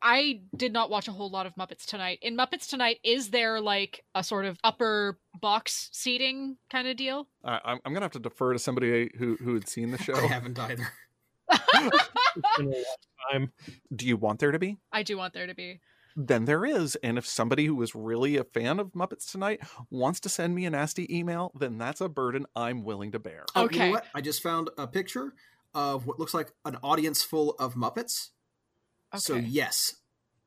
I 0.00 0.42
did 0.56 0.72
not 0.72 0.88
watch 0.90 1.08
a 1.08 1.12
whole 1.12 1.30
lot 1.30 1.46
of 1.46 1.54
Muppets 1.56 1.84
Tonight. 1.84 2.18
In 2.22 2.36
Muppets 2.36 2.68
Tonight, 2.68 2.98
is 3.04 3.30
there 3.30 3.60
like 3.60 4.04
a 4.14 4.22
sort 4.22 4.44
of 4.44 4.58
upper 4.62 5.18
box 5.40 5.88
seating 5.92 6.56
kind 6.70 6.86
of 6.88 6.96
deal? 6.96 7.26
I, 7.44 7.60
I'm, 7.64 7.78
I'm 7.84 7.92
going 7.92 8.02
to 8.02 8.04
have 8.04 8.12
to 8.12 8.18
defer 8.20 8.52
to 8.52 8.58
somebody 8.58 9.10
who, 9.18 9.36
who 9.36 9.54
had 9.54 9.68
seen 9.68 9.90
the 9.90 9.98
show. 9.98 10.14
I 10.14 10.26
haven't 10.26 10.58
either. 10.58 10.88
It's 12.34 12.58
a 12.58 12.62
long 12.62 12.84
time. 13.30 13.52
Do 13.94 14.06
you 14.06 14.16
want 14.16 14.38
there 14.40 14.52
to 14.52 14.58
be? 14.58 14.78
I 14.92 15.02
do 15.02 15.16
want 15.18 15.34
there 15.34 15.46
to 15.46 15.54
be. 15.54 15.80
Then 16.16 16.44
there 16.46 16.64
is. 16.64 16.96
And 17.02 17.18
if 17.18 17.26
somebody 17.26 17.66
who 17.66 17.80
is 17.82 17.94
really 17.94 18.36
a 18.36 18.44
fan 18.44 18.78
of 18.80 18.92
Muppets 18.92 19.30
Tonight 19.30 19.60
wants 19.90 20.20
to 20.20 20.28
send 20.28 20.54
me 20.54 20.64
a 20.66 20.70
nasty 20.70 21.14
email, 21.14 21.52
then 21.58 21.78
that's 21.78 22.00
a 22.00 22.08
burden 22.08 22.46
I'm 22.56 22.84
willing 22.84 23.12
to 23.12 23.18
bear. 23.18 23.44
Oh, 23.54 23.62
You 23.62 23.66
Okay. 23.66 23.86
know 23.86 23.90
what? 23.92 24.06
I 24.14 24.20
just 24.20 24.42
found 24.42 24.70
a 24.78 24.86
picture 24.86 25.34
of 25.74 26.06
what 26.06 26.18
looks 26.18 26.32
like 26.34 26.52
an 26.64 26.76
audience 26.82 27.22
full 27.22 27.50
of 27.58 27.74
Muppets. 27.74 28.30
Okay. 29.14 29.20
So 29.20 29.36
yes, 29.36 29.94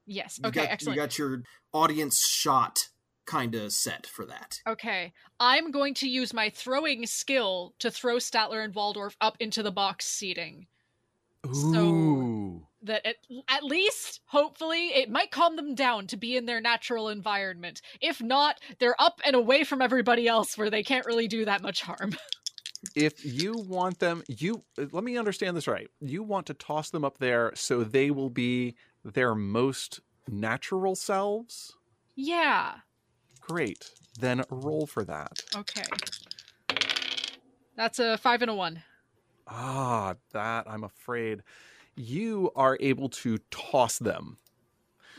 yes. 0.05 0.39
you 0.41 0.47
Okay. 0.49 0.61
got, 0.61 0.69
excellent. 0.71 0.95
You 0.95 1.01
got 1.01 1.17
your 1.17 1.43
audience 1.73 2.25
shot 2.25 2.89
kind 3.25 3.55
of 3.55 3.71
set 3.73 4.05
for 4.05 4.25
that. 4.25 4.61
Okay. 4.67 5.13
I'm 5.39 5.71
going 5.71 5.93
to 5.95 6.07
use 6.07 6.33
my 6.33 6.49
throwing 6.49 7.05
skill 7.07 7.73
to 7.79 7.89
throw 7.89 8.17
Statler 8.17 8.63
and 8.63 8.73
Waldorf 8.73 9.17
up 9.19 9.35
into 9.39 9.63
the 9.63 9.71
box 9.71 10.05
seating. 10.05 10.67
So- 11.51 12.67
That 12.83 13.05
at, 13.05 13.15
at 13.47 13.63
least, 13.63 14.21
hopefully, 14.27 14.89
it 14.89 15.09
might 15.09 15.31
calm 15.31 15.55
them 15.55 15.73
down 15.73 16.05
to 16.07 16.17
be 16.17 16.37
in 16.37 16.45
their 16.45 16.61
natural 16.61 17.09
environment. 17.09 17.81
If 17.99 18.21
not, 18.21 18.59
they're 18.79 18.99
up 19.01 19.21
and 19.25 19.35
away 19.35 19.63
from 19.63 19.81
everybody 19.81 20.27
else 20.27 20.55
where 20.57 20.69
they 20.69 20.83
can't 20.83 21.05
really 21.07 21.27
do 21.27 21.45
that 21.45 21.61
much 21.63 21.81
harm. 21.81 22.15
if 22.95 23.23
you 23.25 23.53
want 23.57 23.99
them 23.99 24.23
you 24.27 24.63
let 24.91 25.03
me 25.03 25.17
understand 25.17 25.55
this 25.55 25.67
right 25.67 25.89
you 25.99 26.23
want 26.23 26.45
to 26.45 26.53
toss 26.53 26.89
them 26.89 27.03
up 27.05 27.17
there 27.17 27.51
so 27.55 27.83
they 27.83 28.11
will 28.11 28.29
be 28.29 28.75
their 29.03 29.35
most 29.35 29.99
natural 30.29 30.95
selves 30.95 31.73
yeah. 32.15 32.75
great 33.41 33.91
then 34.19 34.43
roll 34.49 34.85
for 34.87 35.03
that 35.03 35.43
Okay. 35.55 35.83
That's 37.75 37.99
a 37.99 38.17
five 38.17 38.41
and 38.41 38.49
a 38.51 38.55
one. 38.55 38.83
ah 39.47 40.15
that 40.31 40.65
i'm 40.69 40.83
afraid 40.83 41.43
you 41.95 42.51
are 42.55 42.77
able 42.79 43.09
to 43.09 43.37
toss 43.51 43.99
them 43.99 44.37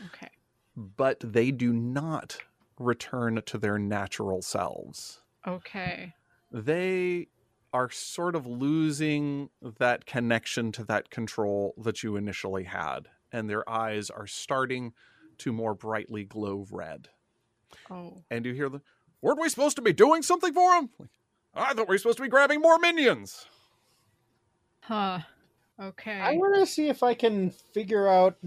Okay. 0.05 0.29
but 0.75 1.19
they 1.21 1.51
do 1.51 1.71
not 1.73 2.37
return 2.79 3.41
to 3.45 3.57
their 3.57 3.79
natural 3.79 4.41
selves 4.41 5.21
Okay. 5.47 6.13
they 6.51 7.27
are 7.73 7.89
sort 7.89 8.35
of 8.35 8.45
losing 8.45 9.49
that 9.79 10.05
connection 10.05 10.71
to 10.73 10.83
that 10.85 11.09
control 11.09 11.73
that 11.77 12.01
you 12.03 12.15
initially 12.15 12.63
had, 12.63 13.09
and 13.31 13.49
their 13.49 13.67
eyes 13.69 14.09
are 14.09 14.27
starting 14.27 14.93
to 15.39 15.51
more 15.51 15.73
brightly 15.73 16.23
glow 16.23 16.65
red. 16.71 17.09
Oh. 17.91 18.23
And 18.31 18.45
you 18.45 18.53
hear 18.53 18.69
the 18.69 18.81
weren't 19.21 19.39
we 19.41 19.49
supposed 19.49 19.75
to 19.75 19.81
be 19.81 19.93
doing 19.93 20.21
something 20.23 20.53
for 20.53 20.73
him? 20.75 20.89
I 21.53 21.73
thought 21.73 21.87
we 21.87 21.93
were 21.95 21.97
supposed 21.97 22.17
to 22.17 22.23
be 22.23 22.29
grabbing 22.29 22.61
more 22.61 22.79
minions. 22.79 23.45
Huh. 24.81 25.19
Okay. 25.79 26.19
I 26.19 26.33
want 26.33 26.55
to 26.55 26.65
see 26.65 26.87
if 26.89 27.03
I 27.03 27.13
can 27.13 27.51
figure 27.51 28.07
out 28.07 28.37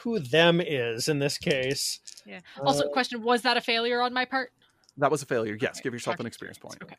who 0.00 0.18
them 0.18 0.60
is 0.60 1.08
in 1.08 1.18
this 1.18 1.36
case. 1.36 2.00
yeah. 2.24 2.40
Also, 2.60 2.84
Uh, 2.88 2.92
question: 2.92 3.22
Was 3.22 3.42
that 3.42 3.56
a 3.56 3.60
failure 3.60 4.00
on 4.00 4.12
my 4.14 4.24
part? 4.24 4.52
That 4.96 5.10
was 5.10 5.22
a 5.22 5.26
failure. 5.26 5.56
Yes, 5.60 5.76
Okay, 5.76 5.82
give 5.84 5.92
yourself 5.92 6.18
an 6.20 6.26
experience 6.26 6.58
point. 6.58 6.78
Okay. 6.82 6.96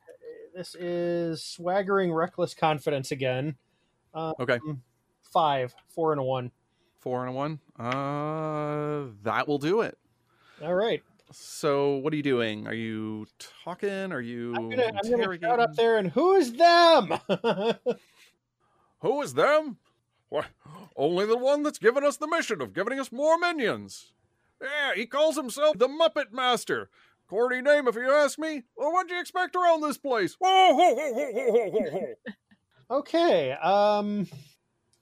This 0.59 0.75
is 0.75 1.41
swaggering 1.41 2.11
reckless 2.11 2.53
confidence 2.53 3.11
again. 3.13 3.55
Um, 4.13 4.33
Okay. 4.41 4.59
Five, 5.31 5.73
four, 5.87 6.11
and 6.11 6.19
a 6.19 6.23
one. 6.23 6.51
Four 6.97 7.25
and 7.25 7.29
a 7.29 7.31
one. 7.31 7.59
Uh, 7.79 9.13
that 9.23 9.47
will 9.47 9.57
do 9.57 9.79
it. 9.79 9.97
All 10.61 10.73
right. 10.75 11.01
So, 11.31 11.95
what 11.95 12.11
are 12.11 12.17
you 12.17 12.23
doing? 12.23 12.67
Are 12.67 12.73
you 12.73 13.25
talking? 13.63 14.11
Are 14.11 14.19
you 14.19 14.53
I'm 14.53 14.69
gonna, 14.69 14.91
I'm 15.01 15.09
gonna 15.09 15.39
shout 15.39 15.61
up 15.61 15.75
there 15.75 15.95
and 15.95 16.11
who's 16.11 16.51
them? 16.51 17.13
Who 18.99 19.21
is 19.21 19.35
them? 19.35 19.77
Why, 20.27 20.43
only 20.97 21.25
the 21.25 21.37
one 21.37 21.63
that's 21.63 21.79
given 21.79 22.03
us 22.03 22.17
the 22.17 22.27
mission 22.27 22.61
of 22.61 22.73
giving 22.73 22.99
us 22.99 23.13
more 23.13 23.37
minions. 23.37 24.11
Yeah, 24.61 24.93
he 24.93 25.05
calls 25.05 25.37
himself 25.37 25.77
the 25.77 25.87
Muppet 25.87 26.33
Master. 26.33 26.89
Corny 27.29 27.61
name, 27.61 27.87
if 27.87 27.93
you 27.93 28.11
ask 28.11 28.39
me. 28.39 28.63
Well, 28.75 28.91
what 28.91 29.07
do 29.07 29.13
you 29.13 29.21
expect 29.21 29.55
around 29.55 29.81
this 29.81 29.99
place? 29.99 30.35
Whoa, 30.39 30.75
ho, 30.75 30.95
ho, 30.95 31.13
ho, 31.13 31.31
ho, 31.35 31.51
ho, 31.51 31.71
ho, 31.71 31.91
ho. 31.91 32.97
okay. 32.97 33.51
Um, 33.51 34.25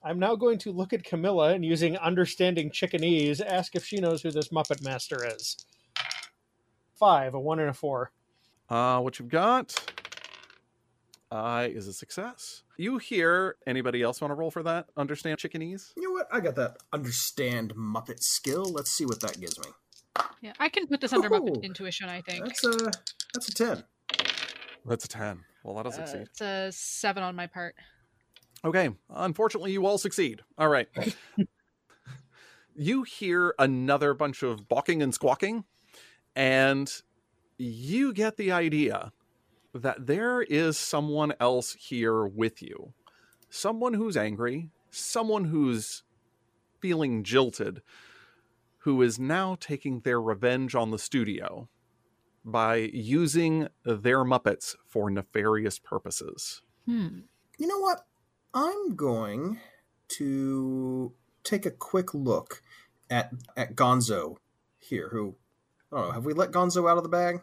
I'm 0.02 0.18
now 0.18 0.36
going 0.36 0.58
to 0.58 0.72
look 0.72 0.92
at 0.92 1.04
Camilla 1.04 1.54
and 1.54 1.64
using 1.64 1.96
understanding 1.96 2.70
chickenese, 2.70 3.40
ask 3.40 3.74
if 3.74 3.86
she 3.86 3.96
knows 3.96 4.20
who 4.20 4.30
this 4.30 4.48
Muppet 4.48 4.82
Master 4.84 5.26
is. 5.26 5.64
Five, 6.94 7.32
a 7.32 7.40
one, 7.40 7.60
and 7.60 7.70
a 7.70 7.74
four. 7.74 8.12
Uh, 8.68 9.00
what 9.00 9.18
you've 9.18 9.30
got 9.30 9.74
uh, 11.30 11.66
is 11.70 11.88
a 11.88 11.94
success. 11.94 12.62
You 12.76 12.98
hear 12.98 13.56
anybody 13.66 14.02
else 14.02 14.20
want 14.20 14.32
to 14.32 14.34
roll 14.34 14.50
for 14.50 14.62
that? 14.64 14.86
Understand 14.98 15.38
chickenese? 15.38 15.92
You 15.96 16.02
know 16.02 16.12
what? 16.12 16.28
I 16.30 16.40
got 16.40 16.56
that 16.56 16.76
understand 16.92 17.74
Muppet 17.74 18.22
skill. 18.22 18.64
Let's 18.64 18.90
see 18.90 19.06
what 19.06 19.20
that 19.20 19.40
gives 19.40 19.58
me. 19.58 19.70
Yeah, 20.40 20.52
I 20.60 20.68
can 20.68 20.86
put 20.86 21.00
this 21.00 21.12
under 21.12 21.28
Muppet 21.30 21.62
intuition. 21.62 22.08
I 22.08 22.20
think 22.20 22.44
That's 22.44 22.64
a 22.64 22.90
that's 23.34 23.48
a 23.48 23.54
ten. 23.54 23.84
That's 24.86 25.04
a 25.04 25.08
10. 25.08 25.44
Well, 25.64 25.74
that'll 25.76 25.92
Uh, 25.92 25.96
succeed. 25.96 26.20
it's 26.22 26.40
a 26.40 26.70
seven 26.72 27.22
on 27.22 27.36
my 27.36 27.46
part. 27.46 27.74
Okay. 28.64 28.88
Unfortunately, 29.10 29.72
you 29.72 29.86
all 29.86 29.98
succeed. 29.98 30.40
All 30.56 30.68
right. 30.68 30.88
you 32.74 33.02
hear 33.02 33.54
another 33.58 34.14
bunch 34.14 34.42
of 34.42 34.68
balking 34.68 35.02
and 35.02 35.12
squawking, 35.12 35.64
and 36.36 36.90
you 37.58 38.12
get 38.12 38.36
the 38.36 38.52
idea 38.52 39.12
that 39.74 40.06
there 40.06 40.42
is 40.42 40.78
someone 40.78 41.34
else 41.40 41.74
here 41.74 42.24
with 42.26 42.62
you. 42.62 42.92
Someone 43.50 43.94
who's 43.94 44.16
angry, 44.16 44.70
someone 44.90 45.44
who's 45.46 46.02
feeling 46.80 47.24
jilted, 47.24 47.82
who 48.88 49.02
is 49.02 49.18
now 49.18 49.54
taking 49.60 50.00
their 50.00 50.18
revenge 50.18 50.74
on 50.74 50.90
the 50.90 50.98
studio 50.98 51.68
by 52.42 52.76
using 52.76 53.68
their 53.84 54.24
Muppets 54.24 54.74
for 54.86 55.10
nefarious 55.10 55.78
purposes. 55.78 56.62
Hmm. 56.86 57.18
You 57.58 57.66
know 57.66 57.78
what? 57.80 58.06
I'm 58.54 58.96
going 58.96 59.60
to 60.12 61.12
take 61.44 61.66
a 61.66 61.70
quick 61.70 62.14
look 62.14 62.62
at 63.10 63.30
at 63.58 63.76
Gonzo 63.76 64.36
here. 64.78 65.10
Who? 65.12 65.36
I 65.92 65.96
don't 65.96 66.06
know. 66.06 66.12
Have 66.12 66.24
we 66.24 66.32
let 66.32 66.50
Gonzo 66.50 66.90
out 66.90 66.96
of 66.96 67.02
the 67.02 67.10
bag? 67.10 67.42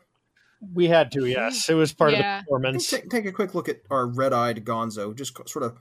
We 0.74 0.88
had 0.88 1.12
to, 1.12 1.28
yes. 1.28 1.70
It 1.70 1.76
was 1.76 1.94
part 1.94 2.14
of 2.14 2.18
the 2.18 2.24
Yeah. 2.24 2.40
performance. 2.42 2.90
Take, 2.90 3.12
take 3.12 3.28
a 3.28 3.32
quick 3.32 3.54
look 3.54 3.70
at 3.70 3.82
our 3.92 4.08
red-eyed 4.08 4.66
Gonzo. 4.66 5.16
Just 5.16 5.38
sort 5.48 5.62
of 5.62 5.78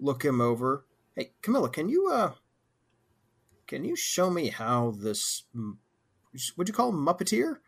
look 0.00 0.24
him 0.24 0.40
over. 0.40 0.84
Hey, 1.14 1.34
Camilla, 1.40 1.70
can 1.70 1.88
you 1.88 2.10
uh, 2.10 2.32
can 3.66 3.84
you 3.84 3.96
show 3.96 4.30
me 4.30 4.48
how 4.48 4.94
this? 4.96 5.44
What'd 6.54 6.68
you 6.68 6.74
call 6.74 6.90
him? 6.90 7.04
Muppeteer? 7.04 7.58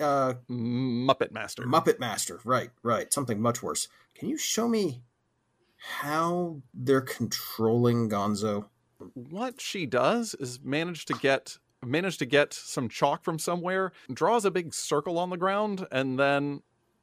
Uh, 0.00 0.34
Muppet 0.50 1.30
Master. 1.30 1.64
Muppet 1.64 1.98
Master. 1.98 2.40
Right, 2.44 2.70
right. 2.82 3.12
Something 3.12 3.40
much 3.40 3.62
worse. 3.62 3.88
Can 4.14 4.28
you 4.28 4.38
show 4.38 4.66
me 4.66 5.02
how 5.76 6.62
they're 6.72 7.02
controlling 7.02 8.08
Gonzo? 8.08 8.66
what 9.14 9.60
she 9.60 9.86
does 9.86 10.34
is 10.34 10.60
manage 10.62 11.04
to 11.06 11.14
get 11.14 11.58
manage 11.84 12.16
to 12.18 12.24
get 12.24 12.54
some 12.54 12.88
chalk 12.88 13.22
from 13.22 13.38
somewhere, 13.38 13.92
draws 14.12 14.44
a 14.46 14.50
big 14.50 14.72
circle 14.72 15.18
on 15.18 15.30
the 15.30 15.36
ground, 15.36 15.86
and 15.92 16.18
then 16.18 16.62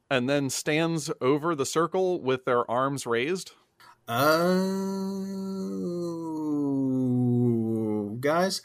and 0.09 0.29
then 0.29 0.49
stands 0.49 1.11
over 1.21 1.55
the 1.55 1.65
circle 1.65 2.19
with 2.21 2.45
their 2.45 2.69
arms 2.69 3.05
raised. 3.05 3.51
Oh, 4.07 4.21
guys, 8.21 8.61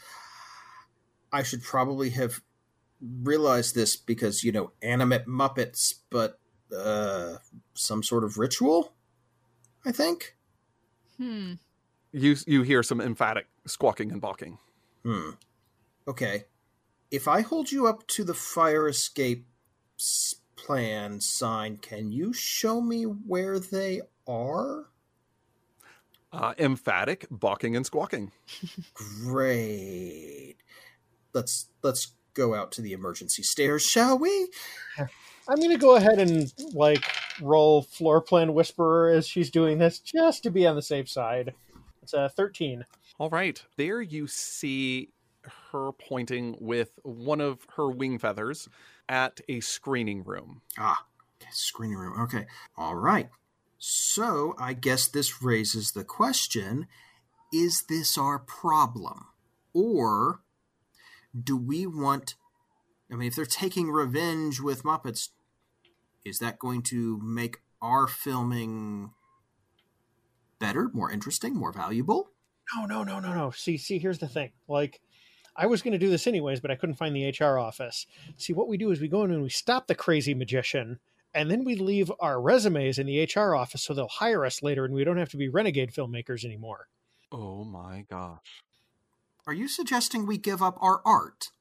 I 1.31 1.43
should 1.43 1.63
probably 1.63 2.11
have 2.11 2.41
realized 3.01 3.75
this 3.75 3.95
because 3.95 4.43
you 4.43 4.51
know 4.51 4.71
animate 4.81 5.27
Muppets, 5.27 5.95
but 6.09 6.39
uh, 6.75 7.37
some 7.73 8.03
sort 8.03 8.23
of 8.23 8.37
ritual. 8.37 8.93
I 9.85 9.91
think. 9.91 10.35
Hmm. 11.17 11.53
You 12.11 12.35
you 12.45 12.63
hear 12.63 12.83
some 12.83 13.01
emphatic 13.01 13.47
squawking 13.65 14.11
and 14.11 14.21
balking. 14.21 14.57
Hmm. 15.03 15.31
Okay. 16.07 16.45
If 17.09 17.27
I 17.27 17.41
hold 17.41 17.71
you 17.71 17.87
up 17.87 18.05
to 18.07 18.23
the 18.23 18.33
fire 18.33 18.87
escape 18.87 19.47
plan 20.55 21.21
sign, 21.21 21.77
can 21.77 22.11
you 22.11 22.33
show 22.33 22.81
me 22.81 23.03
where 23.03 23.59
they 23.59 24.01
are? 24.27 24.87
Uh, 26.31 26.53
emphatic 26.59 27.25
balking 27.31 27.75
and 27.75 27.85
squawking. 27.85 28.31
Great. 28.93 30.55
Let's 31.33 31.69
let's 31.83 32.13
go 32.33 32.53
out 32.53 32.71
to 32.73 32.81
the 32.81 32.93
emergency 32.93 33.43
stairs, 33.43 33.83
shall 33.85 34.17
we? 34.17 34.49
I'm 35.49 35.57
going 35.57 35.71
to 35.71 35.77
go 35.77 35.95
ahead 35.95 36.19
and 36.19 36.53
like 36.73 37.03
roll 37.41 37.83
floor 37.83 38.21
plan 38.21 38.53
whisperer 38.53 39.09
as 39.09 39.27
she's 39.27 39.49
doing 39.49 39.77
this, 39.77 39.99
just 39.99 40.43
to 40.43 40.51
be 40.51 40.67
on 40.67 40.75
the 40.75 40.81
safe 40.81 41.09
side. 41.09 41.53
It's 42.03 42.13
a 42.13 42.29
13. 42.29 42.85
All 43.19 43.29
right. 43.29 43.63
There 43.77 44.01
you 44.01 44.27
see 44.27 45.09
her 45.71 45.91
pointing 45.93 46.57
with 46.59 46.99
one 47.03 47.41
of 47.41 47.65
her 47.75 47.89
wing 47.89 48.19
feathers 48.19 48.67
at 49.07 49.39
a 49.47 49.61
screening 49.61 50.23
room. 50.23 50.61
Ah, 50.77 51.05
okay, 51.41 51.49
screening 51.51 51.97
room. 51.97 52.21
Okay. 52.23 52.45
All 52.75 52.95
right. 52.95 53.29
So 53.77 54.55
I 54.59 54.73
guess 54.73 55.07
this 55.07 55.41
raises 55.41 55.91
the 55.91 56.03
question 56.03 56.87
is 57.53 57.83
this 57.87 58.17
our 58.17 58.39
problem? 58.39 59.27
Or 59.73 60.41
do 61.37 61.55
we 61.55 61.87
want. 61.87 62.35
I 63.11 63.15
mean, 63.15 63.27
if 63.27 63.35
they're 63.35 63.45
taking 63.45 63.89
revenge 63.89 64.59
with 64.59 64.83
Muppets, 64.83 65.29
is 66.25 66.39
that 66.39 66.59
going 66.59 66.81
to 66.83 67.19
make 67.23 67.57
our 67.81 68.07
filming 68.07 69.11
better, 70.59 70.89
more 70.93 71.09
interesting, 71.09 71.55
more 71.55 71.71
valuable? 71.71 72.31
No, 72.75 72.85
no, 72.85 73.03
no, 73.03 73.19
no, 73.19 73.33
no. 73.33 73.51
See, 73.51 73.77
see, 73.77 73.97
here's 73.97 74.19
the 74.19 74.27
thing. 74.27 74.51
Like, 74.67 74.99
I 75.55 75.67
was 75.67 75.81
going 75.81 75.93
to 75.93 75.97
do 75.97 76.09
this 76.09 76.27
anyways, 76.27 76.59
but 76.59 76.69
I 76.69 76.75
couldn't 76.75 76.95
find 76.95 77.15
the 77.15 77.29
HR 77.29 77.57
office. 77.57 78.05
See, 78.35 78.51
what 78.51 78.67
we 78.67 78.77
do 78.77 78.91
is 78.91 78.99
we 78.99 79.07
go 79.07 79.23
in 79.23 79.31
and 79.31 79.41
we 79.41 79.49
stop 79.49 79.87
the 79.87 79.95
crazy 79.95 80.33
magician, 80.33 80.99
and 81.33 81.51
then 81.51 81.63
we 81.63 81.75
leave 81.75 82.11
our 82.19 82.41
resumes 82.41 82.99
in 82.99 83.07
the 83.07 83.23
HR 83.23 83.55
office 83.55 83.83
so 83.83 83.93
they'll 83.93 84.07
hire 84.07 84.45
us 84.45 84.63
later 84.63 84.85
and 84.85 84.93
we 84.93 85.03
don't 85.03 85.17
have 85.17 85.29
to 85.29 85.37
be 85.37 85.49
renegade 85.49 85.91
filmmakers 85.91 86.43
anymore. 86.45 86.87
Oh 87.31 87.63
my 87.63 88.05
gosh. 88.09 88.63
Are 89.45 89.53
you 89.53 89.67
suggesting 89.67 90.25
we 90.25 90.37
give 90.37 90.61
up 90.61 90.77
our 90.81 91.01
art? 91.05 91.51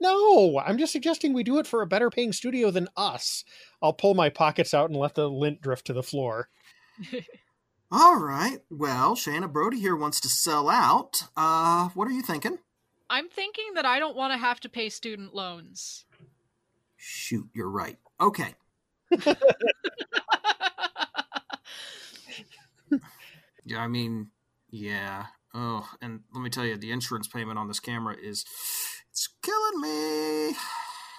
No, 0.00 0.58
I'm 0.58 0.78
just 0.78 0.92
suggesting 0.92 1.32
we 1.32 1.42
do 1.42 1.58
it 1.58 1.66
for 1.66 1.82
a 1.82 1.86
better 1.86 2.10
paying 2.10 2.32
studio 2.32 2.70
than 2.70 2.88
us. 2.96 3.44
I'll 3.82 3.92
pull 3.92 4.14
my 4.14 4.30
pockets 4.30 4.72
out 4.72 4.88
and 4.88 4.98
let 4.98 5.14
the 5.14 5.28
lint 5.28 5.60
drift 5.60 5.86
to 5.86 5.92
the 5.92 6.02
floor. 6.02 6.48
All 7.92 8.16
right. 8.16 8.58
Well, 8.70 9.14
Shayna 9.14 9.52
Brody 9.52 9.80
here 9.80 9.96
wants 9.96 10.20
to 10.20 10.28
sell 10.28 10.68
out. 10.70 11.24
Uh, 11.36 11.88
what 11.94 12.08
are 12.08 12.12
you 12.12 12.22
thinking? 12.22 12.58
I'm 13.10 13.28
thinking 13.28 13.74
that 13.74 13.84
I 13.84 13.98
don't 13.98 14.16
want 14.16 14.32
to 14.32 14.38
have 14.38 14.60
to 14.60 14.68
pay 14.68 14.88
student 14.88 15.34
loans. 15.34 16.04
Shoot, 16.96 17.48
you're 17.52 17.68
right. 17.68 17.98
Okay. 18.20 18.54
Yeah, 23.64 23.80
I 23.82 23.88
mean, 23.88 24.28
yeah. 24.70 25.26
Oh, 25.54 25.88
and 26.00 26.20
let 26.34 26.42
me 26.42 26.50
tell 26.50 26.64
you, 26.64 26.76
the 26.76 26.92
insurance 26.92 27.28
payment 27.28 27.58
on 27.58 27.68
this 27.68 27.80
camera 27.80 28.16
is 28.20 28.44
it's 29.10 29.28
killing 29.42 29.80
me. 29.80 30.56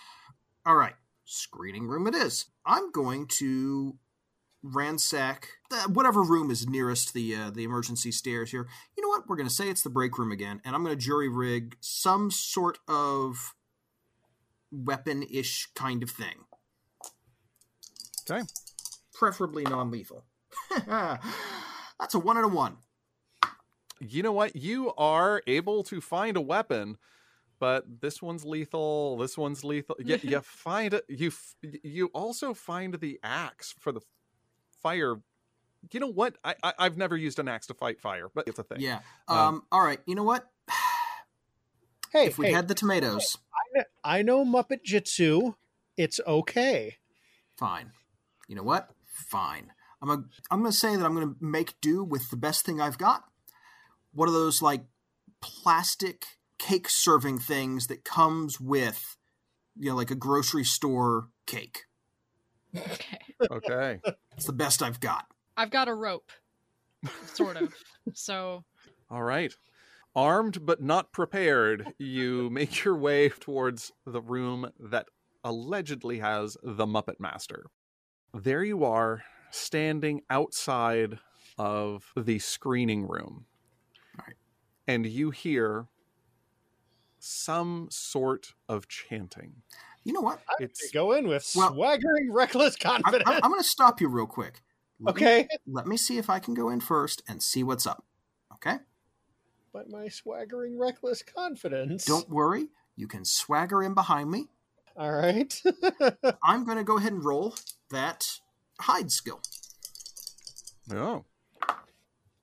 All 0.65 0.75
right, 0.75 0.95
screening 1.25 1.87
room 1.87 2.07
it 2.07 2.15
is. 2.15 2.45
I'm 2.65 2.91
going 2.91 3.27
to 3.39 3.97
ransack 4.63 5.47
whatever 5.87 6.21
room 6.21 6.51
is 6.51 6.67
nearest 6.67 7.13
the 7.13 7.35
uh, 7.35 7.49
the 7.49 7.63
emergency 7.63 8.11
stairs 8.11 8.51
here. 8.51 8.67
You 8.97 9.03
know 9.03 9.09
what? 9.09 9.27
We're 9.27 9.37
going 9.37 9.49
to 9.49 9.53
say 9.53 9.69
it's 9.69 9.83
the 9.83 9.89
break 9.89 10.17
room 10.17 10.31
again, 10.31 10.61
and 10.63 10.75
I'm 10.75 10.83
going 10.83 10.95
to 10.97 11.01
jury 11.03 11.29
rig 11.29 11.77
some 11.81 12.31
sort 12.31 12.79
of 12.87 13.53
weapon 14.71 15.23
ish 15.23 15.69
kind 15.75 16.03
of 16.03 16.09
thing. 16.09 16.45
Okay. 18.29 18.43
Preferably 19.13 19.63
non 19.63 19.91
lethal. 19.91 20.25
That's 20.87 22.13
a 22.13 22.19
one 22.19 22.37
and 22.37 22.45
a 22.45 22.49
one. 22.49 22.77
You 23.99 24.23
know 24.23 24.31
what? 24.31 24.55
You 24.55 24.93
are 24.97 25.43
able 25.45 25.83
to 25.83 26.01
find 26.01 26.35
a 26.35 26.41
weapon, 26.41 26.97
but 27.59 27.85
this 28.01 28.21
one's 28.21 28.43
lethal. 28.43 29.17
This 29.17 29.37
one's 29.37 29.63
lethal. 29.63 29.95
You, 29.99 30.19
you 30.23 30.41
find 30.41 30.93
it. 30.93 31.05
You 31.07 31.31
you 31.61 32.07
also 32.07 32.53
find 32.53 32.95
the 32.95 33.19
axe 33.23 33.75
for 33.79 33.91
the 33.91 34.01
fire. 34.81 35.17
You 35.91 35.99
know 35.99 36.07
what? 36.07 36.37
I, 36.43 36.55
I 36.63 36.73
I've 36.79 36.97
never 36.97 37.15
used 37.15 37.37
an 37.37 37.47
axe 37.47 37.67
to 37.67 37.73
fight 37.73 37.99
fire, 38.01 38.29
but 38.33 38.47
it's 38.47 38.59
a 38.59 38.63
thing. 38.63 38.79
Yeah. 38.79 38.99
Um, 39.27 39.37
Um, 39.37 39.63
all 39.71 39.83
right. 39.83 39.99
You 40.05 40.15
know 40.15 40.23
what? 40.23 40.47
Hey, 42.11 42.25
if 42.25 42.37
we 42.37 42.47
hey, 42.47 42.51
had 42.51 42.67
the 42.67 42.73
tomatoes, 42.73 43.37
I 44.03 44.21
know 44.21 44.43
Muppet 44.43 44.83
Jitsu. 44.83 45.53
It's 45.95 46.19
okay. 46.27 46.97
fine. 47.55 47.93
You 48.51 48.57
know 48.57 48.63
what? 48.63 48.89
Fine. 49.13 49.71
I'm 50.01 50.09
a, 50.09 50.23
I'm 50.51 50.59
going 50.59 50.73
to 50.73 50.77
say 50.77 50.97
that 50.97 51.05
I'm 51.05 51.15
going 51.15 51.29
to 51.29 51.35
make 51.39 51.79
do 51.79 52.03
with 52.03 52.29
the 52.29 52.35
best 52.35 52.65
thing 52.65 52.81
I've 52.81 52.97
got. 52.97 53.23
One 54.11 54.27
of 54.27 54.33
those 54.33 54.61
like 54.61 54.83
plastic 55.39 56.25
cake 56.59 56.89
serving 56.89 57.39
things 57.39 57.87
that 57.87 58.03
comes 58.03 58.59
with, 58.59 59.15
you 59.79 59.89
know, 59.89 59.95
like 59.95 60.11
a 60.11 60.15
grocery 60.15 60.65
store 60.65 61.29
cake. 61.47 61.85
Okay. 62.75 63.17
Okay. 63.49 63.99
It's 64.37 64.45
the 64.45 64.53
best 64.53 64.83
I've 64.83 64.99
got. 64.99 65.25
I've 65.57 65.71
got 65.71 65.87
a 65.87 65.95
rope, 65.95 66.31
sort 67.33 67.57
of. 67.57 67.73
So 68.13 68.65
All 69.09 69.23
right. 69.23 69.51
Armed 70.15 70.63
but 70.63 70.81
not 70.81 71.11
prepared, 71.11 71.93
you 71.97 72.49
make 72.51 72.83
your 72.83 72.95
way 72.95 73.29
towards 73.29 73.91
the 74.05 74.21
room 74.21 74.71
that 74.79 75.07
allegedly 75.43 76.19
has 76.19 76.55
the 76.61 76.85
Muppet 76.85 77.19
Master. 77.19 77.65
There 78.33 78.63
you 78.63 78.83
are, 78.85 79.23
standing 79.51 80.21
outside 80.29 81.19
of 81.57 82.11
the 82.15 82.39
screening 82.39 83.07
room. 83.07 83.45
All 84.17 84.25
right. 84.27 84.35
And 84.87 85.05
you 85.05 85.31
hear 85.31 85.87
some 87.19 87.87
sort 87.91 88.53
of 88.69 88.87
chanting. 88.87 89.53
You 90.03 90.13
know 90.13 90.21
what? 90.21 90.41
It's 90.59 90.91
gonna 90.91 91.05
go 91.05 91.11
in 91.13 91.27
with 91.27 91.51
Well- 91.55 91.73
swaggering, 91.73 92.31
reckless 92.33 92.75
confidence. 92.75 93.23
I'm, 93.27 93.41
I'm 93.43 93.51
going 93.51 93.61
to 93.61 93.67
stop 93.67 94.01
you 94.01 94.07
real 94.07 94.25
quick. 94.25 94.61
Let 94.99 95.15
me- 95.15 95.21
okay, 95.21 95.47
let 95.67 95.85
me 95.87 95.97
see 95.97 96.17
if 96.17 96.29
I 96.29 96.39
can 96.39 96.53
go 96.53 96.69
in 96.69 96.79
first 96.79 97.21
and 97.27 97.41
see 97.43 97.63
what's 97.63 97.85
up. 97.85 98.05
Okay? 98.53 98.77
but 99.73 99.89
my 99.89 100.09
swaggering, 100.09 100.77
reckless 100.77 101.23
confidence. 101.23 102.03
Don't 102.03 102.29
worry. 102.29 102.67
You 102.97 103.07
can 103.07 103.23
swagger 103.23 103.81
in 103.81 103.93
behind 103.93 104.29
me. 104.29 104.49
All 104.97 105.11
right. 105.11 105.61
I'm 106.43 106.65
going 106.65 106.77
to 106.77 106.83
go 106.83 106.97
ahead 106.97 107.13
and 107.13 107.23
roll 107.23 107.55
that 107.89 108.39
hide 108.79 109.11
skill. 109.11 109.41
Oh, 110.93 111.25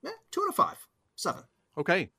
Eh, 0.07 0.11
two 0.31 0.41
and 0.43 0.51
a 0.51 0.53
five. 0.53 0.87
Seven. 1.17 1.43
okay. 1.77 2.11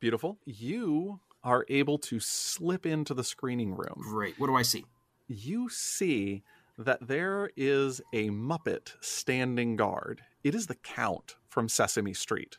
Beautiful. 0.00 0.38
You 0.44 1.20
are 1.44 1.64
able 1.68 1.96
to 1.98 2.20
slip 2.20 2.84
into 2.84 3.14
the 3.14 3.24
screening 3.24 3.74
room. 3.74 3.94
Great. 3.98 4.38
What 4.38 4.48
do 4.48 4.56
I 4.56 4.62
see? 4.62 4.84
you 5.28 5.68
see 5.68 6.44
that 6.78 7.04
there 7.08 7.50
is 7.56 8.00
a 8.12 8.28
Muppet 8.30 8.92
standing 9.00 9.74
guard. 9.74 10.22
It 10.44 10.54
is 10.54 10.66
the 10.68 10.74
Count 10.76 11.34
from 11.48 11.68
Sesame 11.68 12.14
Street. 12.14 12.58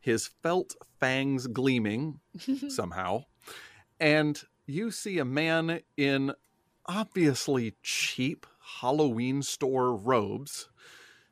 His 0.00 0.28
felt 0.44 0.76
fangs 1.00 1.46
gleaming 1.48 2.20
somehow. 2.68 3.24
And 3.98 4.40
you 4.66 4.90
see 4.90 5.18
a 5.18 5.24
man 5.24 5.80
in 5.96 6.32
obviously 6.86 7.74
cheap 7.82 8.46
Halloween 8.80 9.42
store 9.42 9.94
robes 9.94 10.68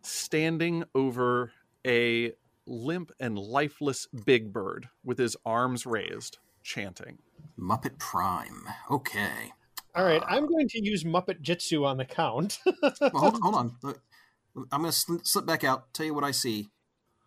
standing 0.02 0.85
over 0.94 1.52
a 1.86 2.32
limp 2.66 3.12
and 3.19 3.39
lifeless 3.39 4.07
Big 4.24 4.52
Bird 4.52 4.89
with 5.05 5.19
his 5.19 5.36
arms 5.44 5.86
raised, 5.86 6.39
chanting. 6.62 7.19
Muppet 7.59 7.98
Prime. 7.98 8.65
Okay. 8.90 9.52
All 9.94 10.05
right. 10.05 10.23
Uh, 10.23 10.27
I'm 10.28 10.47
going 10.47 10.69
to 10.69 10.85
use 10.85 11.05
Muppet 11.05 11.40
Jitsu 11.40 11.85
on 11.85 11.97
the 11.97 12.05
count. 12.05 12.59
Well, 13.01 13.11
hold, 13.15 13.40
hold 13.40 13.55
on. 13.55 13.77
Look, 13.82 14.01
I'm 14.73 14.82
going 14.82 14.93
to 14.93 14.97
sl- 14.97 15.16
slip 15.23 15.47
back 15.47 15.65
out, 15.65 15.93
tell 15.94 16.07
you 16.07 16.15
what 16.15 16.24
I 16.24 16.31
see. 16.31 16.69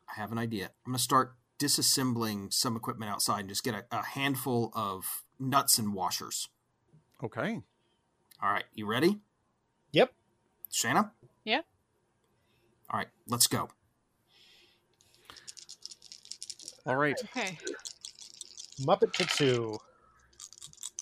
I 0.09 0.19
have 0.19 0.31
an 0.31 0.37
idea. 0.37 0.65
I'm 0.85 0.91
going 0.91 0.97
to 0.97 1.03
start 1.03 1.35
disassembling 1.59 2.53
some 2.53 2.75
equipment 2.75 3.11
outside 3.11 3.41
and 3.41 3.49
just 3.49 3.63
get 3.63 3.73
a, 3.73 3.85
a 3.91 4.03
handful 4.03 4.71
of 4.75 5.22
nuts 5.39 5.77
and 5.77 5.93
washers. 5.93 6.49
Okay. 7.23 7.61
All 8.41 8.51
right. 8.51 8.65
You 8.73 8.85
ready? 8.85 9.19
yep. 9.91 10.13
Shanna? 10.71 11.11
Yeah. 11.43 11.61
All 12.89 12.99
right. 12.99 13.07
Let's 13.27 13.47
go. 13.47 13.69
All 16.85 16.95
right. 16.95 17.15
okay. 17.23 17.57
Muppet 18.81 19.13
Jitsu. 19.13 19.77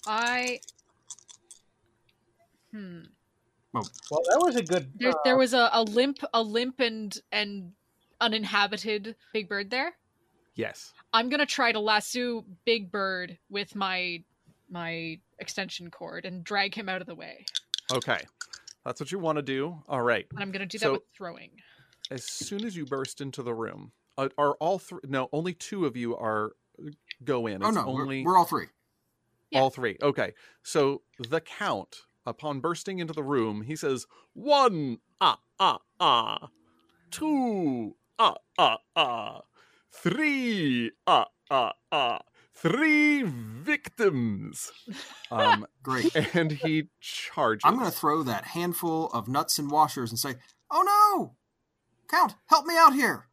I 0.05 0.59
hmm. 2.71 3.01
Well, 3.73 3.83
that 4.29 4.39
was 4.41 4.57
a 4.57 4.63
good. 4.63 4.91
There, 4.95 5.11
uh, 5.11 5.15
there 5.23 5.37
was 5.37 5.53
a, 5.53 5.69
a 5.71 5.83
limp, 5.83 6.19
a 6.33 6.41
limp 6.41 6.79
and 6.79 7.17
and 7.31 7.71
uninhabited 8.19 9.15
Big 9.33 9.47
Bird 9.47 9.69
there. 9.69 9.93
Yes. 10.55 10.93
I'm 11.13 11.29
gonna 11.29 11.45
try 11.45 11.71
to 11.71 11.79
lasso 11.79 12.45
Big 12.65 12.91
Bird 12.91 13.37
with 13.49 13.75
my 13.75 14.23
my 14.69 15.19
extension 15.39 15.89
cord 15.91 16.25
and 16.25 16.43
drag 16.43 16.73
him 16.75 16.87
out 16.89 17.01
of 17.01 17.07
the 17.07 17.15
way. 17.15 17.45
Okay. 17.91 18.19
That's 18.85 18.99
what 18.99 19.11
you 19.11 19.19
want 19.19 19.35
to 19.37 19.41
do. 19.41 19.81
All 19.87 20.01
right. 20.01 20.25
And 20.31 20.39
I'm 20.39 20.51
gonna 20.51 20.65
do 20.65 20.77
that 20.79 20.85
So- 20.85 20.91
with 20.93 21.03
throwing. 21.15 21.51
As 22.09 22.25
soon 22.25 22.65
as 22.65 22.75
you 22.75 22.85
burst 22.85 23.21
into 23.21 23.41
the 23.43 23.53
room, 23.53 23.93
uh, 24.17 24.27
are 24.37 24.53
all 24.55 24.79
three? 24.79 24.99
No, 25.05 25.29
only 25.31 25.53
two 25.53 25.85
of 25.85 25.95
you 25.95 26.15
are 26.17 26.51
go 27.23 27.47
in. 27.47 27.63
oh, 27.63 27.67
It's 27.67 27.75
no. 27.75 27.85
we're- 27.89 28.01
only 28.01 28.23
We're, 28.25 28.37
all 28.37 28.43
three. 28.45 28.67
Yeah. 29.49 29.61
all 29.61 29.69
three. 29.69 29.97
Okay. 30.01 30.33
So 30.63 31.03
the 31.19 31.39
count, 31.41 32.01
upon 32.25 32.59
bursting 32.59 32.99
into 32.99 33.13
the 33.13 33.23
room, 33.23 33.61
he 33.61 33.75
says, 33.77 34.07
"One, 34.33 34.99
ah, 35.21 35.39
ah, 35.59 35.79
ah, 35.99 36.49
two, 37.11 37.95
ah, 38.19 38.35
ah, 38.57 38.79
ah, 38.95 39.41
three, 39.91 40.91
ah, 41.07 41.27
ah, 41.49 41.73
ah, 41.91 42.19
three 42.53 43.23
victims." 43.23 44.71
Um, 45.31 45.65
Great. 45.81 46.13
and 46.35 46.51
he 46.51 46.89
charges. 46.99 47.61
I'm 47.63 47.77
going 47.77 47.89
to 47.89 47.97
throw 47.97 48.21
that 48.23 48.43
handful 48.43 49.07
of 49.13 49.29
nuts 49.29 49.57
and 49.57 49.71
washers 49.71 50.11
and 50.11 50.19
say, 50.19 50.35
"Oh 50.69 50.83
no, 50.83 51.35
Count, 52.09 52.35
help 52.47 52.65
me 52.65 52.75
out 52.77 52.93
here!" 52.93 53.29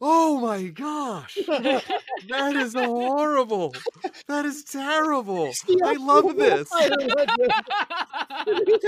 Oh 0.00 0.40
my 0.40 0.64
gosh. 0.68 1.38
That 1.46 2.56
is 2.56 2.74
horrible. 2.74 3.74
That 4.26 4.44
is 4.46 4.64
terrible. 4.64 5.52
I 5.84 5.92
love 5.94 6.36
this. 6.36 6.68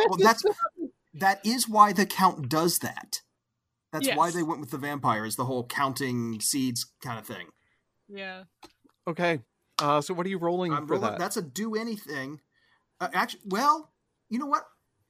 Well, 0.08 0.18
that's 0.18 0.42
that 1.14 1.40
is 1.44 1.68
why 1.68 1.92
the 1.92 2.06
Count 2.06 2.48
does 2.48 2.78
that. 2.78 3.22
That's 3.92 4.08
why 4.14 4.26
Yes. 4.26 4.34
they 4.34 4.42
went 4.42 4.60
with 4.60 4.70
the 4.70 4.78
vampires, 4.78 5.36
the 5.36 5.44
whole 5.46 5.66
counting 5.66 6.40
seeds 6.40 6.86
kind 7.02 7.18
of 7.18 7.26
thing. 7.26 7.48
yeah. 8.08 8.44
Okay. 9.06 9.40
Uh, 9.80 10.00
so 10.02 10.12
what 10.12 10.26
are 10.26 10.28
you 10.28 10.38
rolling 10.38 10.72
I'm 10.72 10.86
for 10.86 10.94
rolling- 10.94 11.12
that? 11.12 11.18
That's 11.18 11.36
a 11.38 11.42
do 11.42 11.74
anything. 11.76 12.40
Uh, 13.00 13.08
actually, 13.14 13.40
well, 13.46 13.92
you 14.28 14.38
know 14.38 14.46
what? 14.46 14.64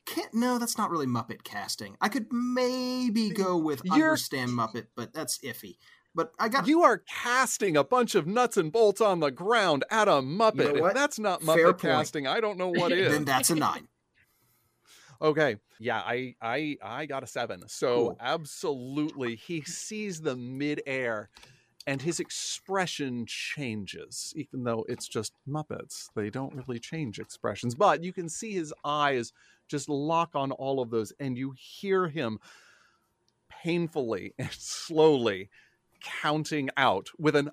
Can't 0.06 0.32
no, 0.34 0.58
that's 0.58 0.78
not 0.78 0.90
really 0.90 1.06
Muppet 1.06 1.42
casting. 1.42 1.96
I 2.00 2.08
could 2.08 2.26
maybe 2.32 3.30
go 3.30 3.56
with 3.56 3.82
You're- 3.84 4.02
understand 4.02 4.50
Muppet, 4.52 4.86
but 4.94 5.12
that's 5.12 5.38
iffy. 5.38 5.78
But 6.14 6.32
I 6.38 6.48
got 6.48 6.66
You 6.66 6.82
are 6.82 6.98
casting 6.98 7.76
a 7.76 7.84
bunch 7.84 8.14
of 8.14 8.26
nuts 8.26 8.56
and 8.56 8.70
bolts 8.72 9.00
on 9.00 9.20
the 9.20 9.30
ground 9.30 9.84
at 9.90 10.06
a 10.08 10.12
Muppet. 10.22 10.66
You 10.68 10.72
know 10.74 10.80
what? 10.82 10.88
If 10.90 10.94
that's 10.94 11.18
not 11.18 11.42
Fair 11.42 11.56
Muppet 11.72 11.78
point. 11.78 11.80
casting, 11.82 12.26
I 12.26 12.40
don't 12.40 12.58
know 12.58 12.68
what 12.68 12.92
is. 12.92 13.12
then 13.12 13.24
that's 13.24 13.50
a 13.50 13.54
nine. 13.54 13.88
Okay. 15.20 15.56
Yeah, 15.78 15.98
I 15.98 16.34
I 16.40 16.76
I 16.82 17.06
got 17.06 17.22
a 17.22 17.26
seven. 17.26 17.62
So 17.68 18.12
Cool. 18.12 18.20
absolutely, 18.20 19.36
he 19.36 19.62
sees 19.62 20.20
the 20.20 20.36
midair, 20.36 21.30
and 21.86 22.02
his 22.02 22.20
expression 22.20 23.26
changes. 23.26 24.32
Even 24.36 24.64
though 24.64 24.84
it's 24.88 25.08
just 25.08 25.34
Muppets, 25.48 26.10
they 26.14 26.30
don't 26.30 26.54
really 26.54 26.80
change 26.80 27.18
expressions. 27.20 27.74
But 27.74 28.04
you 28.04 28.12
can 28.12 28.28
see 28.28 28.52
his 28.52 28.74
eyes 28.84 29.32
just 29.68 29.88
lock 29.88 30.34
on 30.34 30.52
all 30.52 30.80
of 30.80 30.90
those, 30.90 31.12
and 31.20 31.38
you 31.38 31.54
hear 31.56 32.08
him 32.08 32.40
painfully 33.48 34.34
and 34.38 34.50
slowly 34.52 35.50
counting 36.00 36.70
out 36.76 37.08
with 37.18 37.34
an 37.36 37.50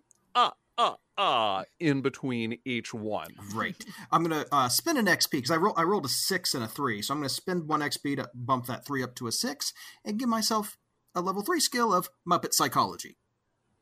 ah 0.77 0.97
ah 1.17 1.61
ah 1.61 1.63
in 1.79 2.01
between 2.01 2.59
each 2.65 2.93
one. 2.93 3.29
Great. 3.51 3.85
I'm 4.11 4.23
gonna 4.23 4.45
uh, 4.51 4.69
spend 4.69 4.97
an 4.97 5.05
XP 5.05 5.31
because 5.31 5.51
I 5.51 5.57
roll 5.57 5.73
I 5.77 5.83
rolled 5.83 6.05
a 6.05 6.09
six 6.09 6.53
and 6.53 6.63
a 6.63 6.67
three, 6.67 7.01
so 7.01 7.13
I'm 7.13 7.19
gonna 7.19 7.29
spend 7.29 7.67
one 7.67 7.81
XP 7.81 8.17
to 8.17 8.29
bump 8.33 8.65
that 8.67 8.85
three 8.85 9.03
up 9.03 9.15
to 9.15 9.27
a 9.27 9.31
six 9.31 9.73
and 10.03 10.19
give 10.19 10.29
myself 10.29 10.77
a 11.15 11.21
level 11.21 11.41
three 11.41 11.59
skill 11.59 11.93
of 11.93 12.09
Muppet 12.29 12.53
psychology. 12.53 13.17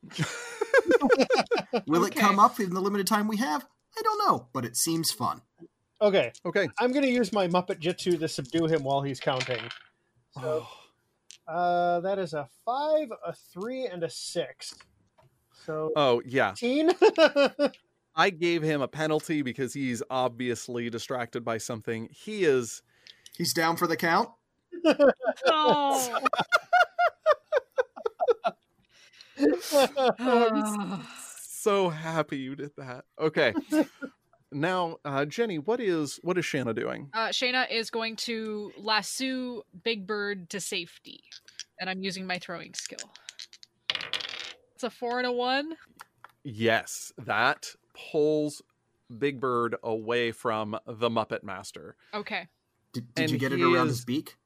Will 1.86 2.04
it 2.04 2.14
come 2.14 2.38
up 2.38 2.60
in 2.60 2.72
the 2.74 2.80
limited 2.80 3.06
time 3.06 3.26
we 3.26 3.38
have? 3.38 3.66
I 3.98 4.02
don't 4.02 4.28
know, 4.28 4.48
but 4.52 4.64
it 4.64 4.76
seems 4.76 5.10
fun. 5.10 5.42
Okay, 6.00 6.32
Okay. 6.44 6.68
I'm 6.78 6.92
going 6.92 7.04
to 7.04 7.10
use 7.10 7.32
my 7.32 7.48
Muppet 7.48 7.78
Jitsu 7.78 8.18
to 8.18 8.28
subdue 8.28 8.66
him 8.66 8.82
while 8.82 9.00
he's 9.00 9.20
counting. 9.20 9.60
So 10.40 10.66
uh, 11.48 12.00
that 12.00 12.18
is 12.18 12.34
a 12.34 12.48
five, 12.64 13.08
a 13.24 13.32
three, 13.52 13.86
and 13.86 14.02
a 14.02 14.10
six. 14.10 14.74
So 15.64 15.92
Oh, 15.96 16.22
yeah. 16.24 16.54
I 18.16 18.30
gave 18.30 18.62
him 18.62 18.80
a 18.80 18.88
penalty 18.88 19.42
because 19.42 19.74
he's 19.74 20.02
obviously 20.08 20.88
distracted 20.88 21.44
by 21.44 21.58
something. 21.58 22.08
He 22.12 22.44
is 22.44 22.82
He's 23.36 23.52
down 23.52 23.76
for 23.76 23.86
the 23.86 23.96
count. 23.96 24.30
Oh. 25.46 26.18
so 31.40 31.88
happy 31.88 32.36
you 32.38 32.54
did 32.54 32.70
that. 32.76 33.04
Okay. 33.18 33.52
now, 34.52 34.98
uh, 35.04 35.24
Jenny, 35.24 35.58
what 35.58 35.80
is 35.80 36.20
what 36.22 36.38
is 36.38 36.44
Shanna 36.44 36.72
doing? 36.74 37.10
Uh, 37.12 37.28
Shayna 37.28 37.68
is 37.70 37.90
going 37.90 38.14
to 38.16 38.70
lasso 38.78 39.64
Big 39.82 40.06
Bird 40.06 40.48
to 40.50 40.60
safety, 40.60 41.24
and 41.80 41.90
I'm 41.90 42.02
using 42.02 42.26
my 42.26 42.38
throwing 42.38 42.74
skill. 42.74 43.10
It's 44.84 44.92
a 44.94 44.98
four 44.98 45.16
and 45.16 45.26
a 45.26 45.32
one. 45.32 45.76
Yes, 46.42 47.10
that 47.16 47.68
pulls 47.94 48.60
Big 49.18 49.40
Bird 49.40 49.76
away 49.82 50.30
from 50.30 50.76
the 50.86 51.08
Muppet 51.08 51.42
Master. 51.42 51.96
Okay, 52.12 52.48
Did, 52.92 53.14
did 53.14 53.22
And 53.22 53.32
you 53.32 53.38
get 53.38 53.52
it 53.52 53.62
around 53.62 53.86
is- 53.88 53.96
his 53.98 54.04
beak? 54.04 54.36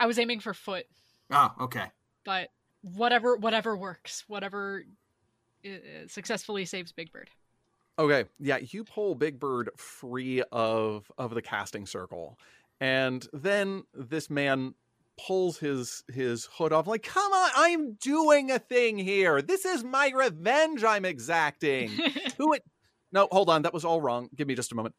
I 0.00 0.06
was 0.06 0.18
aiming 0.18 0.40
for 0.40 0.52
foot, 0.52 0.86
Oh, 1.30 1.52
okay. 1.60 1.86
but 2.24 2.48
whatever, 2.82 3.36
whatever 3.36 3.76
works, 3.76 4.24
whatever 4.26 4.84
uh, 5.64 5.68
successfully 6.08 6.64
saves 6.64 6.90
Big 6.90 7.12
Bird. 7.12 7.30
Okay, 8.00 8.24
yeah, 8.40 8.58
you 8.58 8.82
pull 8.82 9.14
Big 9.14 9.38
Bird 9.38 9.70
free 9.76 10.42
of 10.50 11.08
of 11.18 11.34
the 11.34 11.40
casting 11.42 11.86
circle, 11.86 12.36
and 12.80 13.28
then 13.32 13.84
this 13.94 14.28
man 14.28 14.74
pulls 15.18 15.58
his 15.58 16.04
his 16.12 16.48
hood 16.52 16.72
off. 16.72 16.86
Like, 16.86 17.02
come 17.02 17.32
on, 17.32 17.50
I'm 17.56 17.92
doing 17.94 18.50
a 18.50 18.58
thing 18.58 18.98
here. 18.98 19.42
This 19.42 19.64
is 19.64 19.84
my 19.84 20.10
revenge. 20.14 20.84
I'm 20.84 21.04
exacting. 21.04 21.90
Who 22.38 22.52
it? 22.54 22.64
No, 23.12 23.28
hold 23.30 23.48
on, 23.48 23.62
that 23.62 23.72
was 23.72 23.84
all 23.84 24.00
wrong. 24.00 24.28
Give 24.34 24.46
me 24.46 24.54
just 24.54 24.72
a 24.72 24.74
moment. 24.74 24.94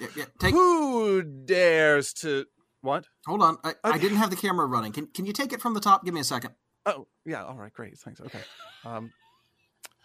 Yeah, 0.00 0.08
yeah. 0.16 0.24
Take. 0.38 0.52
Who 0.52 1.22
dares 1.22 2.12
to 2.14 2.46
what? 2.80 3.06
Hold 3.26 3.42
on. 3.42 3.58
I, 3.64 3.74
I 3.84 3.98
didn't 3.98 4.18
have 4.18 4.30
the 4.30 4.36
camera 4.36 4.66
running. 4.66 4.92
Can 4.92 5.06
Can 5.08 5.26
you 5.26 5.32
take 5.32 5.52
it 5.52 5.60
from 5.60 5.74
the 5.74 5.80
top? 5.80 6.04
Give 6.04 6.14
me 6.14 6.20
a 6.20 6.24
second. 6.24 6.54
Oh, 6.86 7.06
yeah. 7.26 7.44
All 7.44 7.56
right. 7.56 7.72
Great. 7.72 7.98
Thanks. 7.98 8.20
Okay. 8.20 8.40
Um, 8.84 9.12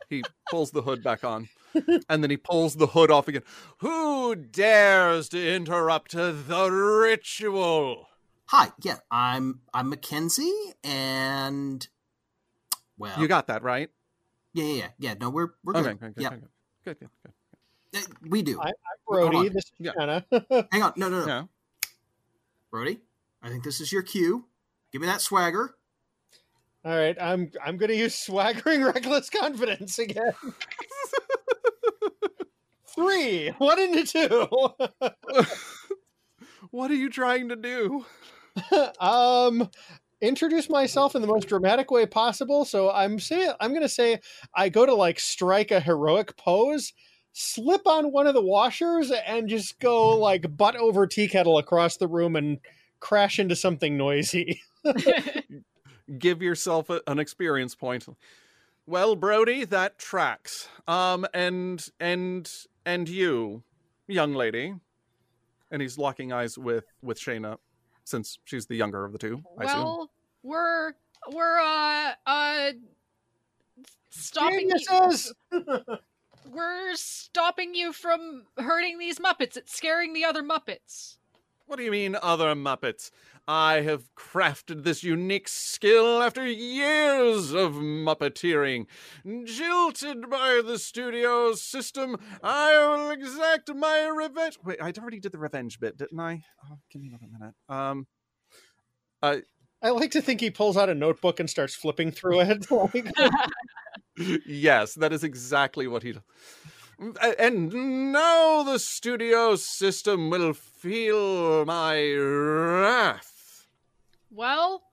he 0.10 0.24
pulls 0.50 0.72
the 0.72 0.82
hood 0.82 1.04
back 1.04 1.24
on, 1.24 1.50
and 2.10 2.24
then 2.24 2.30
he 2.30 2.38
pulls 2.38 2.76
the 2.76 2.88
hood 2.88 3.12
off 3.12 3.28
again. 3.28 3.44
Who 3.80 4.36
dares 4.36 5.30
to 5.30 5.56
interrupt 5.56 6.12
the 6.12 6.70
ritual? 6.70 8.08
Hi. 8.48 8.72
Yeah, 8.82 8.98
I'm 9.10 9.62
I'm 9.74 9.90
Mackenzie, 9.90 10.54
and 10.84 11.86
well, 12.98 13.20
You 13.20 13.28
got 13.28 13.48
that 13.48 13.64
right. 13.64 13.90
yeah, 14.54 14.64
yeah, 14.64 14.74
yeah. 14.74 14.88
yeah 15.00 15.14
no, 15.20 15.30
we're 15.30 15.50
we're 15.64 15.76
Okay. 15.76 15.90
good. 15.94 16.00
Good. 16.00 16.16
Good. 16.16 16.24
yeah, 16.24 16.30
Good. 16.30 16.42
Good. 16.86 17.00
Good. 17.00 17.10
good. 17.94 18.02
Uh, 18.04 18.06
we 18.28 18.42
do. 18.42 18.60
I- 18.62 18.72
Hold 19.08 19.32
Brody, 19.32 19.50
this 19.50 19.66
is 19.66 19.72
Yeah. 19.78 19.92
Shanna. 19.96 20.26
Hang 20.72 20.82
on. 20.82 20.94
No, 20.98 21.10
no, 21.10 21.20
no. 21.22 21.28
Yeah. 21.28 21.44
Brody, 22.72 23.00
I 23.44 23.50
think 23.50 23.64
this 23.64 23.80
is 23.80 23.92
your 23.92 24.02
cue. 24.02 24.46
Give 24.92 25.00
me 25.00 25.06
that 25.08 25.22
swagger. 25.22 25.76
All 26.84 26.96
right, 26.96 27.16
I'm 27.22 27.52
I'm 27.64 27.78
gonna 27.78 27.94
use 27.94 28.16
swaggering 28.18 28.84
reckless 28.86 29.30
confidence 29.30 30.00
again. 30.00 30.34
Three, 32.96 33.50
one 33.58 33.80
and 33.80 33.96
a 33.96 34.06
two. 34.06 34.48
what 36.72 36.90
are 36.90 36.96
you 36.96 37.10
trying 37.10 37.50
to 37.50 37.56
do? 37.56 38.06
um, 39.00 39.70
introduce 40.22 40.70
myself 40.70 41.16
in 41.16 41.22
the 41.22 41.28
most 41.28 41.48
dramatic 41.48 41.92
way 41.92 42.06
possible. 42.06 42.66
So 42.66 42.92
I'm 42.92 43.20
saying 43.20 43.52
I'm 43.60 43.74
gonna 43.74 43.90
say 43.90 44.20
I 44.54 44.70
go 44.70 44.86
to 44.86 44.94
like 44.94 45.20
strike 45.20 45.72
a 45.72 45.80
heroic 45.80 46.36
pose, 46.38 46.94
slip 47.34 47.86
on 47.86 48.12
one 48.12 48.28
of 48.28 48.34
the 48.34 48.42
washers, 48.42 49.12
and 49.12 49.50
just 49.50 49.80
go 49.80 50.18
like 50.18 50.56
butt 50.56 50.76
over 50.76 51.08
tea 51.08 51.28
kettle 51.28 51.58
across 51.58 51.98
the 51.98 52.08
room 52.08 52.36
and 52.36 52.60
crash 53.00 53.40
into 53.40 53.56
something 53.56 53.98
noisy. 53.98 54.62
Give 56.20 56.42
yourself 56.42 56.90
a, 56.90 57.02
an 57.08 57.20
experience 57.20 57.76
point. 57.76 58.06
Well, 58.88 59.16
Brody, 59.16 59.66
that 59.66 59.98
tracks. 59.98 60.70
Um, 60.88 61.26
and 61.34 61.86
and 62.00 62.52
and 62.86 63.10
you, 63.10 63.64
young 64.08 64.34
lady, 64.34 64.76
and 65.72 65.82
he's 65.82 65.98
locking 65.98 66.32
eyes 66.32 66.58
with 66.58 66.86
with 67.02 67.20
Shayna, 67.20 67.58
since 68.06 68.40
she's 68.46 68.68
the 68.68 68.76
younger 68.76 69.04
of 69.04 69.12
the 69.12 69.18
two. 69.18 69.44
I 69.60 69.66
assume. 69.66 69.84
well, 69.84 70.12
we're 70.44 70.94
we're 71.34 71.60
uh 71.60 72.14
uh 72.26 72.72
stopping 74.12 74.70
you, 74.70 75.12
we're 76.50 76.96
stopping 76.96 77.76
you 77.76 77.92
from 77.92 78.44
hurting 78.58 79.00
these 79.00 79.20
Muppets. 79.20 79.58
It's 79.58 79.76
scaring 79.76 80.14
the 80.14 80.24
other 80.24 80.44
Muppets. 80.44 81.18
What 81.68 81.78
do 81.78 81.84
you 81.84 81.92
mean, 81.92 82.16
other 82.22 82.54
Muppets? 82.54 83.10
I 83.48 83.82
have 83.82 84.14
crafted 84.16 84.84
this 84.84 85.04
unique 85.04 85.48
skill 85.48 86.22
after 86.22 86.46
years 86.46 87.54
of 87.54 87.74
Muppeteering. 87.74 88.86
Jilted 89.26 90.30
by 90.30 90.62
the 90.64 90.78
studio 90.78 91.54
system, 91.54 92.18
I 92.44 92.78
will 92.88 93.10
exact 93.10 93.74
my 93.74 94.08
revenge. 94.08 94.60
Wait, 94.64 94.82
I 94.82 94.92
already 94.98 95.20
did 95.20 95.32
the 95.32 95.40
revenge 95.40 95.80
bit, 95.80 95.98
didn't 95.98 96.20
I? 96.20 96.44
Oh, 96.70 96.78
give 96.92 97.02
me 97.02 97.10
another 97.10 97.28
minute. 97.32 97.56
Um, 97.68 98.08
I 99.82 99.90
like 99.90 100.12
to 100.12 100.22
think 100.22 100.42
he 100.42 100.52
pulls 100.52 100.78
out 100.78 100.90
a 100.90 100.96
notebook 100.96 101.40
and 101.40 101.50
starts 101.50 101.76
flipping 101.76 102.12
through 102.12 102.42
it. 102.42 102.68
Yes, 104.46 104.94
that 104.94 105.12
is 105.12 105.26
exactly 105.26 105.88
what 105.88 106.02
he 106.02 106.14
does. 106.14 106.22
And 106.98 108.12
now 108.14 108.64
the 108.64 108.80
studio 108.80 109.56
system 109.56 110.30
will 110.30 110.54
feel 110.54 111.66
my 111.66 112.12
wrath. 112.14 113.68
Well, 114.32 114.84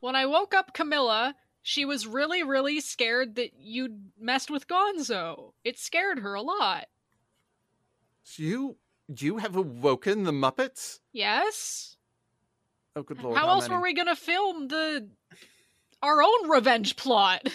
when 0.00 0.14
I 0.14 0.26
woke 0.26 0.54
up 0.54 0.74
Camilla, 0.74 1.34
she 1.62 1.84
was 1.84 2.06
really, 2.06 2.42
really 2.42 2.80
scared 2.80 3.34
that 3.36 3.52
you'd 3.58 4.10
messed 4.20 4.50
with 4.50 4.68
Gonzo. 4.68 5.52
It 5.64 5.78
scared 5.78 6.20
her 6.20 6.34
a 6.34 6.42
lot. 6.42 6.86
You, 8.36 8.76
you 9.08 9.38
have 9.38 9.56
awoken 9.56 10.24
the 10.24 10.32
Muppets? 10.32 11.00
Yes? 11.12 11.96
Oh, 12.94 13.02
good 13.02 13.22
lord! 13.22 13.36
How 13.36 13.48
else 13.48 13.68
many? 13.68 13.76
were 13.76 13.82
we 13.82 13.94
gonna 13.94 14.16
film 14.16 14.68
the 14.68 15.08
our 16.02 16.22
own 16.22 16.48
revenge 16.48 16.96
plot? 16.96 17.48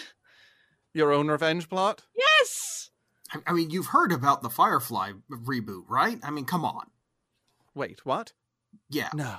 Your 0.92 1.12
own 1.12 1.28
revenge 1.28 1.68
plot? 1.68 2.02
Yes! 2.16 2.90
I, 3.34 3.38
I 3.50 3.52
mean, 3.52 3.70
you've 3.70 3.86
heard 3.88 4.12
about 4.12 4.42
the 4.42 4.50
Firefly 4.50 5.12
reboot, 5.30 5.84
right? 5.88 6.18
I 6.22 6.30
mean, 6.30 6.44
come 6.44 6.64
on. 6.64 6.86
Wait, 7.74 8.04
what? 8.06 8.32
Yeah, 8.88 9.10
No. 9.14 9.36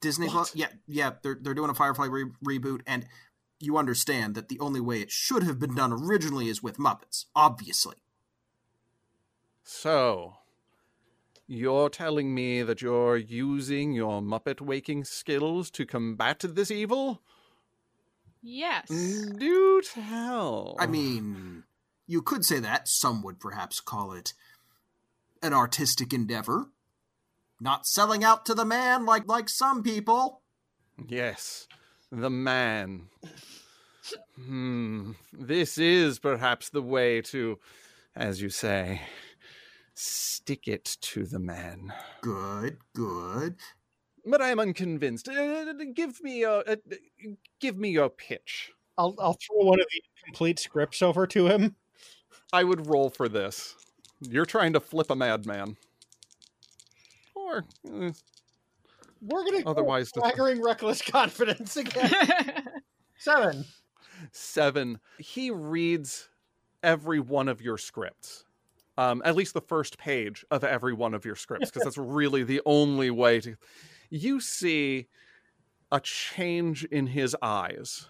Disney. 0.00 0.26
What? 0.26 0.32
Plus, 0.32 0.56
yeah, 0.56 0.68
yeah. 0.86 1.12
They're 1.22 1.36
they're 1.40 1.54
doing 1.54 1.68
a 1.70 1.74
Firefly 1.74 2.06
re- 2.06 2.30
reboot, 2.42 2.80
and 2.86 3.06
you 3.58 3.76
understand 3.76 4.34
that 4.34 4.48
the 4.48 4.58
only 4.58 4.80
way 4.80 5.00
it 5.00 5.10
should 5.10 5.42
have 5.42 5.58
been 5.58 5.74
done 5.74 5.92
originally 5.92 6.48
is 6.48 6.62
with 6.62 6.78
Muppets, 6.78 7.26
obviously. 7.36 7.96
So, 9.62 10.36
you're 11.46 11.90
telling 11.90 12.34
me 12.34 12.62
that 12.62 12.80
you're 12.80 13.18
using 13.18 13.92
your 13.92 14.22
Muppet 14.22 14.60
waking 14.62 15.04
skills 15.04 15.70
to 15.72 15.84
combat 15.84 16.42
this 16.48 16.70
evil? 16.70 17.20
Yes. 18.42 18.88
Do 18.88 19.82
tell. 19.82 20.76
I 20.78 20.86
mean, 20.86 21.64
you 22.10 22.22
could 22.22 22.44
say 22.44 22.58
that. 22.58 22.88
Some 22.88 23.22
would 23.22 23.38
perhaps 23.38 23.80
call 23.80 24.12
it 24.12 24.34
an 25.42 25.52
artistic 25.52 26.12
endeavor. 26.12 26.66
Not 27.60 27.86
selling 27.86 28.24
out 28.24 28.44
to 28.46 28.54
the 28.54 28.64
man 28.64 29.06
like 29.06 29.28
like 29.28 29.48
some 29.48 29.82
people. 29.82 30.42
Yes, 31.06 31.68
the 32.10 32.30
man. 32.30 33.08
Hmm. 34.34 35.12
This 35.32 35.78
is 35.78 36.18
perhaps 36.18 36.70
the 36.70 36.82
way 36.82 37.22
to, 37.22 37.58
as 38.16 38.42
you 38.42 38.48
say, 38.48 39.02
stick 39.94 40.66
it 40.66 40.96
to 41.02 41.26
the 41.26 41.38
man. 41.38 41.92
Good, 42.22 42.78
good. 42.94 43.56
But 44.26 44.42
I 44.42 44.48
am 44.48 44.58
unconvinced. 44.58 45.28
Uh, 45.28 45.72
give 45.94 46.20
me 46.22 46.40
your, 46.40 46.68
uh, 46.68 46.76
give 47.60 47.76
me 47.76 47.90
your 47.90 48.08
pitch. 48.08 48.72
I'll 48.98 49.14
I'll 49.18 49.34
throw 49.34 49.64
one 49.64 49.80
of 49.80 49.86
the 49.92 50.02
complete 50.24 50.58
scripts 50.58 51.02
over 51.02 51.26
to 51.28 51.46
him. 51.46 51.76
I 52.52 52.64
would 52.64 52.86
roll 52.86 53.10
for 53.10 53.28
this. 53.28 53.76
You're 54.20 54.46
trying 54.46 54.72
to 54.74 54.80
flip 54.80 55.10
a 55.10 55.16
madman. 55.16 55.76
Or 57.34 57.64
uh, 57.88 58.10
We're 59.22 59.44
gonna 59.44 59.62
otherwise, 59.66 60.06
just 60.06 60.16
swaggering 60.16 60.62
reckless 60.62 61.02
confidence 61.02 61.76
again. 61.76 62.10
Seven. 63.18 63.66
seven. 64.32 64.98
He 65.18 65.50
reads 65.50 66.28
every 66.82 67.20
one 67.20 67.48
of 67.48 67.60
your 67.60 67.76
scripts. 67.76 68.44
Um, 68.96 69.20
at 69.24 69.36
least 69.36 69.54
the 69.54 69.60
first 69.60 69.98
page 69.98 70.44
of 70.50 70.64
every 70.64 70.94
one 70.94 71.14
of 71.14 71.24
your 71.24 71.36
scripts, 71.36 71.70
because 71.70 71.84
that's 71.84 71.98
really 71.98 72.42
the 72.44 72.62
only 72.64 73.10
way 73.10 73.40
to. 73.40 73.56
You 74.08 74.40
see 74.40 75.08
a 75.92 76.00
change 76.00 76.84
in 76.84 77.06
his 77.06 77.36
eyes, 77.42 78.06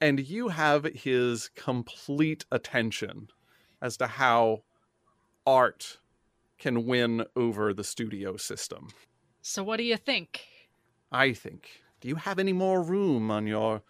and 0.00 0.20
you 0.20 0.48
have 0.48 0.84
his 0.84 1.50
complete 1.54 2.44
attention 2.50 3.28
as 3.80 3.96
to 3.98 4.06
how 4.06 4.62
art 5.46 5.98
can 6.58 6.86
win 6.86 7.24
over 7.36 7.72
the 7.72 7.84
studio 7.84 8.36
system. 8.36 8.88
So 9.40 9.62
what 9.62 9.76
do 9.76 9.84
you 9.84 9.96
think? 9.96 10.44
I 11.10 11.32
think. 11.32 11.82
Do 12.00 12.08
you 12.08 12.16
have 12.16 12.38
any 12.38 12.52
more 12.52 12.82
room 12.82 13.30
on 13.30 13.46
your 13.46 13.82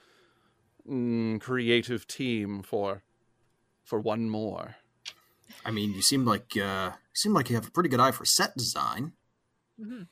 mm, 0.89 1.41
creative 1.41 2.07
team 2.07 2.63
for 2.63 3.03
for 3.85 3.99
one 3.99 4.29
more? 4.31 4.77
I 5.65 5.71
mean, 5.71 5.93
you 5.95 6.03
seem 6.03 6.25
like 6.25 6.57
uh, 6.57 6.93
you 6.95 7.15
seem 7.15 7.35
like 7.35 7.51
you 7.51 7.57
have 7.57 7.67
a 7.67 7.71
pretty 7.71 7.89
good 7.89 8.01
eye 8.01 8.13
for 8.13 8.25
set 8.25 8.57
design. 8.57 9.13
hmm 9.81 10.03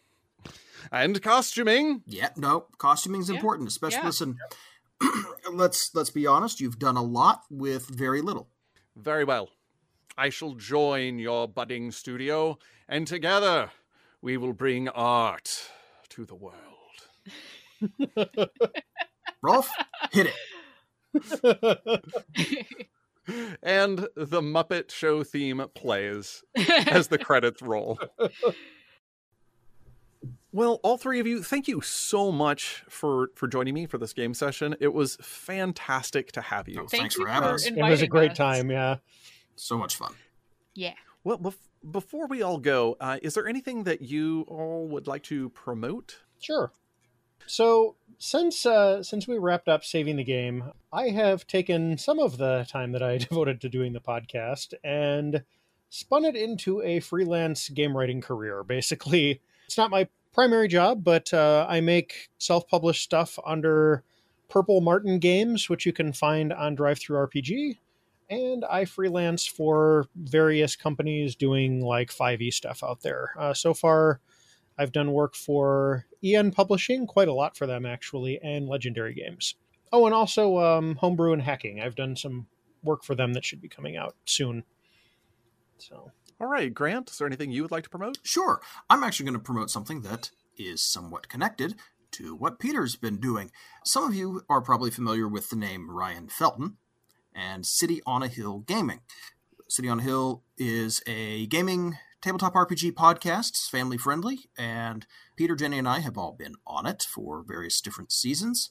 And 0.90 1.22
costuming. 1.22 2.02
Yeah, 2.06 2.30
no, 2.36 2.66
costuming's 2.78 3.28
Yeah, 3.28 3.36
important, 3.36 3.68
especially 3.68 3.98
yeah. 3.98 4.06
listen. 4.06 4.38
let's 5.52 5.94
let's 5.94 6.10
be 6.10 6.26
honest. 6.26 6.60
You've 6.60 6.78
done 6.78 6.96
a 6.96 7.02
lot 7.02 7.42
with 7.50 7.86
very 7.86 8.20
little. 8.22 8.48
Very 8.96 9.24
well. 9.24 9.50
I 10.18 10.30
shall 10.30 10.54
join 10.54 11.18
your 11.18 11.46
budding 11.46 11.90
studio, 11.90 12.58
and 12.88 13.06
together 13.06 13.70
we 14.22 14.36
will 14.36 14.52
bring 14.52 14.88
art 14.88 15.70
to 16.10 16.24
the 16.24 16.34
world. 16.34 16.56
Rolf, 19.42 19.70
hit 20.12 20.28
it. 20.28 20.34
And 23.60 24.06
the 24.14 24.40
Muppet 24.40 24.92
Show 24.92 25.24
theme 25.24 25.64
plays 25.74 26.44
as 26.86 27.08
the 27.08 27.18
credits 27.18 27.60
roll. 27.60 27.98
Well, 30.52 30.78
all 30.84 30.96
three 30.96 31.18
of 31.18 31.26
you, 31.26 31.42
thank 31.42 31.66
you 31.66 31.80
so 31.80 32.30
much 32.30 32.84
for 32.88 33.30
for 33.34 33.48
joining 33.48 33.74
me 33.74 33.86
for 33.86 33.98
this 33.98 34.12
game 34.12 34.32
session. 34.32 34.76
It 34.78 34.94
was 34.94 35.16
fantastic 35.20 36.30
to 36.32 36.40
have 36.40 36.68
you. 36.68 36.82
Oh, 36.82 36.86
Thanks 36.86 37.16
you 37.18 37.24
for 37.24 37.30
having 37.30 37.48
us. 37.48 37.66
it 37.66 37.76
was 37.76 38.00
a 38.00 38.06
great 38.06 38.30
us. 38.30 38.36
time. 38.38 38.70
Yeah. 38.70 38.98
So 39.56 39.76
much 39.76 39.96
fun. 39.96 40.14
Yeah. 40.74 40.94
Well, 41.24 41.38
bef- 41.38 41.54
before 41.90 42.26
we 42.26 42.42
all 42.42 42.58
go, 42.58 42.96
uh, 43.00 43.18
is 43.22 43.34
there 43.34 43.48
anything 43.48 43.84
that 43.84 44.02
you 44.02 44.44
all 44.48 44.86
would 44.88 45.06
like 45.06 45.22
to 45.24 45.48
promote? 45.50 46.18
Sure. 46.40 46.70
So 47.46 47.96
since 48.18 48.66
uh, 48.66 49.02
since 49.02 49.28
we 49.28 49.38
wrapped 49.38 49.68
up 49.68 49.84
saving 49.84 50.16
the 50.16 50.24
game, 50.24 50.72
I 50.92 51.10
have 51.10 51.46
taken 51.46 51.96
some 51.96 52.18
of 52.18 52.38
the 52.38 52.66
time 52.68 52.92
that 52.92 53.02
I 53.02 53.18
devoted 53.28 53.60
to 53.60 53.68
doing 53.68 53.92
the 53.92 54.00
podcast 54.00 54.74
and 54.84 55.42
spun 55.90 56.24
it 56.24 56.36
into 56.36 56.82
a 56.82 57.00
freelance 57.00 57.68
game 57.68 57.96
writing 57.96 58.20
career. 58.20 58.62
Basically, 58.64 59.40
it's 59.66 59.78
not 59.78 59.90
my 59.90 60.08
primary 60.34 60.68
job, 60.68 61.04
but 61.04 61.32
uh, 61.32 61.66
I 61.68 61.80
make 61.80 62.28
self-published 62.38 63.02
stuff 63.02 63.38
under 63.46 64.02
Purple 64.48 64.80
Martin 64.80 65.18
Games, 65.18 65.68
which 65.68 65.86
you 65.86 65.92
can 65.92 66.12
find 66.12 66.52
on 66.52 66.76
DriveThruRPG. 66.76 67.78
And 68.28 68.64
I 68.64 68.84
freelance 68.84 69.46
for 69.46 70.06
various 70.16 70.74
companies 70.74 71.36
doing 71.36 71.80
like 71.80 72.10
5e 72.10 72.52
stuff 72.52 72.82
out 72.82 73.02
there. 73.02 73.30
Uh, 73.38 73.54
so 73.54 73.72
far, 73.72 74.20
I've 74.78 74.92
done 74.92 75.12
work 75.12 75.34
for 75.34 76.06
EN 76.24 76.50
Publishing, 76.50 77.06
quite 77.06 77.28
a 77.28 77.32
lot 77.32 77.56
for 77.56 77.66
them 77.66 77.86
actually, 77.86 78.40
and 78.42 78.68
Legendary 78.68 79.14
Games. 79.14 79.54
Oh, 79.92 80.06
and 80.06 80.14
also 80.14 80.58
um, 80.58 80.96
Homebrew 80.96 81.32
and 81.32 81.42
Hacking. 81.42 81.80
I've 81.80 81.94
done 81.94 82.16
some 82.16 82.46
work 82.82 83.04
for 83.04 83.14
them 83.14 83.32
that 83.34 83.44
should 83.44 83.60
be 83.60 83.68
coming 83.68 83.96
out 83.96 84.16
soon. 84.24 84.64
So, 85.78 86.10
All 86.40 86.48
right, 86.48 86.72
Grant, 86.72 87.10
is 87.10 87.18
there 87.18 87.26
anything 87.26 87.50
you 87.50 87.62
would 87.62 87.70
like 87.70 87.84
to 87.84 87.90
promote? 87.90 88.18
Sure. 88.24 88.60
I'm 88.90 89.04
actually 89.04 89.26
going 89.26 89.38
to 89.38 89.44
promote 89.44 89.70
something 89.70 90.02
that 90.02 90.30
is 90.56 90.80
somewhat 90.80 91.28
connected 91.28 91.76
to 92.12 92.34
what 92.34 92.58
Peter's 92.58 92.96
been 92.96 93.18
doing. 93.18 93.50
Some 93.84 94.04
of 94.04 94.14
you 94.14 94.42
are 94.48 94.60
probably 94.60 94.90
familiar 94.90 95.28
with 95.28 95.50
the 95.50 95.56
name 95.56 95.90
Ryan 95.90 96.28
Felton 96.28 96.78
and 97.36 97.66
City 97.66 98.00
on 98.06 98.22
a 98.22 98.28
Hill 98.28 98.60
Gaming. 98.60 99.00
City 99.68 99.88
on 99.88 100.00
a 100.00 100.02
Hill 100.02 100.42
is 100.56 101.02
a 101.06 101.46
gaming 101.46 101.98
tabletop 102.22 102.54
RPG 102.54 102.92
podcast. 102.92 103.50
It's 103.50 103.68
family 103.68 103.98
friendly, 103.98 104.48
and 104.56 105.06
Peter, 105.36 105.54
Jenny, 105.54 105.78
and 105.78 105.88
I 105.88 106.00
have 106.00 106.16
all 106.16 106.32
been 106.32 106.54
on 106.66 106.86
it 106.86 107.02
for 107.08 107.44
various 107.46 107.80
different 107.80 108.10
seasons. 108.12 108.70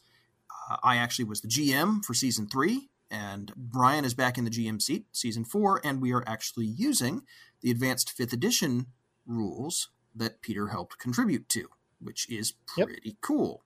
Uh, 0.70 0.78
I 0.84 0.98
actually 0.98 1.26
was 1.26 1.42
the 1.42 1.48
GM 1.48 2.04
for 2.04 2.14
season 2.14 2.48
three, 2.48 2.90
and 3.12 3.54
Brian 3.56 4.04
is 4.06 4.14
back 4.14 4.38
in 4.38 4.46
the 4.46 4.50
GM 4.50 4.82
seat, 4.82 5.06
season 5.12 5.46
four, 5.46 5.80
and 5.84 6.02
we 6.02 6.12
are 6.12 6.24
actually 6.26 6.66
using 6.66 7.22
the 7.62 7.72
advanced 7.72 8.12
fifth 8.12 8.34
edition 8.34 8.88
rules 9.26 9.90
that 10.16 10.42
Peter 10.42 10.68
helped 10.70 10.98
contribute 10.98 11.48
to, 11.50 11.68
which 12.00 12.30
is 12.30 12.54
Yep. 12.78 12.88
pretty 12.88 13.18
cool. 13.22 13.64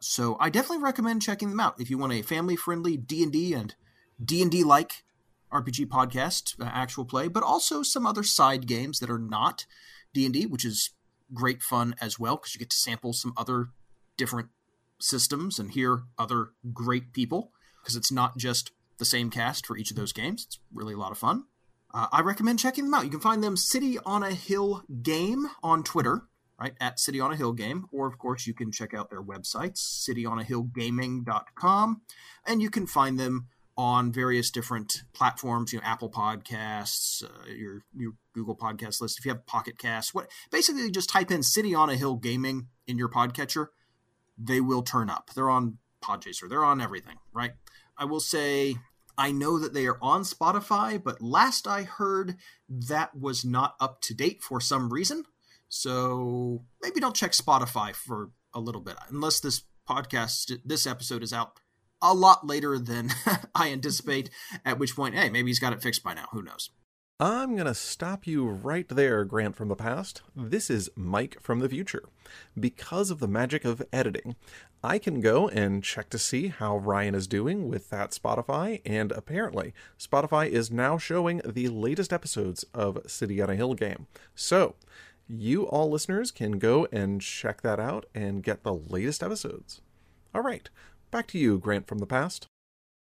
So 0.00 0.36
I 0.40 0.48
definitely 0.48 0.82
recommend 0.82 1.20
checking 1.20 1.50
them 1.50 1.60
out 1.60 1.80
if 1.80 1.90
you 1.90 1.98
want 1.98 2.12
a 2.14 2.22
family-friendly 2.22 2.96
D&D 2.96 3.52
and 3.52 3.74
D 4.22 4.42
and 4.42 4.50
D 4.50 4.64
like 4.64 5.04
RPG 5.52 5.86
podcast, 5.86 6.60
uh, 6.60 6.64
actual 6.72 7.04
play, 7.04 7.28
but 7.28 7.42
also 7.42 7.82
some 7.82 8.06
other 8.06 8.22
side 8.22 8.66
games 8.66 8.98
that 9.00 9.10
are 9.10 9.18
not 9.18 9.66
D 10.14 10.24
and 10.24 10.34
D, 10.34 10.46
which 10.46 10.64
is 10.64 10.90
great 11.32 11.62
fun 11.62 11.94
as 12.00 12.18
well 12.18 12.36
because 12.36 12.54
you 12.54 12.58
get 12.58 12.70
to 12.70 12.76
sample 12.76 13.12
some 13.12 13.32
other 13.36 13.68
different 14.16 14.48
systems 14.98 15.58
and 15.58 15.72
hear 15.72 16.02
other 16.18 16.50
great 16.72 17.12
people 17.12 17.52
because 17.80 17.96
it's 17.96 18.12
not 18.12 18.36
just 18.36 18.72
the 18.98 19.04
same 19.04 19.30
cast 19.30 19.66
for 19.66 19.76
each 19.76 19.90
of 19.90 19.96
those 19.96 20.12
games. 20.12 20.44
It's 20.46 20.58
really 20.72 20.94
a 20.94 20.98
lot 20.98 21.12
of 21.12 21.18
fun. 21.18 21.44
Uh, 21.92 22.06
I 22.12 22.20
recommend 22.20 22.60
checking 22.60 22.84
them 22.84 22.94
out. 22.94 23.04
You 23.04 23.10
can 23.10 23.20
find 23.20 23.42
them 23.42 23.56
City 23.56 23.98
on 24.04 24.22
a 24.22 24.32
Hill 24.32 24.84
Game 25.02 25.46
on 25.62 25.82
Twitter, 25.82 26.22
right? 26.60 26.74
At 26.80 27.00
City 27.00 27.18
on 27.18 27.32
a 27.32 27.36
Hill 27.36 27.52
Game. 27.52 27.86
Or, 27.90 28.06
of 28.06 28.16
course, 28.18 28.46
you 28.46 28.54
can 28.54 28.70
check 28.70 28.94
out 28.94 29.10
their 29.10 29.22
websites, 29.22 29.78
cityonahillgaming.com. 30.08 32.02
And 32.46 32.62
you 32.62 32.70
can 32.70 32.86
find 32.86 33.18
them 33.18 33.48
on 33.80 34.12
various 34.12 34.50
different 34.50 35.04
platforms, 35.14 35.72
you 35.72 35.78
know, 35.78 35.86
Apple 35.86 36.10
Podcasts, 36.10 37.24
uh, 37.24 37.50
your, 37.50 37.80
your 37.96 38.12
Google 38.34 38.54
Podcast 38.54 39.00
list. 39.00 39.18
If 39.18 39.24
you 39.24 39.30
have 39.30 39.46
Pocket 39.46 39.78
Casts, 39.78 40.12
what 40.12 40.30
basically 40.50 40.90
just 40.90 41.08
type 41.08 41.30
in 41.30 41.42
City 41.42 41.74
on 41.74 41.88
a 41.88 41.96
Hill 41.96 42.16
Gaming 42.16 42.66
in 42.86 42.98
your 42.98 43.08
podcatcher, 43.08 43.68
they 44.36 44.60
will 44.60 44.82
turn 44.82 45.08
up. 45.08 45.30
They're 45.34 45.48
on 45.48 45.78
Podchaser, 46.04 46.46
they're 46.46 46.62
on 46.62 46.82
everything, 46.82 47.16
right? 47.32 47.52
I 47.96 48.04
will 48.04 48.20
say 48.20 48.76
I 49.16 49.32
know 49.32 49.58
that 49.58 49.72
they 49.72 49.86
are 49.86 49.96
on 50.02 50.24
Spotify, 50.24 51.02
but 51.02 51.22
last 51.22 51.66
I 51.66 51.84
heard 51.84 52.36
that 52.68 53.18
was 53.18 53.46
not 53.46 53.76
up 53.80 54.02
to 54.02 54.14
date 54.14 54.42
for 54.42 54.60
some 54.60 54.92
reason. 54.92 55.24
So 55.70 56.64
maybe 56.82 57.00
don't 57.00 57.16
check 57.16 57.32
Spotify 57.32 57.94
for 57.94 58.28
a 58.52 58.60
little 58.60 58.82
bit, 58.82 58.96
unless 59.08 59.40
this 59.40 59.62
podcast, 59.88 60.58
this 60.66 60.86
episode 60.86 61.22
is 61.22 61.32
out 61.32 61.58
a 62.02 62.14
lot 62.14 62.46
later 62.46 62.78
than 62.78 63.10
I 63.54 63.70
anticipate, 63.70 64.30
at 64.64 64.78
which 64.78 64.96
point, 64.96 65.14
hey, 65.14 65.30
maybe 65.30 65.50
he's 65.50 65.58
got 65.58 65.72
it 65.72 65.82
fixed 65.82 66.02
by 66.02 66.14
now. 66.14 66.26
Who 66.32 66.42
knows? 66.42 66.70
I'm 67.22 67.54
going 67.54 67.66
to 67.66 67.74
stop 67.74 68.26
you 68.26 68.48
right 68.48 68.88
there, 68.88 69.26
Grant 69.26 69.54
from 69.54 69.68
the 69.68 69.76
past. 69.76 70.22
This 70.34 70.70
is 70.70 70.88
Mike 70.96 71.36
from 71.38 71.58
the 71.58 71.68
future. 71.68 72.04
Because 72.58 73.10
of 73.10 73.18
the 73.18 73.28
magic 73.28 73.66
of 73.66 73.82
editing, 73.92 74.36
I 74.82 74.98
can 74.98 75.20
go 75.20 75.46
and 75.46 75.84
check 75.84 76.08
to 76.10 76.18
see 76.18 76.48
how 76.48 76.78
Ryan 76.78 77.14
is 77.14 77.26
doing 77.26 77.68
with 77.68 77.90
that 77.90 78.12
Spotify, 78.12 78.80
and 78.86 79.12
apparently, 79.12 79.74
Spotify 79.98 80.48
is 80.48 80.70
now 80.70 80.96
showing 80.96 81.42
the 81.44 81.68
latest 81.68 82.10
episodes 82.10 82.64
of 82.72 82.98
City 83.06 83.42
on 83.42 83.50
a 83.50 83.54
Hill 83.54 83.74
game. 83.74 84.06
So, 84.34 84.76
you 85.28 85.64
all 85.64 85.90
listeners 85.90 86.30
can 86.30 86.52
go 86.52 86.88
and 86.90 87.20
check 87.20 87.60
that 87.60 87.78
out 87.78 88.06
and 88.14 88.42
get 88.42 88.62
the 88.62 88.72
latest 88.72 89.22
episodes. 89.22 89.82
All 90.34 90.42
right, 90.42 90.70
back 91.10 91.26
to 91.28 91.38
you, 91.38 91.58
Grant 91.58 91.86
from 91.86 91.98
the 91.98 92.06
past. 92.06 92.48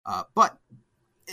Uh, 0.06 0.24
but 0.34 0.58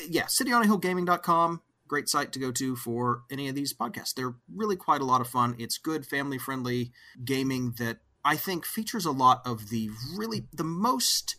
yeah, 0.09 0.23
cityonahillgaming.com, 0.23 1.61
great 1.87 2.09
site 2.09 2.31
to 2.31 2.39
go 2.39 2.51
to 2.51 2.75
for 2.75 3.23
any 3.29 3.49
of 3.49 3.55
these 3.55 3.73
podcasts. 3.73 4.13
They're 4.13 4.35
really 4.53 4.75
quite 4.75 5.01
a 5.01 5.05
lot 5.05 5.21
of 5.21 5.27
fun. 5.27 5.55
It's 5.59 5.77
good 5.77 6.05
family 6.05 6.37
friendly 6.37 6.91
gaming 7.23 7.73
that 7.77 7.99
I 8.23 8.35
think 8.35 8.65
features 8.65 9.05
a 9.05 9.11
lot 9.11 9.41
of 9.45 9.69
the 9.69 9.89
really 10.15 10.45
the 10.53 10.63
most 10.63 11.35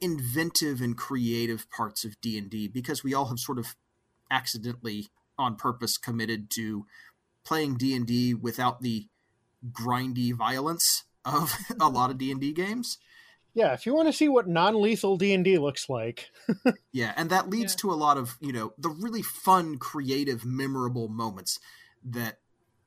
inventive 0.00 0.80
and 0.80 0.96
creative 0.96 1.70
parts 1.70 2.04
of 2.04 2.20
D&D 2.20 2.68
because 2.68 3.02
we 3.02 3.14
all 3.14 3.26
have 3.26 3.38
sort 3.38 3.58
of 3.58 3.74
accidentally 4.30 5.08
on 5.36 5.56
purpose 5.56 5.98
committed 5.98 6.50
to 6.50 6.86
playing 7.44 7.76
D&D 7.76 8.34
without 8.34 8.80
the 8.80 9.06
grindy 9.72 10.32
violence 10.32 11.04
of 11.24 11.54
a 11.80 11.88
lot 11.88 12.10
of 12.10 12.18
D&D 12.18 12.52
games. 12.52 12.98
Yeah, 13.54 13.72
if 13.72 13.86
you 13.86 13.94
want 13.94 14.08
to 14.08 14.12
see 14.12 14.28
what 14.28 14.46
non-lethal 14.48 15.16
D&D 15.16 15.58
looks 15.58 15.88
like, 15.88 16.30
Yeah, 16.92 17.12
and 17.16 17.30
that 17.30 17.50
leads 17.50 17.72
Yeah. 17.74 17.78
to 17.78 17.92
a 17.92 17.94
lot 17.96 18.16
of, 18.16 18.36
you 18.40 18.52
know, 18.52 18.72
the 18.78 18.88
really 18.90 19.22
fun, 19.22 19.78
creative, 19.78 20.44
memorable 20.44 21.08
moments 21.08 21.58
that 22.04 22.38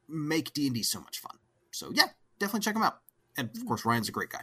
make 0.08 0.54
D&D 0.54 0.84
so 0.84 1.00
much 1.02 1.20
fun. 1.20 1.38
So, 1.72 1.92
yeah, 1.94 2.08
definitely 2.40 2.62
check 2.62 2.74
them 2.74 2.84
out. 2.84 3.00
And 3.38 3.50
of 3.56 3.66
course, 3.66 3.86
Ryan's 3.86 4.10
a 4.10 4.12
great 4.12 4.30
guy. 4.30 4.42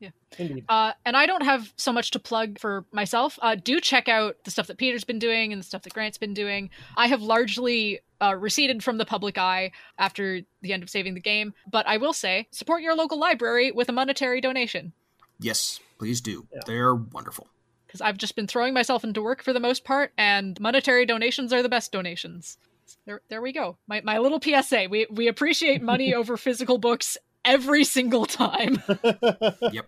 Yeah. 0.00 0.10
Indeed. 0.38 0.64
Uh, 0.68 0.92
and 1.06 1.16
I 1.16 1.24
don't 1.26 1.42
have 1.44 1.72
so 1.76 1.92
much 1.92 2.10
to 2.10 2.18
plug 2.18 2.58
for 2.58 2.84
myself. 2.92 3.38
Uh, 3.40 3.54
do 3.54 3.80
check 3.80 4.08
out 4.08 4.36
the 4.44 4.50
stuff 4.50 4.66
that 4.66 4.76
Peter's 4.76 5.04
been 5.04 5.18
doing 5.18 5.52
and 5.52 5.60
the 5.60 5.64
stuff 5.64 5.82
that 5.82 5.94
Grant's 5.94 6.18
been 6.18 6.34
doing. 6.34 6.68
I 6.96 7.06
have 7.06 7.22
largely 7.22 8.00
uh, 8.20 8.34
receded 8.34 8.82
from 8.84 8.98
the 8.98 9.04
public 9.06 9.38
eye 9.38 9.70
after 9.98 10.40
the 10.62 10.72
end 10.72 10.82
of 10.82 10.90
saving 10.90 11.14
the 11.14 11.20
game, 11.20 11.54
but 11.70 11.86
I 11.86 11.96
will 11.96 12.12
say 12.12 12.48
support 12.50 12.82
your 12.82 12.94
local 12.94 13.18
library 13.18 13.70
with 13.72 13.88
a 13.88 13.92
monetary 13.92 14.40
donation. 14.40 14.92
Yes, 15.40 15.80
please 15.98 16.20
do. 16.20 16.46
Yeah. 16.52 16.60
They're 16.66 16.94
wonderful. 16.94 17.48
because 17.86 18.00
I've 18.00 18.18
just 18.18 18.36
been 18.36 18.46
throwing 18.46 18.74
myself 18.74 19.04
into 19.04 19.22
work 19.22 19.42
for 19.42 19.52
the 19.52 19.60
most 19.60 19.84
part, 19.84 20.12
and 20.18 20.58
monetary 20.60 21.06
donations 21.06 21.52
are 21.52 21.62
the 21.62 21.68
best 21.68 21.92
donations. 21.92 22.58
There, 23.06 23.20
there 23.28 23.40
we 23.42 23.52
go. 23.52 23.78
My 23.86 24.00
my 24.02 24.18
little 24.18 24.40
PSA. 24.40 24.86
We 24.90 25.06
we 25.10 25.26
appreciate 25.28 25.82
money 25.82 26.14
over 26.20 26.36
physical 26.36 26.78
books 26.78 27.16
every 27.44 27.84
single 27.84 28.26
time. 28.26 28.82
Yep. 29.72 29.86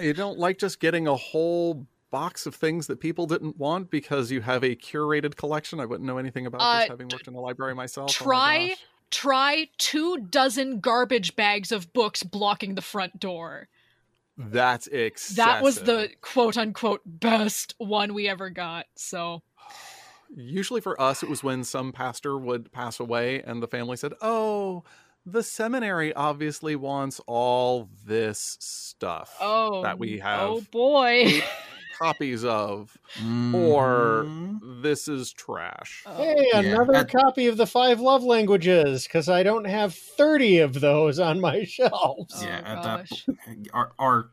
You 0.00 0.12
don't 0.12 0.38
like 0.38 0.58
just 0.58 0.80
getting 0.80 1.06
a 1.08 1.16
whole 1.16 1.86
box 2.10 2.44
of 2.46 2.54
things 2.54 2.86
that 2.88 3.00
people 3.00 3.26
didn't 3.26 3.56
want 3.56 3.90
because 3.90 4.30
you 4.30 4.40
have 4.42 4.62
a 4.62 4.74
curated 4.76 5.36
collection. 5.36 5.80
I 5.80 5.86
wouldn't 5.86 6.06
know 6.06 6.18
anything 6.18 6.44
about 6.46 6.60
Uh, 6.60 6.80
this 6.80 6.88
having 6.88 7.08
worked 7.08 7.26
in 7.28 7.34
a 7.34 7.40
library 7.40 7.74
myself. 7.74 8.10
Oh 8.20 8.24
my 8.24 8.30
Try 8.32 8.74
try 9.10 9.68
two 9.78 10.18
dozen 10.30 10.80
garbage 10.80 11.34
bags 11.36 11.72
of 11.72 11.92
books 11.94 12.22
blocking 12.22 12.74
the 12.74 12.82
front 12.82 13.18
door. 13.18 13.68
That's 14.38 14.86
excessive. 14.86 15.36
That 15.36 15.62
was 15.62 15.80
the 15.80 16.10
quote 16.20 16.56
unquote 16.56 17.02
best 17.04 17.74
one 17.78 18.14
we 18.14 18.28
ever 18.28 18.50
got. 18.50 18.86
So 18.94 19.42
Usually 20.34 20.80
for 20.80 21.00
us, 21.00 21.22
it 21.22 21.28
was 21.28 21.42
when 21.42 21.64
some 21.64 21.90
pastor 21.92 22.38
would 22.38 22.70
pass 22.70 23.00
away 23.00 23.42
and 23.42 23.62
the 23.62 23.66
family 23.66 23.96
said, 23.96 24.12
Oh, 24.20 24.84
the 25.24 25.42
seminary 25.42 26.12
obviously 26.14 26.76
wants 26.76 27.20
all 27.26 27.88
this 28.06 28.56
stuff 28.60 29.36
oh 29.40 29.82
that 29.82 29.98
we 29.98 30.20
oh 30.20 30.22
have 30.22 30.40
Oh 30.40 30.60
boy. 30.70 31.42
copies 31.98 32.44
of, 32.44 32.96
or 33.52 34.24
Mhm. 34.28 34.82
this 34.82 35.08
is 35.08 35.32
trash. 35.32 36.04
hey, 36.16 36.34
Yeah, 36.52 36.58
another 36.60 36.92
that- 37.04 37.10
copy 37.10 37.46
of 37.46 37.56
the 37.56 37.66
five 37.66 38.00
love 38.00 38.22
languages 38.22 39.04
because 39.04 39.28
I 39.28 39.42
don't 39.42 39.64
have 39.66 39.94
30 39.94 40.58
of 40.58 40.80
those 40.80 41.18
on 41.18 41.40
my 41.40 41.64
shelves. 41.64 42.42
yeah, 42.42 42.60
Oh, 42.64 42.70
at 42.72 42.82
that 42.82 43.10
our 43.72 43.92
our 43.98 44.30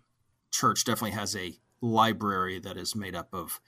church 0.51 0.85
definitely 0.85 1.11
has 1.11 1.35
a 1.35 1.57
library 1.81 2.59
that 2.59 2.77
is 2.77 2.95
made 2.95 3.15
up 3.15 3.33
of 3.33 3.59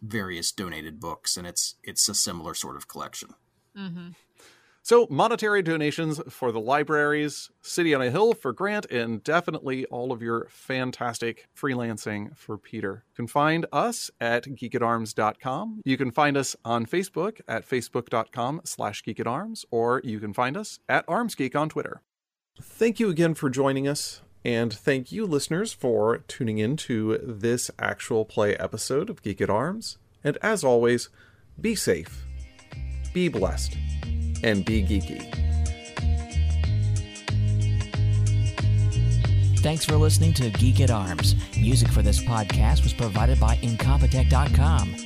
various 0.00 0.50
donated 0.52 0.98
books, 1.00 1.36
and 1.36 1.46
it's 1.46 1.76
it's 1.84 2.08
a 2.08 2.14
similar 2.14 2.54
sort 2.54 2.76
of 2.76 2.88
collection. 2.88 3.34
hmm 3.76 4.08
So, 4.84 5.06
monetary 5.08 5.62
donations 5.62 6.20
for 6.28 6.50
the 6.50 6.58
libraries, 6.58 7.50
City 7.60 7.94
on 7.94 8.02
a 8.02 8.10
Hill 8.10 8.34
for 8.34 8.52
Grant, 8.52 8.84
and 8.86 9.22
definitely 9.22 9.84
all 9.86 10.10
of 10.10 10.20
your 10.20 10.48
fantastic 10.50 11.48
freelancing 11.56 12.36
for 12.36 12.58
Peter. 12.58 13.04
You 13.12 13.14
can 13.14 13.26
find 13.28 13.64
us 13.72 14.10
at 14.20 14.44
geekatarms.com. 14.44 15.82
You 15.84 15.96
can 15.96 16.10
find 16.10 16.36
us 16.36 16.56
on 16.64 16.86
Facebook 16.86 17.40
at 17.46 17.64
facebook.com 17.64 18.62
slash 18.64 19.04
geekatarms, 19.04 19.64
or 19.70 20.00
you 20.02 20.18
can 20.18 20.32
find 20.32 20.56
us 20.56 20.80
at 20.88 21.06
armsgeek 21.06 21.54
on 21.54 21.68
Twitter. 21.68 22.02
Thank 22.60 22.98
you 22.98 23.08
again 23.08 23.34
for 23.34 23.48
joining 23.48 23.86
us, 23.86 24.20
and 24.44 24.72
thank 24.72 25.12
you, 25.12 25.26
listeners, 25.26 25.72
for 25.72 26.18
tuning 26.26 26.58
in 26.58 26.76
to 26.78 27.18
this 27.22 27.70
actual 27.78 28.24
play 28.24 28.56
episode 28.56 29.08
of 29.08 29.22
Geek 29.22 29.40
at 29.40 29.48
Arms. 29.48 29.98
And 30.24 30.38
as 30.42 30.64
always, 30.64 31.08
be 31.60 31.76
safe, 31.76 32.24
be 33.14 33.28
blessed, 33.28 33.76
and 34.42 34.64
be 34.64 34.82
geeky. 34.82 35.22
Thanks 39.62 39.84
for 39.84 39.96
listening 39.96 40.32
to 40.34 40.50
Geek 40.50 40.80
at 40.80 40.90
Arms. 40.90 41.36
Music 41.56 41.88
for 41.88 42.02
this 42.02 42.20
podcast 42.20 42.82
was 42.82 42.92
provided 42.92 43.38
by 43.38 43.54
Incompetech.com. 43.58 44.96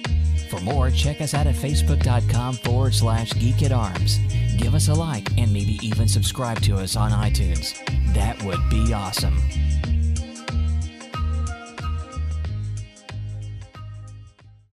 For 0.49 0.61
more, 0.61 0.91
check 0.91 1.21
us 1.21 1.35
out 1.35 1.47
at 1.47 1.55
Facebook.com 1.55 2.55
forward 2.55 2.95
slash 2.95 3.33
Geek 3.35 3.63
at 3.63 3.73
Arms. 3.73 4.19
Give 4.57 4.75
us 4.75 4.89
a 4.89 4.95
like 4.95 5.29
and 5.37 5.53
maybe 5.53 5.79
even 5.83 6.09
subscribe 6.09 6.61
to 6.63 6.77
us 6.77 6.97
on 6.97 7.11
iTunes. 7.11 7.75
That 8.15 8.43
would 8.45 8.61
be 8.71 8.95
awesome. 8.95 9.37